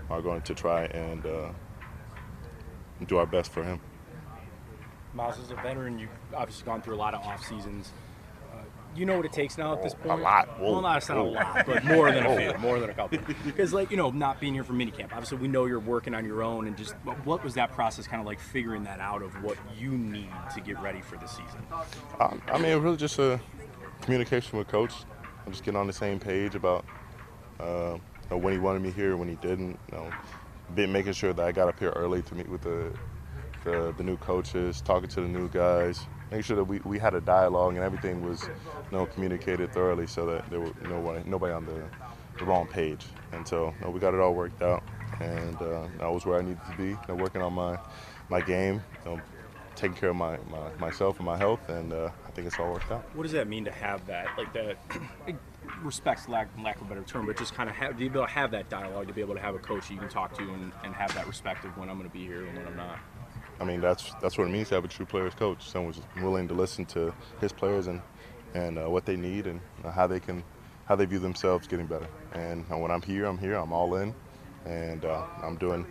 are 0.10 0.22
going 0.22 0.42
to 0.44 0.54
try 0.54 0.86
and 0.86 1.26
uh, 1.26 1.50
do 3.08 3.18
our 3.18 3.26
best 3.26 3.52
for 3.52 3.64
him. 3.64 3.80
Myles, 5.16 5.40
as 5.40 5.50
a 5.50 5.56
veteran, 5.56 5.98
you've 5.98 6.10
obviously 6.36 6.66
gone 6.66 6.84
through 6.84 6.94
a 6.94 7.02
lot 7.04 7.16
of 7.16 7.22
off 7.22 7.44
seasons 7.44 7.92
you 8.96 9.06
know 9.06 9.16
what 9.18 9.26
it 9.26 9.34
takes 9.34 9.58
now 9.58 9.74
at 9.74 9.82
this 9.82 9.94
point? 9.94 10.20
A 10.20 10.24
lot. 10.24 10.60
Whoa. 10.60 10.74
Well, 10.74 10.82
not, 10.82 10.98
it's 10.98 11.10
not 11.10 11.18
a 11.18 11.24
lot, 11.24 11.66
but 11.66 11.84
more 11.84 12.12
than 12.12 12.26
a 12.26 12.36
few, 12.38 12.58
more 12.60 12.80
than 12.80 12.90
a 12.90 12.94
couple. 12.94 13.20
Because, 13.46 13.74
like, 13.74 13.92
you 13.92 13.98
know, 13.98 14.10
not 14.10 14.40
being 14.40 14.54
here 14.54 14.64
for 14.64 14.74
minicamp, 14.74 15.12
obviously 15.12 15.38
we 15.38 15.48
know 15.48 15.66
you're 15.66 15.80
working 15.80 16.14
on 16.14 16.26
your 16.26 16.44
own, 16.44 16.68
and 16.68 16.78
just 16.78 16.94
what 17.24 17.44
was 17.44 17.54
that 17.54 17.72
process 17.72 18.08
kind 18.08 18.20
of 18.20 18.26
like 18.26 18.40
figuring 18.40 18.84
that 18.84 19.00
out 19.00 19.22
of 19.22 19.32
what 19.44 19.58
you 19.78 19.92
need 19.92 20.30
to 20.54 20.62
get 20.62 20.80
ready 20.82 21.02
for 21.02 21.18
the 21.18 21.28
season? 21.28 21.66
Um, 22.20 22.42
I 22.52 22.58
mean, 22.58 22.78
really 22.80 22.98
just 22.98 23.20
a 23.20 23.40
communication 24.02 24.58
with 24.58 24.68
coach. 24.68 24.94
I'm 25.46 25.52
just 25.52 25.64
getting 25.64 25.80
on 25.80 25.88
the 25.88 25.94
same 25.94 26.20
page 26.20 26.56
about 26.56 26.86
uh, 27.60 27.98
when 28.30 28.54
he 28.54 28.60
wanted 28.60 28.82
me 28.82 28.92
here, 28.92 29.18
when 29.18 29.30
he 29.30 29.36
didn't. 29.36 29.80
You 29.92 29.98
know, 29.98 30.12
been 30.76 30.92
making 30.92 31.14
sure 31.14 31.34
that 31.34 31.46
I 31.46 31.52
got 31.52 31.68
up 31.68 31.80
here 31.80 31.90
early 31.96 32.22
to 32.24 32.36
meet 32.36 32.48
with 32.48 32.62
the, 32.62 32.92
the, 33.64 33.94
the 33.98 34.04
new 34.04 34.18
coaches, 34.18 34.82
talking 34.82 35.10
to 35.10 35.22
the 35.22 35.28
new 35.28 35.50
guys, 35.50 36.02
make 36.32 36.46
sure 36.46 36.56
that 36.56 36.64
we, 36.64 36.80
we 36.86 37.00
had 37.00 37.14
a 37.14 37.22
dialogue 37.22 37.76
and 37.76 37.84
everything 37.84 38.22
was 38.22 38.44
you 38.44 38.98
know, 38.98 39.06
communicated 39.06 39.72
thoroughly 39.74 40.08
so 40.08 40.26
that 40.26 40.50
there 40.50 40.60
were 40.60 40.72
nobody, 40.84 41.28
nobody 41.30 41.54
on 41.54 41.66
the, 41.66 41.84
the 42.38 42.46
wrong 42.46 42.68
page. 42.68 43.06
And 43.32 43.48
so 43.48 43.74
you 43.80 43.86
know, 43.86 43.92
we 43.92 44.00
got 44.00 44.14
it 44.14 44.20
all 44.20 44.34
worked 44.34 44.62
out. 44.62 44.84
And 45.20 45.56
uh, 45.62 45.88
I 46.00 46.08
was 46.08 46.26
where 46.26 46.40
I 46.40 46.42
needed 46.42 46.62
to 46.70 46.78
be, 46.78 46.90
you 46.90 47.00
know, 47.08 47.16
working 47.16 47.42
on 47.42 47.54
my, 47.54 47.78
my 48.30 48.42
game, 48.42 48.82
you 49.06 49.12
know, 49.12 49.22
taking 49.80 49.96
care 49.96 50.10
of 50.10 50.16
my, 50.16 50.38
my, 50.50 50.70
myself 50.78 51.18
and 51.18 51.26
my 51.26 51.38
health, 51.38 51.70
and 51.70 51.94
uh, 51.94 52.10
I 52.28 52.32
think 52.32 52.48
it's 52.48 52.60
all 52.60 52.72
worked 52.72 52.92
out. 52.92 53.04
What 53.16 53.24
does 53.24 53.32
that 53.32 53.48
mean 53.48 53.64
to 53.64 53.72
have 53.72 54.06
that, 54.08 54.28
like 54.38 54.52
that, 54.54 54.78
respects 55.82 56.28
lack, 56.28 56.50
lack 56.62 56.76
of 56.76 56.82
a 56.84 56.86
better 56.86 57.04
term, 57.04 57.26
but 57.26 57.38
just 57.38 57.54
kind 57.54 57.70
of 57.70 57.76
have, 57.76 57.92
to 57.92 57.98
be 57.98 58.06
able 58.06 58.26
to 58.26 58.32
have 58.32 58.52
that 58.52 58.70
dialogue, 58.70 59.08
to 59.08 59.14
be 59.14 59.22
able 59.22 59.36
to 59.36 59.40
have 59.40 59.56
a 59.56 59.60
coach 59.60 59.90
you 59.90 59.98
can 59.98 60.10
talk 60.10 60.38
to 60.38 60.44
and, 60.44 60.74
and 60.84 60.94
have 60.94 61.14
that 61.16 61.28
respect 61.28 61.64
of 61.64 61.78
when 61.78 61.90
I'm 61.90 61.98
going 61.98 62.10
to 62.10 62.14
be 62.14 62.26
here 62.26 62.46
and 62.46 62.58
when 62.58 62.68
I'm 62.68 62.76
not? 62.76 63.00
I 63.60 63.66
mean, 63.66 63.82
that's 63.82 64.14
that's 64.22 64.38
what 64.38 64.48
it 64.48 64.52
means 64.52 64.70
to 64.70 64.76
have 64.76 64.86
a 64.86 64.90
true 64.90 65.06
players 65.06 65.36
coach. 65.36 65.70
Someone 65.70 65.94
who's 65.94 66.04
willing 66.24 66.48
to 66.48 66.54
listen 66.54 66.86
to 66.88 67.14
his 67.42 67.52
players 67.52 67.88
and 67.88 68.02
and 68.56 68.80
uh, 68.80 68.90
what 68.90 69.06
they 69.06 69.18
need 69.18 69.48
and 69.48 69.62
uh, 69.84 69.92
how 69.92 70.08
they 70.08 70.20
can 70.20 70.44
how 70.86 70.96
they 70.96 71.06
view 71.06 71.20
themselves 71.20 71.68
getting 71.68 71.88
better. 71.88 72.08
And 72.34 72.66
uh, 72.72 72.78
when 72.78 72.92
I'm 72.92 73.02
here, 73.02 73.26
I'm 73.26 73.38
here. 73.38 73.56
I'm 73.56 73.74
all 73.74 73.96
in, 73.96 74.16
and 74.66 75.06
uh, 75.06 75.24
I'm 75.44 75.58
doing 75.58 75.86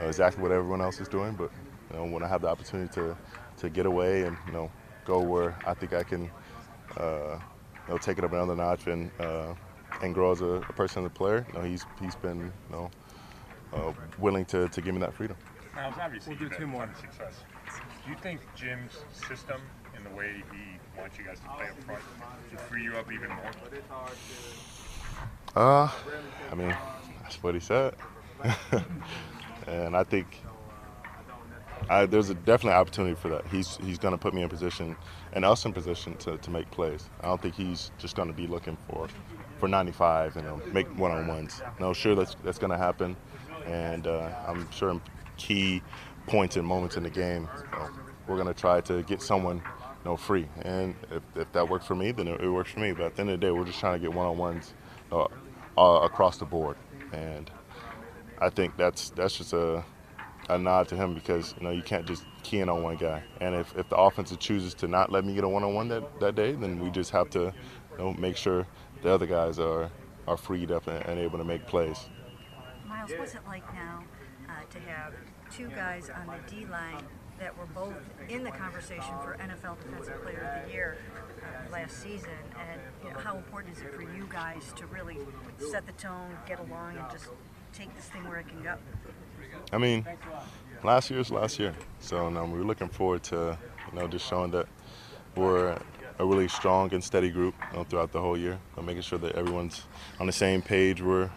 uh, 0.00 0.06
exactly 0.06 0.42
what 0.42 0.52
everyone 0.52 0.80
else 0.82 1.00
is 1.00 1.08
doing. 1.08 1.34
But 1.34 1.50
you 1.90 1.98
know, 1.98 2.04
when 2.06 2.22
I 2.22 2.28
have 2.28 2.42
the 2.42 2.48
opportunity 2.48 2.92
to 2.94 3.16
to 3.58 3.70
get 3.70 3.86
away 3.86 4.24
and 4.24 4.36
you 4.46 4.52
know 4.52 4.70
go 5.06 5.20
where 5.20 5.56
I 5.66 5.74
think 5.74 5.94
I 5.94 6.04
can, 6.04 6.30
uh, 6.98 7.38
you 7.88 7.94
know, 7.94 7.98
take 7.98 8.18
it 8.18 8.24
up 8.24 8.32
another 8.32 8.56
notch 8.56 8.86
and 8.88 9.10
and 10.02 10.14
grow 10.14 10.32
as 10.32 10.42
a, 10.42 10.46
a 10.46 10.72
person 10.74 11.00
and 11.00 11.08
a 11.08 11.10
player. 11.14 11.46
You 11.48 11.58
know, 11.58 11.64
he's 11.64 11.86
he's 12.00 12.16
been 12.16 12.40
you 12.40 12.52
know 12.70 12.90
willing 14.18 14.44
to, 14.46 14.68
to 14.68 14.80
give 14.82 14.94
me 14.94 15.00
that 15.00 15.14
freedom. 15.14 15.36
Now, 15.76 15.94
obviously 16.00 16.36
we'll 16.40 16.48
do 16.48 16.56
two 16.56 16.66
more. 16.66 16.88
Success. 16.98 17.34
Do 18.04 18.10
you 18.10 18.16
think 18.22 18.40
Jim's 18.56 19.04
system 19.28 19.60
and 19.94 20.06
the 20.06 20.10
way 20.10 20.42
he 20.52 20.98
wants 20.98 21.18
you 21.18 21.24
guys 21.24 21.38
to 21.40 21.48
play 21.48 21.66
up 21.68 21.78
front 21.84 22.02
will 22.50 22.58
free 22.58 22.82
you 22.82 22.96
up 22.96 23.12
even 23.12 23.28
more? 23.28 23.50
Uh, 25.54 25.90
I 26.50 26.54
mean, 26.54 26.74
that's 27.22 27.42
what 27.42 27.54
he 27.54 27.60
said, 27.60 27.94
and 29.66 29.96
I 29.96 30.04
think 30.04 30.42
I, 31.88 32.06
there's 32.06 32.30
a 32.30 32.34
definitely 32.34 32.78
opportunity 32.78 33.14
for 33.14 33.28
that. 33.28 33.46
He's 33.48 33.76
he's 33.78 33.98
going 33.98 34.12
to 34.12 34.18
put 34.18 34.34
me 34.34 34.42
in 34.42 34.48
position 34.48 34.96
and 35.32 35.44
us 35.44 35.64
in 35.64 35.72
position 35.72 36.16
to, 36.18 36.36
to 36.38 36.50
make 36.50 36.70
plays. 36.70 37.08
I 37.20 37.26
don't 37.26 37.40
think 37.40 37.54
he's 37.54 37.90
just 37.98 38.16
going 38.16 38.28
to 38.28 38.34
be 38.34 38.46
looking 38.46 38.76
for 38.88 39.08
for 39.58 39.68
95 39.68 40.36
and 40.36 40.44
you 40.44 40.50
know, 40.50 40.62
make 40.72 40.86
one-on-ones. 40.98 41.62
No, 41.80 41.92
sure 41.92 42.14
that's 42.14 42.36
that's 42.44 42.58
going 42.58 42.72
to 42.72 42.78
happen, 42.78 43.16
and 43.66 44.06
uh, 44.06 44.30
I'm 44.46 44.70
sure 44.70 45.00
key 45.36 45.82
points 46.26 46.56
and 46.56 46.66
moments 46.66 46.96
in 46.96 47.02
the 47.02 47.10
game, 47.10 47.48
we're 48.26 48.36
going 48.36 48.48
to 48.52 48.54
try 48.54 48.80
to 48.82 49.02
get 49.04 49.22
someone 49.22 49.56
you 49.56 50.12
know, 50.12 50.16
free. 50.16 50.46
And 50.62 50.94
if, 51.10 51.22
if 51.36 51.52
that 51.52 51.68
works 51.68 51.86
for 51.86 51.94
me, 51.94 52.12
then 52.12 52.28
it, 52.28 52.40
it, 52.40 52.48
works 52.48 52.70
for 52.70 52.80
me. 52.80 52.92
But 52.92 53.06
at 53.06 53.14
the 53.16 53.22
end 53.22 53.30
of 53.30 53.40
the 53.40 53.46
day, 53.46 53.50
we're 53.50 53.64
just 53.64 53.80
trying 53.80 53.94
to 53.94 53.98
get 53.98 54.14
one-on-ones 54.14 54.74
uh, 55.12 55.26
uh, 55.78 56.00
across 56.02 56.36
the 56.38 56.44
board. 56.44 56.76
And 57.12 57.50
I 58.40 58.50
think 58.50 58.76
that's 58.76 59.10
that's 59.10 59.38
just 59.38 59.52
a, 59.52 59.84
a 60.48 60.58
nod 60.58 60.88
to 60.88 60.96
him 60.96 61.14
because 61.14 61.54
you 61.58 61.64
know 61.64 61.70
you 61.70 61.82
can't 61.82 62.06
just 62.06 62.24
key 62.42 62.60
in 62.60 62.68
on 62.68 62.82
one 62.82 62.96
guy. 62.96 63.22
And 63.40 63.54
if, 63.54 63.76
if 63.76 63.88
the 63.88 63.96
offensive 63.96 64.38
chooses 64.38 64.74
to 64.74 64.88
not 64.88 65.10
let 65.10 65.24
me 65.24 65.34
get 65.34 65.44
a 65.44 65.48
one-on-one 65.48 65.88
that, 65.88 66.20
that 66.20 66.34
day, 66.34 66.52
then 66.52 66.80
we 66.80 66.90
just 66.90 67.10
have 67.10 67.30
to 67.30 67.40
you 67.92 67.98
know, 67.98 68.12
make 68.14 68.36
sure 68.36 68.66
the 69.02 69.10
other 69.10 69.26
guys 69.26 69.58
are 69.58 69.90
are 70.26 70.36
freed 70.36 70.70
up 70.70 70.86
and, 70.86 71.04
and 71.06 71.18
able 71.18 71.38
to 71.38 71.44
make 71.44 71.66
plays. 71.66 72.08
Myles, 72.86 73.12
what's 73.18 73.34
it 73.34 73.40
like 73.46 73.64
now 73.74 74.02
uh, 74.48 74.52
to 74.70 74.78
have 74.80 75.14
two 75.56 75.68
guys 75.68 76.10
on 76.10 76.26
the 76.26 76.54
D 76.54 76.66
line 76.66 77.02
that 77.38 77.56
were 77.56 77.66
both 77.66 77.94
in 78.28 78.44
the 78.44 78.50
conversation 78.50 79.14
for 79.22 79.38
NFL 79.40 79.80
Defensive 79.82 80.22
Player 80.22 80.60
of 80.62 80.66
the 80.66 80.72
Year 80.72 80.98
uh, 81.42 81.72
last 81.72 82.02
season, 82.02 82.28
and 82.70 82.80
you 83.02 83.10
know, 83.10 83.18
how 83.18 83.36
important 83.36 83.74
is 83.76 83.82
it 83.82 83.94
for 83.94 84.02
you 84.02 84.28
guys 84.30 84.72
to 84.76 84.86
really 84.86 85.16
set 85.58 85.86
the 85.86 85.92
tone, 85.92 86.36
get 86.46 86.58
along, 86.58 86.98
and 86.98 87.10
just 87.10 87.28
take 87.72 87.94
this 87.96 88.04
thing 88.06 88.28
where 88.28 88.38
it 88.38 88.48
can 88.48 88.62
go? 88.62 88.74
I 89.72 89.78
mean, 89.78 90.04
last 90.82 91.10
year 91.10 91.20
is 91.20 91.30
last 91.30 91.58
year, 91.58 91.74
so 92.00 92.26
um, 92.26 92.52
we're 92.52 92.62
looking 92.62 92.88
forward 92.88 93.22
to 93.24 93.56
you 93.92 93.98
know 93.98 94.08
just 94.08 94.26
showing 94.26 94.50
that 94.50 94.66
we're 95.36 95.78
a 96.18 96.24
really 96.24 96.48
strong 96.48 96.92
and 96.92 97.02
steady 97.02 97.30
group 97.30 97.54
you 97.72 97.78
know, 97.78 97.84
throughout 97.84 98.12
the 98.12 98.20
whole 98.20 98.36
year, 98.36 98.58
making 98.82 99.02
sure 99.02 99.18
that 99.18 99.34
everyone's 99.36 99.84
on 100.20 100.26
the 100.26 100.32
same 100.32 100.60
page. 100.60 101.00
We're 101.00 101.30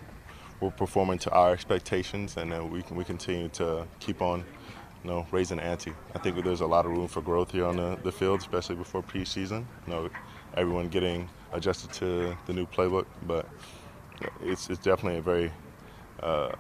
we're 0.60 0.72
performing 0.72 1.20
to 1.20 1.32
our 1.32 1.52
expectations, 1.54 2.38
and 2.38 2.72
we 2.72 2.82
can 2.82 2.96
we 2.96 3.04
continue 3.04 3.50
to 3.50 3.88
keep 4.00 4.22
on, 4.22 4.44
you 5.04 5.10
know, 5.10 5.26
raising 5.32 5.58
the 5.58 5.64
ante. 5.64 5.94
I 6.14 6.20
think 6.20 6.44
there's 6.44 6.62
a 6.62 6.68
lot 6.68 6.86
of 6.86 6.92
room 6.92 7.08
for 7.08 7.22
growth 7.22 7.52
here 7.52 7.66
on 7.66 7.78
the, 7.78 7.98
the 8.04 8.12
field, 8.12 8.42
especially 8.42 8.76
before 8.76 9.02
preseason. 9.02 9.66
You 9.88 9.94
know, 9.94 10.10
everyone 10.56 10.90
getting 10.90 11.30
adjusted 11.54 11.92
to 11.94 12.38
the 12.46 12.54
new 12.54 12.66
playbook, 12.66 13.06
but 13.26 13.48
it's 14.42 14.70
it's 14.70 14.82
definitely 14.82 15.20
a 15.20 15.22
very 15.22 15.52
uh, 16.22 16.52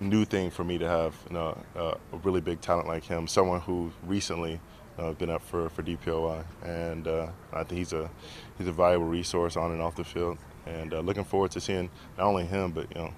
new 0.00 0.24
thing 0.24 0.50
for 0.50 0.64
me 0.64 0.78
to 0.78 0.88
have 0.88 1.14
you 1.28 1.34
know, 1.34 1.58
uh, 1.76 1.94
a 2.12 2.16
really 2.18 2.40
big 2.40 2.60
talent 2.60 2.88
like 2.88 3.04
him, 3.04 3.28
someone 3.28 3.60
who 3.60 3.92
recently 4.04 4.60
uh, 4.98 5.12
been 5.12 5.30
up 5.30 5.42
for, 5.42 5.68
for 5.68 5.82
DPOY, 5.82 6.44
and 6.64 7.06
uh, 7.06 7.28
I 7.52 7.64
think 7.64 7.78
he's 7.78 7.92
a 7.92 8.10
he's 8.58 8.66
a 8.66 8.72
valuable 8.72 9.06
resource 9.06 9.56
on 9.56 9.70
and 9.70 9.80
off 9.80 9.94
the 9.94 10.04
field 10.04 10.38
and 10.66 10.94
uh, 10.94 11.00
looking 11.00 11.24
forward 11.24 11.50
to 11.52 11.60
seeing 11.60 11.90
not 12.18 12.26
only 12.26 12.44
him 12.44 12.70
but 12.70 12.86
you 12.94 13.02
know 13.02 13.12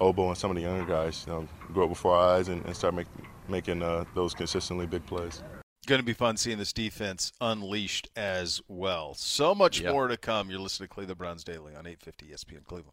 Ogbo 0.00 0.28
and 0.28 0.36
some 0.36 0.50
of 0.50 0.56
the 0.56 0.62
younger 0.62 0.84
guys 0.84 1.24
you 1.26 1.32
know 1.32 1.48
grow 1.72 1.84
up 1.84 1.90
before 1.90 2.16
our 2.16 2.36
eyes 2.36 2.48
and, 2.48 2.64
and 2.64 2.76
start 2.76 2.94
make, 2.94 3.06
making 3.48 3.82
uh, 3.82 4.04
those 4.14 4.34
consistently 4.34 4.86
big 4.86 5.04
plays. 5.06 5.42
Going 5.86 6.00
to 6.00 6.04
be 6.04 6.14
fun 6.14 6.36
seeing 6.36 6.58
this 6.58 6.72
defense 6.72 7.32
unleashed 7.40 8.08
as 8.16 8.60
well. 8.66 9.14
So 9.14 9.54
much 9.54 9.80
yep. 9.80 9.92
more 9.92 10.08
to 10.08 10.16
come. 10.16 10.50
You're 10.50 10.58
listening 10.58 10.88
to 10.88 10.94
Cleveland 10.94 11.18
Browns 11.18 11.44
Daily 11.44 11.76
on 11.76 11.86
850 11.86 12.26
ESPN 12.26 12.64
Cleveland. 12.64 12.92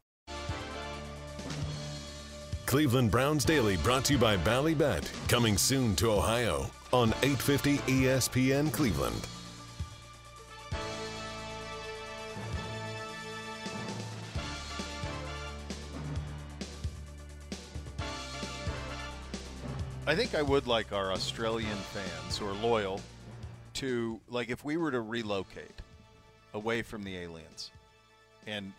Cleveland 2.68 3.10
Browns 3.10 3.46
Daily 3.46 3.78
brought 3.78 4.06
to 4.06 4.14
you 4.14 4.20
by 4.20 4.38
Ballybet, 4.38 5.12
coming 5.28 5.58
soon 5.58 5.96
to 5.98 6.12
Ohio 6.12 6.70
on 6.92 7.10
850 7.24 7.78
ESPN 7.80 8.72
Cleveland. 8.72 9.28
I 20.06 20.16
think 20.16 20.36
I 20.36 20.42
would 20.42 20.68
like 20.68 20.92
our 20.92 21.12
Australian 21.12 21.78
fans 21.78 22.38
who 22.38 22.48
are 22.48 22.54
loyal 22.54 23.00
to 23.76 24.20
like 24.30 24.50
if 24.50 24.64
we 24.66 24.76
were 24.78 24.92
to 24.92 25.02
relocate 25.02 25.72
away 26.54 26.82
from 26.82 27.04
the 27.04 27.18
aliens, 27.18 27.72
and 28.46 28.74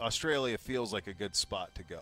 Australia 0.00 0.58
feels 0.58 0.92
like 0.92 1.06
a 1.06 1.14
good 1.14 1.34
spot 1.34 1.74
to 1.76 1.82
go. 1.82 2.00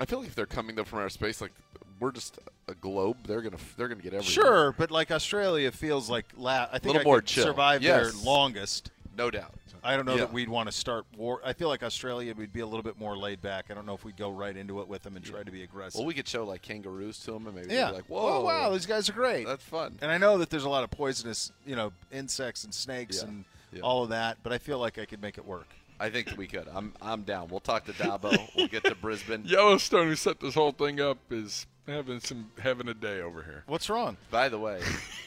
I 0.00 0.04
feel 0.04 0.18
like 0.18 0.28
if 0.28 0.34
they're 0.34 0.46
coming 0.46 0.74
though 0.74 0.84
from 0.84 0.98
outer 0.98 1.08
space, 1.10 1.40
like 1.40 1.52
we're 2.00 2.10
just 2.10 2.38
a 2.66 2.74
globe, 2.74 3.18
they're 3.24 3.40
gonna 3.40 3.56
they're 3.76 3.88
gonna 3.88 4.02
get 4.02 4.12
everything. 4.14 4.32
Sure, 4.32 4.72
but 4.72 4.90
like 4.90 5.12
Australia 5.12 5.70
feels 5.70 6.10
like 6.10 6.26
la- 6.36 6.66
I 6.72 6.78
think 6.78 6.86
Little 6.96 7.00
I 7.02 7.04
more 7.04 7.16
could 7.20 7.26
chill. 7.26 7.44
survive 7.44 7.82
Yes. 7.82 8.12
there 8.12 8.24
longest. 8.24 8.90
No 9.16 9.30
doubt. 9.30 9.54
I 9.82 9.96
don't 9.96 10.06
know 10.06 10.12
Yeah. 10.14 10.20
that 10.20 10.32
we'd 10.32 10.48
want 10.48 10.68
to 10.68 10.72
start 10.72 11.04
war. 11.16 11.40
I 11.44 11.52
feel 11.52 11.68
like 11.68 11.82
Australia 11.82 12.34
would 12.36 12.52
be 12.52 12.60
a 12.60 12.66
little 12.66 12.82
bit 12.82 12.98
more 12.98 13.16
laid 13.16 13.42
back. 13.42 13.66
I 13.70 13.74
don't 13.74 13.84
know 13.86 13.94
if 13.94 14.04
we'd 14.04 14.16
go 14.16 14.30
right 14.30 14.56
into 14.56 14.80
it 14.80 14.88
with 14.88 15.02
them 15.02 15.16
and 15.16 15.24
try 15.24 15.42
to 15.42 15.50
be 15.50 15.62
aggressive. 15.62 15.98
Well, 15.98 16.06
we 16.06 16.14
could 16.14 16.26
show 16.26 16.44
like 16.44 16.62
kangaroos 16.62 17.18
to 17.20 17.32
them 17.32 17.46
and 17.46 17.54
maybe 17.56 17.74
yeah, 17.74 17.88
be 17.90 17.96
like, 17.96 18.04
oh 18.10 18.14
whoa, 18.40 18.44
wow, 18.44 18.70
these 18.70 18.86
guys 18.86 19.08
are 19.08 19.12
great. 19.12 19.46
That's 19.46 19.62
fun. 19.64 19.98
And 20.00 20.10
I 20.10 20.18
know 20.18 20.38
that 20.38 20.50
there's 20.50 20.64
a 20.64 20.68
lot 20.70 20.84
of 20.84 20.90
poisonous, 20.90 21.52
you 21.66 21.76
know, 21.76 21.92
insects 22.12 22.64
and 22.64 22.72
snakes 22.74 23.18
Yeah. 23.18 23.28
and 23.28 23.44
Yeah. 23.72 23.80
all 23.82 24.02
of 24.04 24.08
that, 24.10 24.38
but 24.42 24.52
I 24.52 24.58
feel 24.58 24.78
like 24.78 24.98
I 24.98 25.04
could 25.04 25.20
make 25.20 25.36
it 25.38 25.44
work. 25.44 25.68
I 26.00 26.10
think 26.10 26.26
that 26.28 26.36
we 26.36 26.46
could. 26.48 26.66
I'm 26.74 26.92
I'm 27.00 27.22
down. 27.22 27.48
We'll 27.48 27.60
talk 27.60 27.84
to 27.84 27.92
Dabo. 27.92 28.48
we'll 28.56 28.66
get 28.68 28.84
to 28.84 28.94
Brisbane. 28.96 29.42
Yellowstone, 29.46 30.08
who 30.08 30.16
set 30.16 30.40
this 30.40 30.54
whole 30.54 30.72
thing 30.72 31.00
up, 31.00 31.18
is 31.30 31.66
having 31.86 32.18
some 32.20 32.50
having 32.58 32.88
a 32.88 32.94
day 32.94 33.20
over 33.20 33.42
here. 33.42 33.62
What's 33.66 33.88
wrong? 33.88 34.16
By 34.30 34.48
the 34.48 34.58
way, 34.58 34.80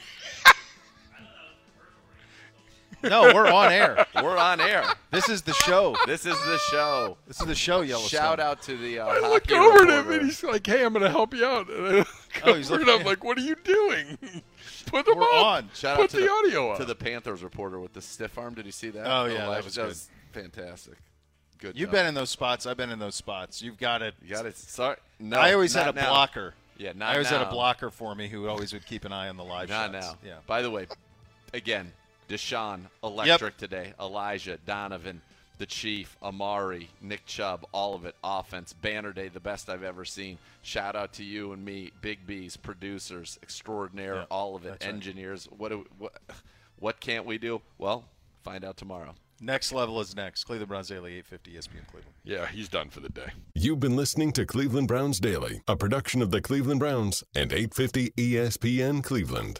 No, 3.03 3.31
we're 3.33 3.47
on 3.51 3.71
air. 3.71 4.05
we're 4.15 4.37
on 4.37 4.59
air. 4.59 4.83
This 5.11 5.29
is 5.29 5.41
the 5.43 5.53
show. 5.53 5.95
This 6.07 6.25
is 6.25 6.35
the 6.45 6.57
show. 6.71 7.17
This 7.27 7.39
is 7.39 7.45
the 7.47 7.55
show, 7.55 7.81
Yellowstone. 7.81 8.19
Shout 8.19 8.39
out 8.39 8.61
to 8.63 8.75
the 8.75 8.99
uh, 8.99 9.05
I 9.07 9.19
look 9.19 9.49
hockey 9.49 9.53
over 9.53 9.83
at 9.91 10.05
him 10.05 10.11
and 10.11 10.25
he's 10.25 10.43
like, 10.43 10.65
"Hey, 10.65 10.83
I'm 10.83 10.93
going 10.93 11.03
to 11.03 11.09
help 11.09 11.33
you 11.33 11.45
out." 11.45 11.69
And 11.69 11.85
I 11.87 11.89
look 11.99 12.07
Oh, 12.43 12.53
he's 12.55 12.71
over 12.71 12.79
and 12.81 12.87
looking- 12.87 13.01
I'm 13.01 13.05
like, 13.07 13.23
"What 13.23 13.37
are 13.37 13.41
you 13.41 13.55
doing? 13.63 14.17
Put 14.87 15.05
them 15.05 15.17
We're 15.17 15.23
up. 15.23 15.45
on. 15.45 15.69
Shout 15.73 15.95
Put 15.97 16.03
out 16.05 16.09
to 16.11 16.15
the, 16.17 16.23
the, 16.23 16.31
audio 16.31 16.71
up." 16.71 16.79
to 16.79 16.85
the 16.85 16.95
Panthers 16.95 17.43
reporter 17.43 17.79
with 17.79 17.93
the 17.93 18.01
stiff 18.01 18.37
arm. 18.37 18.55
Did 18.55 18.65
you 18.65 18.71
see 18.71 18.89
that? 18.89 19.05
Oh, 19.05 19.25
yeah, 19.25 19.45
that 19.45 19.49
live- 19.49 19.65
was 19.65 20.09
fantastic. 20.31 20.95
Good. 21.59 21.77
You've 21.77 21.89
job. 21.89 21.93
been 21.95 22.05
in 22.07 22.13
those 22.15 22.29
spots. 22.29 22.65
I've 22.65 22.77
been 22.77 22.91
in 22.91 22.99
those 22.99 23.15
spots. 23.15 23.61
You've 23.61 23.77
got 23.77 24.01
it. 24.01 24.15
You 24.23 24.29
got 24.35 24.45
it. 24.45 24.57
Sorry. 24.57 24.95
No, 25.19 25.37
I 25.39 25.53
always 25.53 25.73
had 25.73 25.87
a 25.87 25.93
now. 25.93 26.09
blocker. 26.09 26.53
Yeah, 26.77 26.91
not 26.95 27.09
I 27.09 27.11
always 27.13 27.31
now. 27.31 27.39
had 27.39 27.47
a 27.47 27.51
blocker 27.51 27.89
for 27.89 28.13
me 28.13 28.27
who 28.27 28.47
always 28.47 28.73
would 28.73 28.85
keep 28.85 29.05
an 29.05 29.11
eye 29.11 29.29
on 29.29 29.37
the 29.37 29.43
live 29.43 29.69
Not 29.69 29.91
shots. 29.93 30.05
now. 30.05 30.17
Yeah. 30.27 30.35
By 30.45 30.61
the 30.61 30.69
way, 30.69 30.85
again, 31.53 31.91
Deshaun, 32.27 32.81
electric 33.03 33.57
today. 33.57 33.93
Elijah, 33.99 34.57
Donovan, 34.65 35.21
the 35.57 35.65
Chief, 35.65 36.15
Amari, 36.21 36.89
Nick 37.01 37.25
Chubb, 37.25 37.65
all 37.71 37.95
of 37.95 38.05
it. 38.05 38.15
Offense, 38.23 38.73
banner 38.73 39.11
day, 39.13 39.27
the 39.29 39.39
best 39.39 39.69
I've 39.69 39.83
ever 39.83 40.05
seen. 40.05 40.37
Shout 40.61 40.95
out 40.95 41.13
to 41.13 41.23
you 41.23 41.53
and 41.53 41.63
me, 41.63 41.91
Big 42.01 42.27
B's, 42.27 42.57
producers, 42.57 43.39
extraordinaire, 43.41 44.15
Yeah, 44.15 44.25
all 44.29 44.55
of 44.55 44.65
it, 44.65 44.69
that's 44.71 44.85
right. 44.85 44.93
engineers. 44.93 45.47
What, 45.57 45.69
do, 45.69 45.85
what, 45.97 46.13
what 46.79 46.99
can't 46.99 47.25
we 47.25 47.37
do? 47.37 47.61
Well, 47.77 48.03
find 48.43 48.63
out 48.63 48.77
tomorrow. 48.77 49.13
Next 49.39 49.71
level 49.71 50.01
is 50.01 50.15
next. 50.15 50.45
Cleveland 50.45 50.69
Browns 50.69 50.87
Daily, 50.87 51.11
850 51.17 51.51
ESPN 51.53 51.87
Cleveland. 51.87 52.13
Yeah, 52.23 52.47
he's 52.47 52.67
done 52.67 52.89
for 52.89 53.01
the 53.01 53.09
day. 53.09 53.31
You've 53.53 53.79
been 53.79 53.95
listening 53.95 54.31
to 54.33 54.47
Cleveland 54.47 54.87
Browns 54.87 55.19
Daily, 55.19 55.61
a 55.67 55.75
production 55.75 56.23
of 56.23 56.31
the 56.31 56.41
Cleveland 56.41 56.79
Browns 56.79 57.23
and 57.35 57.53
850 57.53 58.11
ESPN 58.17 59.03
Cleveland. 59.03 59.59